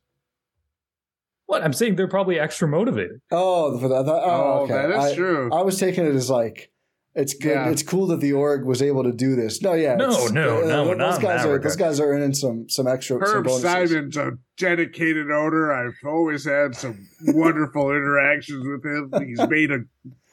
What? 1.46 1.62
I'm 1.64 1.72
saying 1.72 1.96
they're 1.96 2.08
probably 2.08 2.38
extra 2.38 2.68
motivated. 2.68 3.20
Oh, 3.30 3.78
for 3.78 3.88
that. 3.88 4.04
Oh, 4.06 4.20
Oh, 4.20 4.62
okay. 4.64 4.72
that 4.74 4.90
is 4.90 5.12
I, 5.12 5.14
true. 5.14 5.50
I 5.52 5.62
was 5.62 5.78
taking 5.78 6.04
it 6.04 6.14
as 6.14 6.28
like 6.28 6.70
it's 7.14 7.34
good. 7.34 7.50
Yeah. 7.52 7.70
It's 7.70 7.82
cool 7.82 8.06
that 8.08 8.20
the 8.20 8.32
org 8.32 8.64
was 8.64 8.80
able 8.82 9.02
to 9.04 9.12
do 9.12 9.34
this. 9.34 9.60
No, 9.62 9.72
yeah, 9.74 9.96
No, 9.96 10.28
no, 10.28 10.62
uh, 10.62 10.66
no, 10.66 10.84
Those 10.86 10.96
not 10.98 11.20
guys 11.22 11.44
are 11.44 11.48
regard. 11.52 11.62
those 11.62 11.76
guys 11.76 12.00
are 12.00 12.06
earning 12.06 12.34
some 12.34 12.68
some 12.68 12.86
extra. 12.86 13.18
Herb 13.18 13.44
bonuses. 13.44 13.62
Simon's 13.62 14.16
a 14.16 14.32
dedicated 14.56 15.30
owner. 15.30 15.72
I've 15.72 15.96
always 16.06 16.44
had 16.44 16.74
some 16.74 17.08
wonderful 17.26 17.90
interactions 17.96 18.64
with 18.66 18.84
him. 18.84 19.12
He's 19.26 19.48
made 19.48 19.70
a 19.70 19.80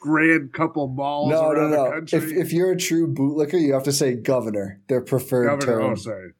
grand 0.00 0.52
couple 0.52 0.88
malls 0.88 1.30
No, 1.30 1.40
no, 1.40 1.48
around 1.50 1.70
the 1.70 1.90
country. 1.90 2.18
If 2.18 2.46
if 2.46 2.52
you're 2.52 2.72
a 2.72 2.76
true 2.78 3.12
bootlicker, 3.12 3.60
you 3.60 3.72
have 3.74 3.84
to 3.84 3.92
say 3.92 4.14
governor. 4.14 4.80
Their 4.88 5.00
preferred 5.00 5.46
Governor, 5.46 5.80
oh, 5.80 5.82
term, 5.82 5.92
oh 5.92 5.94
sorry, 5.96 6.30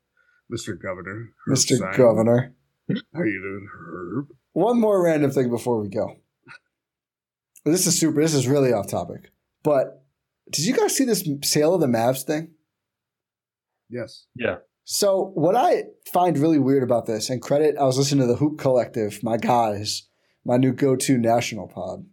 Mr. 0.53 0.81
Governor, 0.81 1.31
Herb 1.47 1.57
Mr. 1.57 1.79
Simon. 1.79 1.97
Governor. 1.97 2.55
How 2.89 3.23
you 3.25 3.41
doing, 3.43 3.69
Herb? 3.75 4.29
One 4.53 4.79
more 4.81 5.03
random 5.03 5.33
thing 5.33 5.51
before 5.51 5.81
we 5.81 5.89
go. 5.89 6.17
This 7.65 7.87
is 7.89 7.99
super. 7.99 8.21
This 8.23 8.35
is 8.35 8.47
really 8.47 8.73
off 8.73 8.87
topic. 8.89 9.33
But 9.65 10.05
did 10.51 10.65
you 10.65 10.75
guys 10.75 10.97
see 10.97 11.05
this 11.05 11.29
sale 11.43 11.75
of 11.75 11.81
the 11.81 11.87
Mavs 11.87 12.23
thing? 12.23 12.53
Yes. 13.89 14.27
Yeah. 14.35 14.57
So 14.85 15.33
what 15.35 15.57
I 15.57 15.85
find 16.13 16.39
really 16.39 16.61
weird 16.61 16.85
about 16.85 17.07
this, 17.07 17.29
and 17.29 17.43
credit, 17.43 17.77
I 17.77 17.85
was 17.85 17.99
listening 17.99 18.27
to 18.27 18.33
the 18.33 18.39
Hoop 18.39 18.59
Collective, 18.59 19.21
my 19.23 19.37
guys, 19.37 20.05
my 20.45 20.57
new 20.57 20.73
go-to 20.73 21.19
national 21.19 21.67
pod, 21.67 22.07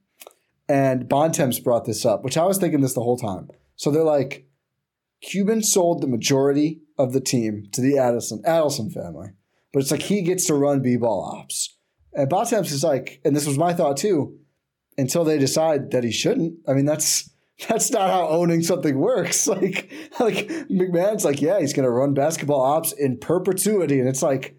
and 0.67 1.07
Bontemps 1.07 1.59
brought 1.59 1.85
this 1.85 2.03
up, 2.03 2.23
which 2.23 2.37
I 2.37 2.45
was 2.45 2.57
thinking 2.57 2.81
this 2.81 2.95
the 2.95 3.03
whole 3.03 3.17
time. 3.17 3.49
So 3.75 3.91
they're 3.91 4.03
like, 4.03 4.47
Cuban 5.21 5.61
sold 5.61 6.01
the 6.01 6.07
majority 6.07 6.81
of 6.97 7.13
the 7.13 7.21
team 7.21 7.67
to 7.73 7.81
the 7.81 7.99
Addison 7.99 8.41
Adelson 8.41 8.91
family, 8.91 9.29
but 9.71 9.81
it's 9.81 9.91
like 9.91 10.01
he 10.01 10.23
gets 10.23 10.45
to 10.47 10.55
run 10.55 10.81
b-ball 10.81 11.23
ops, 11.23 11.77
and 12.13 12.27
Bontemps 12.27 12.71
is 12.71 12.83
like, 12.83 13.21
and 13.23 13.35
this 13.35 13.45
was 13.45 13.57
my 13.57 13.73
thought 13.73 13.97
too, 13.97 14.39
until 14.97 15.23
they 15.23 15.37
decide 15.37 15.91
that 15.91 16.03
he 16.03 16.11
shouldn't. 16.11 16.55
I 16.67 16.73
mean, 16.73 16.85
that's 16.85 17.29
that's 17.69 17.91
not 17.91 18.09
how 18.09 18.27
owning 18.29 18.61
something 18.63 18.97
works. 18.99 19.47
Like, 19.53 19.91
like 20.19 20.47
MacMahon's 20.69 21.23
like, 21.25 21.41
yeah, 21.41 21.59
he's 21.59 21.73
going 21.73 21.83
to 21.85 21.89
run 21.91 22.13
basketball 22.13 22.61
ops 22.61 22.91
in 22.91 23.17
perpetuity, 23.17 23.99
and 23.99 24.07
it's 24.09 24.21
like, 24.23 24.55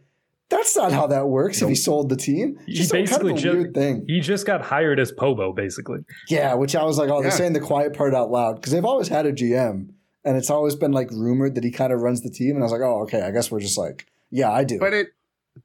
that's 0.51 0.77
not 0.77 0.93
how 0.93 1.07
that 1.09 1.27
works. 1.29 1.61
If 1.63 1.69
he 1.69 1.75
sold 1.75 2.09
the 2.11 2.17
team, 2.17 2.59
He 2.67 2.75
just 2.75 2.91
some 2.91 2.99
kind 2.99 3.07
basically 3.07 3.33
of 3.33 3.39
a 3.39 3.41
ju- 3.41 3.53
weird 3.55 3.75
thing. 3.75 4.05
He 4.07 4.21
just 4.21 4.47
got 4.47 4.63
hired 4.63 5.01
as 5.01 5.11
Pobo, 5.11 5.53
basically. 5.53 6.05
Yeah, 6.29 6.55
which 6.55 6.77
I 6.77 6.85
was 6.85 6.99
like, 6.99 7.09
oh, 7.11 7.23
they're 7.23 7.31
saying 7.31 7.55
the 7.55 7.61
quiet 7.61 7.95
part 7.95 8.15
out 8.15 8.31
loud 8.31 8.57
because 8.57 8.73
they've 8.73 8.85
always 8.85 9.09
had 9.09 9.27
a 9.27 9.33
GM, 9.33 9.89
and 10.25 10.37
it's 10.37 10.51
always 10.51 10.77
been 10.77 10.93
like 10.93 11.11
rumored 11.11 11.55
that 11.57 11.65
he 11.65 11.71
kind 11.71 11.93
of 11.93 12.01
runs 12.01 12.23
the 12.23 12.31
team. 12.31 12.51
And 12.57 12.61
I 12.61 12.65
was 12.65 12.73
like, 12.73 12.83
oh, 12.83 13.03
okay, 13.03 13.23
I 13.23 13.31
guess 13.31 13.51
we're 13.51 13.61
just 13.61 13.79
like, 13.79 14.07
yeah, 14.31 14.51
I 14.53 14.65
do. 14.65 14.79
But 14.79 14.93
it 14.93 15.09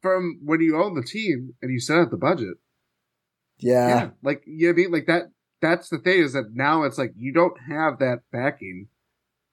from 0.02 0.40
when 0.44 0.62
you 0.62 0.82
own 0.82 0.96
the 0.96 1.04
team 1.04 1.54
and 1.62 1.72
you 1.72 1.80
set 1.80 1.98
out 1.98 2.10
the 2.12 2.18
budget. 2.18 2.58
yeah, 3.60 3.88
Yeah. 3.88 4.10
Like 4.24 4.44
you 4.46 4.68
know 4.68 4.72
what 4.72 4.74
I 4.74 4.76
mean? 4.84 4.92
Like 4.92 5.06
that 5.08 5.32
that's 5.62 5.90
the 5.90 5.98
thing 6.00 6.20
is 6.22 6.34
that 6.34 6.52
now 6.54 6.84
it's 6.84 6.98
like 6.98 7.14
you 7.16 7.34
don't 7.34 7.58
have 7.70 8.00
that 8.00 8.20
backing. 8.32 8.88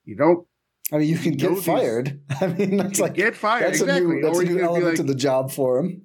You 0.04 0.16
don't 0.16 0.46
I 0.92 0.98
mean, 0.98 1.08
you 1.08 1.18
can 1.18 1.32
know 1.32 1.36
get 1.36 1.54
these- 1.56 1.64
fired. 1.64 2.20
I 2.40 2.46
mean, 2.46 2.76
that's 2.76 2.98
you 2.98 3.04
like 3.04 3.14
get 3.14 3.34
fired. 3.34 3.66
that's 3.66 3.80
exactly. 3.80 4.04
a 4.04 4.14
new 4.14 4.22
that's 4.22 4.38
or 4.38 4.42
a 4.42 4.46
you 4.46 4.54
new 4.56 4.62
element 4.62 4.84
like, 4.86 4.96
to 4.96 5.02
the 5.02 5.14
job 5.14 5.50
for 5.50 5.78
him. 5.80 6.02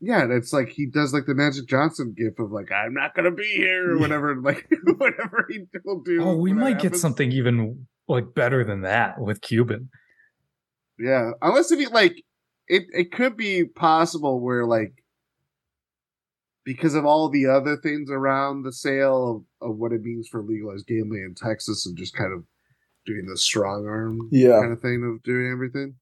Yeah, 0.00 0.22
and 0.22 0.32
it's 0.32 0.52
like 0.52 0.68
he 0.68 0.86
does 0.86 1.14
like 1.14 1.24
the 1.26 1.34
Magic 1.34 1.66
Johnson 1.66 2.14
gif 2.16 2.38
of 2.38 2.50
like 2.50 2.70
I'm 2.72 2.92
not 2.92 3.14
gonna 3.14 3.30
be 3.30 3.46
here 3.56 3.92
or 3.92 3.98
whatever, 3.98 4.36
like 4.42 4.68
whatever 4.98 5.46
he 5.48 5.60
will 5.84 6.00
do. 6.02 6.22
Oh, 6.22 6.36
we 6.36 6.52
might 6.52 6.80
get 6.80 6.96
something 6.96 7.32
even 7.32 7.86
like 8.08 8.34
better 8.34 8.64
than 8.64 8.82
that 8.82 9.20
with 9.20 9.40
Cuban. 9.40 9.88
Yeah, 10.98 11.30
unless 11.40 11.70
if 11.72 11.80
you 11.80 11.88
like, 11.88 12.22
it 12.68 12.84
it 12.92 13.12
could 13.12 13.36
be 13.36 13.64
possible 13.64 14.40
where 14.40 14.66
like 14.66 14.92
because 16.64 16.94
of 16.94 17.04
all 17.04 17.28
the 17.28 17.46
other 17.46 17.76
things 17.76 18.10
around 18.10 18.62
the 18.62 18.72
sale 18.72 19.44
of, 19.60 19.70
of 19.70 19.76
what 19.76 19.92
it 19.92 20.00
means 20.02 20.28
for 20.28 20.42
legalized 20.42 20.86
gambling 20.86 21.22
in 21.24 21.34
Texas 21.34 21.84
and 21.86 21.96
just 21.96 22.14
kind 22.16 22.32
of 22.32 22.44
doing 23.06 23.26
the 23.26 23.36
strong 23.36 23.86
arm 23.86 24.28
Yeah. 24.32 24.60
kind 24.60 24.72
of 24.72 24.80
thing 24.80 25.02
of 25.04 25.22
doing 25.22 25.50
everything. 25.52 25.96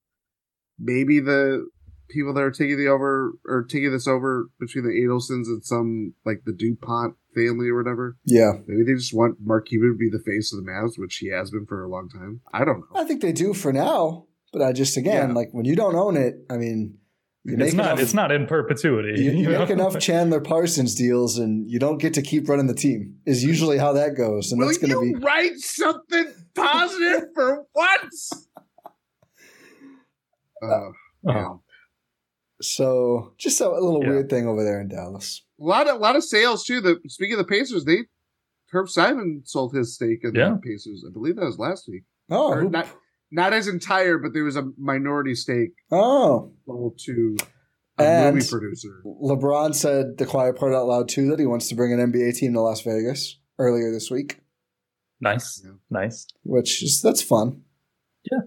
Maybe 0.78 1.20
the 1.20 1.68
people 2.10 2.34
that 2.34 2.42
are 2.42 2.50
taking 2.50 2.76
the 2.76 2.88
over 2.88 3.32
or 3.46 3.64
taking 3.64 3.90
this 3.90 4.06
over 4.06 4.48
between 4.60 4.84
the 4.84 4.90
Adelsons 4.90 5.46
and 5.46 5.64
some 5.64 6.14
like 6.24 6.42
the 6.44 6.52
DuPont 6.52 7.14
family 7.34 7.68
or 7.68 7.76
whatever. 7.76 8.16
Yeah. 8.24 8.52
Maybe 8.66 8.84
they 8.84 8.94
just 8.94 9.14
want 9.14 9.38
Mark 9.40 9.66
Cuban 9.66 9.92
to 9.92 9.96
be 9.96 10.10
the 10.10 10.22
face 10.22 10.52
of 10.52 10.62
the 10.62 10.70
Mavs, 10.70 10.92
which 10.98 11.16
he 11.16 11.28
has 11.30 11.50
been 11.50 11.66
for 11.66 11.82
a 11.82 11.88
long 11.88 12.08
time. 12.08 12.40
I 12.52 12.64
don't 12.64 12.80
know. 12.80 13.00
I 13.00 13.04
think 13.04 13.22
they 13.22 13.32
do 13.32 13.54
for 13.54 13.72
now, 13.72 14.26
but 14.52 14.62
I 14.62 14.72
just 14.72 14.96
again 14.96 15.30
Yeah. 15.30 15.34
like 15.34 15.48
when 15.52 15.64
you 15.64 15.74
don't 15.74 15.94
own 15.96 16.16
it, 16.16 16.34
I 16.50 16.56
mean, 16.56 16.98
you 17.44 17.56
make 17.56 17.68
It's 17.68 17.74
not. 17.76 17.86
enough, 17.86 18.00
It's 18.00 18.14
not 18.14 18.30
in 18.32 18.46
perpetuity. 18.46 19.20
you, 19.20 19.30
you 19.32 19.48
know? 19.50 19.58
make 19.60 19.70
enough 19.70 19.98
Chandler 19.98 20.40
Parsons 20.40 20.94
deals, 20.94 21.38
and 21.38 21.68
you 21.70 21.78
don't 21.78 21.98
get 21.98 22.14
to 22.14 22.22
keep 22.22 22.48
running 22.48 22.66
the 22.68 22.74
team. 22.74 23.16
Is 23.26 23.42
usually 23.42 23.78
how 23.78 23.92
that 23.94 24.16
goes, 24.16 24.52
and 24.52 24.60
Will 24.60 24.66
that's 24.68 24.78
going 24.78 24.92
to 24.92 25.00
be 25.18 25.24
write 25.24 25.56
something 25.58 26.26
positive 26.54 27.24
for 27.34 27.64
once? 27.74 28.30
Uh, 30.62 30.90
yeah. 31.24 31.44
Oh. 31.48 31.62
so. 32.60 33.32
Just 33.38 33.60
a, 33.60 33.66
a 33.68 33.72
little 33.82 34.02
Yeah. 34.04 34.10
weird 34.10 34.30
thing 34.30 34.46
over 34.46 34.62
there 34.62 34.80
in 34.80 34.86
Dallas. 34.88 35.44
A 35.60 35.64
lot 35.64 35.88
of 35.88 36.00
lot 36.00 36.14
of 36.14 36.22
sales 36.22 36.64
too. 36.64 36.80
The 36.80 37.00
speaking 37.08 37.32
of 37.34 37.38
the 37.38 37.44
Pacers, 37.52 37.84
they 37.84 38.04
Herb 38.72 38.88
Simon 38.88 39.42
sold 39.44 39.74
his 39.74 39.94
stake 39.94 40.20
in 40.22 40.34
Yeah. 40.36 40.50
the 40.50 40.60
Pacers. 40.62 41.04
I 41.04 41.12
believe 41.12 41.34
that 41.36 41.44
was 41.44 41.58
last 41.58 41.88
week. 41.88 42.04
Oh, 42.30 42.52
Or 42.52 42.60
who- 42.62 42.70
not 42.70 42.86
not 43.32 43.52
as 43.52 43.66
entire, 43.66 44.18
but 44.18 44.32
there 44.34 44.44
was 44.44 44.56
a 44.56 44.70
minority 44.78 45.34
stake 45.34 45.72
oh. 45.90 46.52
sold 46.66 46.98
to 47.06 47.36
a 47.98 48.04
And- 48.04 48.36
movie 48.36 48.48
producer. 48.48 49.02
LeBron 49.04 49.74
said 49.74 50.18
the 50.18 50.26
quiet 50.26 50.56
part 50.56 50.74
out 50.74 50.86
loud 50.86 51.08
too 51.08 51.28
that 51.30 51.38
he 51.40 51.46
wants 51.46 51.68
to 51.68 51.74
bring 51.74 51.92
an 51.92 52.12
NBA 52.12 52.36
team 52.36 52.52
to 52.52 52.60
Las 52.60 52.82
Vegas 52.82 53.38
earlier 53.58 53.90
this 53.90 54.10
week, 54.10 54.38
Nice. 55.20 55.62
Yeah. 55.64 55.72
Nice. 55.90 56.26
which 56.44 56.82
is 56.82 57.00
that's 57.02 57.22
fun. 57.22 57.62
Yeah. 58.30 58.40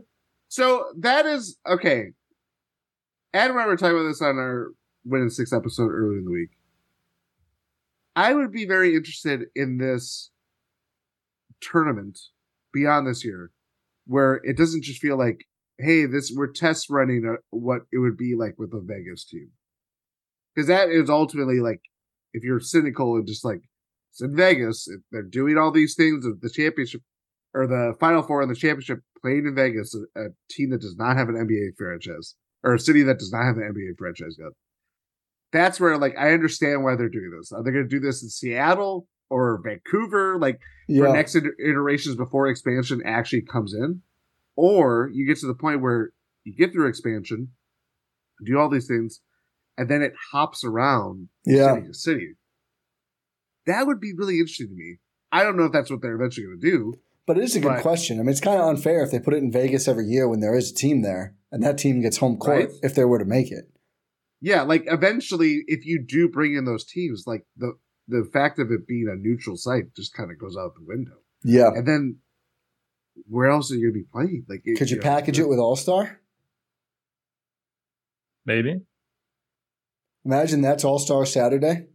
So 0.47 0.85
that 0.99 1.25
is 1.25 1.57
okay. 1.67 2.11
Adam 3.33 3.57
and 3.57 3.65
I 3.65 3.67
were 3.67 3.75
talking 3.75 3.97
about 3.97 4.07
this 4.07 4.21
on 4.21 4.37
our 4.37 4.71
Win 5.03 5.23
in 5.23 5.29
Six 5.29 5.51
episode 5.51 5.89
earlier 5.91 6.19
in 6.19 6.25
the 6.25 6.31
week. 6.31 6.51
I 8.15 8.33
would 8.33 8.51
be 8.51 8.65
very 8.65 8.95
interested 8.95 9.47
in 9.55 9.77
this 9.77 10.31
tournament 11.59 12.17
beyond 12.73 13.05
this 13.07 13.25
year, 13.25 13.51
where 14.05 14.41
it 14.43 14.57
doesn't 14.57 14.83
just 14.83 15.01
feel 15.01 15.17
like, 15.17 15.45
hey, 15.77 16.05
this 16.05 16.31
we're 16.35 16.51
test 16.51 16.89
running 16.89 17.25
a, 17.25 17.35
what 17.55 17.81
it 17.91 17.99
would 17.99 18.17
be 18.17 18.35
like 18.35 18.55
with 18.57 18.73
a 18.73 18.81
Vegas 18.81 19.25
team, 19.25 19.49
because 20.53 20.67
that 20.67 20.89
is 20.89 21.09
ultimately 21.09 21.59
like, 21.59 21.81
if 22.33 22.43
you're 22.43 22.59
cynical 22.59 23.15
and 23.15 23.27
just 23.27 23.45
like 23.45 23.61
it's 24.11 24.21
in 24.21 24.35
Vegas, 24.35 24.87
they're 25.11 25.23
doing 25.23 25.57
all 25.57 25.71
these 25.71 25.95
things, 25.95 26.25
of 26.25 26.41
the 26.41 26.49
championship 26.49 27.01
or 27.53 27.67
the 27.67 27.95
Final 27.99 28.21
Four 28.21 28.41
and 28.41 28.51
the 28.51 28.55
championship 28.55 28.99
playing 29.21 29.45
in 29.45 29.55
Vegas, 29.55 29.95
a, 29.95 30.21
a 30.21 30.27
team 30.49 30.69
that 30.71 30.81
does 30.81 30.95
not 30.97 31.17
have 31.17 31.29
an 31.29 31.35
NBA 31.35 31.77
franchise 31.77 32.35
or 32.63 32.73
a 32.73 32.79
city 32.79 33.03
that 33.03 33.19
does 33.19 33.31
not 33.31 33.43
have 33.43 33.57
an 33.57 33.63
NBA 33.63 33.97
franchise 33.97 34.35
yet. 34.37 34.51
That's 35.51 35.79
where 35.79 35.97
like 35.97 36.17
I 36.17 36.33
understand 36.33 36.83
why 36.83 36.95
they're 36.95 37.09
doing 37.09 37.31
this. 37.37 37.51
Are 37.51 37.63
they 37.63 37.71
going 37.71 37.85
to 37.85 37.89
do 37.89 37.99
this 37.99 38.23
in 38.23 38.29
Seattle 38.29 39.07
or 39.29 39.61
Vancouver? 39.63 40.37
Like 40.37 40.59
for 40.87 41.11
next 41.13 41.35
iterations 41.35 42.15
before 42.15 42.47
expansion 42.47 43.01
actually 43.05 43.41
comes 43.41 43.73
in, 43.73 44.01
or 44.55 45.09
you 45.13 45.25
get 45.27 45.39
to 45.39 45.47
the 45.47 45.55
point 45.55 45.81
where 45.81 46.11
you 46.43 46.53
get 46.55 46.71
through 46.71 46.87
expansion, 46.87 47.49
do 48.45 48.57
all 48.59 48.69
these 48.69 48.87
things, 48.87 49.21
and 49.77 49.89
then 49.89 50.01
it 50.01 50.13
hops 50.31 50.63
around 50.63 51.29
yeah. 51.45 51.73
city 51.75 51.87
to 51.87 51.93
city. 51.93 52.27
That 53.65 53.87
would 53.87 53.99
be 53.99 54.13
really 54.15 54.35
interesting 54.39 54.67
to 54.67 54.75
me. 54.75 54.97
I 55.31 55.43
don't 55.43 55.57
know 55.57 55.65
if 55.65 55.71
that's 55.71 55.89
what 55.89 56.01
they're 56.01 56.15
eventually 56.15 56.45
going 56.45 56.59
to 56.61 56.69
do. 56.71 56.93
But 57.27 57.39
it 57.39 57.43
is 57.43 57.55
a 57.55 57.59
good 57.59 57.69
But- 57.69 57.81
question. 57.81 58.19
I 58.19 58.21
mean, 58.21 58.29
it's 58.29 58.39
kind 58.39 58.61
of 58.61 58.67
unfair 58.67 59.03
if 59.03 59.09
they 59.11 59.19
put 59.19 59.33
it 59.33 59.37
in 59.37 59.51
Vegas 59.51 59.87
every 59.87 60.05
year 60.05 60.29
when 60.29 60.39
there 60.39 60.55
is 60.55 60.71
a 60.71 60.75
team 60.75 61.01
there, 61.01 61.35
and 61.51 61.63
that 61.63 61.79
team 61.79 62.01
gets 62.01 62.17
home 62.17 62.37
court 62.37 62.69
Right. 62.69 62.69
if 62.83 62.93
they 62.93 63.03
were 63.05 63.17
to 63.17 63.25
make 63.25 63.51
it. 63.51 63.65
Yeah, 64.41 64.61
like 64.61 64.83
eventually, 64.85 65.63
if 65.65 65.85
you 65.85 66.03
do 66.07 66.29
bring 66.29 66.53
in 66.53 66.65
those 66.65 66.85
teams, 66.85 67.23
like 67.25 67.47
the 67.57 67.73
the 68.07 68.27
fact 68.31 68.59
of 68.59 68.71
it 68.71 68.87
being 68.87 69.07
a 69.11 69.15
neutral 69.15 69.57
site 69.57 69.95
just 69.95 70.13
kind 70.13 70.31
of 70.31 70.39
goes 70.39 70.55
out 70.57 70.75
the 70.75 70.85
window. 70.85 71.13
Yeah. 71.43 71.69
And 71.75 71.87
then 71.87 72.17
where 73.27 73.49
else 73.49 73.71
are 73.71 73.75
you 73.75 73.91
going 73.91 73.93
to 73.93 73.99
be 73.99 74.11
playing? 74.11 74.45
Like, 74.47 74.63
Could 74.77 74.89
you 74.89 74.97
know, 74.97 75.03
package 75.03 75.39
it 75.39 75.47
with 75.47 75.59
All 75.59 75.75
Star? 75.75 76.19
Maybe. 78.45 78.81
Imagine 80.25 80.61
that's 80.61 80.83
All 80.83 80.99
Star 80.99 81.25
Saturday, 81.25 81.87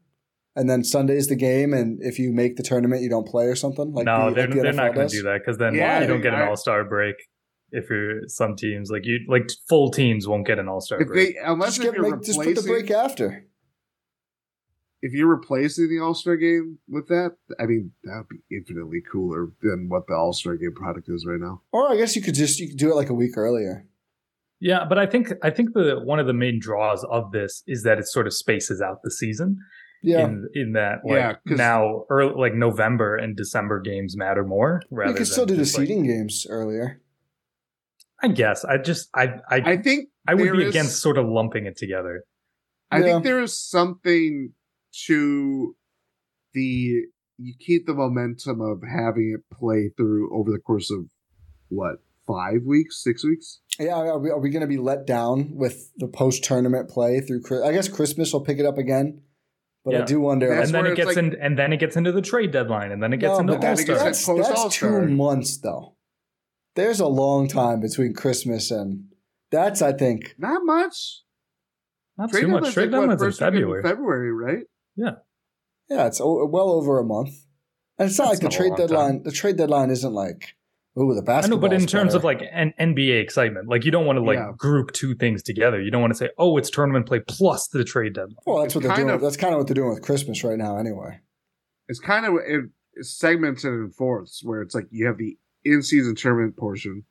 and 0.55 0.71
then 0.71 0.85
Sunday's 0.85 1.27
the 1.27 1.37
game. 1.37 1.73
And 1.73 2.01
if 2.03 2.19
you 2.19 2.33
make 2.33 2.57
the 2.57 2.63
tournament, 2.63 3.03
you 3.03 3.11
don't 3.11 3.27
play 3.27 3.47
or 3.47 3.57
something. 3.57 3.93
Like 3.93 4.07
no, 4.07 4.31
the, 4.31 4.35
they're, 4.35 4.47
like 4.47 4.57
the 4.57 4.63
they're 4.63 4.73
not 4.73 4.95
going 4.95 5.09
to 5.09 5.17
do 5.17 5.23
that 5.25 5.41
because 5.41 5.59
then 5.59 5.75
Yeah, 5.75 6.01
you 6.01 6.07
don't 6.07 6.21
get 6.21 6.35
an 6.35 6.49
all 6.49 6.57
star 6.57 6.85
break. 6.85 7.17
If 7.73 7.89
you're 7.89 8.23
some 8.27 8.57
teams 8.57 8.91
like 8.91 9.05
you, 9.05 9.21
like 9.29 9.49
full 9.69 9.91
teams 9.91 10.27
won't 10.27 10.47
get 10.47 10.59
an 10.59 10.69
all 10.69 10.81
star 10.81 11.05
break. 11.05 11.35
they 11.35 11.41
unless 11.41 11.77
Just, 11.77 11.83
get, 11.83 11.95
you're 11.95 12.17
make, 12.17 12.23
just 12.25 12.41
put 12.41 12.55
the 12.57 12.63
break 12.63 12.91
after. 12.91 13.47
If 15.03 15.13
you're 15.13 15.29
replacing 15.29 15.89
the 15.89 15.99
All 16.03 16.15
Star 16.15 16.37
game 16.37 16.79
with 16.89 17.09
that, 17.09 17.37
I 17.59 17.67
mean 17.67 17.93
that 18.05 18.19
would 18.19 18.29
be 18.29 18.57
infinitely 18.57 19.01
cooler 19.11 19.49
than 19.63 19.89
what 19.89 20.07
the 20.07 20.15
All 20.15 20.33
Star 20.33 20.57
game 20.57 20.75
product 20.75 21.09
is 21.09 21.25
right 21.27 21.41
now. 21.41 21.63
Or 21.73 21.91
I 21.91 21.97
guess 21.97 22.15
you 22.17 22.23
could 22.23 22.35
just 22.35 22.59
you 22.61 22.69
could 22.69 22.77
do 22.79 22.91
it 22.91 22.97
like 22.97 23.09
a 23.11 23.15
week 23.15 23.37
earlier. 23.37 23.87
Yeah, 24.61 24.85
but 24.89 24.99
I 24.99 25.07
think 25.07 25.33
I 25.43 25.51
think 25.51 25.73
the 25.73 26.01
one 26.05 26.19
of 26.19 26.27
the 26.27 26.35
main 26.35 26.59
draws 26.61 27.03
of 27.11 27.33
this 27.33 27.63
is 27.67 27.83
that 27.85 27.99
it 27.99 28.07
sort 28.07 28.27
of 28.27 28.35
spaces 28.35 28.83
out 28.83 28.99
the 29.03 29.11
season. 29.11 29.57
Yeah, 30.03 30.25
In 30.27 30.49
in 30.55 30.73
that 30.73 30.99
like 31.05 31.15
Yeah, 31.17 31.33
'cause- 31.47 31.59
now 31.59 32.05
early 32.11 32.35
like 32.35 32.55
November 32.55 33.17
and 33.17 33.37
December 33.37 33.81
games 33.81 34.17
matter 34.17 34.45
more. 34.45 34.83
Rather 34.91 35.13
you 35.13 35.17
could 35.19 35.27
still 35.27 35.45
do 35.47 35.55
the 35.57 35.63
just, 35.63 35.77
like- 35.79 35.87
seeding 35.89 36.05
games 36.07 36.47
earlier. 36.49 37.01
I 38.23 38.29
guess 38.29 38.65
I 38.65 38.77
just 38.79 39.09
I 39.15 39.35
I 39.51 39.57
I 39.73 39.77
think 39.79 40.09
I 40.29 40.35
would 40.35 40.53
be 40.53 40.63
is- 40.65 40.69
against 40.71 41.01
sort 41.01 41.17
of 41.19 41.27
lumping 41.27 41.65
it 41.67 41.77
together. 41.77 42.25
I 42.91 42.99
Yeah. 42.99 43.05
think 43.05 43.25
there 43.25 43.41
is 43.41 43.57
something 43.59 44.53
to 45.07 45.77
the 46.55 47.03
you 47.39 47.55
keep 47.59 47.87
the 47.87 47.95
momentum 47.95 48.61
of 48.61 48.83
having 48.83 49.37
it 49.37 49.57
play 49.57 49.91
through 49.97 50.37
over 50.39 50.51
the 50.51 50.59
course 50.59 50.91
of 50.91 51.07
what 51.69 51.97
five 52.27 52.63
weeks, 52.67 53.03
six 53.03 53.25
weeks. 53.25 53.61
Yeah, 53.79 53.95
are 53.95 54.19
we, 54.19 54.31
are 54.31 54.39
we 54.39 54.51
going 54.51 54.61
to 54.61 54.67
be 54.67 54.77
let 54.77 55.07
down 55.07 55.55
with 55.55 55.91
the 55.97 56.07
post 56.07 56.45
tournament 56.45 56.91
play 56.91 57.21
through? 57.21 57.65
I 57.65 57.73
guess 57.73 57.89
Christmas 57.89 58.33
will 58.33 58.43
pick 58.43 58.59
it 58.59 58.67
up 58.67 58.79
again, 58.79 59.23
but 59.85 59.95
I 59.95 60.05
do 60.05 60.21
wonder. 60.21 60.55
That's 60.55 60.69
and 60.69 60.75
then 60.75 60.87
it 60.87 60.97
gets 60.97 61.07
like- 61.09 61.17
in 61.17 61.37
and 61.41 61.59
then 61.59 61.73
it 61.73 61.79
gets 61.79 61.97
into 61.97 62.13
the 62.13 62.23
trade 62.23 62.51
deadline 62.51 62.93
and 62.93 63.03
then 63.03 63.13
it 63.13 63.19
gets 63.19 63.33
no, 63.33 63.41
into 63.41 63.53
but 63.55 63.57
all 63.57 63.77
that's, 63.77 63.85
that's, 63.87 64.27
that's 64.27 64.77
two 64.77 65.09
months 65.09 65.59
though. 65.59 65.97
There's 66.77 67.01
a 67.01 67.09
long 67.09 67.49
time 67.49 67.81
between 67.81 68.15
Christmas 68.15 68.71
and 68.71 69.07
that's 69.51 69.83
I 69.83 69.93
think 69.93 70.35
Not 70.39 70.65
much. 70.65 71.23
Not 72.17 72.31
Trade 72.31 72.43
too 72.43 72.49
much. 72.49 72.57
deadline's 72.59 72.75
Trade 72.75 72.91
like, 72.91 72.93
what, 72.93 73.01
deadline's 73.01 73.23
in 73.23 73.27
first 73.27 73.41
week 73.41 73.49
of 73.49 73.55
February. 73.55 73.83
February, 73.83 74.33
right? 74.33 74.65
Yeah, 74.97 75.17
Yeah, 75.89 76.07
it's 76.07 76.21
o- 76.21 76.47
well 76.47 76.71
over 76.71 76.99
a 76.99 77.05
month, 77.05 77.35
and 77.99 78.09
it's 78.09 78.19
not 78.19 78.29
That's 78.31 78.35
like 78.35 78.39
the 78.41 78.45
not 78.45 78.53
trade 78.53 78.69
long 78.71 78.79
time. 78.79 78.87
deadline. 78.89 79.23
The 79.25 79.33
trade 79.33 79.57
deadline 79.57 79.91
isn't 79.91 80.13
like 80.13 80.55
ooh 80.99 81.15
the 81.15 81.23
I 81.23 81.25
basketball. 81.25 81.59
know, 81.59 81.69
but 81.69 81.73
in 81.73 81.87
terms 81.87 82.15
of 82.15 82.25
like 82.25 82.43
an 82.53 82.75
NBA 82.79 83.21
excitement, 83.23 83.69
like 83.69 83.85
you 83.85 83.91
don't 83.91 84.07
want 84.07 84.17
to 84.19 84.23
like 84.25 84.39
Yeah. 84.39 84.53
group 84.57 84.93
two 84.93 85.15
things 85.15 85.43
together. 85.43 85.81
You 85.81 85.91
don't 85.91 86.01
want 86.01 86.13
to 86.13 86.19
say, 86.19 86.31
"Oh, 86.39 86.57
it's 86.59 86.69
tournament 86.71 87.07
play 87.07 87.21
plus 87.27 87.69
the 87.69 87.85
trade 87.85 88.15
deadline." 88.15 88.37
well, 88.47 88.63
that's 88.63 88.75
what 88.75 88.83
they're 88.85 88.97
doing. 88.97 89.11
of- 89.11 89.21
that's 89.21 89.37
kind 89.37 89.55
of 89.55 89.59
what 89.59 89.67
they're 89.69 89.75
doing 89.75 89.91
with 89.91 90.03
Christmas 90.03 90.43
right 90.45 90.59
now, 90.59 90.77
anyway. 90.77 91.21
It's 91.89 92.01
kind 92.01 92.27
of 92.27 92.35
it, 92.47 92.65
it's 92.95 93.11
segmented 93.17 93.65
in 93.73 93.91
fourths 93.91 94.43
where 94.45 94.63
it's 94.63 94.75
like 94.75 94.87
you 94.91 95.07
have 95.07 95.17
the 95.19 95.39
in 95.65 95.83
season 95.83 96.15
tournament 96.17 96.57
portion, 96.57 97.05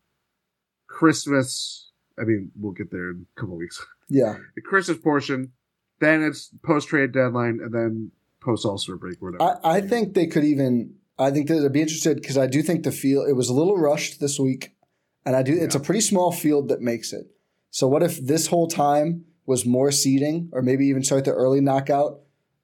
Christmas. 0.87 1.91
I 2.19 2.23
mean, 2.23 2.51
we'll 2.55 2.73
get 2.73 2.91
there 2.91 3.11
in 3.11 3.25
a 3.35 3.39
couple 3.39 3.55
weeks. 3.57 3.85
Yeah, 4.09 4.37
The 4.55 4.61
Christmas 4.61 4.97
portion, 4.97 5.53
then 5.99 6.23
it's 6.23 6.51
post 6.63 6.89
trade 6.89 7.11
deadline, 7.11 7.59
and 7.61 7.73
then 7.73 8.11
post 8.41 8.65
All 8.65 8.77
Star 8.77 8.95
break, 8.95 9.21
whatever. 9.21 9.59
I, 9.63 9.77
I 9.77 9.81
think 9.81 10.13
they 10.13 10.27
could 10.27 10.43
even. 10.43 10.95
I 11.17 11.31
think 11.31 11.49
that 11.49 11.63
I'd 11.63 11.73
be 11.73 11.81
interested 11.81 12.21
because 12.21 12.37
I 12.37 12.47
do 12.47 12.61
think 12.61 12.83
the 12.83 12.91
field 12.91 13.27
it 13.27 13.33
was 13.33 13.49
a 13.49 13.53
little 13.53 13.77
rushed 13.77 14.19
this 14.19 14.39
week, 14.39 14.75
and 15.25 15.35
I 15.35 15.43
do. 15.43 15.53
It's 15.53 15.75
a 15.75 15.79
pretty 15.79 16.01
small 16.01 16.31
field 16.31 16.69
that 16.69 16.81
makes 16.81 17.11
it. 17.13 17.27
So 17.71 17.87
what 17.87 18.03
if 18.03 18.25
this 18.25 18.47
whole 18.47 18.67
time 18.67 19.25
was 19.45 19.65
more 19.65 19.91
seeding, 19.91 20.49
or 20.53 20.61
maybe 20.61 20.85
even 20.87 21.03
start 21.03 21.25
the 21.25 21.31
early 21.31 21.59
knockout, 21.59 22.21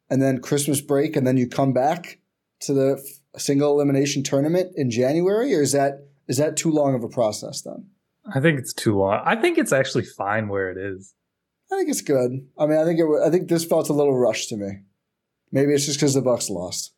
and 0.09 0.21
then 0.21 0.39
Christmas 0.39 0.81
break, 0.81 1.15
and 1.15 1.25
then 1.25 1.37
you 1.37 1.47
come 1.47 1.73
back 1.73 2.19
to 2.61 2.73
the 2.73 3.03
f- 3.03 3.41
single 3.41 3.73
elimination 3.73 4.23
tournament 4.23 4.71
in 4.75 4.89
January, 4.89 5.53
or 5.53 5.61
is 5.61 5.73
that 5.73 6.07
is 6.27 6.37
that 6.37 6.55
too 6.55 6.71
long 6.71 6.95
of 6.95 7.03
a 7.03 7.09
process? 7.09 7.61
Then 7.61 7.87
I 8.33 8.39
think 8.39 8.59
it's 8.59 8.73
too 8.73 8.97
long. 8.97 9.21
I 9.25 9.35
think 9.35 9.57
it's 9.57 9.73
actually 9.73 10.05
fine 10.05 10.47
where 10.47 10.71
it 10.71 10.77
is. 10.77 11.13
I 11.75 11.79
think 11.79 11.89
it's 11.89 12.01
good. 12.01 12.47
I 12.57 12.65
mean, 12.65 12.77
I 12.77 12.83
think 12.85 12.99
it. 12.99 13.05
I 13.25 13.29
think 13.29 13.49
this 13.49 13.65
felt 13.65 13.89
a 13.89 13.93
little 13.93 14.17
rushed 14.17 14.49
to 14.49 14.57
me. 14.57 14.79
Maybe 15.51 15.73
it's 15.73 15.85
just 15.85 15.99
because 15.99 16.13
the 16.13 16.21
Bucks 16.21 16.49
lost. 16.49 16.93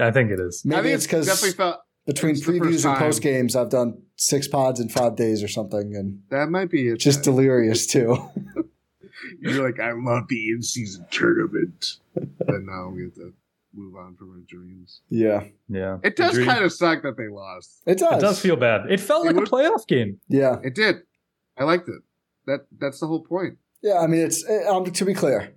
I 0.00 0.10
think 0.10 0.30
it 0.30 0.40
is. 0.40 0.64
Maybe 0.64 0.78
I 0.78 0.82
think 0.82 0.94
it's 0.94 1.06
because 1.06 1.26
definitely 1.26 1.56
felt 1.56 1.80
between 2.06 2.32
it's 2.32 2.40
the 2.46 2.52
first 2.58 2.62
previews 2.62 2.88
and 2.88 2.98
post 2.98 3.22
games, 3.22 3.56
I've 3.56 3.70
done 3.70 4.02
six 4.16 4.46
pods 4.48 4.78
in 4.80 4.88
five 4.88 5.16
days 5.16 5.42
or 5.42 5.48
something, 5.48 5.94
and 5.96 6.22
that 6.30 6.48
might 6.50 6.70
be 6.70 6.88
it. 6.88 6.98
just 6.98 7.22
delirious 7.22 7.86
too. 7.86 8.16
You're 9.40 9.64
like, 9.64 9.80
I 9.80 9.92
love 9.92 10.28
the 10.28 10.50
in 10.50 10.62
season 10.62 11.06
tournament. 11.10 11.96
but 12.14 12.62
now 12.62 12.88
we 12.94 13.04
have 13.04 13.14
to 13.14 13.32
move 13.74 13.96
on 13.96 14.14
from 14.16 14.30
our 14.32 14.40
dreams. 14.46 15.00
Yeah, 15.10 15.44
Yeah. 15.68 15.98
It 16.02 16.16
does 16.16 16.38
kind 16.38 16.64
of 16.64 16.72
suck 16.72 17.02
that 17.02 17.16
they 17.16 17.28
lost. 17.28 17.82
it 17.86 17.98
does. 17.98 18.18
It 18.18 18.20
does 18.20 18.40
feel 18.40 18.56
bad. 18.56 18.90
It 18.90 19.00
felt 19.00 19.24
It 19.24 19.28
like 19.28 19.36
would- 19.36 19.48
a 19.48 19.50
playoff 19.50 19.86
game. 19.86 20.20
Yeah, 20.28 20.58
It 20.62 20.74
did. 20.74 21.02
I 21.58 21.64
liked 21.64 21.88
it. 21.88 22.02
That 22.46 22.66
that's 22.78 23.00
the 23.00 23.06
whole 23.06 23.22
point. 23.22 23.58
Yeah. 23.82 23.98
I 23.98 24.06
mean, 24.06 24.20
it's 24.20 24.44
um, 24.68 24.84
to 24.84 25.04
be 25.04 25.14
clear. 25.14 25.54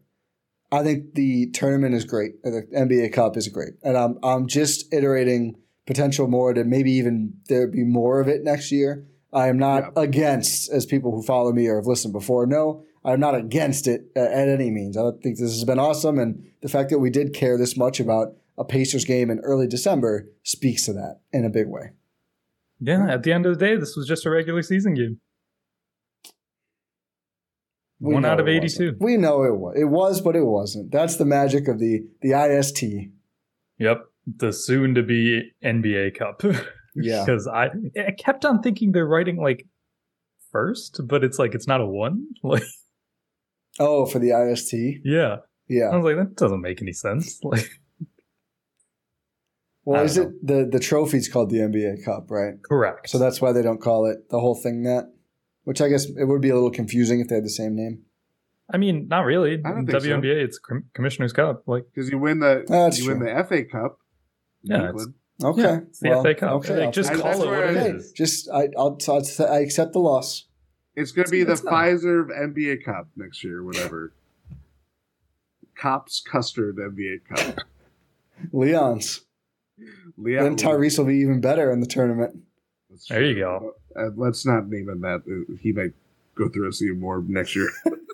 I 0.72 0.84
think 0.84 1.16
the 1.16 1.50
tournament 1.52 1.96
is 1.96 2.06
great. 2.06 2.34
Uh, 2.46 2.52
The 2.52 2.68
NBA 2.76 3.14
Cup 3.14 3.38
is 3.38 3.48
great, 3.48 3.74
and 3.84 3.98
I'm 3.98 4.20
I'm 4.24 4.48
just 4.48 4.94
iterating 4.94 5.56
potential 5.88 6.28
more 6.28 6.54
to 6.54 6.64
maybe 6.64 6.92
even 6.92 7.34
there 7.48 7.68
be 7.68 7.84
more 7.84 8.20
of 8.20 8.28
it 8.28 8.44
next 8.44 8.72
year. 8.72 9.08
I 9.34 9.48
am 9.48 9.58
not 9.58 9.92
against, 9.96 10.72
as 10.72 10.86
people 10.86 11.12
who 11.12 11.22
follow 11.22 11.52
me 11.52 11.68
or 11.68 11.76
have 11.76 11.86
listened 11.86 12.14
before 12.14 12.48
know, 12.48 12.84
I'm 13.06 13.20
not 13.20 13.36
against 13.36 13.88
it 13.88 14.06
at, 14.16 14.32
at 14.32 14.48
any 14.48 14.72
means. 14.72 14.98
I 14.98 15.12
think 15.24 15.38
this 15.38 15.52
has 15.52 15.64
been 15.64 15.80
awesome, 15.80 16.20
and 16.20 16.44
the 16.62 16.70
fact 16.70 16.90
that 16.90 17.00
we 17.00 17.10
did 17.10 17.34
care 17.34 17.58
this 17.58 17.78
much 17.78 18.00
about 18.00 18.36
a 18.58 18.66
Pacers 18.66 19.06
game 19.06 19.32
in 19.32 19.40
early 19.40 19.68
December 19.68 20.28
speaks 20.44 20.86
to 20.86 20.94
that 20.94 21.22
in 21.32 21.46
a 21.46 21.50
big 21.50 21.68
way. 21.68 21.92
Yeah. 22.80 23.08
At 23.10 23.24
the 23.24 23.32
end 23.32 23.46
of 23.46 23.58
the 23.58 23.66
day, 23.66 23.76
this 23.76 23.96
was 23.96 24.08
just 24.08 24.26
a 24.26 24.30
regular 24.30 24.62
season 24.62 24.94
game. 24.94 25.20
We 28.02 28.14
One 28.14 28.24
out 28.26 28.40
of 28.40 28.48
82. 28.48 28.66
wasn't. 28.68 29.02
We 29.02 29.18
know 29.18 29.44
it 29.44 29.56
was. 29.58 29.76
It 29.78 29.86
was, 29.90 30.22
but 30.22 30.36
it 30.36 30.46
wasn't. 30.46 30.92
That's 30.92 31.18
the 31.18 31.26
magic 31.26 31.68
of 31.68 31.80
the 31.80 32.02
the 32.22 32.32
IST. 32.34 32.84
Yep. 33.78 34.06
The 34.38 34.54
soon 34.54 34.96
to 34.96 35.04
be 35.04 35.52
NBA 35.64 36.18
Cup. 36.18 36.42
Yeah. 36.96 37.24
Because 37.24 37.48
I, 37.48 37.70
I 37.98 38.12
kept 38.18 38.44
on 38.46 38.62
thinking 38.64 38.92
they're 38.92 39.08
writing 39.08 39.38
like 39.38 39.68
first, 40.52 41.00
but 41.08 41.24
it's 41.24 41.38
like 41.38 41.54
it's 41.54 41.68
not 41.68 41.82
a 41.82 41.86
one. 41.86 42.26
Like, 42.44 42.64
Oh, 43.80 44.06
for 44.08 44.18
the 44.20 44.32
IST. 44.32 44.74
yeah. 45.06 45.38
Yeah. 45.70 45.90
I 45.92 45.96
was 45.96 46.04
like, 46.04 46.16
that 46.18 46.36
doesn't 46.36 46.60
make 46.62 46.82
any 46.82 46.92
sense. 46.92 47.40
Like, 47.44 47.70
Well, 49.86 50.04
is 50.04 50.16
don't 50.16 50.34
it 50.34 50.46
the 50.48 50.70
the 50.72 50.80
trophy's 50.80 51.30
called 51.30 51.52
the 51.52 51.58
NBA 51.58 52.04
Cup, 52.04 52.30
right? 52.30 52.56
correct. 52.64 53.10
So 53.10 53.18
that's 53.20 53.40
why 53.40 53.52
they 53.54 53.62
don't 53.62 53.80
call 53.82 54.06
it 54.08 54.30
the 54.30 54.40
whole 54.40 54.56
thing 54.56 54.84
that. 54.84 55.14
Which 55.64 55.82
I 55.82 55.90
guess 55.90 56.06
it 56.06 56.26
would 56.26 56.42
be 56.42 56.50
a 56.50 56.56
little 56.56 56.72
confusing 56.72 57.20
if 57.20 57.28
they 57.28 57.36
had 57.36 57.46
the 57.46 57.50
same 57.50 57.76
name. 57.76 58.04
I 58.72 58.78
mean, 58.78 59.08
not 59.08 59.22
really. 59.26 59.62
I 59.66 59.72
don't 59.72 59.86
think 59.86 60.02
so. 60.02 60.08
WNBA, 60.08 60.44
it's 60.44 60.60
Com- 60.60 60.86
Commissioner's 60.94 61.34
Cup. 61.34 61.64
Like, 61.68 61.86
Because 61.94 62.10
you 62.10 62.18
win 62.20 62.40
the 62.40 62.66
ah, 62.70 62.72
That's 62.86 63.00
you 63.00 63.10
win 63.10 63.20
the 63.20 63.46
FA 63.48 63.64
Cup. 63.64 64.00
Yeah. 64.64 64.92
Okay. 65.44 65.62
Yeah, 65.62 65.80
it's 65.88 66.00
the 66.00 66.10
well, 66.10 66.24
FA 66.24 66.36
Cup. 66.36 66.52
Okay. 66.52 66.86
Like, 66.86 66.94
just 66.94 67.12
take 67.12 67.22
call 67.22 67.44
it 67.44 67.48
what 67.48 67.58
it 67.60 67.78
Okay, 67.78 67.90
is. 67.92 68.12
Just 68.12 68.50
I 68.52 68.68
I'll, 68.78 68.98
I'll, 69.08 69.24
I 69.50 69.60
accept 69.60 69.94
the 69.94 70.00
loss. 70.00 70.46
It's 70.96 71.12
going 71.12 71.26
to 71.26 71.32
be 71.32 71.44
the 71.44 71.54
It's 71.54 71.64
not. 71.64 71.74
Pfizer 71.74 72.28
NBA 72.28 72.84
Cup 72.84 73.08
next 73.16 73.44
year, 73.44 73.64
whatever. 73.64 74.14
Kopp's 75.78 76.22
Custard 76.22 76.76
NBA 76.78 77.22
Cup. 77.28 77.60
Leon's. 78.52 79.22
Leon, 80.18 80.44
Then 80.44 80.56
Tyrese 80.58 80.98
will 80.98 81.06
be 81.06 81.18
even 81.18 81.40
better 81.40 81.72
in 81.72 81.80
the 81.80 81.88
tournament. 81.88 82.44
There 83.08 83.24
you 83.24 83.36
go. 83.36 83.76
Uh, 83.96 84.10
let's 84.16 84.46
not 84.46 84.68
name 84.70 84.90
him 84.90 85.02
that. 85.02 85.22
Uh, 85.28 85.56
He 85.62 85.72
might 85.72 85.94
go 86.36 86.50
through 86.50 86.70
us 86.70 86.82
even 86.82 87.00
more 87.00 87.24
next 87.28 87.56
year. 87.56 87.70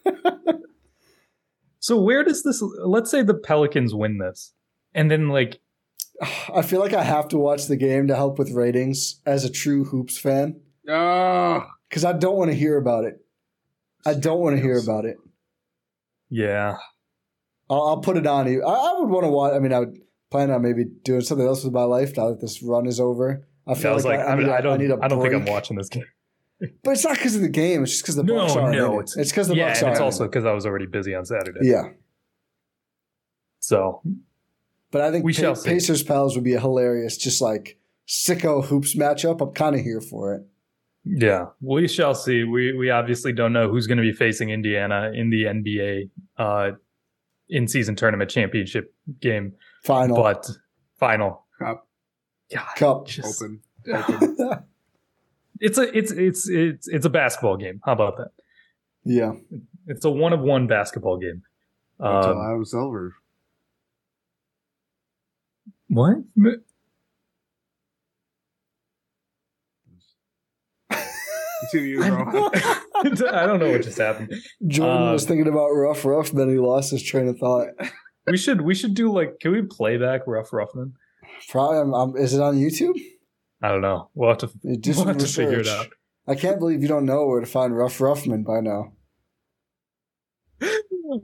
so 1.80 2.00
where 2.00 2.24
does 2.24 2.44
this? 2.44 2.62
Let's 2.80 3.12
say 3.12 3.22
the 3.22 3.34
Pelicans 3.34 3.94
win 3.94 4.18
this, 4.18 4.54
and 4.94 5.10
then 5.12 5.30
like, 5.30 5.60
I 6.54 6.62
feel 6.62 6.80
like 6.80 6.94
I 6.94 7.04
have 7.04 7.28
to 7.30 7.38
watch 7.38 7.68
the 7.68 7.76
game 7.76 8.08
to 8.08 8.16
help 8.16 8.40
with 8.40 8.52
ratings 8.52 9.22
as 9.26 9.44
a 9.46 9.52
true 9.52 9.86
hoops 9.86 10.18
fan 10.18 10.62
oh, 10.90 11.66
because 11.90 12.06
I 12.06 12.14
don't 12.14 12.38
want 12.38 12.52
to 12.52 12.58
hear 12.58 12.78
about 12.78 13.06
it. 13.06 13.20
I 14.06 14.14
don't 14.14 14.40
want 14.40 14.56
to 14.56 14.62
hear 14.62 14.78
about 14.78 15.06
it. 15.06 15.18
yeah, 16.30 16.78
I'll, 17.70 17.88
I'll 17.88 18.02
put 18.02 18.18
it 18.18 18.28
on 18.28 18.52
you. 18.52 18.64
I, 18.64 18.72
I 18.74 19.00
would 19.00 19.10
want 19.10 19.24
to 19.26 19.30
watch. 19.30 19.54
I 19.54 19.60
mean, 19.60 19.74
I 19.74 19.80
would 19.80 19.98
plan 20.32 20.52
on 20.52 20.62
maybe 20.62 20.86
doing 21.04 21.22
something 21.22 21.46
else 21.46 21.64
with 21.64 21.74
my 21.74 21.84
life 21.84 22.16
now 22.18 22.30
that 22.30 22.42
this 22.42 22.64
run 22.64 22.88
is 22.88 23.00
over. 23.00 23.48
I 23.68 23.72
I 23.72 23.76
feel 23.76 23.94
was 23.94 24.06
like, 24.06 24.20
like, 24.20 24.28
I, 24.28 24.30
I, 24.30 24.34
I, 24.34 24.36
mean, 24.36 24.46
need, 24.46 24.52
a- 24.52 24.56
I 24.56 24.62
don't, 24.62 24.80
need 24.80 24.92
a 24.92 24.98
I 25.02 25.08
don't 25.08 25.22
think 25.22 25.34
I'm 25.34 25.46
watching 25.46 25.78
this 25.78 25.90
game. 25.90 26.04
But 26.84 26.92
it's 26.92 27.04
not 27.04 27.18
because 27.18 27.36
of 27.36 27.42
the 27.42 27.50
game. 27.50 27.84
It's 27.84 27.92
just 27.92 28.04
because 28.04 28.16
the 28.16 28.24
No, 28.24 28.36
Bucks 28.38 28.56
are. 28.56 28.72
no, 28.72 29.00
it's 29.02 29.16
because 29.16 29.50
the 29.50 29.56
yeah, 29.56 29.68
Bucks 29.70 29.84
are. 29.84 29.92
it's 29.92 30.00
also 30.00 30.24
because 30.26 30.46
I 30.46 30.54
was 30.54 30.66
already 30.66 30.86
busy 30.86 31.14
on 31.14 31.26
Saturday. 31.26 31.60
yeah. 31.64 31.90
So 33.60 34.02
But 34.92 35.02
I 35.02 35.12
think 35.12 35.26
We 35.26 35.34
Pa- 35.34 35.42
shall 35.42 35.56
see. 35.56 35.70
Pacers 35.70 36.04
Pals 36.04 36.36
would 36.36 36.44
be 36.44 36.54
a 36.54 36.60
hilarious, 36.60 37.18
just 37.18 37.42
like 37.42 37.78
sicko 38.08 38.64
hoops 38.64 38.96
matchup. 38.96 39.42
I'm 39.42 39.52
kind 39.54 39.76
of 39.76 39.82
here 39.82 40.02
for 40.02 40.36
it. 40.36 40.44
yeah, 41.04 41.48
we 41.62 41.88
shall 41.88 42.16
see. 42.16 42.44
We 42.44 42.74
we 42.74 42.90
obviously 42.90 43.34
don't 43.34 43.54
know 43.54 43.70
who's 43.70 43.88
going 43.88 43.98
to 43.98 44.02
be 44.04 44.14
facing 44.14 44.50
Indiana 44.50 45.12
in 45.14 45.30
the 45.30 45.44
NBA 45.46 46.10
uh, 46.38 46.72
in 47.50 47.68
season 47.68 47.96
tournament 47.96 48.30
championship 48.30 48.94
game, 49.20 49.54
Final 49.84 50.16
but 50.16 50.50
final. 51.00 51.46
Cup 51.60 51.88
God, 52.54 52.76
cup. 52.76 53.08
just- 53.08 53.42
open. 53.42 53.62
open. 53.94 54.64
it's 55.60 55.78
a 55.78 55.98
it's 55.98 56.12
it's 56.12 56.50
it's 56.50 56.88
it's 56.88 57.06
a 57.06 57.10
basketball 57.10 57.58
game. 57.58 57.82
How 57.86 57.94
about 57.94 58.18
that? 58.18 58.32
yeah. 59.04 59.34
It's 59.88 60.04
a 60.06 60.10
one 60.10 60.34
of 60.34 60.40
one 60.42 60.66
basketball 60.68 61.18
game. 61.18 61.44
Until 62.00 62.32
Um, 62.32 62.42
Adam 62.50 62.66
Silver. 62.66 63.16
what? 65.88 66.18
Continue, 71.72 72.04
I 72.04 72.10
bro. 72.10 72.50
I 73.34 73.46
don't 73.48 73.60
know 73.60 73.72
what 73.72 73.82
just 73.84 73.98
happened. 73.98 74.34
Jordan 74.68 75.08
Uh, 75.08 75.12
was 75.14 75.26
thinking 75.26 75.48
about 75.48 75.70
rough, 75.70 76.04
rough, 76.06 76.32
then 76.32 76.50
he 76.50 76.58
lost 76.60 76.92
his 76.92 77.02
train 77.04 77.28
of 77.28 77.38
thought. 77.40 77.70
We 78.28 78.38
should 78.38 78.62
we 78.62 78.76
should 78.76 78.94
do 78.94 79.12
like 79.12 79.40
can 79.40 79.52
we 79.52 79.62
play 79.62 79.98
back 79.98 80.22
Rough 80.28 80.52
Roughman? 80.52 80.94
Probably, 81.50 81.78
um, 81.80 81.94
um, 81.94 82.18
is 82.18 82.34
it 82.34 82.42
on 82.42 82.56
YouTube? 82.56 83.00
I 83.62 83.70
don't 83.70 83.82
know. 83.82 84.10
We'll 84.14 84.30
have 84.30 84.38
to, 84.40 84.48
do 84.78 84.92
we'll 84.96 85.06
have 85.06 85.18
to 85.18 85.28
figure 85.28 85.60
it 85.60 85.68
out. 85.68 85.88
I 86.28 86.36
can't 86.36 86.60
believe 86.60 86.82
you 86.82 86.88
don't 86.88 87.06
know 87.06 87.26
where 87.26 87.40
to 87.40 87.46
find 87.46 87.76
Rough 87.76 87.98
Ruffman 88.00 88.44
by 88.46 88.60
now. 88.62 88.94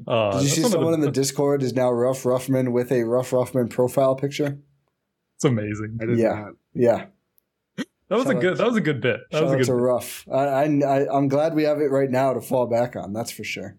Uh, 0.08 0.32
Did 0.40 0.44
you 0.44 0.50
that's 0.50 0.56
see 0.56 0.62
one 0.62 0.66
of 0.68 0.72
someone 0.72 0.94
in 0.94 1.00
the 1.02 1.08
the, 1.08 1.12
Discord 1.12 1.64
is 1.64 1.74
now 1.74 1.90
Rough 1.92 2.24
Ruffman 2.24 2.72
with 2.72 2.92
a 2.92 3.04
Rough 3.04 3.32
Ruffman 3.32 3.70
profile 3.70 4.16
picture? 4.16 4.60
It's 5.38 5.46
amazing. 5.46 5.98
I 6.02 6.06
Yeah. 6.14 6.30
not. 6.30 6.54
Yeah, 6.74 7.06
That 8.10 8.16
was 8.18 8.24
Shout 8.26 8.34
a 8.34 8.38
out- 8.38 8.42
good. 8.42 8.58
That 8.58 8.68
was 8.68 8.76
a 8.78 8.82
good 8.82 9.02
bit. 9.02 9.20
That 9.32 9.38
shout 9.40 9.44
was 9.44 9.52
a 9.52 9.56
out 9.56 9.58
good. 9.58 9.66
to 9.66 9.72
bit. 9.74 9.82
Rough. 9.82 10.26
I, 10.32 10.38
I, 10.38 10.64
I, 10.66 11.18
I'm 11.18 11.28
glad 11.28 11.56
we 11.56 11.64
have 11.64 11.80
it 11.80 11.90
right 11.92 12.10
now 12.10 12.34
to 12.34 12.42
fall 12.42 12.68
back 12.68 12.96
on. 12.96 13.12
That's 13.14 13.32
for 13.32 13.44
sure. 13.44 13.78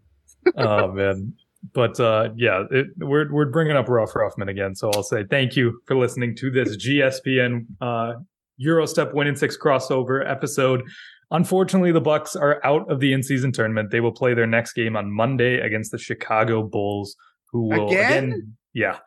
oh 0.57 0.91
man 0.91 1.35
but 1.73 1.99
uh 2.01 2.29
yeah 2.37 2.65
it, 2.71 2.87
we're 2.99 3.33
we're 3.33 3.47
bringing 3.47 3.77
up 3.77 3.89
Ralph 3.89 4.13
Ruffman 4.13 4.51
again 4.51 4.75
so 4.75 4.91
i'll 4.91 5.03
say 5.03 5.25
thank 5.31 5.57
you 5.57 5.81
for 5.87 5.97
listening 5.97 6.35
to 6.37 6.51
this 6.51 6.77
gspn 6.77 7.67
uh 7.81 8.15
Gyro 8.59 8.87
Step 8.87 9.15
win 9.15 9.27
in 9.27 9.37
six 9.37 9.57
crossover 9.57 10.29
episode 10.29 10.83
unfortunately 11.31 11.93
the 11.93 12.01
bucks 12.01 12.37
are 12.37 12.61
out 12.65 12.91
of 12.91 13.01
the 13.01 13.13
in-season 13.13 13.53
tournament 13.53 13.91
they 13.91 14.01
will 14.01 14.13
play 14.13 14.35
their 14.35 14.47
next 14.47 14.73
game 14.75 14.97
on 14.97 15.11
monday 15.11 15.61
against 15.61 15.93
the 15.93 15.99
chicago 15.99 16.63
bulls 16.63 17.17
who 17.47 17.69
will 17.69 17.89
Again? 17.89 18.25
again 18.25 18.57
yeah 18.75 18.99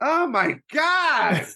Oh 0.00 0.26
my 0.28 0.54
god! 0.72 1.46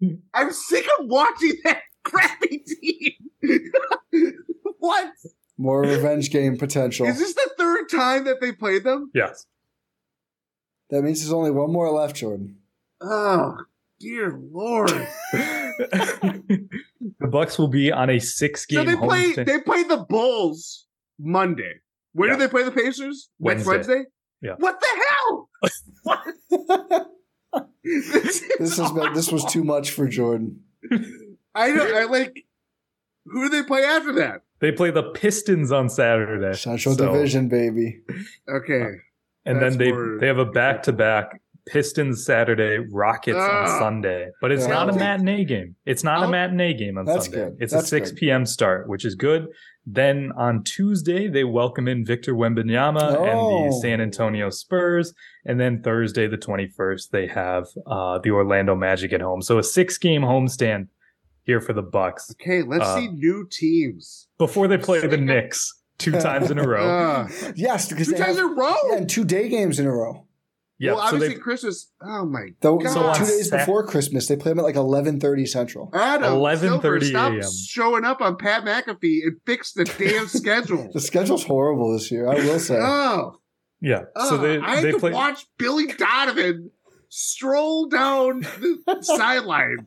I'm 0.34 0.52
sick 0.52 0.84
of 0.98 1.06
watching 1.06 1.52
that 1.64 1.82
crappy 2.04 2.58
team. 2.66 3.12
what 4.78 5.12
More 5.58 5.82
revenge 5.82 6.30
game 6.30 6.58
potential. 6.58 7.06
is 7.06 7.18
this 7.20 7.34
the 7.34 7.50
third 7.56 7.88
time 7.88 8.24
that 8.24 8.40
they 8.40 8.52
played 8.52 8.84
them? 8.84 9.10
yes 9.14 9.46
That 10.92 11.02
means 11.02 11.20
there's 11.20 11.32
only 11.32 11.50
one 11.50 11.72
more 11.72 11.90
left, 11.90 12.14
Jordan. 12.16 12.58
Oh 13.00 13.56
dear 13.98 14.38
lord! 14.52 14.90
the 15.32 16.68
bucks 17.30 17.58
will 17.58 17.68
be 17.68 17.90
on 17.90 18.10
a 18.10 18.18
six 18.20 18.66
so 18.68 18.76
game 18.84 18.86
they 18.86 18.96
play. 18.96 19.32
homestand 19.32 19.46
They 19.46 19.58
play 19.60 19.82
the 19.84 20.04
Bulls 20.08 20.86
Monday. 21.18 21.80
Where 22.12 22.28
Yeah. 22.28 22.34
do 22.36 22.40
they 22.40 22.48
play 22.48 22.62
the 22.64 22.70
Pacers? 22.72 23.30
Wednesday. 23.38 23.70
Wednesday. 23.70 24.04
Yeah. 24.42 24.54
What 24.58 24.80
the 24.80 24.86
hell? 25.08 25.48
This 27.82 28.44
This 28.58 28.76
has 28.78 28.92
been 28.92 29.12
this 29.14 29.32
was 29.32 29.44
too 29.46 29.64
much 29.64 29.90
for 29.92 30.06
Jordan. 30.06 30.60
I 31.54 31.72
don't. 31.72 31.94
I 31.94 32.04
like. 32.04 32.44
Who 33.24 33.48
do 33.48 33.48
they 33.48 33.66
play 33.66 33.84
after 33.84 34.12
that? 34.14 34.42
they 34.60 34.72
play 34.72 34.90
the 34.92 35.02
pistons 35.02 35.72
on 35.72 35.88
saturday 35.88 36.54
Central 36.56 36.94
So- 36.96 37.12
Division, 37.12 37.48
baby. 37.48 38.00
Okay. 38.48 38.96
And 39.46 39.60
That's 39.60 39.76
then 39.76 39.78
they 39.86 39.92
more- 39.92 40.18
they 40.20 40.26
have 40.26 40.38
a 40.38 40.44
back 40.46 40.82
to 40.84 40.92
back 40.92 41.40
Pistons 41.66 42.24
Saturday, 42.24 42.78
Rockets 42.90 43.36
on 43.36 43.48
Ah. 43.66 43.78
Sunday, 43.78 44.28
but 44.40 44.50
it's 44.50 44.64
Yeah. 44.66 44.74
not 44.74 44.88
a 44.90 44.92
matinee 44.94 45.44
game. 45.44 45.76
It's 45.86 46.02
not 46.02 46.18
a 46.18 46.22
I'll- 46.24 46.30
matinee 46.30 46.74
game 46.74 46.98
on 46.98 47.04
That's 47.04 47.26
Sunday. 47.26 47.44
good. 47.50 47.56
It's 47.60 47.72
That's 47.72 47.84
a 47.84 47.88
6 47.88 48.10
good. 48.10 48.18
p.m. 48.18 48.46
start, 48.46 48.88
which 48.88 49.04
is 49.04 49.14
good. 49.14 49.46
Then 49.86 50.32
on 50.36 50.64
Tuesday, 50.64 51.28
they 51.28 51.44
welcome 51.44 51.86
in 51.86 52.04
Victor 52.04 52.34
Wembanyama 52.34 53.08
and 53.16 53.38
Oh. 53.38 53.66
the 53.66 53.72
San 53.80 54.00
Antonio 54.00 54.50
Spurs. 54.50 55.14
And 55.44 55.60
then 55.60 55.82
Thursday, 55.82 56.26
the 56.26 56.36
21st, 56.36 57.12
they 57.12 57.28
have 57.28 57.66
uh, 57.86 58.18
the 58.18 58.30
Orlando 58.32 58.74
Magic 58.74 59.12
at 59.12 59.20
home. 59.20 59.40
So 59.40 59.58
a 59.58 59.62
six 59.62 59.98
game 59.98 60.22
homestand 60.22 60.88
here 61.44 61.60
for 61.60 61.72
the 61.72 61.82
Bucks 61.82 62.32
Okay. 62.40 62.62
Let's 62.62 62.84
Uh, 62.86 62.96
see 62.96 63.08
new 63.08 63.46
teams. 63.50 64.26
before 64.38 64.66
they 64.68 64.78
play 64.78 65.04
the 65.06 65.16
Knicks 65.16 65.80
two 66.02 66.12
times 66.12 66.50
in 66.50 66.58
a 66.58 66.66
row. 66.66 66.82
Uh, 66.92 67.28
yes, 67.54 67.88
because 67.88 68.08
two 68.08 68.14
times 68.14 68.36
have, 68.36 68.38
in 68.38 68.44
a 68.44 68.54
row. 68.54 68.74
yeah, 68.90 68.96
and 68.96 69.08
two 69.08 69.24
day 69.24 69.48
games 69.48 69.78
in 69.78 69.86
a 69.86 69.92
row. 69.92 70.26
Yeah, 70.78 70.92
well, 70.94 71.00
so 71.02 71.06
obviously 71.14 71.34
they 71.36 71.40
Christmas. 71.40 71.92
Oh 72.02 72.24
my 72.24 72.48
The, 72.60 72.76
god! 72.76 72.92
So 72.92 73.12
two 73.24 73.30
days 73.30 73.50
Sat- 73.50 73.60
before 73.60 73.86
Christmas, 73.86 74.26
they 74.26 74.34
play 74.36 74.50
them 74.50 74.58
at 74.58 74.64
like 74.64 74.74
eleven 74.74 75.20
thirty 75.20 75.46
Central. 75.46 75.90
Adam 75.94 76.34
11:30 76.34 77.04
stop 77.04 77.32
a.m.. 77.32 77.42
showing 77.66 78.04
up 78.04 78.20
on 78.20 78.36
Pat 78.36 78.64
McAfee 78.64 79.20
and 79.24 79.36
fix 79.46 79.72
the 79.72 79.84
damn 79.84 80.26
schedule. 80.40 80.90
The 80.92 81.00
schedule's 81.00 81.44
horrible 81.44 81.92
this 81.92 82.10
year. 82.10 82.28
I 82.28 82.34
will 82.34 82.58
say. 82.58 82.78
oh, 82.80 83.38
yeah. 83.80 84.04
oh, 84.16 84.28
so 84.30 84.38
they 84.38 84.58
I 84.58 84.76
had 84.76 84.84
they 84.84 84.92
to 84.92 85.10
watch 85.12 85.46
Billy 85.56 85.86
Donovan 85.86 86.70
stroll 87.08 87.86
down 87.88 88.40
the 88.40 88.98
sideline. 89.02 89.86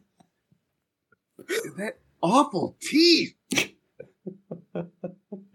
That 1.77 1.97
awful 2.21 2.77
teeth. 2.81 3.35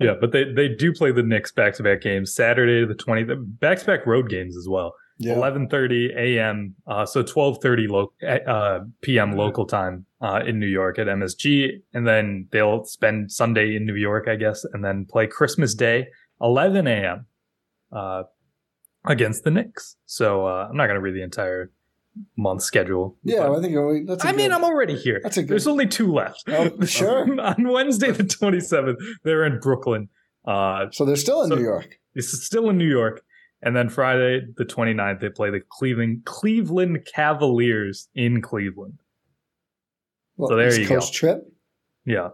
Yeah, 0.01 0.15
but 0.19 0.33
they 0.33 0.45
they 0.45 0.69
do 0.69 0.93
play 0.93 1.13
the 1.13 1.23
Knicks 1.23 1.53
back 1.53 1.75
to 1.75 1.83
back 1.83 2.01
games 2.01 2.35
Saturday 2.35 2.87
the 2.87 2.95
twenty 2.95 3.23
back 3.25 3.79
to 3.81 3.85
back 3.85 4.07
road 4.07 4.31
games 4.31 4.57
as 4.57 4.67
well. 4.69 4.95
Yeah. 5.19 5.35
Eleven 5.35 5.69
thirty 5.69 6.11
a.m. 6.17 6.75
Uh, 6.87 7.05
so 7.05 7.23
twelve 7.23 7.59
thirty 7.61 7.87
lo- 7.87 8.13
uh, 8.27 8.81
p.m. 9.03 9.33
local 9.37 9.67
time 9.67 10.07
uh, 10.23 10.41
in 10.47 10.59
New 10.59 10.67
York 10.67 10.99
at 10.99 11.07
MSG, 11.07 11.83
and 11.93 12.09
then 12.09 12.49
they'll 12.51 12.85
spend 12.85 13.31
Sunday 13.31 13.77
in 13.77 13.85
New 13.85 13.97
York, 13.97 14.27
I 14.27 14.37
guess, 14.37 14.65
and 14.73 14.83
then 14.83 15.05
play 15.05 15.27
Christmas 15.27 15.75
Day 15.75 16.07
eleven 16.41 16.87
a.m. 16.87 17.27
Uh, 17.93 18.23
against 19.05 19.45
the 19.45 19.51
Knicks. 19.51 19.97
So 20.07 20.47
uh, 20.47 20.69
I'm 20.71 20.77
not 20.77 20.87
going 20.87 20.97
to 20.97 21.03
read 21.03 21.15
the 21.15 21.23
entire 21.23 21.71
month 22.37 22.63
schedule. 22.63 23.17
Yeah, 23.25 23.49
but- 23.49 23.59
I 23.59 23.63
think 23.63 23.77
we- 23.77 24.05
that's. 24.07 24.25
a 24.25 24.29
I 24.29 24.33
mean, 24.33 24.53
I'm 24.53 24.65
already 24.65 24.97
here. 24.97 25.21
That's 25.23 25.37
a 25.37 25.43
good- 25.43 25.51
There's 25.51 25.67
only 25.67 25.87
two 25.87 26.13
left. 26.13 26.45
Oh, 26.49 26.81
sure. 26.85 27.41
On 27.41 27.69
Wednesday 27.69 28.11
the 28.11 28.25
27th, 28.25 28.97
they're 29.25 29.45
in 29.45 29.61
Brooklyn. 29.61 30.09
Uh, 30.47 30.87
So 30.93 31.05
they're 31.05 31.17
still 31.17 31.43
in 31.43 31.51
So- 31.51 31.57
New 31.57 31.63
York. 31.63 31.99
this 32.15 32.33
is 32.33 32.45
still 32.45 32.69
in 32.71 32.79
New 32.79 32.89
York. 32.89 33.23
And 33.63 33.77
then 33.77 33.91
Friday 33.91 34.41
the 34.57 34.65
29th, 34.65 35.21
they 35.21 35.29
play 35.29 35.51
the 35.51 35.61
Cleveland 35.69 36.25
Cleveland 36.25 37.07
Cavaliers 37.15 38.09
in 38.15 38.41
Cleveland. 38.41 38.99
Well, 40.37 40.49
So 40.49 40.57
there 40.57 40.69
East 40.69 40.79
you 40.81 40.89
Coast 40.89 41.13
go. 41.13 41.17
trip. 41.19 41.53
Yeah. 42.07 42.31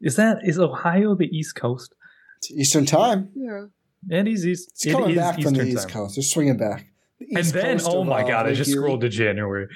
Is 0.00 0.16
that 0.16 0.38
is 0.44 0.58
Ohio 0.58 1.14
the 1.14 1.26
East 1.26 1.54
Coast? 1.54 1.94
It's 2.38 2.50
Eastern 2.50 2.86
time. 2.86 3.30
Yeah. 3.36 3.66
And 4.10 4.26
he's 4.28 4.44
East. 4.46 4.68
It's 4.72 4.92
coming 4.92 5.10
is 5.10 5.16
back 5.16 5.40
from 5.40 5.54
the 5.54 5.64
East 5.64 5.84
time. 5.88 5.92
Coast. 5.92 6.16
They're 6.16 6.22
swinging 6.24 6.56
back. 6.56 6.86
The 7.18 7.26
And 7.30 7.38
East 7.38 7.54
then, 7.54 7.80
oh 7.84 8.04
my 8.04 8.22
uh, 8.22 8.28
God, 8.28 8.46
I 8.46 8.54
just 8.54 8.70
Erie. 8.70 8.78
scrolled 8.82 9.00
to 9.02 9.08
January. 9.08 9.68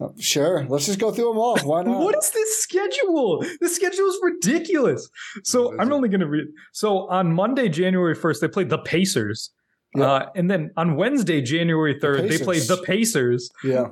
Oh, 0.00 0.14
sure, 0.18 0.64
let's 0.68 0.86
just 0.86 0.98
go 0.98 1.12
through 1.12 1.28
them 1.28 1.38
all. 1.38 1.58
Why 1.60 1.82
not? 1.82 2.00
What 2.00 2.16
is 2.16 2.30
this 2.30 2.62
schedule? 2.62 3.44
The 3.60 3.68
schedule 3.68 4.06
is 4.06 4.18
ridiculous. 4.22 5.08
So 5.44 5.78
I'm 5.78 5.92
it? 5.92 5.94
only 5.94 6.08
going 6.08 6.20
to 6.20 6.26
read. 6.28 6.46
So 6.72 7.08
on 7.08 7.32
Monday, 7.32 7.68
January 7.68 8.16
1st, 8.16 8.40
they 8.40 8.48
played 8.48 8.68
the 8.70 8.78
Pacers. 8.78 9.50
Yep. 9.94 10.06
Uh, 10.08 10.26
and 10.34 10.50
then 10.50 10.70
on 10.76 10.96
Wednesday, 10.96 11.40
January 11.42 12.00
3rd, 12.00 12.28
they 12.28 12.38
played 12.38 12.62
the 12.62 12.78
Pacers. 12.78 13.50
Yeah, 13.62 13.88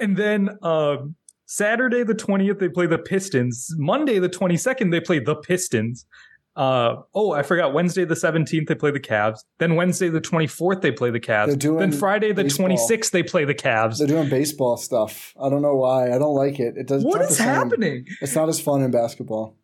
And 0.00 0.16
then 0.16 0.58
um, 0.62 1.14
Saturday, 1.46 2.02
the 2.02 2.14
20th, 2.14 2.58
they 2.58 2.68
play 2.68 2.86
the 2.86 2.98
Pistons. 2.98 3.72
Monday, 3.78 4.18
the 4.18 4.28
22nd, 4.28 4.90
they 4.90 5.00
play 5.00 5.20
the 5.20 5.36
Pistons. 5.36 6.06
Uh, 6.54 6.96
oh, 7.14 7.32
I 7.32 7.42
forgot. 7.42 7.72
Wednesday, 7.72 8.04
the 8.04 8.14
17th, 8.14 8.66
they 8.66 8.74
play 8.74 8.90
the 8.90 9.00
Cavs. 9.00 9.38
Then 9.58 9.74
Wednesday, 9.74 10.10
the 10.10 10.20
24th, 10.20 10.82
they 10.82 10.92
play 10.92 11.10
the 11.10 11.20
Cavs. 11.20 11.46
They're 11.46 11.56
doing 11.56 11.78
then 11.78 11.92
Friday, 11.92 12.32
the 12.32 12.44
baseball. 12.44 12.68
26th, 12.68 13.10
they 13.10 13.22
play 13.22 13.44
the 13.44 13.54
Cavs. 13.54 13.98
they're 13.98 14.06
doing 14.06 14.28
baseball 14.28 14.76
stuff. 14.76 15.32
I 15.40 15.48
don't 15.48 15.62
know 15.62 15.76
why. 15.76 16.14
I 16.14 16.18
don't 16.18 16.34
like 16.34 16.60
it. 16.60 16.76
It 16.76 16.88
does. 16.88 17.04
What 17.04 17.22
it's 17.22 17.22
not 17.22 17.30
is 17.30 17.36
same. 17.38 17.46
happening? 17.46 18.06
It's 18.20 18.34
not 18.34 18.48
as 18.48 18.60
fun 18.60 18.82
in 18.82 18.90
basketball. 18.90 19.56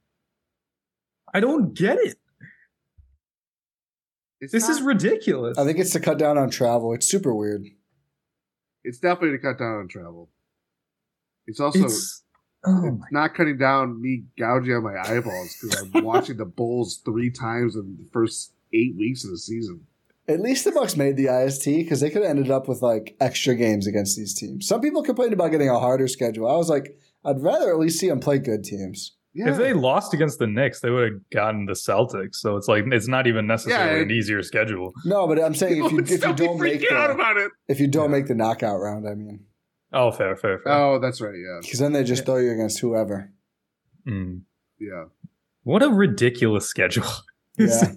I 1.35 1.41
don't 1.41 1.75
get 1.75 1.99
it. 1.99 2.17
It's 4.41 4.53
This 4.53 4.69
is 4.69 4.81
ridiculous. 4.81 5.59
I 5.59 5.65
think 5.65 5.79
it's 5.79 5.91
to 5.91 6.01
cut 6.01 6.19
down 6.19 6.39
on 6.39 6.49
travel. 6.49 6.95
It's 6.95 7.07
super 7.07 7.35
weird. 7.35 7.65
It's 8.85 8.99
definitely 8.99 9.37
to 9.37 9.43
cut 9.43 9.59
down 9.59 9.81
on 9.81 9.89
travel. 9.89 10.31
It's 11.47 11.61
also 11.61 11.85
it's 11.85 12.23
oh 12.65 13.01
not 13.11 13.35
cutting 13.35 13.59
down 13.59 14.01
me 14.01 14.25
gouging 14.39 14.75
on 14.75 14.83
my 14.83 14.99
eyeballs 15.01 15.57
because 15.61 15.89
I'm 15.95 16.05
watching 16.05 16.37
the 16.37 16.45
Bulls 16.45 17.01
three 17.05 17.31
times 17.31 17.77
in 17.77 17.97
the 17.99 18.09
first 18.13 18.53
eight 18.73 18.97
weeks 18.97 19.25
of 19.25 19.31
the 19.31 19.39
season. 19.39 19.87
At 20.27 20.41
least 20.41 20.65
the 20.67 20.73
Bucks 20.73 20.95
made 20.97 21.17
the 21.17 21.29
IST 21.29 21.65
because 21.65 22.01
they 22.01 22.11
could 22.11 22.23
have 22.23 22.31
ended 22.31 22.51
up 22.51 22.69
with 22.69 22.83
like 22.83 23.17
extra 23.19 23.55
games 23.55 23.87
against 23.87 24.17
these 24.17 24.35
teams. 24.35 24.67
Some 24.67 24.83
people 24.83 25.03
complained 25.03 25.33
about 25.33 25.51
getting 25.51 25.71
a 25.71 25.79
harder 25.79 26.07
schedule. 26.07 26.47
I 26.47 26.57
was 26.57 26.69
like, 26.69 26.99
I'd 27.25 27.41
rather 27.41 27.71
at 27.71 27.79
least 27.79 27.99
see 27.99 28.09
them 28.09 28.21
play 28.21 28.39
good 28.39 28.63
teams. 28.63 29.15
Yeah. 29.33 29.51
If 29.51 29.57
they 29.57 29.73
lost 29.73 30.13
against 30.13 30.39
the 30.39 30.47
Knicks, 30.47 30.81
they 30.81 30.91
would 30.91 31.13
have 31.13 31.31
gotten 31.31 31.67
the 31.67 31.75
Celtics. 31.75 32.37
So 32.37 32.57
it's 32.57 32.67
like 32.67 32.85
it's 32.89 33.09
not 33.09 33.27
even 33.27 33.47
necessarily 33.47 33.99
Yeah, 33.99 34.03
an 34.03 34.11
easier 34.11 34.43
schedule. 34.43 34.93
No, 35.05 35.27
but 35.27 35.43
I'm 35.43 35.55
saying 35.55 35.85
if 35.85 35.93
you 35.93 35.99
if 36.01 36.11
you 36.11 36.35
don't 36.35 36.61
make 36.61 36.81
freaking 36.81 36.93
out 36.93 37.11
about 37.11 37.37
it. 37.37 37.53
if 37.69 37.79
you 37.81 37.87
don't 37.87 38.11
make 38.11 38.27
the 38.27 38.35
knockout 38.35 38.81
round, 38.81 39.09
I 39.09 39.15
mean, 39.15 39.45
Oh, 39.93 40.11
fair, 40.11 40.37
fair, 40.37 40.59
fair. 40.59 40.73
Oh, 40.73 40.99
that's 40.99 41.21
right. 41.21 41.35
Yeah. 41.35 41.59
because 41.63 41.79
then 41.79 41.93
they 41.93 42.05
just 42.05 42.27
throw 42.27 42.37
you 42.37 42.53
against 42.53 42.81
whoever. 42.81 43.33
Mm. 44.07 44.43
Yeah. 44.79 45.05
What 45.63 45.83
a 45.83 45.89
ridiculous 45.89 46.67
schedule. 46.67 47.05
Yeah. 47.61 47.91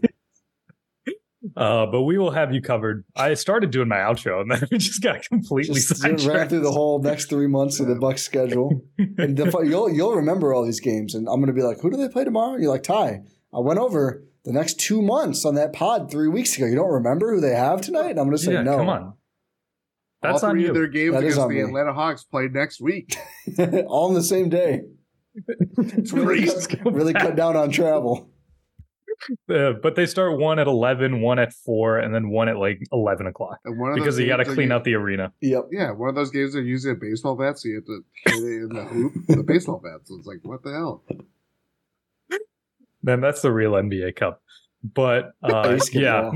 uh, 1.55 1.85
but 1.85 2.01
we 2.01 2.17
will 2.17 2.31
have 2.31 2.51
you 2.51 2.63
covered. 2.63 3.05
I 3.15 3.35
started 3.35 3.69
doing 3.69 3.87
my 3.87 3.97
outro 3.97 4.41
and 4.41 4.49
then 4.49 4.67
we 4.71 4.79
just 4.79 5.03
got 5.03 5.21
completely 5.23 5.75
Just 5.75 6.03
ran 6.03 6.49
through 6.49 6.61
the 6.61 6.71
whole 6.71 6.99
next 6.99 7.29
three 7.29 7.45
months 7.45 7.79
of 7.79 7.85
the 7.85 7.93
Bucks 7.93 8.23
schedule, 8.23 8.81
and 8.97 9.37
the, 9.37 9.61
you'll 9.63 9.87
you'll 9.91 10.15
remember 10.15 10.51
all 10.51 10.65
these 10.65 10.79
games, 10.79 11.13
and 11.13 11.27
I'm 11.29 11.39
gonna 11.39 11.53
be 11.53 11.61
like, 11.61 11.79
who 11.79 11.91
do 11.91 11.97
they 11.97 12.09
play 12.09 12.23
tomorrow? 12.23 12.57
You're 12.57 12.71
like, 12.71 12.81
Ti, 12.81 12.93
I 12.93 13.19
went 13.59 13.77
over 13.77 14.23
the 14.45 14.51
next 14.51 14.79
two 14.79 15.01
months 15.01 15.45
on 15.45 15.53
that 15.53 15.73
pod 15.73 16.09
three 16.09 16.27
weeks 16.27 16.57
ago. 16.57 16.65
You 16.65 16.75
don't 16.75 16.91
remember 16.91 17.33
who 17.33 17.39
they 17.39 17.53
have 17.55 17.81
tonight? 17.81 18.09
And 18.11 18.19
I'm 18.19 18.25
gonna 18.25 18.39
say 18.39 18.53
yeah, 18.53 18.63
no. 18.63 18.77
come 18.77 18.89
on. 18.89 19.13
That's 20.21 20.43
All 20.43 20.49
on 20.49 20.55
three 20.55 20.63
you. 20.63 20.69
of 20.69 20.75
their 20.75 20.87
games 20.87 21.13
That 21.13 21.23
is 21.23 21.33
against 21.33 21.39
on 21.39 21.49
the 21.49 21.55
me. 21.55 21.61
Atlanta 21.61 21.93
Hawks 21.93 22.23
played 22.23 22.53
next 22.53 22.79
week. 22.81 23.15
all 23.87 24.09
on 24.09 24.13
the 24.13 24.21
same 24.23 24.49
day. 24.49 24.81
really, 26.13 26.45
Let's 26.45 26.67
cut, 26.67 26.83
go 26.83 26.91
really 26.91 27.13
cut 27.13 27.35
down 27.35 27.55
on 27.55 27.71
travel. 27.71 28.27
Uh, 29.47 29.73
but 29.83 29.95
they 29.95 30.07
start 30.07 30.39
one 30.39 30.57
at 30.57 30.65
11, 30.65 31.21
one 31.21 31.37
at 31.37 31.53
4, 31.53 31.99
and 31.99 32.15
then 32.15 32.29
one 32.29 32.49
at 32.49 32.57
like 32.57 32.81
11 32.91 33.27
o'clock. 33.27 33.59
And 33.65 33.77
one 33.79 33.91
of 33.91 33.95
Because 33.97 34.15
those 34.15 34.23
you 34.23 34.27
got 34.27 34.37
to 34.37 34.45
clean 34.45 34.69
u- 34.69 34.73
out 34.73 34.83
the 34.83 34.95
arena. 34.95 35.31
Yep. 35.41 35.67
Yeah, 35.71 35.91
one 35.91 36.09
of 36.09 36.15
those 36.15 36.31
games 36.31 36.53
they're 36.53 36.63
using 36.63 36.93
a 36.93 36.95
baseball 36.95 37.35
bat, 37.35 37.59
so 37.59 37.69
you 37.69 37.75
have 37.75 37.85
to 37.85 38.03
hit 38.25 38.43
it 38.43 38.63
in 38.63 38.69
the 38.69 38.83
hoop 38.83 39.13
with 39.27 39.37
a 39.39 39.43
baseball 39.43 39.77
bat. 39.83 39.99
So 40.05 40.15
it's 40.17 40.25
like, 40.25 40.39
what 40.41 40.63
the 40.63 40.71
hell? 40.71 41.03
Then 43.03 43.21
that's 43.21 43.43
the 43.43 43.51
real 43.51 43.73
NBA 43.73 44.15
Cup. 44.15 44.41
But 44.83 45.33
uh, 45.43 45.77
yeah. 45.91 46.31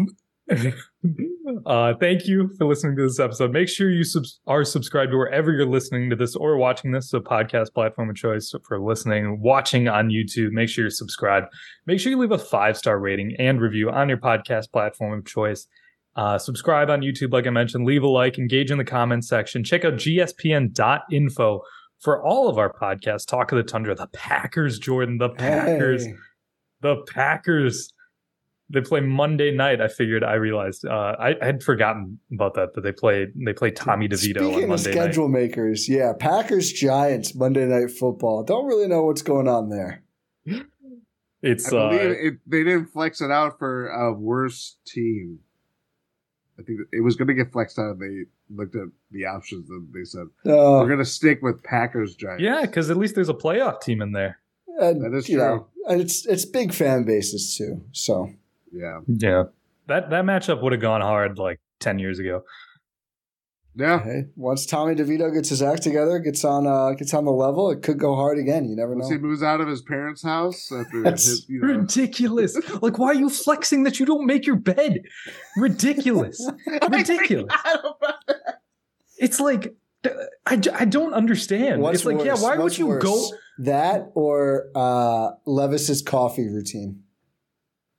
uh, 1.65 1.93
thank 1.99 2.27
you 2.27 2.49
for 2.57 2.65
listening 2.65 2.95
to 2.97 3.03
this 3.03 3.19
episode. 3.19 3.51
Make 3.51 3.67
sure 3.67 3.89
you 3.89 4.03
subs- 4.03 4.39
are 4.47 4.63
subscribed 4.63 5.11
to 5.11 5.17
wherever 5.17 5.51
you're 5.51 5.65
listening 5.65 6.09
to 6.09 6.15
this 6.15 6.35
or 6.35 6.57
watching 6.57 6.91
this, 6.91 7.13
a 7.13 7.19
podcast 7.19 7.73
platform 7.73 8.09
of 8.09 8.15
choice 8.15 8.53
for 8.67 8.79
listening, 8.79 9.39
watching 9.41 9.87
on 9.87 10.09
YouTube. 10.09 10.51
Make 10.51 10.69
sure 10.69 10.83
you're 10.83 10.91
subscribed. 10.91 11.47
Make 11.85 11.99
sure 11.99 12.11
you 12.11 12.19
leave 12.19 12.31
a 12.31 12.37
five 12.37 12.77
star 12.77 12.99
rating 12.99 13.35
and 13.39 13.59
review 13.59 13.89
on 13.89 14.07
your 14.09 14.17
podcast 14.19 14.71
platform 14.71 15.17
of 15.17 15.25
choice. 15.25 15.67
Uh, 16.15 16.37
subscribe 16.37 16.89
on 16.89 17.01
YouTube, 17.01 17.33
like 17.33 17.45
I 17.47 17.49
mentioned. 17.49 17.85
Leave 17.85 18.03
a 18.03 18.07
like, 18.07 18.37
engage 18.37 18.71
in 18.71 18.77
the 18.77 18.85
comments 18.85 19.27
section. 19.27 19.63
Check 19.63 19.83
out 19.83 19.93
gspn.info 19.95 21.61
for 21.99 22.23
all 22.23 22.47
of 22.47 22.57
our 22.57 22.71
podcasts. 22.71 23.25
Talk 23.25 23.51
of 23.51 23.57
the 23.57 23.63
Tundra, 23.63 23.95
the 23.95 24.07
Packers, 24.07 24.79
Jordan, 24.79 25.17
the 25.17 25.29
Packers 25.29 26.05
Hey. 26.05 26.13
the 26.81 26.97
Packers. 27.13 27.91
They 28.69 28.81
play 28.81 28.99
Monday 28.99 29.51
night. 29.51 29.79
I 29.79 29.87
figured. 29.87 30.23
I 30.23 30.33
realized. 30.33 30.85
Uh, 30.85 31.15
I, 31.19 31.35
I 31.39 31.45
had 31.45 31.61
forgotten 31.63 32.19
about 32.33 32.55
that. 32.55 32.73
That 32.73 32.81
they 32.81 32.91
play. 32.91 33.27
They 33.35 33.53
play 33.53 33.69
Tommy 33.71 34.07
DeVito 34.07 34.17
Speaking 34.17 34.53
on 34.55 34.63
of 34.63 34.69
Monday 34.69 34.91
schedule 34.91 35.27
makers, 35.27 35.87
yeah, 35.87 36.13
Packers 36.17 36.71
Giants 36.73 37.35
Monday 37.35 37.65
Night 37.65 37.91
Football. 37.91 38.43
Don't 38.43 38.65
really 38.65 38.87
know 38.87 39.03
what's 39.03 39.21
going 39.21 39.47
on 39.47 39.69
there. 39.69 40.01
It's. 41.41 41.71
I 41.71 41.77
Uh, 41.77 41.89
believe 41.89 42.11
it, 42.11 42.33
they 42.47 42.63
didn't 42.63 42.87
flex 42.87 43.21
it 43.21 43.29
out 43.31 43.59
for 43.59 43.87
a 43.87 44.11
worse 44.13 44.77
team. 44.85 45.39
I 46.59 46.63
think 46.63 46.79
it 46.91 47.01
was 47.01 47.15
going 47.15 47.27
to 47.27 47.33
get 47.33 47.51
flexed 47.51 47.77
out. 47.77 47.99
They 47.99 48.23
looked 48.49 48.75
at 48.75 48.87
the 49.11 49.25
options 49.25 49.69
and 49.69 49.87
they 49.93 50.05
said, 50.05 50.27
Uh, 50.45 50.79
we're 50.79 50.87
going 50.87 50.99
to 50.99 51.05
stick 51.05 51.41
with 51.41 51.61
Packers 51.63 52.15
Giants. 52.15 52.41
yeah, 52.41 52.61
because 52.61 52.89
at 52.89 52.97
least 52.97 53.13
there's 53.13 53.29
a 53.29 53.33
playoff 53.33 53.81
team 53.81 54.01
in 54.01 54.13
there. 54.13 54.39
and, 54.79 55.01
That 55.03 55.15
is 55.15 55.27
you 55.29 55.37
true. 55.37 55.45
know, 55.45 55.67
and 55.87 56.01
it's 56.01 56.25
it's 56.25 56.45
big 56.45 56.73
fan 56.73 57.03
bases 57.03 57.55
too. 57.57 57.83
So 57.91 58.31
Yeah. 58.71 58.99
Yeah, 59.07 59.43
that 59.87 60.09
that 60.09 60.25
matchup 60.25 60.61
would 60.61 60.71
have 60.73 60.81
gone 60.81 61.01
hard 61.01 61.37
like 61.37 61.59
ten 61.79 61.99
years 61.99 62.19
ago. 62.19 62.43
Yeah. 63.77 64.01
hey, 64.01 64.23
once 64.37 64.65
Tommy 64.65 64.95
DeVito 64.95 65.33
gets 65.33 65.49
his 65.49 65.61
act 65.61 65.83
together, 65.83 66.17
gets 66.19 66.45
on 66.45 66.65
uh, 66.65 66.91
gets 66.91 67.13
on 67.13 67.25
the 67.25 67.31
level, 67.31 67.69
it 67.71 67.81
could 67.83 67.99
go 67.99 68.15
hard 68.15 68.37
again. 68.37 68.69
You 68.69 68.75
never 68.77 68.95
Once 68.95 69.09
know. 69.09 69.17
he 69.17 69.21
moves 69.21 69.43
out 69.43 69.59
of 69.59 69.67
his 69.67 69.81
parents' 69.81 70.23
house 70.23 70.71
after 70.71 71.03
That's 71.03 71.25
his, 71.25 71.45
you 71.49 71.59
know, 71.59 71.67
Ridiculous. 71.67 72.57
like, 72.81 72.97
why 72.97 73.07
are 73.07 73.13
you 73.15 73.29
flexing 73.29 73.83
that 73.83 73.99
you 73.99 74.05
don't 74.05 74.25
make 74.25 74.45
your 74.45 74.55
bed? 74.55 75.01
Ridiculous. 75.57 76.49
Ridiculous. 76.89 77.53
It's 79.17 79.39
like. 79.39 79.75
I, 80.45 80.61
I 80.75 80.85
don't 80.85 81.15
understand. 81.15 81.81
What's 81.81 81.95
it's 81.97 82.05
like, 82.05 82.17
worse? 82.17 82.25
yeah, 82.27 82.33
why 82.35 82.57
What's 82.57 82.59
would 82.59 82.77
you 82.77 82.85
worse? 82.87 83.03
go? 83.03 83.29
that 83.57 84.11
or 84.13 84.67
uh, 84.75 85.31
Levis's 85.47 86.03
coffee 86.03 86.47
routine? 86.47 87.01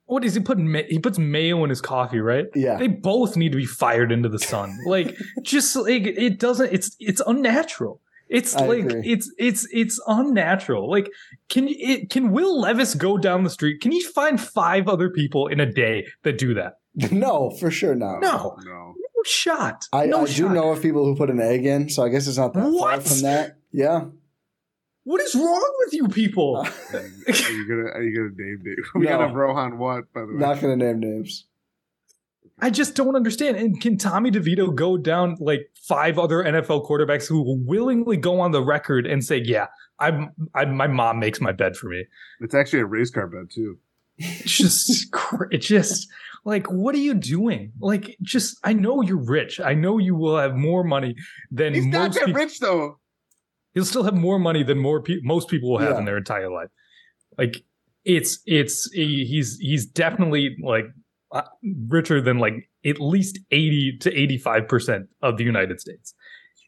What 0.06 0.24
is 0.24 0.34
he 0.34 0.40
putting? 0.40 0.70
Ma- 0.70 0.82
he 0.88 0.98
puts 0.98 1.18
mayo 1.18 1.62
in 1.64 1.70
his 1.70 1.80
coffee, 1.80 2.20
right? 2.20 2.46
Yeah. 2.54 2.76
They 2.78 2.88
both 2.88 3.36
need 3.36 3.52
to 3.52 3.58
be 3.58 3.66
fired 3.66 4.10
into 4.12 4.28
the 4.28 4.38
sun. 4.38 4.76
Like, 4.86 5.16
just 5.42 5.74
like 5.76 6.06
it 6.06 6.38
doesn't. 6.40 6.72
It's 6.72 6.96
it's 6.98 7.20
unnatural. 7.26 8.00
It's 8.28 8.56
I 8.56 8.66
like 8.66 8.84
agree. 8.84 9.02
it's 9.04 9.32
it's 9.38 9.68
it's 9.72 10.00
unnatural. 10.06 10.90
Like, 10.90 11.10
can 11.48 11.68
you 11.68 11.76
it, 11.78 12.10
can 12.10 12.32
Will 12.32 12.60
Levis 12.60 12.94
go 12.94 13.16
down 13.18 13.44
the 13.44 13.50
street? 13.50 13.80
Can 13.80 13.92
you 13.92 14.04
find 14.10 14.40
five 14.40 14.88
other 14.88 15.10
people 15.10 15.46
in 15.48 15.60
a 15.60 15.70
day 15.70 16.06
that 16.24 16.38
do 16.38 16.54
that? 16.54 16.78
no, 17.12 17.50
for 17.50 17.70
sure 17.70 17.94
not. 17.94 18.20
No, 18.22 18.56
No. 18.64 18.94
no 18.96 19.22
shot. 19.24 19.84
I, 19.92 20.06
no 20.06 20.22
I 20.22 20.26
do 20.26 20.48
know 20.48 20.70
of 20.72 20.82
people 20.82 21.04
who 21.04 21.14
put 21.16 21.30
an 21.30 21.40
egg 21.40 21.66
in, 21.66 21.88
so 21.88 22.04
I 22.04 22.08
guess 22.08 22.26
it's 22.26 22.38
not 22.38 22.52
that 22.54 22.72
far 22.78 23.00
from 23.00 23.20
that. 23.22 23.58
Yeah. 23.72 24.04
What 25.06 25.20
is 25.20 25.36
wrong 25.36 25.74
with 25.84 25.94
you 25.94 26.08
people? 26.08 26.56
Uh, 26.56 26.70
are 26.98 27.52
you 27.52 27.68
gonna 27.68 27.90
are 27.94 28.02
you 28.02 28.12
gonna 28.16 28.30
name 28.36 28.60
Dave? 28.64 28.84
We 28.96 29.04
No. 29.06 29.18
got 29.18 29.30
a 29.30 29.32
Rohan 29.32 29.78
what 29.78 30.12
by 30.12 30.22
the 30.22 30.26
way? 30.26 30.32
Not 30.34 30.60
going 30.60 30.76
to 30.76 30.84
name 30.84 30.98
names. 30.98 31.46
I 32.58 32.70
just 32.70 32.96
don't 32.96 33.14
understand. 33.14 33.56
And 33.56 33.80
can 33.80 33.98
Tommy 33.98 34.30
DeVito 34.32 34.74
go 34.74 34.96
down 34.96 35.36
like 35.38 35.70
five 35.86 36.18
other 36.18 36.42
NFL 36.42 36.88
quarterbacks 36.88 37.28
who 37.28 37.40
will 37.42 37.58
willingly 37.58 38.16
go 38.16 38.40
on 38.40 38.50
the 38.50 38.62
record 38.62 39.06
and 39.06 39.22
say, 39.24 39.36
"Yeah, 39.44 39.66
I'm, 40.00 40.30
I, 40.54 40.64
my 40.64 40.88
mom 40.88 41.20
makes 41.20 41.40
my 41.40 41.52
bed 41.52 41.76
for 41.76 41.88
me." 41.88 42.04
It's 42.40 42.54
actually 42.54 42.80
a 42.80 42.86
race 42.86 43.10
car 43.10 43.28
bed 43.28 43.50
too. 43.54 43.78
It's 44.18 44.56
just, 44.58 45.10
cr- 45.12 45.44
it's 45.52 45.66
just 45.68 46.08
like, 46.46 46.66
what 46.72 46.94
are 46.94 46.98
you 46.98 47.12
doing? 47.14 47.72
Like, 47.78 48.16
just, 48.22 48.58
I 48.64 48.72
know 48.72 49.02
you're 49.02 49.22
rich. 49.22 49.60
I 49.60 49.74
know 49.74 49.98
you 49.98 50.14
will 50.16 50.38
have 50.38 50.56
more 50.56 50.82
money 50.82 51.14
than 51.50 51.74
He's 51.74 51.84
not 51.86 52.14
that 52.14 52.24
people. 52.24 52.40
rich 52.40 52.58
though. 52.58 52.98
He'll 53.76 53.84
still 53.84 54.04
have 54.04 54.14
more 54.14 54.38
money 54.38 54.62
than 54.62 54.78
more 54.78 55.02
pe- 55.02 55.20
most 55.22 55.48
people 55.50 55.70
will 55.70 55.78
have 55.78 55.90
Yeah. 55.92 55.98
in 55.98 56.04
their 56.06 56.16
entire 56.16 56.50
life. 56.50 56.70
Like, 57.36 57.62
it's, 58.06 58.40
it's, 58.46 58.90
he's, 58.92 59.58
he's 59.58 59.84
definitely 59.84 60.56
like 60.62 60.86
uh, 61.30 61.42
richer 61.88 62.22
than 62.22 62.38
like 62.38 62.70
at 62.86 62.98
least 63.00 63.38
80 63.50 63.98
to 63.98 64.10
85% 64.10 65.08
of 65.20 65.36
the 65.36 65.44
United 65.44 65.78
States. 65.80 66.14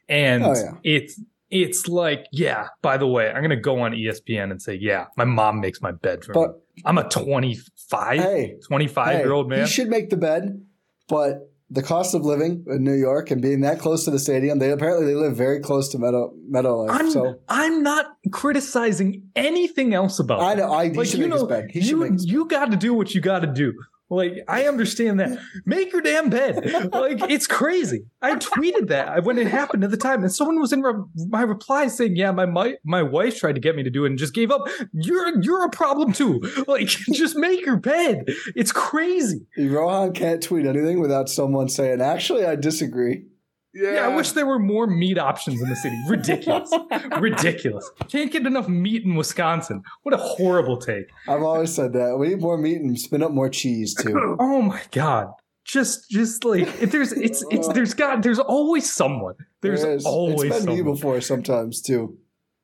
And 0.07 0.45
Oh, 0.45 0.53
yeah. 0.55 0.73
it's, 0.85 1.19
it's 1.51 1.89
like, 1.89 2.27
yeah, 2.31 2.69
by 2.83 2.99
the 2.99 3.07
way, 3.07 3.29
I'm 3.31 3.39
going 3.39 3.49
to 3.51 3.57
go 3.57 3.81
on 3.81 3.93
ESPN 3.93 4.51
and 4.51 4.61
say, 4.61 4.75
yeah, 4.75 5.07
my 5.17 5.25
mom 5.25 5.61
makes 5.61 5.81
my 5.81 5.93
bed 5.93 6.25
for 6.27 6.35
me. 6.35 6.47
I'm 6.85 6.99
a 6.99 7.09
25, 7.09 8.19
hey, 8.19 8.57
25 8.67 9.07
hey, 9.07 9.19
year 9.21 9.33
old 9.33 9.49
man. 9.49 9.61
You 9.61 9.67
should 9.67 9.89
make 9.89 10.11
the 10.11 10.19
bed, 10.19 10.61
but 11.09 11.48
the 11.71 11.83
cost 11.83 12.15
of 12.15 12.23
living 12.23 12.65
in 12.67 12.83
New 12.83 12.95
York 12.95 13.31
and 13.31 13.43
being 13.43 13.61
that 13.61 13.79
close 13.79 14.05
to 14.05 14.11
the 14.11 14.19
stadium, 14.19 14.59
they 14.59 14.71
apparently 14.71 15.07
they 15.07 15.15
live 15.15 15.37
very 15.37 15.61
close 15.61 15.89
to 15.91 15.99
Meadow 15.99 16.33
MeadowLife. 16.51 16.91
I'm, 16.91 17.11
so 17.11 17.39
I'm 17.49 17.83
not 17.83 18.17
criticizing 18.31 19.25
anything 19.37 19.93
else 19.93 20.19
about 20.19 20.41
I 20.41 20.55
know 20.55 20.73
I, 20.73 20.89
he 20.89 21.05
should 21.05 21.21
make 21.21 21.33
his 21.33 21.45
bed. 21.45 21.71
He 21.71 21.81
should 21.81 21.91
you, 21.91 21.97
make 21.99 22.13
his 22.13 22.27
you 22.27 22.47
got 22.47 22.71
to 22.71 22.77
do 22.77 22.95
what 22.95 23.15
you 23.15 23.21
got 23.21 23.41
to 23.41 23.47
do. 23.47 23.75
Like 24.11 24.45
I 24.49 24.67
understand 24.67 25.21
that. 25.21 25.39
Make 25.67 25.93
your 25.93 26.01
damn 26.01 26.31
bed. 26.31 26.65
Like 26.93 27.31
it's 27.31 27.47
crazy. 27.47 28.07
I 28.23 28.37
tweeted 28.37 28.89
that 28.89 29.25
when 29.25 29.37
it 29.37 29.47
happened 29.47 29.85
at 29.85 29.91
the 29.91 29.97
time, 29.97 30.23
and 30.23 30.33
someone 30.33 30.61
was 30.61 30.73
in 30.73 30.81
re- 30.83 31.05
my 31.29 31.43
reply 31.43 31.89
saying, 31.89 32.17
"Yeah, 32.17 32.31
my, 32.31 32.47
my 32.47 32.77
my 32.85 33.03
wife 33.03 33.39
tried 33.39 33.57
to 33.57 33.61
get 33.61 33.77
me 33.77 33.83
to 33.83 33.91
do 33.91 34.05
it 34.05 34.09
and 34.09 34.19
just 34.19 34.35
gave 34.35 34.51
up." 34.51 34.67
You're 34.93 35.43
you're 35.43 35.65
a 35.65 35.71
problem 35.71 36.13
too. 36.13 36.41
Like 36.67 36.87
just 37.13 37.37
make 37.37 37.65
your 37.65 37.77
bed. 37.77 38.25
It's 38.57 38.73
crazy. 38.73 39.47
Rohan 39.59 40.13
can't 40.13 40.43
tweet 40.43 40.67
anything 40.67 41.01
without 41.01 41.29
someone 41.29 41.69
saying, 41.69 42.01
"Actually, 42.01 42.47
I 42.47 42.57
disagree." 42.57 43.25
Yeah. 43.79 43.93
Yeah, 43.95 44.09
I 44.09 44.17
wish 44.17 44.33
there 44.33 44.47
were 44.47 44.59
more 44.59 44.87
meat 44.87 45.19
options 45.19 45.61
in 45.63 45.69
the 45.69 45.77
city. 45.77 45.97
Ridiculous. 46.09 46.71
Ridiculous. 47.21 47.89
Can't 48.09 48.33
get 48.33 48.45
enough 48.47 48.69
meat 48.69 49.05
in 49.05 49.15
Wisconsin. 49.15 49.83
What 50.03 50.15
a 50.15 50.19
horrible 50.19 50.77
take. 50.79 51.07
I've 51.29 51.43
always 51.43 51.73
said 51.75 51.93
that 51.93 52.17
we 52.19 52.29
need 52.29 52.41
more 52.41 52.59
meat 52.59 52.81
and 52.81 52.99
spin 52.99 53.23
up 53.23 53.31
more 53.31 53.49
cheese 53.49 53.95
too. 53.95 54.37
Oh 54.41 54.63
my 54.63 54.81
god. 54.91 55.29
Just 55.65 56.11
just 56.11 56.45
like 56.45 56.63
if 56.83 56.91
there's 56.91 57.13
it's 57.13 57.45
it's 57.51 57.69
there's 57.75 57.95
got 57.95 58.23
there's 58.23 58.39
always 58.41 58.93
someone. 58.93 59.35
There's 59.61 59.83
There 59.83 59.93
is. 59.95 60.05
always 60.07 60.51
it's 60.51 60.65
been 60.65 60.77
me 60.77 60.83
before 60.83 61.21
sometimes 61.21 61.81
too. 61.83 62.19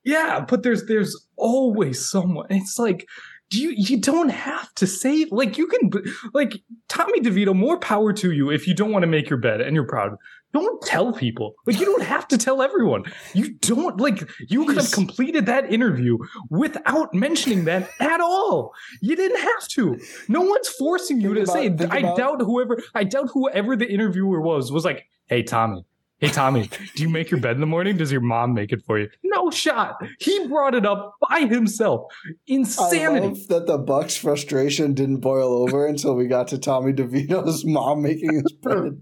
Yeah, 0.05 0.45
but 0.49 0.63
there's 0.63 0.87
there's 0.87 1.15
always 1.37 2.05
someone. 2.11 2.47
It's 2.51 2.79
like 2.79 3.07
do 3.51 3.61
you 3.61 3.75
you 3.77 3.99
don't 4.01 4.31
have 4.31 4.73
to 4.75 4.87
say 4.87 5.27
like 5.31 5.59
you 5.59 5.67
can 5.67 5.91
like 6.33 6.55
Tommy 6.89 7.21
DeVito 7.21 7.55
more 7.55 7.79
power 7.79 8.13
to 8.15 8.33
you 8.33 8.51
if 8.51 8.67
you 8.67 8.75
don't 8.75 8.91
want 8.91 9.03
to 9.03 9.07
make 9.07 9.29
your 9.29 9.39
bed 9.39 9.61
and 9.61 9.75
you're 9.77 9.87
proud. 9.87 10.17
Don't 10.55 10.81
tell 10.83 11.13
people. 11.13 11.55
Like 11.67 11.79
you 11.79 11.85
don't 11.85 12.05
have 12.05 12.27
to 12.29 12.39
tell 12.39 12.63
everyone. 12.63 13.03
You 13.35 13.55
don't 13.55 14.01
like 14.01 14.23
you 14.49 14.65
could 14.65 14.77
have 14.79 14.91
completed 14.93 15.47
that 15.47 15.71
interview 15.71 16.17
without 16.49 17.13
mentioning 17.13 17.65
that 17.65 17.91
at 18.01 18.21
all. 18.21 18.73
You 19.03 19.17
didn't 19.17 19.41
have 19.41 19.69
to. 19.71 19.99
No 20.29 20.41
one's 20.41 20.69
forcing 20.69 21.21
you 21.21 21.35
Think 21.35 21.47
to 21.49 21.53
about- 21.53 21.81
say. 21.81 21.87
I 21.91 21.99
about- 21.99 22.17
doubt 22.17 22.41
whoever 22.41 22.83
I 22.95 23.05
doubt 23.05 23.29
whoever 23.35 23.77
the 23.77 23.91
interviewer 23.91 24.41
was 24.41 24.71
was 24.73 24.85
like, 24.85 25.05
"Hey 25.27 25.43
Tommy, 25.43 25.85
Hey 26.21 26.29
Tommy, 26.31 26.71
do 26.95 27.03
you 27.03 27.09
make 27.09 27.31
your 27.33 27.41
bed 27.41 27.57
in 27.57 27.61
the 27.61 27.67
morning? 27.67 27.97
Does 27.97 28.13
your 28.13 28.21
mom 28.21 28.55
make 28.55 28.71
it 28.73 28.83
for 28.87 28.99
you? 28.99 29.09
No 29.25 29.51
shot. 29.51 29.97
He 30.21 30.47
brought 30.47 30.75
it 30.77 30.87
up 30.87 31.17
by 31.29 31.41
himself. 31.41 32.07
I 32.25 32.33
Insanity. 32.47 33.45
that 33.49 33.67
the 33.67 33.77
Bucks' 33.79 34.17
frustration 34.17 34.95
didn't 34.95 35.19
boil 35.19 35.53
over 35.53 35.85
until 35.87 36.15
we 36.15 36.27
got 36.29 36.47
to 36.49 36.59
Tommy 36.59 36.93
DeVito's 36.93 37.65
mom 37.67 38.03
making 38.03 38.33
his 38.35 38.53
bed. 38.63 39.01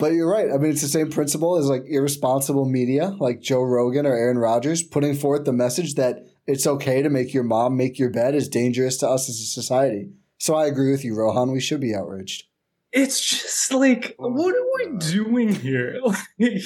But 0.00 0.12
you're 0.12 0.30
right. 0.30 0.50
I 0.52 0.58
mean, 0.58 0.72
it's 0.72 0.82
the 0.82 0.88
same 0.88 1.10
principle 1.10 1.56
as 1.56 1.66
like 1.66 1.84
irresponsible 1.88 2.64
media, 2.64 3.14
like 3.20 3.40
Joe 3.40 3.62
Rogan 3.62 4.06
or 4.06 4.14
Aaron 4.14 4.38
Rodgers, 4.38 4.82
putting 4.82 5.14
forth 5.14 5.44
the 5.44 5.52
message 5.52 5.94
that 5.94 6.26
it's 6.46 6.66
okay 6.66 7.00
to 7.02 7.08
make 7.08 7.32
your 7.32 7.44
mom 7.44 7.76
make 7.76 7.98
your 7.98 8.10
bed 8.10 8.34
is 8.34 8.48
dangerous 8.48 8.96
to 8.98 9.08
us 9.08 9.28
as 9.28 9.36
a 9.40 9.44
society. 9.44 10.10
So 10.38 10.54
I 10.54 10.66
agree 10.66 10.90
with 10.90 11.04
you, 11.04 11.14
Rohan. 11.14 11.52
We 11.52 11.60
should 11.60 11.80
be 11.80 11.94
outraged. 11.94 12.44
It's 12.92 13.20
just 13.24 13.72
like, 13.72 14.14
Oh 14.18 14.28
what 14.28 14.54
my 14.54 14.86
are 14.86 14.92
we 14.92 14.98
doing 14.98 15.54
here? 15.54 16.00
Like, 16.38 16.62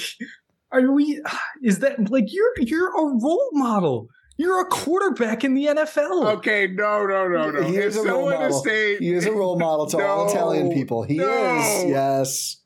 are 0.71 0.91
we? 0.91 1.19
Is 1.63 1.79
that 1.79 2.11
like 2.11 2.25
you're 2.27 2.53
you're 2.59 2.89
a 2.89 3.19
role 3.19 3.49
model? 3.53 4.07
You're 4.37 4.61
a 4.61 4.65
quarterback 4.65 5.43
in 5.43 5.53
the 5.53 5.65
NFL. 5.65 6.37
Okay, 6.37 6.67
no, 6.67 7.05
no, 7.05 7.27
no, 7.27 7.49
no. 7.51 7.63
He 7.63 7.75
If 7.77 7.85
is 7.85 7.97
a 7.97 8.03
role 8.03 8.29
model. 8.29 8.59
saying 8.63 8.97
He 8.99 9.11
is 9.11 9.25
a 9.25 9.31
role 9.33 9.57
model 9.59 9.87
to 9.87 10.05
all 10.05 10.29
Italian 10.31 10.71
people. 10.71 11.03
He 11.03 11.17
no. 11.17 11.57
is. 11.59 11.89
Yes. 11.89 12.57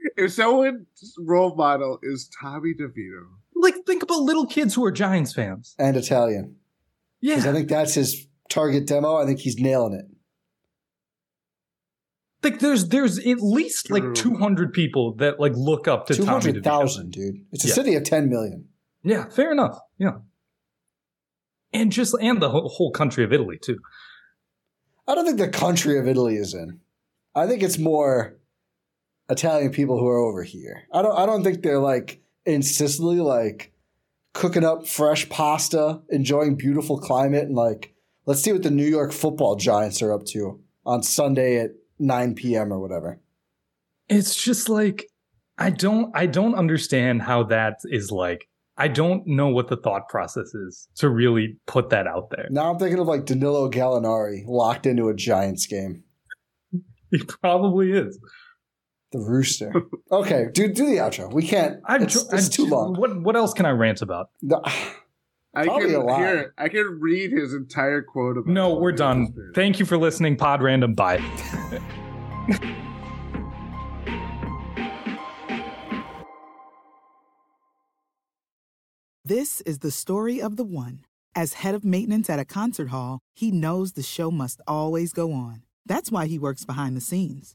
if 0.16 0.32
someone's 0.32 0.86
role 1.18 1.54
model 1.54 1.98
is 2.02 2.30
Tommy 2.40 2.74
DeVito, 2.74 3.26
Like, 3.54 3.74
think 3.86 4.02
about 4.02 4.20
little 4.22 4.46
kids 4.46 4.74
who 4.74 4.84
are 4.84 4.92
Giants 4.92 5.32
fans. 5.34 5.74
And 5.78 5.96
Italian. 5.96 6.56
Yeah. 7.20 7.34
Because 7.36 7.46
I 7.46 7.52
think 7.52 7.68
that's 7.68 7.94
his 7.94 8.26
target 8.48 8.86
demo. 8.86 9.16
I 9.16 9.26
think 9.26 9.40
he's 9.40 9.56
nailing 9.58 9.94
it. 9.94 10.06
like 12.42 12.58
there's 12.60 12.88
there's 12.88 13.18
at 13.18 13.40
least 13.42 13.90
like 13.90 14.02
True. 14.02 14.14
200 14.14 14.38
200 14.38 14.72
people 14.72 15.14
that 15.16 15.38
like 15.38 15.52
look 15.54 15.86
up 15.86 16.06
to 16.06 16.14
Two 16.14 16.24
Tommy 16.24 16.40
hundred 16.46 16.62
DeVito. 16.62 16.64
thousand, 16.64 17.10
dude. 17.12 17.44
It's 17.52 17.64
a 17.64 17.68
Yeah. 17.68 17.74
city 17.74 17.94
of 17.96 18.04
ten 18.04 18.28
million. 18.30 18.66
Yeah, 19.02 19.28
fair 19.28 19.52
enough. 19.52 19.78
Yeah, 19.98 20.18
and 21.72 21.92
just 21.92 22.14
and 22.20 22.40
the 22.40 22.48
whole, 22.50 22.68
whole 22.70 22.90
country 22.92 23.24
of 23.24 23.32
Italy 23.32 23.58
too. 23.60 23.78
I 25.06 25.14
don't 25.14 25.26
think 25.26 25.38
the 25.38 25.48
country 25.48 25.98
of 25.98 26.06
Italy 26.08 26.36
is 26.36 26.54
in. 26.54 26.80
I 27.34 27.46
think 27.46 27.62
it's 27.62 27.78
more 27.78 28.38
Italian 29.30 29.70
people 29.72 29.98
who 29.98 30.06
are 30.08 30.18
over 30.18 30.42
here. 30.42 30.82
I 30.92 31.02
don't. 31.02 31.16
I 31.16 31.24
don't 31.26 31.42
think 31.44 31.62
they're 31.62 31.78
like 31.78 32.20
in 32.44 32.62
Sicily, 32.62 33.20
like 33.20 33.72
cooking 34.34 34.64
up 34.64 34.86
fresh 34.86 35.28
pasta, 35.28 36.00
enjoying 36.10 36.56
beautiful 36.56 36.98
climate, 36.98 37.44
and 37.44 37.54
like 37.56 37.94
let's 38.26 38.42
see 38.42 38.52
what 38.52 38.62
the 38.62 38.70
New 38.70 38.86
York 38.86 39.12
Football 39.12 39.56
Giants 39.56 40.02
are 40.02 40.12
up 40.12 40.24
to 40.26 40.60
on 40.84 41.02
Sunday 41.02 41.58
at 41.60 41.70
nine 41.98 42.34
p.m. 42.34 42.72
or 42.72 42.78
whatever. 42.80 43.20
it's 44.08 44.34
just 44.42 44.68
like 44.70 45.06
i 45.58 45.68
don't 45.68 46.10
i 46.16 46.24
don't 46.24 46.54
understand 46.54 47.20
how 47.20 47.42
that 47.42 47.74
is 47.90 48.10
like 48.10 48.48
i 48.78 48.88
don't 48.88 49.26
know 49.26 49.48
what 49.48 49.68
the 49.68 49.76
thought 49.76 50.08
process 50.08 50.54
is 50.54 50.88
to 50.94 51.10
really 51.10 51.58
put 51.66 51.90
that 51.90 52.06
out 52.06 52.30
there 52.30 52.46
Now 52.50 52.72
I'm 52.72 52.78
thinking 52.78 52.98
of 52.98 53.06
like 53.06 53.26
Danilo 53.26 53.70
Gallinari 53.70 54.44
locked 54.46 54.86
into 54.86 55.10
a 55.10 55.14
Giants 55.14 55.66
game. 55.66 56.02
he 57.10 57.18
probably 57.22 57.92
is 57.92 58.18
The 59.12 59.18
rooster. 59.18 59.72
Okay, 60.12 60.46
do 60.52 60.72
do 60.72 60.86
the 60.86 60.96
outro. 60.98 61.32
We 61.32 61.46
can't. 61.46 61.80
i'm, 61.84 62.02
it's, 62.04 62.12
tr- 62.28 62.34
it's 62.36 62.46
I'm 62.46 62.50
too 62.52 62.66
tr- 62.68 62.74
long. 62.74 62.94
what 62.94 63.20
what 63.22 63.36
else 63.36 63.52
can 63.52 63.66
i 63.66 63.70
rant 63.70 64.02
about 64.02 64.30
The- 64.42 64.60
I 65.52 65.66
can 65.66 65.94
a 65.94 65.98
lot. 65.98 66.18
here. 66.20 66.54
I 66.56 66.68
can 66.68 66.98
read 67.00 67.32
his 67.32 67.52
entire 67.54 68.02
quote 68.02 68.36
about. 68.38 68.46
no 68.52 68.74
we're 68.76 68.92
done 68.92 69.28
DeVito. 69.32 69.54
thank 69.54 69.80
you 69.80 69.84
for 69.86 69.98
listening 69.98 70.36
pod 70.36 70.62
random 70.62 70.94
bye 70.94 71.18
This 79.24 79.60
is 79.62 79.78
the 79.80 79.90
story 79.90 80.40
of 80.40 80.56
the 80.56 80.64
one. 80.64 81.04
As 81.34 81.54
head 81.54 81.74
of 81.74 81.84
maintenance 81.84 82.28
at 82.28 82.38
a 82.38 82.44
concert 82.44 82.88
hall, 82.88 83.20
he 83.34 83.50
knows 83.50 83.92
the 83.92 84.02
show 84.02 84.30
must 84.30 84.60
always 84.66 85.12
go 85.12 85.32
on. 85.32 85.62
That's 85.86 86.10
why 86.10 86.26
he 86.26 86.38
works 86.38 86.64
behind 86.64 86.96
the 86.96 87.00
scenes, 87.00 87.54